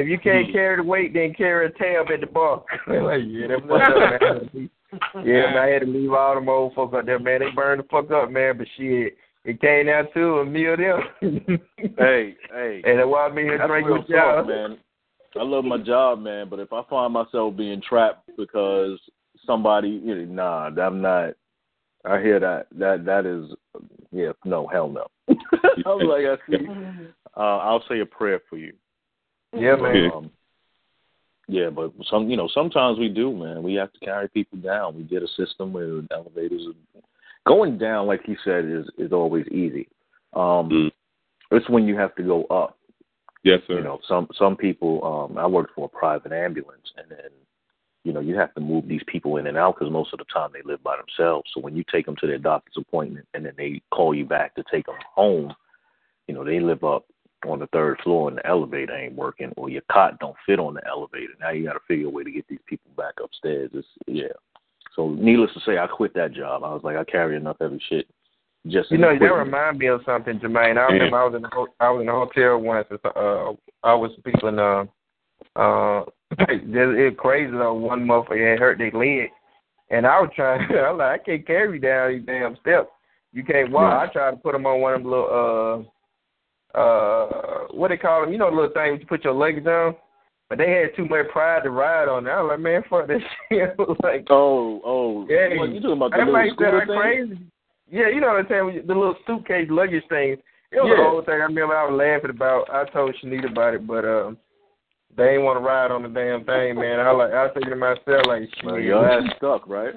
if 0.00 0.08
you 0.08 0.18
can't 0.18 0.48
mm. 0.48 0.52
carry 0.52 0.76
the 0.76 0.82
weight, 0.82 1.12
then 1.12 1.34
carry 1.34 1.66
a 1.66 1.70
tab 1.70 2.10
at 2.10 2.20
the 2.20 2.26
bar. 2.26 2.64
like, 2.86 3.20
yeah, 3.26 3.46
that's 3.48 3.62
what's 3.66 3.84
up, 3.84 4.54
man. 4.54 4.70
Yeah, 5.22 5.52
man, 5.52 5.58
I 5.58 5.66
had 5.66 5.82
to 5.82 5.86
leave 5.86 6.12
all 6.12 6.34
them 6.34 6.48
old 6.48 6.74
folk 6.74 6.94
up 6.94 7.04
there, 7.04 7.18
man. 7.18 7.40
They 7.40 7.50
burned 7.54 7.82
the 7.82 7.86
fuck 7.90 8.10
up, 8.10 8.30
man. 8.30 8.56
But 8.56 8.68
shit, 8.78 9.18
it 9.44 9.60
came 9.60 9.86
down 9.86 10.06
to 10.14 10.38
a 10.38 10.46
meal 10.46 10.78
them. 10.78 11.02
Hey, 11.98 12.34
hey. 12.50 12.82
and 12.86 12.98
that's 12.98 13.06
why 13.06 13.26
I'm 13.26 13.36
here 13.36 13.58
drinking 13.66 13.92
with 13.92 14.08
y'all. 14.08 14.36
talk, 14.36 14.46
man. 14.48 14.78
I 15.38 15.42
love 15.42 15.64
my 15.64 15.78
job, 15.78 16.20
man, 16.20 16.48
but 16.48 16.58
if 16.58 16.72
I 16.72 16.82
find 16.90 17.12
myself 17.12 17.56
being 17.56 17.80
trapped 17.80 18.28
because 18.36 18.98
somebody, 19.46 19.88
you 19.88 20.26
know, 20.26 20.68
nah, 20.68 20.82
I'm 20.82 21.00
not. 21.00 21.34
I 22.04 22.20
hear 22.20 22.40
that. 22.40 22.66
That 22.72 23.04
that 23.04 23.26
is, 23.26 23.54
yeah, 24.10 24.32
no, 24.44 24.66
hell 24.66 24.88
no. 24.88 25.06
I'm 25.86 26.08
like, 26.08 26.24
I 26.24 26.36
see. 26.48 26.66
Uh, 27.36 27.58
I'll 27.58 27.84
say 27.88 28.00
a 28.00 28.06
prayer 28.06 28.40
for 28.48 28.56
you. 28.56 28.72
Yeah, 29.52 29.76
man. 29.76 30.10
Um, 30.12 30.30
yeah, 31.48 31.68
but 31.68 31.92
some, 32.08 32.30
you 32.30 32.36
know, 32.36 32.48
sometimes 32.52 32.98
we 32.98 33.08
do, 33.08 33.32
man. 33.32 33.62
We 33.62 33.74
have 33.74 33.92
to 33.92 33.98
carry 34.00 34.28
people 34.28 34.58
down. 34.58 34.96
We 34.96 35.02
get 35.02 35.22
a 35.22 35.28
system 35.28 35.72
where 35.72 36.00
elevators 36.12 36.62
are 36.66 37.00
going 37.46 37.76
down, 37.76 38.06
like 38.06 38.22
he 38.24 38.36
said, 38.44 38.64
is 38.64 38.86
is 38.98 39.12
always 39.12 39.46
easy. 39.48 39.88
Um, 40.32 40.70
Mm. 40.70 40.90
It's 41.52 41.68
when 41.68 41.84
you 41.84 41.96
have 41.96 42.14
to 42.14 42.22
go 42.22 42.44
up. 42.44 42.78
Yes, 43.42 43.60
sir. 43.66 43.78
You 43.78 43.84
know, 43.84 44.00
some 44.06 44.28
some 44.36 44.56
people. 44.56 45.04
Um, 45.04 45.38
I 45.38 45.46
worked 45.46 45.74
for 45.74 45.86
a 45.86 45.88
private 45.88 46.32
ambulance, 46.32 46.92
and 46.96 47.06
then 47.10 47.30
you 48.04 48.12
know 48.12 48.20
you 48.20 48.36
have 48.36 48.54
to 48.54 48.60
move 48.60 48.88
these 48.88 49.02
people 49.06 49.36
in 49.36 49.46
and 49.46 49.56
out 49.56 49.76
because 49.78 49.92
most 49.92 50.12
of 50.12 50.18
the 50.18 50.24
time 50.32 50.50
they 50.52 50.62
live 50.62 50.82
by 50.82 50.96
themselves. 50.96 51.50
So 51.54 51.60
when 51.60 51.76
you 51.76 51.84
take 51.90 52.06
them 52.06 52.16
to 52.16 52.26
their 52.26 52.38
doctor's 52.38 52.76
appointment, 52.78 53.26
and 53.34 53.44
then 53.44 53.54
they 53.56 53.82
call 53.90 54.14
you 54.14 54.24
back 54.24 54.54
to 54.54 54.64
take 54.70 54.86
them 54.86 54.96
home, 55.14 55.54
you 56.26 56.34
know 56.34 56.44
they 56.44 56.60
live 56.60 56.84
up 56.84 57.06
on 57.46 57.58
the 57.58 57.66
third 57.68 57.98
floor 58.02 58.28
and 58.28 58.38
the 58.38 58.46
elevator 58.46 58.94
ain't 58.94 59.14
working, 59.14 59.52
or 59.56 59.70
your 59.70 59.82
cot 59.90 60.18
don't 60.18 60.36
fit 60.46 60.58
on 60.58 60.74
the 60.74 60.86
elevator. 60.86 61.32
Now 61.40 61.50
you 61.50 61.64
got 61.64 61.72
to 61.72 61.80
figure 61.88 62.06
a 62.06 62.10
way 62.10 62.22
to 62.22 62.30
get 62.30 62.46
these 62.48 62.58
people 62.66 62.90
back 62.96 63.14
upstairs. 63.22 63.70
It's 63.72 63.86
yeah. 64.06 64.32
So 64.96 65.10
needless 65.10 65.52
to 65.54 65.60
say, 65.60 65.78
I 65.78 65.86
quit 65.86 66.14
that 66.14 66.32
job. 66.32 66.64
I 66.64 66.72
was 66.74 66.82
like, 66.82 66.96
I 66.96 67.04
carry 67.04 67.36
enough 67.36 67.56
heavy 67.60 67.80
shit. 67.88 68.06
Just 68.66 68.90
You 68.90 68.98
know, 68.98 69.18
that 69.18 69.24
remind 69.24 69.78
me 69.78 69.86
of 69.86 70.02
something, 70.04 70.38
Jermaine. 70.38 70.76
I 70.76 70.92
remember 70.92 71.18
I 71.18 71.24
was 71.24 71.34
in 71.34 71.42
the 71.42 71.48
ho- 71.50 71.68
I 71.80 71.90
was 71.90 72.02
in 72.02 72.08
a 72.08 72.12
hotel 72.12 72.58
once. 72.58 72.86
Uh, 73.04 73.52
I 73.82 73.94
was 73.94 74.10
people 74.24 74.48
in 74.50 74.58
uh 74.58 74.84
uh. 75.56 76.04
It's 76.38 77.18
crazy 77.18 77.50
though. 77.52 77.74
One 77.74 78.06
motherfucker 78.06 78.50
had 78.52 78.58
hurt 78.60 78.78
their 78.78 78.90
leg, 78.92 79.30
and 79.90 80.06
I 80.06 80.20
was 80.20 80.30
trying. 80.36 80.60
I'm 80.76 80.98
like, 80.98 81.20
I 81.22 81.24
can't 81.24 81.46
carry 81.46 81.74
you 81.74 81.80
down 81.80 82.12
these 82.12 82.26
damn 82.26 82.56
steps. 82.56 82.88
You 83.32 83.44
can't 83.44 83.70
walk. 83.72 83.92
Right. 83.94 84.08
I 84.08 84.12
tried 84.12 84.30
to 84.32 84.36
put 84.36 84.52
them 84.52 84.66
on 84.66 84.80
one 84.80 84.94
of 84.94 85.02
them 85.02 85.10
little 85.10 85.86
uh 86.74 86.78
uh 86.78 87.66
what 87.72 87.88
they 87.88 87.96
call 87.96 88.22
them. 88.22 88.32
You 88.32 88.38
know, 88.38 88.50
the 88.50 88.56
little 88.56 88.72
thing 88.74 88.98
you 89.00 89.06
put 89.06 89.24
your 89.24 89.34
legs 89.34 89.66
on. 89.66 89.96
But 90.48 90.58
they 90.58 90.68
had 90.70 90.96
too 90.96 91.06
much 91.06 91.28
pride 91.30 91.62
to 91.62 91.70
ride 91.70 92.08
on. 92.08 92.26
it. 92.26 92.30
I 92.30 92.42
was 92.42 92.50
like, 92.50 92.60
man, 92.60 92.82
fuck 92.90 93.06
that 93.06 93.20
shit. 93.48 93.76
Like, 94.02 94.26
Oh, 94.30 94.80
oh, 94.84 95.26
Yeah. 95.30 95.48
you 95.54 95.80
talking 95.80 95.92
about 95.92 96.10
the 96.10 96.18
that 96.18 96.26
little 96.26 96.50
scooter 96.54 96.86
thing? 96.86 96.98
crazy. 96.98 97.38
Yeah, 97.90 98.08
you 98.08 98.20
know 98.20 98.28
what 98.28 98.36
I'm 98.38 98.46
saying? 98.48 98.86
The 98.86 98.94
little 98.94 99.16
suitcase 99.26 99.68
luggage 99.68 100.04
thing. 100.08 100.36
It 100.72 100.80
was 100.80 100.88
Yeah. 100.90 101.02
the 101.02 101.10
whole 101.10 101.22
thing. 101.22 101.34
I 101.34 101.50
remember 101.50 101.76
I 101.76 101.84
was 101.86 101.98
laughing 101.98 102.30
about. 102.30 102.70
I 102.70 102.84
told 102.84 103.14
Shanita 103.16 103.50
about 103.50 103.74
it, 103.74 103.86
but 103.86 104.04
um, 104.04 104.38
they 105.16 105.34
ain't 105.34 105.42
want 105.42 105.58
to 105.58 105.64
ride 105.64 105.90
on 105.90 106.04
the 106.04 106.08
damn 106.08 106.44
thing, 106.44 106.76
man. 106.76 107.00
I 107.00 107.10
like. 107.10 107.32
I 107.32 107.46
was 107.46 107.52
to 107.54 107.76
myself 107.76 108.26
like, 108.26 108.42
shit. 108.54 108.64
Well, 108.64 108.78
your 108.78 109.08
ass 109.08 109.24
stuck, 109.36 109.66
right? 109.68 109.92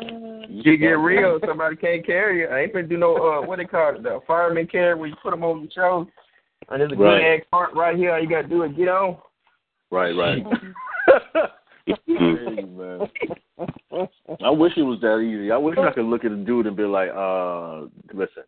You 0.49 0.78
get 0.78 0.98
real. 0.98 1.40
Somebody 1.45 1.76
can't 1.76 2.03
carry 2.06 2.40
you. 2.40 2.48
I 2.48 2.61
ain't 2.61 2.74
gonna 2.74 2.88
do 2.88 2.98
no 2.98 3.15
uh, 3.15 3.45
what 3.45 3.57
they 3.57 3.65
call 3.65 3.95
it, 3.95 4.02
the 4.02 4.20
fireman 4.26 4.65
carry 4.65 4.95
where 4.95 5.10
you 5.10 5.15
put 5.22 5.32
them 5.32 5.44
on 5.44 5.61
your 5.61 5.72
shoulder. 5.72 6.11
And 6.70 6.82
there's 6.82 6.91
a 6.94 6.95
good 6.95 7.03
Right. 7.03 7.40
ass 7.40 7.45
cart 7.52 7.76
right 7.76 7.95
here. 7.95 8.14
All 8.14 8.22
you 8.22 8.30
gotta 8.30 8.48
do 8.48 8.64
is 8.64 8.76
get 8.76 8.88
on. 8.88 9.18
Right, 9.91 10.15
right. 10.15 10.44
hey, 12.07 12.64
man. 12.64 13.07
I 14.44 14.49
wish 14.49 14.74
it 14.78 14.82
was 14.84 14.99
that 15.02 15.20
easy. 15.20 15.52
I 15.52 15.57
wish 15.57 15.78
I 15.78 15.91
could 15.91 16.06
look 16.06 16.26
at 16.26 16.32
a 16.32 16.36
dude 16.36 16.68
and 16.68 16.76
be 16.76 16.84
like, 16.84 17.10
uh, 17.10 17.82
listen, 18.14 18.44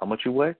how 0.00 0.06
much 0.06 0.22
you 0.24 0.32
weigh? 0.32 0.54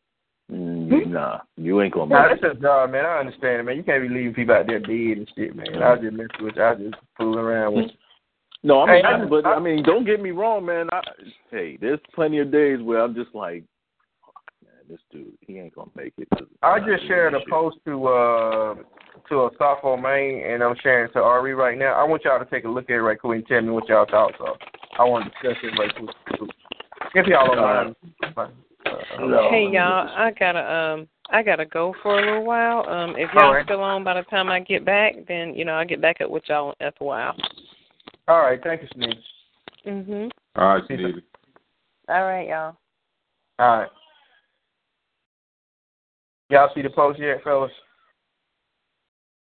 Mm, 0.53 1.07
nah, 1.07 1.39
you 1.57 1.81
ain't 1.81 1.95
gonna 1.95 2.07
Nah, 2.13 2.29
make 2.29 2.43
that's 2.43 2.53
it. 2.55 2.59
a 2.59 2.61
job, 2.61 2.91
man. 2.91 3.07
I 3.07 3.19
understand 3.19 3.61
it, 3.61 3.63
man. 3.65 3.77
You 3.77 3.83
can't 3.83 4.03
be 4.03 4.09
leaving 4.09 4.35
people 4.35 4.55
out 4.55 4.67
there 4.67 4.79
dead 4.79 5.19
and 5.19 5.31
shit, 5.37 5.57
man. 5.57 5.83
I 5.83 5.93
was 5.93 6.01
just 6.03 6.13
messing 6.15 6.45
with 6.45 6.57
you. 6.57 6.63
I 6.63 6.73
was 6.73 6.81
just 6.83 7.03
fooling 7.17 7.39
around 7.39 7.75
with 7.75 7.85
you. 7.87 7.91
No, 8.67 8.81
I 8.81 8.87
Hey, 8.87 8.93
mean, 8.97 9.05
I 9.05 9.23
I, 9.23 9.25
but 9.27 9.47
I- 9.47 9.55
I 9.57 9.59
mean, 9.61 9.83
don't 9.83 10.07
get 10.07 10.23
me 10.23 10.31
wrong, 10.31 10.65
man. 10.65 10.89
I, 10.91 11.03
hey, 11.51 11.77
there's 11.79 12.01
plenty 12.15 12.39
of 12.39 12.51
days 12.51 12.81
where 12.81 13.03
I'm 13.03 13.15
just 13.15 13.35
like, 13.35 13.63
man, 14.65 14.73
this 14.89 15.01
dude, 15.13 15.37
he 15.43 15.59
ain't 15.59 15.75
gonna 15.75 15.91
make 15.95 16.15
it. 16.17 16.29
I 16.63 16.79
just 16.81 17.07
shared 17.07 17.35
a 17.35 17.41
doing 17.41 17.51
post 17.51 17.77
to 17.85 18.07
uh 18.07 18.75
to 19.29 19.51
Asafo 19.51 20.01
main, 20.01 20.45
and 20.45 20.63
I'm 20.63 20.77
sharing 20.83 21.13
to 21.13 21.21
Ari 21.21 21.55
right 21.55 21.79
now. 21.79 21.95
I 21.95 22.05
want 22.05 22.25
y'all 22.25 22.39
to 22.39 22.51
take 22.51 22.65
a 22.65 22.69
look 22.69 22.85
at 22.85 22.97
it 22.97 23.03
right 23.03 23.19
quick 23.19 23.39
and 23.39 23.47
tell 23.47 23.63
me 23.63 23.71
what 23.71 23.89
y'all 23.89 24.07
thoughts 24.11 24.37
are. 24.41 24.57
I 24.99 25.05
want 25.05 25.25
to 25.25 25.31
discuss 25.31 25.57
it 25.63 25.79
right 25.79 25.95
quick. 25.95 26.51
If 27.15 27.27
y'all 27.27 27.55
don't 27.55 27.61
mind. 27.63 27.97
Uh, 28.37 28.49
No. 29.21 29.49
Hey 29.51 29.67
y'all, 29.73 30.09
I 30.09 30.31
gotta 30.39 30.75
um 30.75 31.09
I 31.31 31.43
gotta 31.43 31.65
go 31.65 31.95
for 32.03 32.19
a 32.19 32.25
little 32.25 32.45
while. 32.45 32.89
Um 32.89 33.17
if 33.17 33.31
All 33.35 33.43
y'all 33.43 33.55
right. 33.55 33.65
still 33.65 33.81
on 33.83 34.05
by 34.05 34.15
the 34.15 34.23
time 34.25 34.51
I 34.51 34.61
get 34.61 34.85
back, 34.85 35.15
then 35.27 35.55
you 35.55 35.65
know 35.65 35.73
I'll 35.73 35.87
get 35.87 36.03
back 36.03 36.21
up 36.21 36.31
with 36.31 36.43
y'all 36.49 36.75
after 36.81 37.05
a 37.05 37.07
while. 37.07 37.37
All 38.29 38.43
right, 38.43 38.61
thank 38.63 38.83
you, 38.83 38.89
Sneak. 38.95 39.19
Mhm. 39.87 40.31
All 40.57 40.75
right, 40.75 40.85
Stevie. 40.85 41.25
All 42.09 42.23
right, 42.23 42.49
y'all. 42.49 42.77
All 43.59 43.79
right. 43.79 43.91
Y'all 46.51 46.71
see 46.75 46.83
the 46.83 46.91
post 46.91 47.19
yet, 47.19 47.43
fellas? 47.43 47.73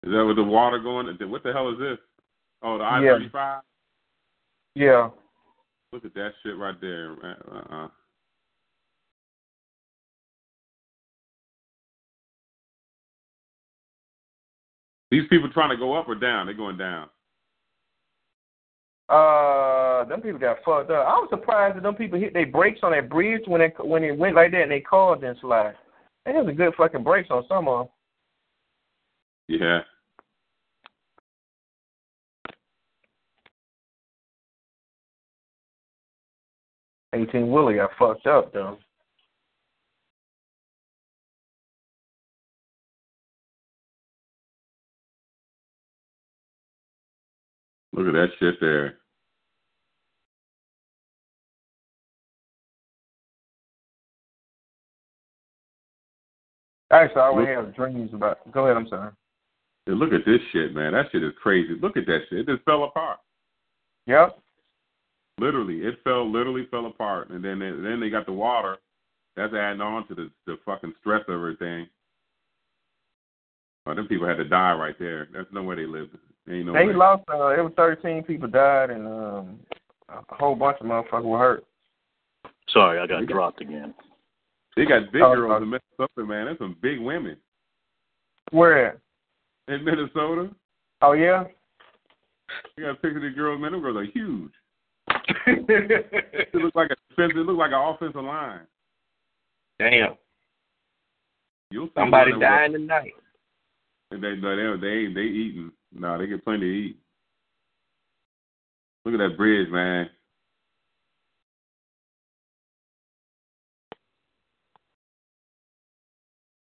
Is 0.04 0.12
that 0.12 0.24
with 0.24 0.36
the 0.36 0.44
water 0.44 0.78
going? 0.78 1.06
What 1.28 1.42
the 1.42 1.52
hell 1.52 1.70
is 1.70 1.78
this? 1.78 1.98
Oh, 2.62 2.78
the 2.78 2.84
I 2.84 3.00
Yeah. 3.02 3.12
thirty 3.12 3.28
five. 3.28 3.62
Yeah. 4.74 5.10
Look 5.92 6.04
at 6.04 6.14
that 6.14 6.34
shit 6.42 6.56
right 6.56 6.80
there. 6.80 7.16
Uh, 7.22 7.74
uh. 7.74 7.88
These 15.10 15.26
people 15.28 15.50
trying 15.50 15.70
to 15.70 15.76
go 15.76 15.94
up 15.94 16.08
or 16.08 16.14
down? 16.14 16.46
They're 16.46 16.54
going 16.54 16.76
down. 16.76 17.08
Uh, 19.08 20.04
them 20.04 20.20
people 20.20 20.38
got 20.38 20.58
fucked 20.64 20.90
up. 20.90 21.06
I 21.06 21.14
was 21.14 21.28
surprised 21.30 21.76
that 21.76 21.82
them 21.82 21.94
people 21.94 22.18
hit 22.18 22.34
their 22.34 22.46
brakes 22.46 22.80
on 22.82 22.92
that 22.92 23.08
bridge 23.08 23.42
when 23.46 23.62
it 23.62 23.74
when 23.82 24.04
it 24.04 24.16
went 24.16 24.36
like 24.36 24.52
that 24.52 24.62
and 24.62 24.70
they 24.70 24.80
cars 24.80 25.20
didn't 25.20 25.40
slide. 25.40 25.74
They 26.26 26.34
had 26.34 26.46
a 26.46 26.52
good 26.52 26.74
fucking 26.76 27.04
brakes 27.04 27.30
on 27.30 27.46
some 27.48 27.68
of 27.68 27.86
them. 27.86 27.88
Yeah. 29.48 29.80
Eighteen 37.14 37.50
Willie 37.50 37.76
got 37.76 37.90
fucked 37.98 38.26
up 38.26 38.52
though. 38.52 38.78
Look 47.94 48.06
at 48.08 48.12
that 48.12 48.28
shit 48.38 48.60
there. 48.60 48.98
Actually, 56.90 57.20
I 57.20 57.26
always 57.26 57.48
have 57.48 57.74
dreams 57.74 58.10
about. 58.14 58.38
Go 58.52 58.66
ahead. 58.66 58.76
I'm 58.76 58.88
sorry. 58.88 59.10
Hey, 59.88 59.94
look 59.94 60.12
at 60.12 60.26
this 60.26 60.40
shit, 60.52 60.74
man. 60.74 60.92
That 60.92 61.06
shit 61.10 61.24
is 61.24 61.32
crazy. 61.42 61.74
Look 61.80 61.96
at 61.96 62.04
that 62.06 62.20
shit. 62.28 62.40
It 62.40 62.46
just 62.46 62.62
fell 62.64 62.84
apart. 62.84 63.18
Yep. 64.06 64.38
Literally, 65.40 65.78
it 65.78 65.94
fell. 66.04 66.30
Literally 66.30 66.66
fell 66.70 66.86
apart, 66.86 67.30
and 67.30 67.42
then 67.42 67.58
they, 67.58 67.70
then 67.70 67.98
they 67.98 68.10
got 68.10 68.26
the 68.26 68.32
water. 68.32 68.76
That's 69.36 69.54
adding 69.54 69.80
on 69.80 70.06
to 70.08 70.14
the 70.14 70.30
the 70.46 70.58
fucking 70.66 70.92
stress 71.00 71.22
of 71.28 71.34
everything. 71.34 71.86
Oh, 73.86 73.94
them 73.94 74.08
people 74.08 74.26
had 74.26 74.36
to 74.36 74.44
die 74.44 74.72
right 74.74 74.98
there. 74.98 75.28
That's 75.32 75.48
no 75.52 75.62
way 75.62 75.76
they 75.76 75.86
lived. 75.86 76.10
Ain't 76.50 76.66
no 76.66 76.74
They 76.74 76.86
way. 76.88 76.92
lost. 76.92 77.22
Uh, 77.32 77.48
it 77.58 77.62
was 77.62 77.72
13 77.76 78.24
people 78.24 78.48
died, 78.48 78.90
and 78.90 79.06
um, 79.06 79.58
a 80.10 80.34
whole 80.34 80.54
bunch 80.54 80.78
of 80.80 80.86
motherfuckers 80.86 81.24
were 81.24 81.38
hurt. 81.38 81.64
Sorry, 82.70 82.98
I 82.98 83.06
got 83.06 83.26
dropped 83.26 83.62
again. 83.62 83.94
They 84.76 84.84
got 84.84 85.10
big 85.12 85.22
Oh, 85.22 85.34
girls 85.34 85.52
uh, 85.52 85.62
in 85.64 85.70
Minnesota, 85.70 86.28
man. 86.28 86.44
There's 86.46 86.58
some 86.58 86.76
big 86.82 87.00
women 87.00 87.36
Where? 88.50 89.00
At? 89.68 89.74
in 89.74 89.84
Minnesota. 89.84 90.50
Oh 91.02 91.12
yeah. 91.12 91.44
You 92.76 92.84
got 92.84 92.90
a 92.90 92.94
picture 92.94 93.18
of 93.18 93.22
the 93.22 93.30
girls, 93.30 93.60
man. 93.60 93.72
Them 93.72 93.82
girls 93.82 93.96
are 93.96 94.04
huge. 94.04 94.52
It 95.46 96.54
looks 96.54 96.74
like 96.74 96.90
a 96.90 96.96
defensive. 97.10 97.38
It 97.38 97.46
looks 97.46 97.58
like 97.58 97.72
an 97.72 97.94
offensive 97.94 98.24
line. 98.24 98.60
Damn. 99.78 100.16
You'll 101.70 101.86
see 101.86 101.92
Somebody 101.96 102.32
one 102.32 102.42
of 102.42 102.48
dying 102.48 102.72
tonight. 102.72 103.12
They 104.10 104.16
they 104.16 104.34
they 104.36 104.76
they 104.80 105.12
they 105.12 105.20
eating. 105.20 105.70
No, 105.92 106.18
they 106.18 106.26
get 106.26 106.44
plenty 106.44 106.60
to 106.60 106.66
eat. 106.66 106.96
Look 109.04 109.14
at 109.14 109.18
that 109.18 109.36
bridge, 109.36 109.68
man. 109.70 110.08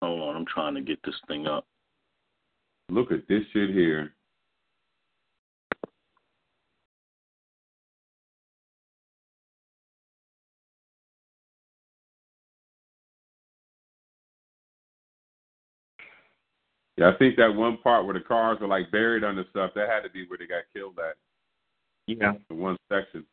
Hold 0.02 0.22
on, 0.22 0.36
I'm 0.36 0.46
trying 0.46 0.74
to 0.76 0.82
get 0.82 1.00
this 1.04 1.16
thing 1.28 1.46
up. 1.46 1.66
Look 2.92 3.14
at 3.14 3.26
this 3.30 3.44
shit 3.54 3.70
here. 3.70 4.14
Yeah, 16.98 17.12
I 17.12 17.18
think 17.18 17.38
that 17.38 17.56
one 17.56 17.78
part 17.78 18.04
where 18.04 18.14
the 18.14 18.20
cars 18.20 18.58
are 18.60 18.68
like 18.68 18.92
buried 18.92 19.24
under 19.24 19.46
stuff, 19.50 19.72
that 19.76 19.88
had 19.88 20.02
to 20.02 20.10
be 20.10 20.28
where 20.28 20.38
they 20.38 20.46
got 20.46 20.64
killed 20.76 21.00
at. 21.00 21.16
Yeah. 22.08 22.34
The 22.50 22.56
one 22.56 22.76
section. 22.92 23.26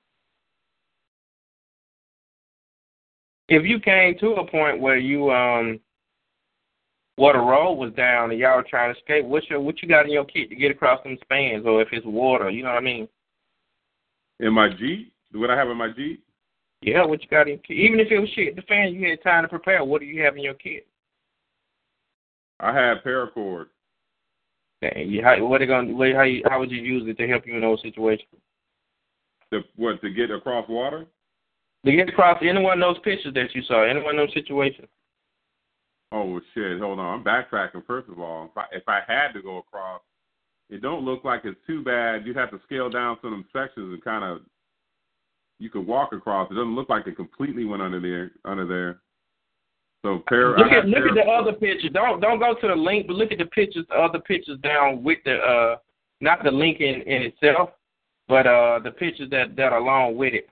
If 3.48 3.66
you 3.66 3.80
came 3.80 4.16
to 4.20 4.35
a 4.35 4.48
point 4.48 4.80
where 4.80 4.98
you 4.98 5.32
um, 5.32 5.80
the 7.19 7.39
road 7.39 7.74
was 7.74 7.93
down 7.95 8.31
and 8.31 8.39
y'all 8.39 8.57
were 8.57 8.66
trying 8.69 8.95
to 8.95 8.99
escape, 8.99 9.24
what's 9.24 9.51
your 9.51 9.61
what 9.61 9.82
you 9.82 9.89
got 9.89 10.05
in 10.05 10.12
your 10.12 10.24
kit 10.24 10.49
to 10.51 10.55
get 10.55 10.70
across 10.70 11.03
them 11.03 11.19
spans, 11.23 11.66
or 11.66 11.82
if 11.82 11.89
it's 11.90 12.07
water, 12.07 12.49
you 12.49 12.62
know 12.62 12.70
what 12.70 12.78
I 12.78 12.82
mean? 12.82 13.09
In 14.39 14.53
my 14.53 14.69
Jeep? 14.78 15.12
What 15.32 15.51
I 15.51 15.57
have 15.57 15.69
in 15.69 15.77
my 15.77 15.90
Jeep? 15.90 16.24
Yeah, 16.81 17.05
what 17.05 17.20
you 17.20 17.28
got 17.28 17.43
in 17.43 17.49
your 17.49 17.59
kit? 17.59 17.77
Even 17.77 17.99
if 17.99 18.12
it 18.12 18.20
was 18.20 18.28
shit, 18.31 18.55
the 18.55 18.62
fan, 18.62 18.93
you 18.93 19.09
had 19.11 19.23
time 19.23 19.43
to 19.43 19.49
prepare. 19.49 19.85
What 19.85 20.01
do 20.01 20.07
you 20.07 20.23
have 20.23 20.36
in 20.36 20.45
your 20.45 20.55
kit? 20.55 20.86
I 22.61 22.73
had 22.73 23.03
paracord. 23.05 23.66
Dang, 24.81 25.11
you, 25.11 25.24
how, 25.24 25.45
what 25.45 25.61
are 25.61 25.66
gonna, 25.66 25.93
what, 25.93 26.12
how, 26.12 26.23
you, 26.23 26.45
how 26.49 26.61
would 26.61 26.70
you 26.70 26.81
use 26.81 27.03
it 27.09 27.19
to 27.19 27.27
help 27.27 27.47
you 27.47 27.57
in 27.57 27.62
those 27.62 27.82
situations? 27.82 28.28
To 29.53 29.62
what 29.74 30.01
to 30.03 30.11
get 30.11 30.31
across 30.31 30.69
water? 30.69 31.07
To 31.85 31.93
get 31.93 32.09
across 32.09 32.39
any 32.43 32.62
one 32.62 32.81
of 32.81 32.95
those 32.95 33.03
pictures 33.03 33.35
that 33.35 33.55
you 33.55 33.62
saw, 33.62 33.82
any 33.82 34.01
one 34.01 34.19
of 34.19 34.28
those 34.28 34.35
situations. 34.35 34.86
Oh 36.12 36.40
shit! 36.55 36.80
Hold 36.80 36.98
on, 36.98 37.18
I'm 37.18 37.24
backtracking. 37.24 37.85
First 37.86 38.09
of 38.09 38.18
all, 38.18 38.47
if 38.47 38.56
I, 38.56 38.64
if 38.72 38.82
I 38.89 39.01
had 39.06 39.32
to 39.32 39.43
go 39.43 39.59
across, 39.59 40.01
it 40.70 40.80
don't 40.80 41.05
look 41.05 41.24
like 41.24 41.43
it's 41.44 41.59
too 41.66 41.82
bad. 41.82 42.26
You'd 42.26 42.36
have 42.36 42.51
to 42.51 42.60
scale 42.64 42.89
down 42.89 43.18
some 43.20 43.32
of 43.32 43.39
them 43.39 43.47
sections 43.52 43.93
and 43.93 44.02
kind 44.02 44.24
of 44.24 44.40
you 45.59 45.68
could 45.70 45.86
walk 45.86 46.12
across. 46.12 46.51
It 46.51 46.55
doesn't 46.55 46.74
look 46.74 46.89
like 46.89 47.06
it 47.06 47.16
completely 47.16 47.64
went 47.64 47.82
under 47.82 48.01
there. 48.01 48.30
Under 48.44 48.66
there. 48.66 49.01
So 50.02 50.22
pair. 50.28 50.56
Look 50.56 50.72
at 50.72 50.86
look 50.86 51.05
at 51.05 51.14
the 51.14 51.22
other 51.22 51.52
pictures. 51.52 51.90
Don't 51.93 52.20
don't 52.20 52.39
go 52.39 52.55
to 52.55 52.68
the 52.68 52.74
link, 52.74 53.06
but 53.06 53.16
look 53.16 53.32
at 53.32 53.39
the 53.39 53.47
pictures, 53.47 53.85
the 53.89 53.97
other 53.97 54.20
pictures 54.20 54.59
down 54.62 55.02
with 55.02 55.18
the 55.24 55.35
uh, 55.35 55.76
not 56.20 56.44
the 56.44 56.51
link 56.51 56.80
in, 56.80 57.02
in 57.02 57.22
itself, 57.22 57.70
but 58.28 58.47
uh, 58.47 58.78
the 58.78 58.93
pictures 58.93 59.28
that 59.30 59.56
that 59.56 59.72
are 59.72 59.78
along 59.78 60.16
with 60.16 60.35
it. 60.35 60.48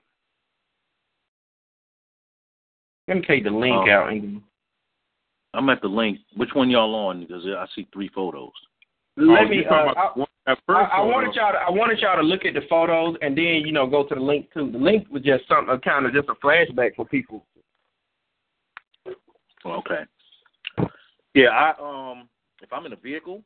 Let 3.07 3.19
me 3.19 3.23
take 3.23 3.45
the 3.45 3.51
link 3.51 3.77
Um, 3.77 3.89
out 3.89 4.13
and 4.13 4.43
I'm 5.57 5.69
at 5.71 5.81
the 5.81 5.89
link. 5.89 6.19
Which 6.37 6.51
one 6.53 6.71
y'all 6.71 6.95
on? 6.95 7.21
Because 7.21 7.45
I 7.47 7.67
see 7.75 7.89
three 7.93 8.11
photos. 8.15 8.51
let 9.17 9.45
oh, 9.45 9.49
me. 9.49 9.57
you 9.59 9.65
Uh, 9.65 9.75
I, 9.97 10.11
one- 10.15 10.27
I, 10.49 10.55
first 10.67 10.91
I 10.93 11.01
wanted 11.01 11.35
y'all 11.35 11.53
to 11.53 11.59
I 11.59 11.71
wanted 11.71 11.99
y'all 11.99 12.17
to 12.17 12.23
look 12.23 12.45
at 12.45 12.55
the 12.55 12.61
photos 12.71 13.17
and 13.21 13.37
then 13.37 13.63
you 13.65 13.73
know 13.73 13.87
go 13.87 14.05
to 14.07 14.15
the 14.15 14.21
link 14.21 14.53
too. 14.55 14.71
The 14.71 14.79
link 14.79 15.09
was 15.11 15.23
just 15.23 15.43
something 15.49 15.77
kind 15.81 16.07
of 16.07 16.13
just 16.13 16.29
a 16.29 16.35
flashback 16.35 16.95
for 16.95 17.05
people. 17.05 17.45
Okay. 19.65 20.03
Yeah, 21.35 21.49
I 21.49 21.71
um, 21.81 22.29
if 22.63 22.73
I'm 22.73 22.87
in 22.87 22.93
a 22.93 22.97
vehicle, 22.97 23.43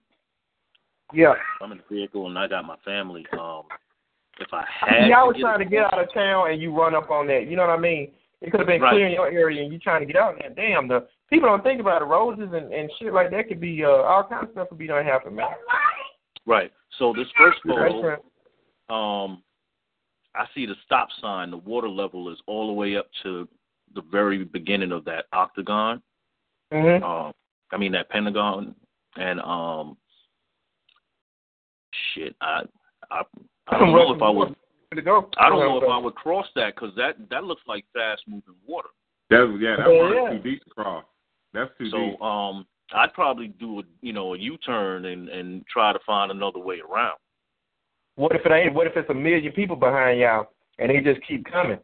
Yeah. 1.14 1.32
if 1.32 1.62
I'm 1.62 1.72
in 1.72 1.78
a 1.80 1.92
vehicle 1.92 2.26
and 2.26 2.38
I 2.38 2.46
got 2.46 2.66
my 2.66 2.76
family, 2.84 3.24
um, 3.32 3.62
if 4.38 4.52
I 4.52 4.58
I 4.58 4.64
had 4.90 5.00
mean, 5.02 5.10
y'all 5.10 5.28
was 5.28 5.36
to 5.36 5.42
trying 5.42 5.58
to 5.60 5.64
get 5.64 5.84
out 5.84 5.98
of 6.02 6.12
town 6.12 6.50
and 6.50 6.60
you 6.60 6.76
run 6.76 6.94
up 6.94 7.10
on 7.10 7.26
that. 7.28 7.46
You 7.48 7.56
know 7.56 7.66
what 7.66 7.78
I 7.78 7.80
mean? 7.80 8.10
It 8.42 8.50
could 8.50 8.60
have 8.60 8.66
been 8.66 8.80
Right. 8.80 8.92
clear 8.92 9.06
in 9.06 9.12
your 9.12 9.28
area 9.28 9.62
and 9.62 9.72
you 9.72 9.78
trying 9.78 10.00
to 10.00 10.06
get 10.06 10.16
out 10.16 10.36
there. 10.38 10.50
Damn, 10.50 10.88
the 10.88 11.06
people 11.28 11.48
don't 11.48 11.62
think 11.62 11.80
about 11.80 12.00
it. 12.02 12.06
Roses 12.06 12.48
and, 12.52 12.72
and 12.72 12.90
shit 12.98 13.12
like 13.12 13.30
that 13.30 13.48
could 13.48 13.60
be 13.60 13.84
uh, 13.84 13.88
all 13.88 14.24
kinds 14.24 14.44
of 14.44 14.52
stuff 14.52 14.68
could 14.70 14.78
be 14.78 14.86
done 14.86 15.04
happen, 15.04 15.34
man. 15.34 15.48
right. 16.46 16.72
So 16.98 17.12
this 17.14 17.26
first 17.36 17.58
photo, 17.66 18.14
um, 18.88 19.42
I 20.34 20.46
see 20.54 20.64
the 20.66 20.74
stop 20.84 21.08
sign. 21.20 21.50
The 21.50 21.56
water 21.58 21.88
level 21.88 22.30
is 22.32 22.38
all 22.46 22.66
the 22.66 22.72
way 22.72 22.96
up 22.96 23.08
to 23.22 23.48
the 23.94 24.02
very 24.10 24.44
beginning 24.44 24.92
of 24.92 25.04
that 25.04 25.26
octagon. 25.32 26.02
Mhm. 26.72 27.02
Um, 27.02 27.32
I 27.72 27.76
mean 27.76 27.92
that 27.92 28.08
pentagon, 28.08 28.74
and 29.16 29.40
um, 29.40 29.96
shit, 32.14 32.34
I, 32.40 32.62
I, 33.10 33.22
I 33.68 33.78
don't 33.78 33.92
know 33.92 34.14
if 34.14 34.22
I 34.22 34.30
would. 34.30 34.54
To 34.96 35.02
go. 35.02 35.28
I 35.38 35.48
don't 35.48 35.60
know 35.60 35.80
if 35.80 35.88
I 35.88 35.96
would 35.98 36.16
cross 36.16 36.46
that 36.56 36.74
because 36.74 36.90
that 36.96 37.14
that 37.30 37.44
looks 37.44 37.62
like 37.68 37.84
fast 37.94 38.22
moving 38.26 38.56
water. 38.66 38.88
That, 39.30 39.56
yeah, 39.60 39.76
that 39.76 39.86
Oh, 39.86 39.94
water's 39.94 40.18
yeah. 40.20 40.36
too 40.36 40.42
deep 40.50 40.64
to 40.64 40.70
cross. 40.70 41.04
That's 41.54 41.70
too 41.78 41.88
So 41.90 41.96
deep. 41.98 42.16
So 42.18 42.24
um, 42.24 42.66
I'd 42.92 43.12
probably 43.14 43.48
do 43.60 43.78
a 43.78 43.82
you 44.02 44.12
know 44.12 44.34
a 44.34 44.38
U 44.38 44.56
turn 44.58 45.04
and 45.04 45.28
and 45.28 45.64
try 45.68 45.92
to 45.92 46.00
find 46.04 46.32
another 46.32 46.58
way 46.58 46.80
around. 46.80 47.16
What 48.16 48.34
if 48.34 48.44
it 48.44 48.50
ain't? 48.50 48.74
What 48.74 48.88
if 48.88 48.96
it's 48.96 49.08
a 49.10 49.14
million 49.14 49.52
people 49.52 49.76
behind 49.76 50.18
y'all 50.18 50.48
and 50.80 50.90
they 50.90 50.98
just 51.00 51.24
keep 51.26 51.44
coming? 51.44 51.78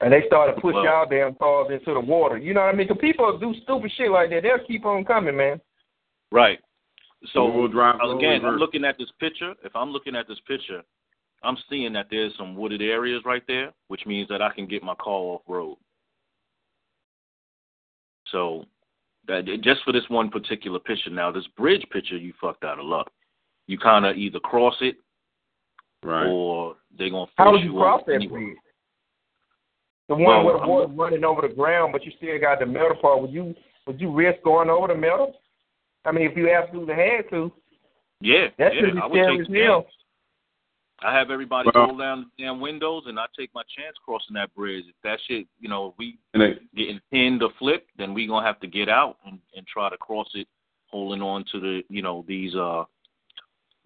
And 0.00 0.10
they 0.10 0.22
start 0.26 0.54
to 0.56 0.60
push 0.60 0.72
Well- 0.72 0.84
y'all 0.84 1.06
damn 1.08 1.34
cars 1.34 1.68
into 1.70 1.92
the 1.92 2.00
water. 2.00 2.38
You 2.38 2.54
know 2.54 2.62
what 2.62 2.74
I 2.74 2.78
mean? 2.78 2.88
'Cause 2.88 2.96
people 2.98 3.36
do 3.38 3.52
stupid 3.62 3.92
shit 3.92 4.10
like 4.10 4.30
that. 4.30 4.42
They'll 4.42 4.58
keep 4.66 4.86
on 4.86 5.04
coming, 5.04 5.36
man. 5.36 5.60
Right. 6.30 6.58
So 7.34 7.44
we'll 7.44 7.68
drive 7.68 8.00
again, 8.00 8.42
I'm 8.46 8.56
looking 8.56 8.86
at 8.86 8.96
this 8.96 9.10
picture. 9.20 9.54
If 9.62 9.76
I'm 9.76 9.90
looking 9.90 10.16
at 10.16 10.26
this 10.26 10.40
picture, 10.48 10.82
I'm 11.44 11.56
seeing 11.68 11.92
that 11.94 12.06
there's 12.10 12.32
some 12.36 12.54
wooded 12.54 12.82
areas 12.82 13.22
right 13.24 13.42
there, 13.48 13.72
which 13.88 14.06
means 14.06 14.28
that 14.28 14.40
I 14.42 14.50
can 14.54 14.66
get 14.66 14.82
my 14.82 14.94
car 14.94 15.12
off 15.14 15.42
road. 15.48 15.76
So 18.30 18.64
that 19.28 19.44
just 19.62 19.82
for 19.84 19.92
this 19.92 20.08
one 20.08 20.30
particular 20.30 20.78
picture. 20.78 21.10
Now 21.10 21.30
this 21.30 21.46
bridge 21.56 21.84
picture, 21.92 22.16
you 22.16 22.32
fucked 22.40 22.64
out 22.64 22.78
of 22.78 22.84
luck. 22.86 23.10
You 23.66 23.78
kind 23.78 24.04
of 24.06 24.16
either 24.16 24.40
cross 24.40 24.74
it 24.80 24.96
right. 26.02 26.26
or 26.26 26.76
they're 26.98 27.10
gonna 27.10 27.26
force 27.26 27.30
How 27.36 27.52
would 27.52 27.60
you 27.62 27.72
you 27.72 27.78
cross 27.78 28.02
that 28.06 28.14
anyway. 28.14 28.40
bridge? 28.44 28.56
The 30.08 30.14
one 30.16 30.24
Well, 30.24 30.44
where 30.44 30.54
the 30.54 30.60
I'm- 30.60 30.68
water's 30.68 30.96
running 30.96 31.24
over 31.24 31.42
the 31.46 31.54
ground, 31.54 31.92
but 31.92 32.04
you 32.04 32.12
still 32.16 32.38
got 32.40 32.58
the 32.58 32.66
metal 32.66 32.96
part. 32.96 33.20
Would 33.20 33.30
you 33.32 33.54
would 33.86 34.00
you 34.00 34.10
risk 34.12 34.42
going 34.42 34.70
over 34.70 34.88
the 34.88 34.94
metal? 34.94 35.40
I 36.04 36.12
mean, 36.12 36.28
if 36.30 36.36
you 36.36 36.50
absolutely 36.50 36.94
had 36.94 37.28
to, 37.30 37.52
Yeah, 38.20 38.48
that 38.58 38.74
yeah, 38.74 38.80
should 38.80 38.94
be 38.94 39.00
I 39.00 39.06
would 39.06 39.14
scary 39.14 39.36
take 39.38 39.46
as 39.46 39.52
the 39.52 39.60
hell. 39.62 39.86
Chance. 41.02 41.12
I 41.14 41.18
have 41.18 41.30
everybody 41.30 41.70
Well- 41.74 41.88
roll 41.88 41.96
down 41.96 42.30
the 42.36 42.44
damn 42.44 42.60
windows, 42.60 43.04
and 43.06 43.18
I 43.18 43.26
take 43.36 43.52
my 43.54 43.62
chance 43.64 43.96
crossing 44.04 44.34
that 44.34 44.54
bridge. 44.54 44.84
If 44.88 44.94
that 45.02 45.20
shit, 45.26 45.46
you 45.60 45.68
know, 45.68 45.88
if 45.88 45.94
we 45.98 46.18
And 46.34 46.42
they, 46.42 46.58
getting 46.74 47.00
pinned 47.10 47.42
or 47.42 47.50
flipped, 47.58 47.90
then 47.96 48.14
we 48.14 48.26
gonna 48.26 48.46
have 48.46 48.60
to 48.60 48.66
get 48.66 48.88
out 48.88 49.18
and, 49.26 49.38
and 49.56 49.66
try 49.66 49.88
to 49.90 49.96
cross 49.96 50.28
it, 50.34 50.48
holding 50.90 51.22
on 51.22 51.44
to 51.52 51.60
the, 51.60 51.84
you 51.88 52.02
know, 52.02 52.24
these 52.26 52.54
uh, 52.54 52.84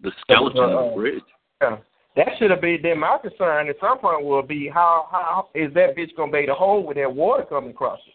the 0.01 0.11
skeleton 0.21 0.63
of 0.63 0.69
uh, 0.71 0.89
the 0.89 0.95
bridge. 0.95 1.23
Yeah. 1.61 1.77
That 2.15 2.29
should 2.37 2.49
have 2.51 2.61
been 2.61 2.81
then 2.81 2.99
my 2.99 3.17
concern 3.19 3.67
at 3.69 3.79
some 3.79 3.99
point 3.99 4.23
will 4.25 4.41
be 4.41 4.67
how 4.67 5.07
how 5.11 5.49
is 5.53 5.73
that 5.73 5.95
bitch 5.95 6.15
gonna 6.15 6.31
be 6.31 6.39
able 6.39 6.53
to 6.53 6.55
hold 6.55 6.85
with 6.85 6.97
that 6.97 7.13
water 7.13 7.43
coming 7.43 7.71
across 7.71 7.99
it? 8.07 8.13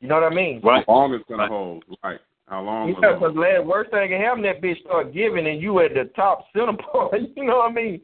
You 0.00 0.08
know 0.08 0.16
what 0.20 0.32
I 0.32 0.34
mean? 0.34 0.60
Right. 0.62 0.84
how 0.86 0.94
long 0.94 1.14
it's 1.14 1.24
gonna 1.28 1.42
Right. 1.44 1.50
hold? 1.50 1.84
Right. 2.02 2.20
How 2.48 2.62
long? 2.62 2.88
Yeah, 2.88 2.94
will 2.94 3.00
because 3.00 3.34
hold? 3.34 3.36
the 3.36 3.62
worst 3.66 3.90
thing 3.90 4.08
can 4.08 4.20
happen, 4.20 4.42
that 4.42 4.60
bitch 4.60 4.80
start 4.82 5.12
giving 5.14 5.46
and 5.46 5.60
you 5.62 5.78
at 5.80 5.94
the 5.94 6.04
top 6.14 6.46
center 6.52 6.72
part. 6.92 7.14
You 7.36 7.44
know 7.44 7.58
what 7.58 7.70
I 7.70 7.74
mean? 7.74 8.00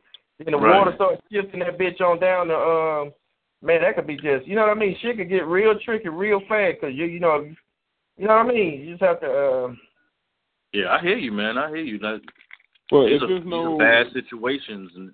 And 0.46 0.54
the 0.54 0.58
Right. 0.58 0.78
water 0.78 0.92
starts 0.94 1.22
shifting 1.30 1.60
that 1.60 1.78
bitch 1.78 2.00
on 2.00 2.18
down 2.18 2.48
the 2.48 2.56
um. 2.56 3.12
Man, 3.62 3.82
that 3.82 3.94
could 3.94 4.06
be 4.06 4.16
just 4.16 4.46
you 4.46 4.54
know 4.54 4.62
what 4.62 4.70
I 4.70 4.80
mean. 4.80 4.96
Shit 5.00 5.18
could 5.18 5.28
get 5.28 5.44
real 5.44 5.78
tricky 5.78 6.08
real 6.08 6.40
fast 6.48 6.80
because 6.80 6.94
you 6.94 7.04
you 7.04 7.20
know 7.20 7.40
you, 7.40 7.54
You 8.16 8.26
know 8.26 8.36
what 8.36 8.46
I 8.46 8.48
mean? 8.48 8.80
You 8.80 8.90
just 8.92 9.02
have 9.02 9.20
to. 9.20 9.26
Uh, 9.30 9.74
Yeah, 10.72 10.92
I 10.92 11.00
hear 11.00 11.18
you, 11.18 11.32
man. 11.32 11.58
I 11.58 11.68
hear 11.68 11.84
you. 11.84 11.98
Like, 11.98 12.22
Well, 12.90 13.06
these 13.06 13.16
if 13.16 13.22
are, 13.22 13.28
there's 13.28 13.46
no 13.46 13.76
bad 13.78 14.06
situations, 14.12 14.92
and 14.96 15.12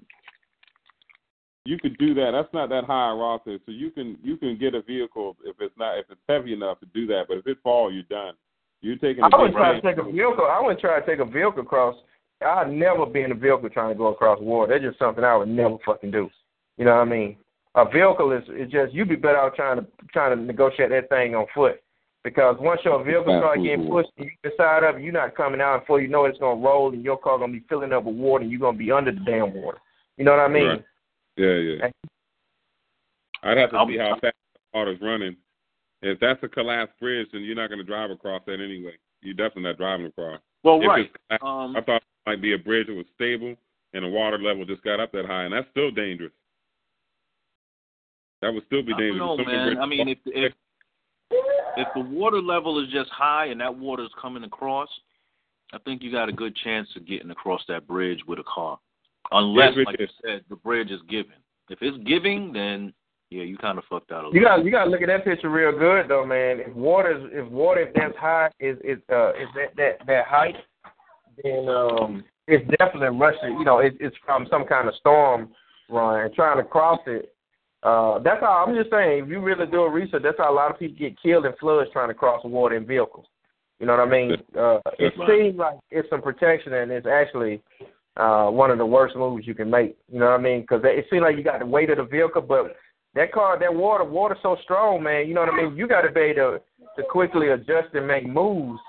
you 1.64 1.78
could 1.78 1.98
do 1.98 2.14
that. 2.14 2.30
That's 2.32 2.52
not 2.52 2.68
that 2.68 2.84
high 2.84 3.10
raw 3.10 3.38
said. 3.44 3.60
So 3.66 3.72
you 3.72 3.90
can 3.90 4.16
you 4.22 4.36
can 4.36 4.56
get 4.56 4.74
a 4.74 4.82
vehicle 4.82 5.36
if 5.44 5.56
it's 5.60 5.76
not 5.76 5.98
if 5.98 6.06
it's 6.10 6.20
heavy 6.28 6.52
enough 6.52 6.78
to 6.80 6.86
do 6.94 7.06
that. 7.08 7.24
But 7.28 7.38
if 7.38 7.46
it 7.46 7.58
falls, 7.62 7.92
you're 7.94 8.04
done. 8.04 8.34
You're 8.80 8.96
taking. 8.96 9.24
I 9.24 9.28
a 9.32 9.38
wouldn't 9.38 9.56
try 9.56 9.72
to 9.74 9.80
take 9.80 9.98
a 9.98 10.04
vehicle. 10.04 10.46
I 10.48 10.60
wouldn't 10.60 10.80
try 10.80 11.00
to 11.00 11.06
take 11.06 11.18
a 11.18 11.24
vehicle 11.24 11.62
across. 11.62 11.96
I'd 12.44 12.70
never 12.72 13.06
be 13.06 13.22
in 13.22 13.32
a 13.32 13.34
vehicle 13.34 13.68
trying 13.70 13.94
to 13.94 13.98
go 13.98 14.08
across 14.08 14.40
water. 14.40 14.72
That's 14.72 14.84
just 14.84 14.98
something 14.98 15.24
I 15.24 15.36
would 15.36 15.48
never 15.48 15.76
fucking 15.84 16.10
do. 16.10 16.28
You 16.76 16.84
know 16.84 16.94
what 16.96 17.00
I 17.02 17.04
mean? 17.04 17.36
A 17.76 17.84
vehicle 17.88 18.32
is 18.32 18.42
is 18.48 18.70
just 18.70 18.92
you'd 18.92 19.08
be 19.08 19.16
better 19.16 19.38
out 19.38 19.54
trying 19.54 19.78
to 19.78 19.86
trying 20.12 20.36
to 20.36 20.42
negotiate 20.42 20.90
that 20.90 21.08
thing 21.08 21.34
on 21.34 21.46
foot. 21.54 21.80
Because 22.24 22.56
once 22.58 22.80
your 22.84 23.02
vehicle 23.04 23.38
starts 23.40 23.62
getting 23.62 23.88
pushed 23.88 24.08
and 24.18 24.26
you 24.26 24.50
decide 24.50 24.82
up, 24.82 24.96
you're 24.98 25.12
not 25.12 25.36
coming 25.36 25.60
out 25.60 25.80
before 25.80 26.00
you 26.00 26.08
know 26.08 26.24
it's 26.24 26.38
gonna 26.38 26.60
roll 26.60 26.92
and 26.92 27.04
your 27.04 27.16
car 27.18 27.38
gonna 27.38 27.52
be 27.52 27.62
filling 27.68 27.92
up 27.92 28.04
with 28.04 28.16
water 28.16 28.42
and 28.42 28.50
you're 28.50 28.60
gonna 28.60 28.76
be 28.76 28.90
under 28.90 29.12
the 29.12 29.20
damn 29.20 29.54
water. 29.54 29.78
You 30.16 30.24
know 30.24 30.32
what 30.32 30.40
I 30.40 30.48
mean? 30.48 30.66
Right. 30.66 30.84
Yeah, 31.36 31.52
yeah. 31.52 31.90
I'd 33.42 33.58
have 33.58 33.70
to 33.70 33.76
I'll- 33.76 33.86
see 33.86 33.98
how 33.98 34.14
fast 34.20 34.34
the 34.54 34.60
water's 34.78 35.00
running. 35.00 35.36
If 36.02 36.18
that's 36.20 36.42
a 36.42 36.48
collapsed 36.48 36.98
bridge, 37.00 37.28
then 37.32 37.42
you're 37.42 37.56
not 37.56 37.68
going 37.68 37.78
to 37.78 37.84
drive 37.84 38.10
across 38.10 38.42
that 38.46 38.60
anyway. 38.60 38.96
You're 39.22 39.34
definitely 39.34 39.62
not 39.64 39.78
driving 39.78 40.06
across. 40.06 40.40
well, 40.62 40.80
If 40.80 40.88
right. 40.88 41.04
it's 41.06 41.14
collapsed, 41.28 41.44
Um, 41.44 41.76
I 41.76 41.80
thought 41.80 42.02
it 42.02 42.02
might 42.26 42.42
be 42.42 42.54
a 42.54 42.58
bridge 42.58 42.88
that 42.88 42.94
was 42.94 43.06
stable 43.14 43.56
and 43.96 44.04
the 44.04 44.08
water 44.08 44.38
level 44.38 44.64
just 44.64 44.82
got 44.82 45.00
up 45.00 45.12
that 45.12 45.26
high, 45.26 45.44
and 45.44 45.52
that's 45.52 45.66
still 45.70 45.90
dangerous. 45.90 46.32
That 48.42 48.52
would 48.52 48.64
still 48.66 48.82
be 48.82 48.92
I 48.92 48.98
dangerous. 48.98 49.18
don't 49.18 49.38
know, 49.38 49.44
man. 49.44 49.78
I 49.78 49.86
mean, 49.86 50.08
if 50.08 50.18
if 50.26 50.52
if 51.76 51.88
the 51.94 52.00
water 52.00 52.40
level 52.40 52.82
is 52.82 52.90
just 52.92 53.10
high 53.10 53.46
and 53.46 53.60
that 53.60 53.74
water 53.74 54.02
is 54.02 54.10
coming 54.20 54.44
across, 54.44 54.88
I 55.72 55.78
think 55.78 56.02
you 56.02 56.12
got 56.12 56.28
a 56.28 56.32
good 56.32 56.54
chance 56.56 56.88
of 56.96 57.06
getting 57.06 57.30
across 57.30 57.62
that 57.68 57.86
bridge 57.86 58.20
with 58.26 58.38
a 58.38 58.44
car, 58.44 58.78
unless, 59.32 59.72
Yeah, 59.76 59.84
like 59.84 59.98
you 59.98 60.08
said, 60.24 60.44
the 60.48 60.56
bridge 60.56 60.90
is 60.90 61.00
giving. 61.08 61.32
If 61.70 61.78
it's 61.80 61.96
giving, 62.04 62.52
then 62.52 62.92
yeah, 63.30 63.42
you 63.42 63.56
kind 63.56 63.78
of 63.78 63.84
fucked 63.90 64.12
out 64.12 64.24
a 64.24 64.28
little. 64.28 64.34
You 64.34 64.42
got 64.42 64.64
you 64.64 64.70
got 64.70 64.84
to 64.84 64.90
look 64.90 65.02
at 65.02 65.08
that 65.08 65.24
picture 65.24 65.48
real 65.48 65.76
good 65.76 66.08
though, 66.08 66.26
man. 66.26 66.60
If 66.60 66.74
water 66.74 67.16
is 67.18 67.30
if 67.32 67.50
water 67.50 67.80
if 67.80 67.94
that's 67.94 68.16
high 68.18 68.50
is 68.60 68.76
is 68.84 68.98
uh 69.10 69.30
is 69.30 69.48
that 69.54 69.74
that 69.76 70.06
that 70.06 70.26
height, 70.26 70.56
then 71.42 71.68
um 71.68 72.24
it's 72.48 72.64
definitely 72.78 73.18
rushing. 73.18 73.58
You 73.58 73.64
know, 73.64 73.78
it, 73.78 73.96
it's 73.98 74.16
from 74.24 74.46
some 74.50 74.64
kind 74.66 74.88
of 74.88 74.94
storm 74.96 75.50
run 75.88 76.20
and 76.20 76.34
trying 76.34 76.58
to 76.58 76.64
cross 76.64 77.00
it. 77.06 77.32
Uh, 77.82 78.18
that's 78.20 78.40
how 78.40 78.64
I'm 78.66 78.74
just 78.74 78.90
saying. 78.90 79.24
If 79.24 79.28
you 79.28 79.40
really 79.40 79.66
do 79.66 79.82
a 79.82 79.90
research, 79.90 80.22
that's 80.22 80.38
how 80.38 80.52
a 80.52 80.54
lot 80.54 80.70
of 80.70 80.78
people 80.78 80.96
get 80.98 81.20
killed 81.20 81.46
in 81.46 81.52
floods 81.60 81.90
trying 81.92 82.08
to 82.08 82.14
cross 82.14 82.42
the 82.42 82.48
water 82.48 82.76
in 82.76 82.86
vehicles. 82.86 83.26
You 83.78 83.86
know 83.86 83.96
what 83.96 84.08
I 84.08 84.10
mean? 84.10 84.32
Uh, 84.58 84.78
it 84.98 85.12
seems 85.28 85.58
like 85.58 85.78
it's 85.90 86.08
some 86.08 86.22
protection, 86.22 86.72
and 86.72 86.90
it's 86.90 87.06
actually 87.06 87.62
uh, 88.16 88.46
one 88.46 88.70
of 88.70 88.78
the 88.78 88.86
worst 88.86 89.14
moves 89.16 89.46
you 89.46 89.54
can 89.54 89.70
make. 89.70 89.96
You 90.10 90.18
know 90.18 90.26
what 90.26 90.40
I 90.40 90.42
mean? 90.42 90.62
Because 90.62 90.80
it 90.84 91.06
seems 91.10 91.22
like 91.22 91.36
you 91.36 91.44
got 91.44 91.60
the 91.60 91.66
weight 91.66 91.90
of 91.90 91.98
the 91.98 92.04
vehicle, 92.04 92.42
but 92.42 92.76
that 93.14 93.32
car, 93.32 93.58
that 93.58 93.74
water, 93.74 94.04
water's 94.04 94.38
so 94.42 94.56
strong, 94.62 95.02
man. 95.02 95.28
You 95.28 95.34
know 95.34 95.42
what 95.42 95.52
I 95.52 95.62
mean? 95.62 95.76
You 95.76 95.86
got 95.86 96.02
to 96.02 96.12
be 96.12 96.20
able 96.20 96.58
to, 96.58 96.60
to 97.02 97.08
quickly 97.08 97.48
adjust 97.48 97.94
and 97.94 98.06
make 98.06 98.26
moves. 98.26 98.80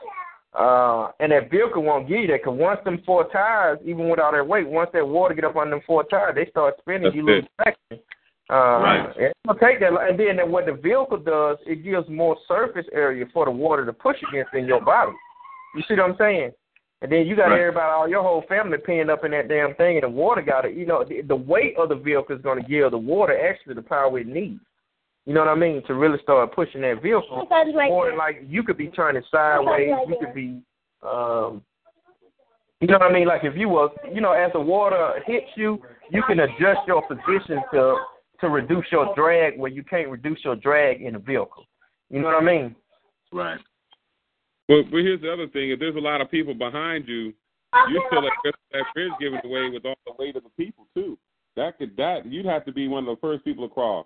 Uh, 0.57 1.11
and 1.19 1.31
that 1.31 1.51
vehicle 1.51 1.84
won't 1.84 2.07
give 2.07 2.21
you 2.21 2.27
that 2.27 2.41
because 2.43 2.57
once 2.57 2.79
them 2.84 2.99
four 3.05 3.29
tires, 3.29 3.77
even 3.85 4.09
with 4.09 4.19
all 4.19 4.31
that 4.31 4.47
weight, 4.47 4.67
once 4.67 4.89
that 4.91 5.07
water 5.07 5.35
get 5.35 5.45
up 5.45 5.55
on 5.55 5.69
them 5.69 5.81
four 5.85 6.03
tires, 6.05 6.34
they 6.34 6.49
start 6.49 6.73
spinning. 6.79 7.03
That's 7.03 7.15
you 7.15 7.25
lose 7.25 7.45
traction. 7.61 8.03
Uh, 8.49 8.79
Right. 8.81 9.13
and 9.17 9.34
It'll 9.45 9.59
take 9.59 9.79
that, 9.81 9.93
and 9.93 10.19
then 10.19 10.51
what 10.51 10.65
the 10.65 10.73
vehicle 10.73 11.17
does, 11.17 11.57
it 11.67 11.84
gives 11.84 12.09
more 12.09 12.38
surface 12.47 12.88
area 12.91 13.25
for 13.34 13.45
the 13.45 13.51
water 13.51 13.85
to 13.85 13.93
push 13.93 14.17
against 14.29 14.53
in 14.55 14.65
your 14.65 14.81
body. 14.81 15.11
You 15.75 15.84
see 15.88 15.93
what 15.93 16.09
I'm 16.09 16.17
saying? 16.17 16.51
And 17.03 17.11
then 17.11 17.27
you 17.27 17.35
got 17.35 17.49
Right. 17.49 17.59
everybody, 17.59 17.91
all 17.91 18.07
your 18.07 18.23
whole 18.23 18.41
family 18.49 18.79
pinned 18.79 19.11
up 19.11 19.23
in 19.23 19.31
that 19.31 19.47
damn 19.49 19.75
thing, 19.75 19.97
and 19.97 20.03
the 20.05 20.09
water 20.09 20.41
got 20.41 20.65
it. 20.65 20.73
You 20.73 20.88
know, 20.88 21.03
the, 21.03 21.21
the 21.21 21.35
weight 21.35 21.77
of 21.77 21.89
the 21.89 21.95
vehicle 21.95 22.35
is 22.35 22.41
going 22.41 22.59
to 22.59 22.67
give 22.67 22.89
the 22.89 22.97
water 22.97 23.38
actually 23.47 23.75
the 23.75 23.84
power 23.84 24.17
it 24.17 24.25
needs. 24.25 24.61
You 25.28 25.34
know 25.34 25.41
what 25.41 25.49
I 25.49 25.56
mean? 25.56 25.84
To 25.88 25.94
really 25.94 26.20
start 26.24 26.56
pushing 26.56 26.80
that 26.82 27.02
vehicle. 27.02 27.45
Or 27.91 28.16
like 28.16 28.45
you 28.48 28.64
could 28.64 28.78
be 28.78 28.88
turning 28.88 29.22
sideways. 29.30 29.90
You 30.08 30.16
could 30.22 30.34
be, 30.34 30.62
um, 31.06 31.62
you 32.80 32.88
know 32.88 32.94
what 32.94 33.12
I 33.12 33.14
mean? 33.14 33.28
Like 33.28 33.44
if 33.44 33.54
you 33.58 33.68
were, 33.68 33.90
you 34.10 34.22
know, 34.22 34.32
as 34.32 34.54
the 34.54 34.62
water 34.62 35.16
hits 35.26 35.48
you, 35.58 35.82
you 36.10 36.24
can 36.28 36.40
adjust 36.40 36.80
your 36.88 37.06
position 37.06 37.62
to 37.74 37.98
to 38.40 38.48
reduce 38.48 38.86
your 38.90 39.14
drag 39.16 39.60
where 39.60 39.70
you 39.70 39.84
can't 39.84 40.08
reduce 40.08 40.40
your 40.45 40.56
drag 40.56 41.02
in 41.02 41.16
a 41.16 41.20
vehicle. 41.20 41.66
You 42.10 42.22
know 42.22 42.28
what 42.28 42.41
I 42.41 42.45
mean? 42.45 42.74
right. 43.34 43.60
But, 44.70 44.84
but 44.91 44.98
here's 44.98 45.20
the 45.20 45.34
other 45.34 45.48
thing: 45.49 45.72
if 45.72 45.80
there's 45.80 45.98
a 45.98 45.99
lot 45.99 46.22
of 46.22 46.32
people 46.32 46.54
behind 46.54 47.06
you, 47.06 47.34
you 47.90 48.04
still 48.08 48.26
at 48.26 48.32
risk 48.45 48.60
that 48.72 48.84
bridge 48.94 49.12
giving 49.20 49.41
away 49.44 49.70
with 49.72 49.86
all 49.86 49.98
the 50.06 50.14
weight 50.18 50.38
of 50.38 50.44
the 50.44 50.49
people 50.58 50.88
too. 50.95 51.18
That 51.58 51.78
could 51.78 51.98
that 51.98 52.26
you'd 52.26 52.45
have 52.45 52.64
to 52.64 52.72
be 52.72 52.88
one 52.88 53.06
of 53.06 53.14
the 53.14 53.20
first 53.20 53.44
people 53.44 53.66
across 53.66 54.06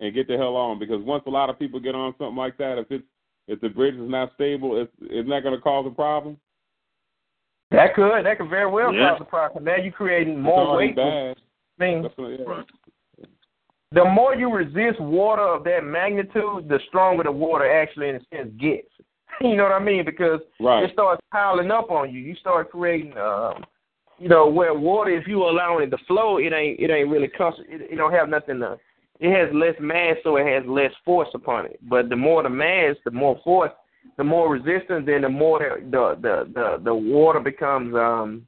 and 0.00 0.14
get 0.14 0.26
the 0.26 0.36
hell 0.36 0.56
on 0.56 0.78
because 0.78 1.02
once 1.02 1.22
a 1.26 1.30
lot 1.30 1.50
of 1.50 1.58
people 1.58 1.78
get 1.78 1.94
on 1.94 2.14
something 2.18 2.36
like 2.36 2.56
that, 2.58 2.78
if 2.78 2.90
it's 2.90 3.04
if 3.46 3.60
the 3.60 3.68
bridge 3.68 3.94
is 3.94 4.08
not 4.08 4.32
stable, 4.34 4.80
it's 4.80 4.92
isn't 5.12 5.28
going 5.28 5.54
to 5.54 5.60
cause 5.60 5.86
a 5.86 5.94
problem? 5.94 6.36
That 7.70 7.94
could 7.94 8.24
that 8.24 8.38
could 8.38 8.48
very 8.50 8.70
well 8.70 8.92
Yeah. 8.92 9.12
cause 9.12 9.20
a 9.20 9.24
problem. 9.24 9.64
Now 9.64 9.76
you're 9.76 9.92
creating 9.92 10.40
more 10.40 10.76
weight. 10.76 10.96
bad. 10.96 11.36
I 11.78 11.84
mean, 11.84 12.02
That's 12.02 12.16
what, 12.16 12.28
yeah. 12.38 12.62
The 13.92 14.04
more 14.04 14.36
you 14.36 14.52
resist 14.52 15.00
water 15.00 15.42
of 15.42 15.64
that 15.64 15.82
magnitude, 15.82 16.68
the 16.68 16.78
stronger 16.88 17.24
the 17.24 17.32
water 17.32 17.68
actually, 17.70 18.10
in 18.10 18.16
a 18.16 18.20
sense, 18.32 18.52
gets. 18.58 18.88
You 19.40 19.56
know 19.56 19.62
what 19.64 19.72
I 19.72 19.78
mean? 19.78 20.04
Because 20.04 20.40
Right. 20.60 20.84
it 20.84 20.92
starts 20.92 21.22
piling 21.32 21.70
up 21.70 21.90
on 21.90 22.12
you. 22.12 22.20
You 22.20 22.34
start 22.36 22.70
creating, 22.70 23.16
um, 23.16 23.64
you 24.18 24.28
know, 24.28 24.46
where 24.48 24.74
water, 24.74 25.10
if 25.12 25.26
you 25.26 25.42
allowing 25.42 25.84
it 25.84 25.90
to 25.90 25.98
flow, 26.06 26.36
it 26.36 26.52
ain't 26.52 26.78
it 26.78 26.90
ain't 26.90 27.08
really 27.08 27.28
cost. 27.28 27.58
It, 27.68 27.92
it 27.92 27.96
don't 27.96 28.12
have 28.12 28.28
nothing 28.28 28.60
to. 28.60 28.78
It 29.20 29.30
has 29.36 29.54
less 29.54 29.74
mass, 29.78 30.16
so 30.24 30.36
it 30.36 30.46
has 30.46 30.66
less 30.66 30.92
force 31.04 31.28
upon 31.34 31.66
it. 31.66 31.78
But 31.82 32.08
the 32.08 32.16
more 32.16 32.42
the 32.42 32.48
mass, 32.48 32.96
the 33.04 33.10
more 33.10 33.38
force, 33.44 33.70
the 34.16 34.24
more 34.24 34.50
resistance, 34.50 35.04
then 35.04 35.22
the 35.22 35.28
more 35.28 35.58
the 35.58 36.16
the 36.22 36.50
the 36.54 36.82
the, 36.82 36.94
water 36.94 37.40
becomes. 37.40 37.94
um 37.94 38.46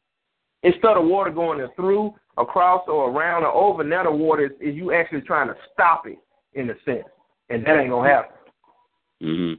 Instead 0.65 0.97
of 0.97 1.05
water 1.07 1.31
going 1.33 1.67
through, 1.75 2.15
across, 2.39 2.85
or 2.87 3.11
around, 3.11 3.43
or 3.43 3.53
over, 3.53 3.83
now 3.83 4.05
the 4.05 4.11
water 4.13 4.47
is, 4.47 4.53
is 4.61 4.77
you 4.77 4.93
actually 4.93 5.21
trying 5.23 5.49
to 5.49 5.57
stop 5.73 6.07
it 6.07 6.19
in 6.55 6.71
a 6.71 6.75
sense, 6.85 7.05
and 7.51 7.67
that 7.67 7.81
ain't 7.81 7.91
gonna 7.91 8.09
happen. 8.09 8.37
Mhm. 9.21 9.59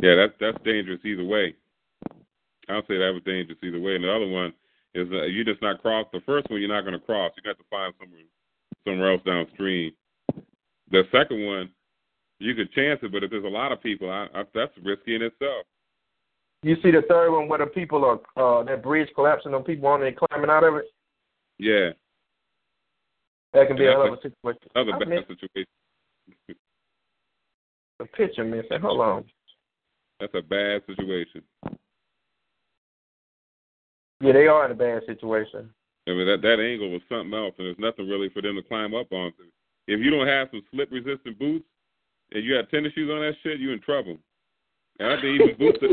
Yeah, 0.00 0.14
that's 0.14 0.32
that's 0.38 0.62
dangerous 0.64 1.00
either 1.04 1.24
way. 1.24 1.56
I'll 2.68 2.86
say 2.86 2.98
that 2.98 3.12
was 3.12 3.22
dangerous 3.24 3.58
either 3.62 3.80
way. 3.80 3.96
And 3.96 4.04
the 4.04 4.14
other 4.14 4.28
one 4.28 4.52
is 4.96 5.08
uh, 5.12 5.24
you 5.24 5.44
just 5.44 5.62
not 5.62 5.82
cross. 5.82 6.06
The 6.12 6.20
first 6.24 6.50
one 6.50 6.60
you're 6.60 6.68
not 6.72 6.82
going 6.82 6.98
to 6.98 7.04
cross. 7.04 7.32
You 7.36 7.42
got 7.42 7.58
to 7.58 7.64
find 7.70 7.92
somewhere 8.00 8.22
somewhere 8.86 9.12
else 9.12 9.22
downstream. 9.24 9.92
The 10.90 11.02
second 11.12 11.44
one, 11.44 11.70
you 12.38 12.54
could 12.54 12.72
chance 12.72 13.00
it, 13.02 13.12
but 13.12 13.24
if 13.24 13.30
there's 13.30 13.44
a 13.44 13.48
lot 13.48 13.72
of 13.72 13.82
people, 13.82 14.10
I, 14.10 14.28
I, 14.34 14.44
that's 14.54 14.72
risky 14.82 15.16
in 15.16 15.22
itself. 15.22 15.66
You 16.62 16.76
see 16.82 16.90
the 16.90 17.02
third 17.08 17.32
one 17.32 17.48
where 17.48 17.58
the 17.58 17.66
people 17.66 18.04
are 18.04 18.20
uh 18.36 18.62
that 18.64 18.82
bridge 18.82 19.08
collapsing 19.14 19.54
on 19.54 19.62
people 19.64 19.88
on 19.88 20.02
it 20.02 20.16
climbing 20.16 20.50
out 20.50 20.64
of 20.64 20.76
it. 20.76 20.86
Yeah, 21.58 21.90
That 23.52 23.68
can 23.68 23.76
be 23.76 23.84
Yeah, 23.84 23.90
a 23.90 23.92
hell 23.92 24.12
of 24.14 24.20
that's 24.22 24.24
a 24.24 24.28
situation. 24.30 24.60
another 24.74 24.92
I 24.94 24.98
bad 24.98 25.08
missed 25.08 25.28
situation. 25.28 25.66
the 27.98 28.04
picture 28.06 28.44
missing. 28.44 28.80
Hold 28.80 29.00
on. 29.00 29.24
That's 30.20 30.34
a 30.34 30.42
bad 30.42 30.82
situation. 30.86 31.42
Yeah, 34.20 34.32
they 34.32 34.46
are 34.46 34.64
in 34.64 34.72
a 34.72 34.74
bad 34.74 35.02
situation. 35.06 35.70
I 36.08 36.12
mean 36.12 36.26
that 36.26 36.42
that 36.42 36.60
angle 36.60 36.90
was 36.90 37.02
something 37.08 37.34
else, 37.34 37.54
and 37.58 37.66
there's 37.66 37.78
nothing 37.78 38.08
really 38.08 38.28
for 38.30 38.40
them 38.40 38.56
to 38.56 38.62
climb 38.62 38.94
up 38.94 39.10
onto. 39.12 39.42
If 39.88 40.00
you 40.00 40.10
don't 40.10 40.26
have 40.26 40.48
some 40.50 40.62
slip 40.70 40.90
resistant 40.90 41.38
boots 41.38 41.64
and 42.32 42.44
you 42.44 42.54
have 42.54 42.70
tennis 42.70 42.92
shoes 42.92 43.10
on 43.10 43.20
that 43.20 43.34
shit, 43.42 43.60
you're 43.60 43.72
in 43.72 43.80
trouble. 43.80 44.18
And 44.98 45.12
I 45.12 45.20
think 45.20 45.40
even 45.40 45.56
boots 45.58 45.78
at 45.82 45.90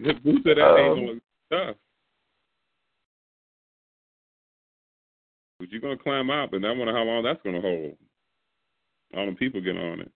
that, 0.00 0.22
boots 0.24 0.46
at 0.46 0.56
that 0.56 0.64
Um, 0.64 0.78
angle 0.78 1.16
is 1.16 1.22
tough. 1.50 1.76
But 5.58 5.70
you're 5.70 5.80
gonna 5.80 5.98
climb 5.98 6.30
out, 6.30 6.54
and 6.54 6.66
I 6.66 6.70
wonder 6.72 6.94
how 6.94 7.02
long 7.02 7.22
that's 7.22 7.42
gonna 7.42 7.60
hold. 7.60 7.96
All 9.14 9.26
the 9.26 9.32
people 9.32 9.60
get 9.60 9.76
on 9.76 10.00
it. 10.00 10.10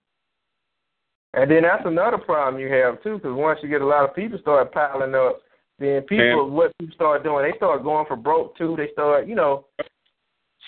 And 1.34 1.50
then 1.50 1.62
that's 1.62 1.84
another 1.84 2.18
problem 2.18 2.62
you 2.62 2.68
have 2.72 3.02
too, 3.02 3.16
because 3.16 3.34
once 3.34 3.58
you 3.62 3.68
get 3.68 3.82
a 3.82 3.86
lot 3.86 4.08
of 4.08 4.14
people 4.14 4.38
start 4.38 4.72
piling 4.72 5.14
up, 5.14 5.40
then 5.78 6.02
people 6.02 6.44
And- 6.44 6.52
what 6.54 6.76
people 6.78 6.94
start 6.94 7.22
doing, 7.24 7.50
they 7.50 7.56
start 7.56 7.82
going 7.82 8.06
for 8.06 8.16
broke 8.16 8.56
too. 8.56 8.76
They 8.76 8.90
start, 8.92 9.26
you 9.26 9.34
know, 9.34 9.66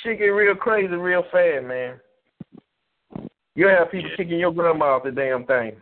shit 0.02 0.18
get 0.18 0.26
real 0.26 0.54
crazy 0.54 0.94
real 0.94 1.22
fast, 1.24 1.64
man. 1.64 2.00
You 3.54 3.68
have 3.68 3.90
people 3.90 4.10
Yeah. 4.10 4.16
kicking 4.16 4.38
your 4.38 4.52
grandma 4.52 4.96
off 4.96 5.04
the 5.04 5.12
damn 5.12 5.44
thing. 5.46 5.80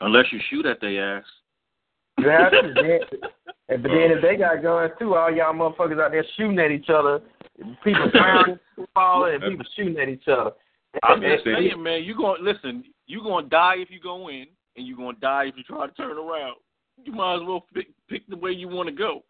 Unless 0.00 0.32
you 0.32 0.40
shoot 0.50 0.66
at 0.66 0.80
their 0.80 1.18
ass. 1.18 1.24
You 2.18 2.28
have 2.28 2.50
to, 2.52 2.72
then, 2.74 3.00
and, 3.68 3.82
but 3.82 3.88
then 3.90 4.10
if 4.10 4.22
they 4.22 4.36
got 4.36 4.62
guns 4.62 4.92
too, 4.98 5.14
all 5.14 5.30
y'all 5.30 5.54
motherfuckers 5.54 6.00
out 6.00 6.10
there 6.10 6.24
shooting 6.36 6.58
at 6.58 6.70
each 6.70 6.90
other, 6.90 7.22
people 7.82 8.10
drowning, 8.10 8.58
falling, 8.94 9.34
and 9.34 9.42
people 9.42 9.64
shooting 9.74 9.98
at 9.98 10.08
each 10.08 10.28
other. 10.28 10.52
I'm 11.02 11.22
just 11.22 11.44
saying, 11.44 11.82
man. 11.82 12.04
You 12.04 12.14
going 12.14 12.44
listen? 12.44 12.84
You 13.06 13.22
gonna 13.22 13.48
die 13.48 13.76
if 13.78 13.90
you 13.90 13.98
go 14.00 14.28
in, 14.28 14.46
and 14.76 14.86
you 14.86 14.94
are 14.94 14.98
gonna 14.98 15.18
die 15.18 15.44
if 15.44 15.56
you 15.56 15.62
try 15.62 15.86
to 15.86 15.92
turn 15.94 16.18
around. 16.18 16.56
You 17.04 17.12
might 17.12 17.36
as 17.36 17.42
well 17.46 17.66
pick 17.74 17.88
pick 18.08 18.26
the 18.28 18.36
way 18.36 18.52
you 18.52 18.68
want 18.68 18.88
to 18.88 18.94
go. 18.94 19.22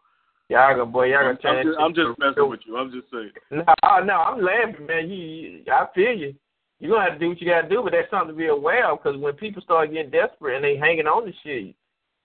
Y'all 0.49 0.71
gonna 0.75 0.85
boy, 0.85 1.05
y'all 1.07 1.33
gonna 1.33 1.57
I'm 1.57 1.65
just, 1.65 1.79
I'm 1.79 1.93
just 1.95 2.19
messing 2.19 2.49
with 2.49 2.59
you. 2.65 2.77
I'm 2.77 2.91
just 2.91 3.07
saying. 3.11 3.31
No, 3.51 3.99
no, 4.03 4.13
I'm 4.13 4.43
laughing, 4.43 4.85
man. 4.85 5.09
You, 5.09 5.15
you, 5.17 5.63
I 5.71 5.87
feel 5.95 6.11
you. 6.11 6.35
You 6.79 6.89
gonna 6.89 7.09
have 7.09 7.13
to 7.13 7.19
do 7.19 7.29
what 7.29 7.41
you 7.41 7.47
gotta 7.47 7.69
do, 7.69 7.81
but 7.81 7.93
that's 7.93 8.09
something 8.11 8.29
to 8.29 8.33
be 8.33 8.47
aware 8.47 8.91
of. 8.91 9.01
Because 9.01 9.17
when 9.19 9.33
people 9.33 9.61
start 9.61 9.91
getting 9.91 10.11
desperate 10.11 10.55
and 10.55 10.63
they 10.63 10.77
hanging 10.77 11.07
on 11.07 11.25
to 11.25 11.31
shit, 11.43 11.73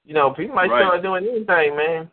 you 0.05 0.15
know, 0.15 0.31
people 0.31 0.57
might 0.57 0.69
Right. 0.69 0.83
start 0.83 1.03
doing 1.03 1.27
anything, 1.27 1.77
man. 1.77 2.11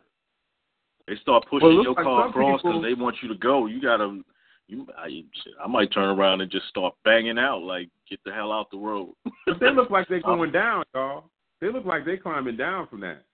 They 1.08 1.16
start 1.16 1.44
pushing 1.50 1.68
Well, 1.68 1.82
your 1.82 1.94
like 1.94 2.04
car 2.04 2.28
across 2.28 2.62
because 2.62 2.82
they 2.82 2.94
want 2.94 3.16
you 3.22 3.28
to 3.28 3.34
go. 3.34 3.66
You 3.66 3.80
gotta. 3.80 4.22
You, 4.68 4.86
I, 4.98 5.22
I 5.62 5.68
might 5.68 5.92
turn 5.92 6.18
around 6.18 6.40
and 6.40 6.50
just 6.50 6.66
start 6.68 6.94
banging 7.04 7.38
out 7.38 7.62
like, 7.62 7.88
get 8.10 8.18
the 8.24 8.32
hell 8.32 8.52
out 8.52 8.70
the 8.72 8.78
road. 8.78 9.14
But 9.46 9.60
they 9.60 9.70
look 9.70 9.90
like 9.90 10.08
they're 10.08 10.18
um, 10.24 10.38
going 10.38 10.50
down, 10.50 10.84
y'all. 10.94 11.30
They 11.60 11.70
look 11.70 11.84
like 11.84 12.04
they're 12.04 12.16
climbing 12.16 12.56
down 12.56 12.88
from 12.88 13.00
that. 13.00 13.25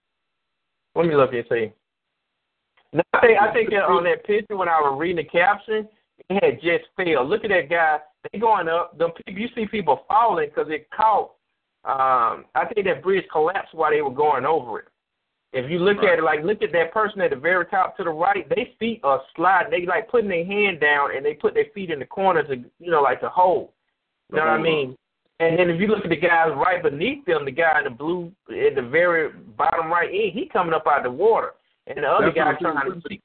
Let 0.95 1.07
me 1.07 1.17
look 1.17 1.33
and 1.33 1.45
see. 1.49 1.73
No, 2.93 3.03
I 3.15 3.21
think 3.21 3.41
I 3.41 3.53
think 3.53 3.71
that 3.71 3.85
on 3.85 4.05
that 4.05 4.25
picture 4.25 4.57
when 4.57 4.69
I 4.69 4.81
was 4.81 4.99
reading 4.99 5.25
the 5.25 5.25
caption, 5.25 5.89
it 6.29 6.45
had 6.45 6.61
just 6.61 6.85
failed. 6.97 7.29
Look 7.29 7.45
at 7.45 7.51
that 7.51 7.71
guy. 7.71 7.99
They 8.31 8.39
going 8.39 8.69
up. 8.69 8.99
The 8.99 9.09
people 9.27 9.41
you 9.41 9.49
see 9.55 9.67
people 9.67 10.05
falling 10.07 10.49
because 10.49 10.71
it 10.71 10.89
caught. 10.91 11.33
Um, 11.85 12.45
I 12.55 12.65
think 12.73 12.87
that 12.87 13.03
bridge 13.03 13.25
collapsed 13.33 13.75
while 13.75 13.91
they 13.91 14.03
were 14.03 14.15
going 14.15 14.45
over 14.45 14.81
it. 14.81 14.89
If 15.53 15.71
you 15.71 15.81
look 15.81 15.99
at 15.99 16.19
it, 16.19 16.25
like 16.25 16.45
look 16.45 16.63
at 16.63 16.73
that 16.73 16.93
person 16.93 17.21
at 17.21 17.31
the 17.31 17.37
very 17.37 17.67
top 17.67 17.97
to 17.97 18.05
the 18.05 18.11
right, 18.11 18.49
they 18.49 18.75
feet 18.79 19.01
are 19.03 19.21
sliding. 19.37 19.71
They 19.71 19.87
like 19.87 20.09
putting 20.11 20.31
their 20.31 20.47
hand 20.47 20.81
down 20.81 21.15
and 21.15 21.25
they 21.25 21.35
put 21.35 21.55
their 21.55 21.67
feet 21.75 21.91
in 21.91 21.99
the 21.99 22.07
corner 22.07 22.43
to 22.45 22.57
you 22.79 22.91
know 22.91 23.03
like 23.03 23.21
to 23.21 23.29
hold. 23.29 23.71
You 24.31 24.39
know 24.39 24.45
what 24.45 24.51
I 24.51 24.63
mean? 24.63 24.97
And 25.41 25.59
then 25.59 25.71
if 25.71 25.81
you 25.81 25.89
look 25.89 26.05
at 26.05 26.11
the 26.11 26.17
guys 26.17 26.51
right 26.57 26.83
beneath 26.83 27.25
them, 27.25 27.45
the 27.45 27.51
guy 27.51 27.79
in 27.79 27.85
the 27.85 27.91
blue 27.91 28.31
at 28.49 28.75
the 28.77 28.83
very 28.89 29.31
bottom 29.57 29.91
right 29.91 30.09
end, 30.09 30.33
he 30.35 30.49
coming 30.53 30.75
up 30.75 30.87
out 30.87 30.99
of 30.99 31.05
the 31.05 31.11
water, 31.11 31.53
and 31.87 31.99
the 31.99 32.07
other 32.09 32.27
That's 32.35 32.37
guy 32.63 32.73
trying 32.73 32.93
to 32.93 33.03
see. 33.09 33.21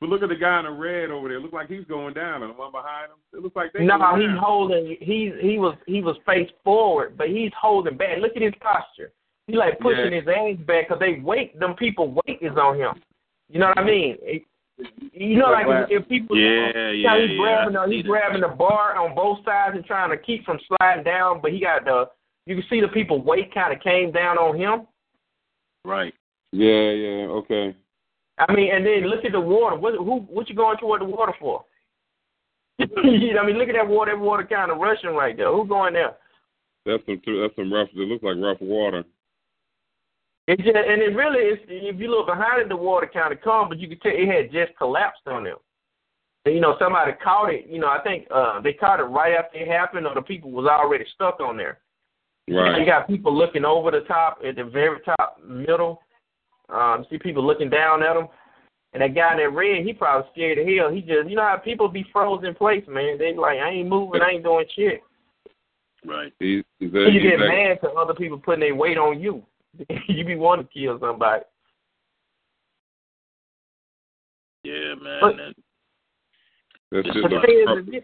But 0.00 0.10
look 0.10 0.22
at 0.22 0.28
the 0.28 0.36
guy 0.36 0.60
in 0.60 0.64
the 0.64 0.70
red 0.70 1.10
over 1.10 1.28
there. 1.28 1.40
Look 1.40 1.52
like 1.52 1.68
he's 1.68 1.84
going 1.84 2.14
down, 2.14 2.42
and 2.42 2.52
the 2.52 2.56
one 2.58 2.72
behind 2.72 3.10
him. 3.10 3.18
It 3.32 3.42
looks 3.42 3.56
like 3.56 3.72
they. 3.72 3.84
No, 3.84 3.98
going 3.98 4.20
he's 4.20 4.30
down. 4.30 4.38
holding. 4.38 4.96
He's 5.00 5.32
he 5.40 5.58
was 5.58 5.76
he 5.86 6.02
was 6.02 6.16
face 6.24 6.48
forward, 6.64 7.16
but 7.18 7.28
he's 7.28 7.50
holding 7.60 7.96
back. 7.96 8.18
Look 8.20 8.36
at 8.36 8.42
his 8.42 8.54
posture. 8.60 9.12
He 9.46 9.56
like 9.56 9.78
pushing 9.80 10.12
Yeah. 10.12 10.20
his 10.20 10.28
hands 10.28 10.58
back 10.66 10.88
because 10.88 11.00
they 11.00 11.20
weight. 11.20 11.58
Them 11.58 11.74
people 11.74 12.12
weight 12.26 12.38
is 12.40 12.56
on 12.56 12.76
him. 12.78 13.00
You 13.48 13.58
know 13.60 13.68
what 13.68 13.78
I 13.78 13.84
mean? 13.84 14.16
It- 14.78 15.08
you 15.12 15.36
know, 15.38 15.50
like 15.50 15.66
Like 15.66 15.90
if, 15.90 16.02
if 16.02 16.08
people. 16.08 16.36
Yeah, 16.36 16.72
how 16.72 16.90
yeah, 16.90 17.20
he's 17.20 17.30
yeah, 17.30 17.36
grabbing 17.38 17.76
I 17.76 17.86
the, 17.86 17.92
he's 17.92 18.06
grabbing 18.06 18.40
the 18.42 18.48
bar 18.48 18.96
on 18.96 19.14
both 19.16 19.44
sides 19.44 19.74
and 19.74 19.84
trying 19.84 20.10
to 20.10 20.16
keep 20.16 20.44
from 20.44 20.60
sliding 20.68 21.04
down, 21.04 21.40
but 21.42 21.52
he 21.52 21.60
got 21.60 21.84
the. 21.84 22.04
You 22.46 22.54
can 22.54 22.64
see 22.70 22.80
the 22.80 22.88
people 22.88 23.22
weight 23.22 23.52
kind 23.52 23.74
of 23.74 23.82
came 23.82 24.12
down 24.12 24.38
on 24.38 24.56
him. 24.56 24.86
Right. 25.84 26.14
Yeah, 26.52 26.90
yeah, 26.90 27.26
okay. 27.42 27.76
I 28.38 28.54
mean, 28.54 28.72
and 28.72 28.86
then 28.86 29.10
look 29.10 29.24
at 29.24 29.32
the 29.32 29.40
water. 29.40 29.76
What 29.76 29.94
who 29.94 30.20
what 30.30 30.48
you 30.48 30.54
going 30.54 30.78
toward 30.78 31.00
the 31.00 31.06
water 31.06 31.32
for? 31.38 31.64
you 32.78 33.34
know, 33.34 33.40
I 33.40 33.46
mean, 33.46 33.58
look 33.58 33.68
at 33.68 33.74
that 33.74 33.88
water. 33.88 34.12
That 34.12 34.20
water 34.20 34.46
kind 34.48 34.70
of 34.70 34.78
rushing 34.78 35.10
right 35.10 35.36
there. 35.36 35.52
Who 35.52 35.66
going 35.66 35.94
there? 35.94 36.16
That's 36.86 37.02
some 37.06 37.20
that's 37.26 37.56
some 37.56 37.72
rough. 37.72 37.88
It 37.92 37.98
looks 37.98 38.22
like 38.22 38.36
rough 38.36 38.60
water. 38.60 39.04
It 40.48 40.56
just, 40.56 40.74
and 40.74 41.02
it 41.02 41.14
really 41.14 41.40
is. 41.40 41.58
If 41.68 42.00
you 42.00 42.10
look 42.10 42.26
behind 42.26 42.62
it, 42.62 42.68
the 42.70 42.76
water 42.76 43.08
kind 43.12 43.34
of 43.34 43.40
calm, 43.42 43.68
but 43.68 43.78
you 43.78 43.86
could 43.86 44.00
tell 44.00 44.12
it 44.14 44.26
had 44.26 44.50
just 44.50 44.76
collapsed 44.78 45.26
on 45.26 45.44
them. 45.44 45.58
And, 46.46 46.54
you 46.54 46.62
know, 46.62 46.74
somebody 46.78 47.12
caught 47.22 47.52
it. 47.52 47.66
You 47.68 47.80
know, 47.80 47.88
I 47.88 48.00
think 48.02 48.26
uh 48.34 48.58
they 48.62 48.72
caught 48.72 48.98
it 48.98 49.04
right 49.04 49.34
after 49.34 49.58
it 49.58 49.68
happened, 49.68 50.06
or 50.06 50.14
the 50.14 50.22
people 50.22 50.50
was 50.50 50.66
already 50.66 51.04
stuck 51.14 51.38
on 51.40 51.58
there. 51.58 51.80
Right. 52.48 52.80
You 52.80 52.86
got 52.86 53.06
people 53.06 53.36
looking 53.36 53.66
over 53.66 53.90
the 53.90 54.00
top 54.08 54.38
at 54.42 54.56
the 54.56 54.64
very 54.64 55.00
top 55.04 55.38
middle. 55.46 56.00
Um, 56.70 57.04
see 57.10 57.18
people 57.18 57.46
looking 57.46 57.68
down 57.68 58.02
at 58.02 58.14
them. 58.14 58.28
And 58.94 59.02
that 59.02 59.14
guy 59.14 59.32
in 59.32 59.38
that 59.38 59.50
red, 59.50 59.84
he 59.84 59.92
probably 59.92 60.30
scared 60.32 60.56
to 60.56 60.64
hell. 60.64 60.90
He 60.90 61.02
just, 61.02 61.28
you 61.28 61.36
know 61.36 61.42
how 61.42 61.58
people 61.62 61.88
be 61.88 62.06
frozen 62.10 62.46
in 62.46 62.54
place, 62.54 62.84
man. 62.88 63.18
They 63.18 63.36
like, 63.36 63.58
I 63.58 63.68
ain't 63.68 63.88
moving, 63.90 64.22
I 64.22 64.30
ain't 64.30 64.44
doing 64.44 64.64
shit. 64.74 65.02
Right. 66.06 66.32
So 66.38 66.44
you 66.44 66.62
get 66.80 67.38
mad 67.38 67.82
to 67.82 67.90
other 67.90 68.14
people 68.14 68.38
putting 68.38 68.60
their 68.60 68.74
weight 68.74 68.96
on 68.96 69.20
you. 69.20 69.42
you 70.08 70.24
be 70.24 70.36
wanting 70.36 70.66
to 70.66 70.72
kill 70.72 70.98
somebody. 71.00 71.42
Yeah, 74.64 74.94
man. 75.00 75.18
But- 75.20 75.36
That's 76.90 77.06
just 77.06 77.18
But 77.22 77.28
the 77.30 77.36
like 77.36 77.46
thing 77.46 77.58
is, 77.58 77.66
rough. 77.66 77.78
if 77.86 77.92
you, 77.94 78.02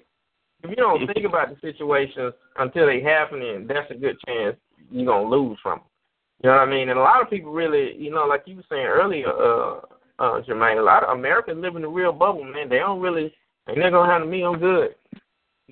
if 0.62 0.70
you 0.70 0.76
don't 0.76 1.06
think 1.12 1.26
about 1.28 1.48
the 1.50 1.56
situations 1.60 2.32
until 2.58 2.86
they 2.86 3.00
happen, 3.00 3.40
then 3.40 3.66
that's 3.66 3.90
a 3.90 3.94
good 3.94 4.16
chance 4.26 4.56
you're 4.90 5.06
gonna 5.06 5.28
lose 5.28 5.58
from 5.62 5.78
them. 5.80 5.88
You 6.42 6.50
know 6.50 6.56
what 6.56 6.68
I 6.68 6.70
mean? 6.70 6.88
And 6.90 6.98
a 6.98 7.02
lot 7.02 7.22
of 7.22 7.30
people 7.30 7.52
really, 7.52 7.96
you 7.96 8.10
know, 8.10 8.26
like 8.26 8.42
you 8.46 8.56
were 8.56 8.64
saying 8.68 8.84
earlier, 8.86 9.28
uh, 9.28 9.78
uh, 10.18 10.42
Jermaine, 10.42 10.78
a 10.78 10.82
lot 10.82 11.02
of 11.02 11.16
Americans 11.18 11.60
live 11.62 11.76
in 11.76 11.82
the 11.82 11.88
real 11.88 12.12
bubble, 12.12 12.44
man. 12.44 12.68
They 12.68 12.78
don't 12.78 13.00
really, 13.00 13.32
and 13.66 13.76
they're 13.80 13.90
gonna 13.90 14.10
handle 14.12 14.28
me 14.28 14.42
on 14.42 14.58
good. 14.58 14.94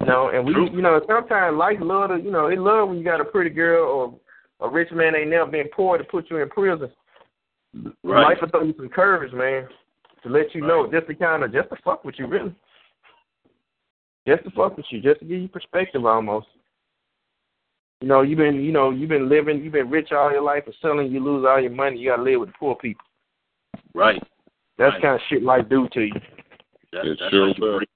You 0.01 0.07
know, 0.07 0.31
and 0.31 0.47
we, 0.47 0.55
you 0.75 0.81
know, 0.81 1.01
sometimes 1.07 1.57
life 1.59 1.77
love 1.81 2.11
to, 2.11 2.17
you 2.17 2.31
know, 2.31 2.47
it 2.47 2.59
love 2.59 2.89
when 2.89 2.97
you 2.99 3.05
got 3.05 3.21
a 3.21 3.25
pretty 3.27 3.51
girl 3.51 3.85
or 3.85 4.19
a 4.63 4.69
rich 4.69 4.91
man 4.93 5.15
ain't 5.17 5.31
never 5.31 5.51
been 5.51 5.69
poor 5.75 5.99
to 5.99 6.05
put 6.05 6.31
you 6.31 6.39
in 6.39 6.49
prison. 6.49 6.91
Right. 8.05 8.23
Life 8.23 8.39
will 8.41 8.49
throw 8.49 8.63
you 8.65 8.75
some 8.77 8.89
curves, 8.89 9.33
man, 9.33 9.67
to 10.23 10.29
let 10.29 10.55
you 10.55 10.61
know, 10.61 10.91
just 10.91 11.07
to 11.09 11.15
kind 11.15 11.43
of, 11.43 11.53
just 11.53 11.71
to 11.71 11.77
fuck 11.85 12.05
with 12.05 12.17
you, 12.19 12.27
really. 12.27 12.55
Just 14.27 14.45
to 14.45 14.51
fuck 14.51 14.77
with 14.77 14.87
you, 14.91 15.01
just 15.01 15.21
to 15.21 15.27
give 15.27 15.41
you 15.41 15.49
perspective, 15.49 16.05
almost. 16.05 16.47
You 18.01 18.09
know, 18.09 18.23
you've 18.23 18.39
been, 18.39 18.57
you 18.57 18.73
know, 18.73 18.91
you've 18.91 19.09
been 19.09 19.29
living, 19.29 19.63
you've 19.63 19.73
been 19.73 19.91
rich 19.91 20.11
all 20.13 20.31
your 20.31 20.43
life, 20.43 20.65
and 20.67 20.75
suddenly 20.83 21.07
you 21.07 21.21
lose 21.21 21.47
all 21.49 21.61
your 21.61 21.71
money. 21.71 21.99
You 21.99 22.11
gotta 22.11 22.23
live 22.23 22.41
with 22.41 22.49
the 22.51 22.55
poor 22.59 22.77
people. 22.77 23.05
Right. 23.95 24.21
That's 24.79 24.93
Right. 24.95 25.03
kind 25.03 25.15
of 25.15 25.21
shit 25.29 25.43
life 25.43 25.69
do 25.69 25.89
to 25.93 26.01
you. 26.03 26.13
That, 26.93 27.07
It 27.07 27.19
that's 27.21 27.31
sure 27.31 27.49
how 27.49 27.55
you 27.57 27.63
will. 27.63 27.79
breed. 27.79 27.89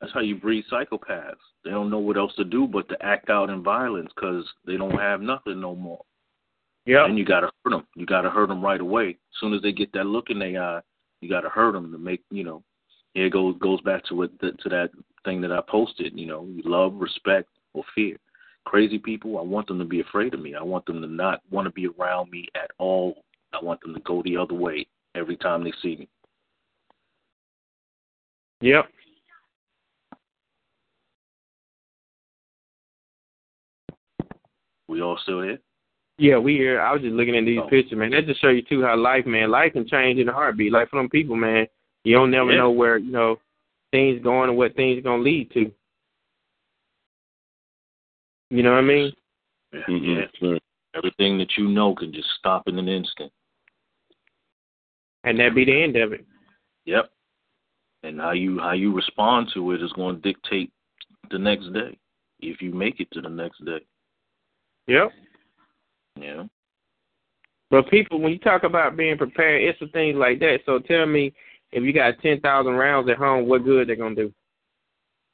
That's 0.00 0.12
how 0.12 0.20
you 0.20 0.36
breed 0.36 0.64
psychopaths. 0.72 1.34
They 1.64 1.70
don't 1.70 1.90
know 1.90 1.98
what 1.98 2.16
else 2.16 2.34
to 2.36 2.44
do 2.44 2.66
but 2.66 2.88
to 2.88 2.96
act 3.04 3.28
out 3.28 3.50
in 3.50 3.62
violence 3.62 4.10
because 4.14 4.44
they 4.66 4.76
don't 4.76 4.98
have 4.98 5.20
nothing 5.20 5.60
no 5.60 5.74
more. 5.74 6.02
Yeah. 6.86 7.04
And 7.04 7.18
you 7.18 7.24
gotta 7.24 7.50
hurt 7.64 7.70
them. 7.70 7.86
You 7.94 8.06
gotta 8.06 8.30
hurt 8.30 8.48
them 8.48 8.64
right 8.64 8.80
away. 8.80 9.10
As 9.10 9.40
soon 9.40 9.52
as 9.52 9.60
they 9.62 9.72
get 9.72 9.92
that 9.92 10.06
look 10.06 10.30
in 10.30 10.38
their 10.38 10.62
eye, 10.62 10.80
you 11.20 11.28
gotta 11.28 11.50
hurt 11.50 11.72
them 11.72 11.92
to 11.92 11.98
make 11.98 12.22
you 12.30 12.44
know. 12.44 12.62
It 13.14 13.32
goes 13.32 13.56
goes 13.60 13.80
back 13.82 14.04
to 14.06 14.14
what 14.14 14.38
to 14.40 14.68
that 14.70 14.90
thing 15.24 15.40
that 15.42 15.52
I 15.52 15.60
posted. 15.68 16.18
You 16.18 16.26
know, 16.26 16.48
love, 16.64 16.94
respect, 16.94 17.48
or 17.74 17.84
fear. 17.94 18.16
Crazy 18.64 18.98
people, 18.98 19.38
I 19.38 19.42
want 19.42 19.66
them 19.66 19.78
to 19.78 19.84
be 19.84 20.00
afraid 20.00 20.34
of 20.34 20.40
me. 20.40 20.54
I 20.54 20.62
want 20.62 20.86
them 20.86 21.00
to 21.00 21.08
not 21.08 21.42
want 21.50 21.66
to 21.66 21.72
be 21.72 21.88
around 21.88 22.30
me 22.30 22.46
at 22.54 22.70
all. 22.78 23.24
I 23.52 23.62
want 23.62 23.80
them 23.80 23.94
to 23.94 24.00
go 24.00 24.22
the 24.22 24.36
other 24.36 24.54
way 24.54 24.86
every 25.14 25.36
time 25.36 25.64
they 25.64 25.72
see 25.82 25.96
me. 25.96 26.08
Yep. 28.60 28.86
We 34.90 35.00
all 35.02 35.16
still 35.22 35.42
here? 35.42 35.58
Yeah, 36.18 36.38
we 36.38 36.54
here. 36.54 36.80
I 36.80 36.92
was 36.92 37.00
just 37.00 37.14
looking 37.14 37.36
at 37.36 37.44
these 37.44 37.60
Oh. 37.60 37.68
pictures, 37.68 37.96
man. 37.96 38.10
That 38.10 38.26
just 38.26 38.40
show 38.40 38.48
you 38.48 38.60
too 38.62 38.82
how 38.82 38.96
life, 38.96 39.24
man. 39.24 39.48
Life 39.50 39.72
can 39.72 39.86
change 39.86 40.18
in 40.18 40.28
a 40.28 40.32
heartbeat. 40.32 40.72
Like 40.72 40.90
for 40.90 40.96
them 40.96 41.08
people, 41.08 41.36
man, 41.36 41.68
you 42.02 42.16
don't 42.16 42.32
never 42.32 42.50
Yeah. 42.50 42.58
know 42.58 42.70
where 42.72 42.98
you 42.98 43.12
know 43.12 43.40
things 43.92 44.20
going 44.20 44.48
and 44.48 44.58
what 44.58 44.74
things 44.74 45.00
gonna 45.04 45.22
lead 45.22 45.50
to. 45.52 45.72
You 48.50 48.64
know 48.64 48.72
what 48.72 48.78
I 48.78 48.82
mean? 48.82 49.12
Yeah. 49.72 49.82
Mhm. 49.82 50.30
yeah. 50.40 50.58
Everything 50.94 51.38
that 51.38 51.56
you 51.56 51.68
know 51.68 51.94
can 51.94 52.12
just 52.12 52.28
stop 52.32 52.66
in 52.66 52.76
an 52.76 52.88
instant. 52.88 53.32
And 55.22 55.38
that 55.38 55.54
be 55.54 55.64
the 55.64 55.82
end 55.82 55.94
of 55.96 56.12
it. 56.12 56.26
Yep. 56.84 57.12
And 58.02 58.20
how 58.20 58.32
you 58.32 58.58
how 58.58 58.72
you 58.72 58.92
respond 58.92 59.50
to 59.50 59.70
it 59.70 59.82
is 59.82 59.92
going 59.92 60.16
to 60.16 60.22
dictate 60.22 60.72
the 61.30 61.38
next 61.38 61.72
day, 61.72 61.96
if 62.40 62.60
you 62.60 62.72
make 62.72 62.98
it 62.98 63.08
to 63.12 63.20
the 63.20 63.28
next 63.28 63.64
day. 63.64 63.86
Yep. 64.90 65.12
Yeah. 66.20 66.42
But 67.70 67.88
people, 67.88 68.20
when 68.20 68.32
you 68.32 68.40
talk 68.40 68.64
about 68.64 68.96
being 68.96 69.16
prepared, 69.16 69.62
it's 69.62 69.78
the 69.78 69.86
things 69.88 70.16
like 70.16 70.40
that. 70.40 70.58
So 70.66 70.80
tell 70.80 71.06
me, 71.06 71.32
if 71.70 71.84
you 71.84 71.92
got 71.92 72.20
ten 72.20 72.40
thousand 72.40 72.72
rounds 72.72 73.08
at 73.08 73.16
home, 73.16 73.48
what 73.48 73.64
good 73.64 73.88
they're 73.88 73.94
gonna 73.94 74.16
do? 74.16 74.32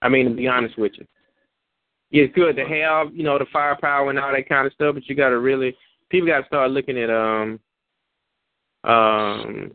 I 0.03 0.11
mean, 0.11 0.29
to 0.29 0.35
be 0.35 0.47
honest 0.47 0.79
with 0.79 0.93
you, 0.97 1.07
it's 2.11 2.35
good 2.35 2.55
to 2.57 2.67
have, 2.67 3.15
you 3.15 3.23
know, 3.23 3.39
the 3.39 3.47
firepower 3.51 4.11
and 4.11 4.19
all 4.19 4.31
that 4.31 4.47
kind 4.47 4.67
of 4.67 4.75
stuff, 4.75 4.95
but 4.95 5.09
you 5.09 5.15
got 5.17 5.31
to 5.31 5.39
really, 5.39 5.75
people 6.11 6.29
got 6.29 6.41
to 6.41 6.47
start 6.47 6.71
looking 6.71 6.99
at 6.99 7.09
um, 7.09 7.59
um, 8.85 9.73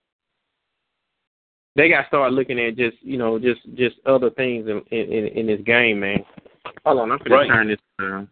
they 1.76 1.90
got 1.90 2.02
to 2.02 2.08
start 2.08 2.34
looking 2.34 2.60
at 2.60 2.78
just, 2.78 2.98
you 3.02 3.18
know, 3.18 3.40
just 3.40 3.62
just 3.74 3.95
other 4.06 4.30
things 4.30 4.68
in 4.68 4.82
in, 4.91 5.28
in 5.30 5.48
this 5.48 5.62
game, 5.66 5.99
man. 5.99 6.24
Hold 6.86 6.99
on, 6.99 7.12
I'm 7.12 7.18
gonna 7.18 7.36
Right. 7.36 7.48
turn 7.48 7.68
this. 7.70 7.80
Uh, 7.98 8.26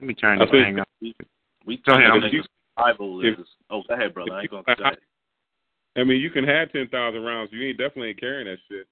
let 0.00 0.06
me 0.06 0.14
turn 0.14 0.40
I 0.40 0.44
this 0.44 0.50
thing 0.52 0.78
up. 0.80 0.88
We 1.00 1.14
we 1.66 1.76
Go 1.86 1.94
ahead, 1.94 2.10
I'm- 2.10 2.44
survival 2.76 3.20
is. 3.20 3.34
if- 3.38 3.46
oh, 3.70 3.82
go 3.88 3.94
ahead, 3.94 4.14
brother. 4.14 4.32
I 4.32 4.42
ain't 4.42 4.50
gonna. 4.50 4.62
Go 4.62 4.72
ahead. 4.84 4.98
I 5.96 6.04
mean, 6.04 6.20
you 6.20 6.30
can 6.30 6.44
have 6.44 6.70
ten 6.72 6.88
thousand 6.88 7.22
rounds. 7.22 7.50
You 7.52 7.66
ain't 7.68 7.78
definitely 7.78 8.10
ain't 8.10 8.20
carrying 8.20 8.46
that 8.46 8.58
shit. 8.70 8.86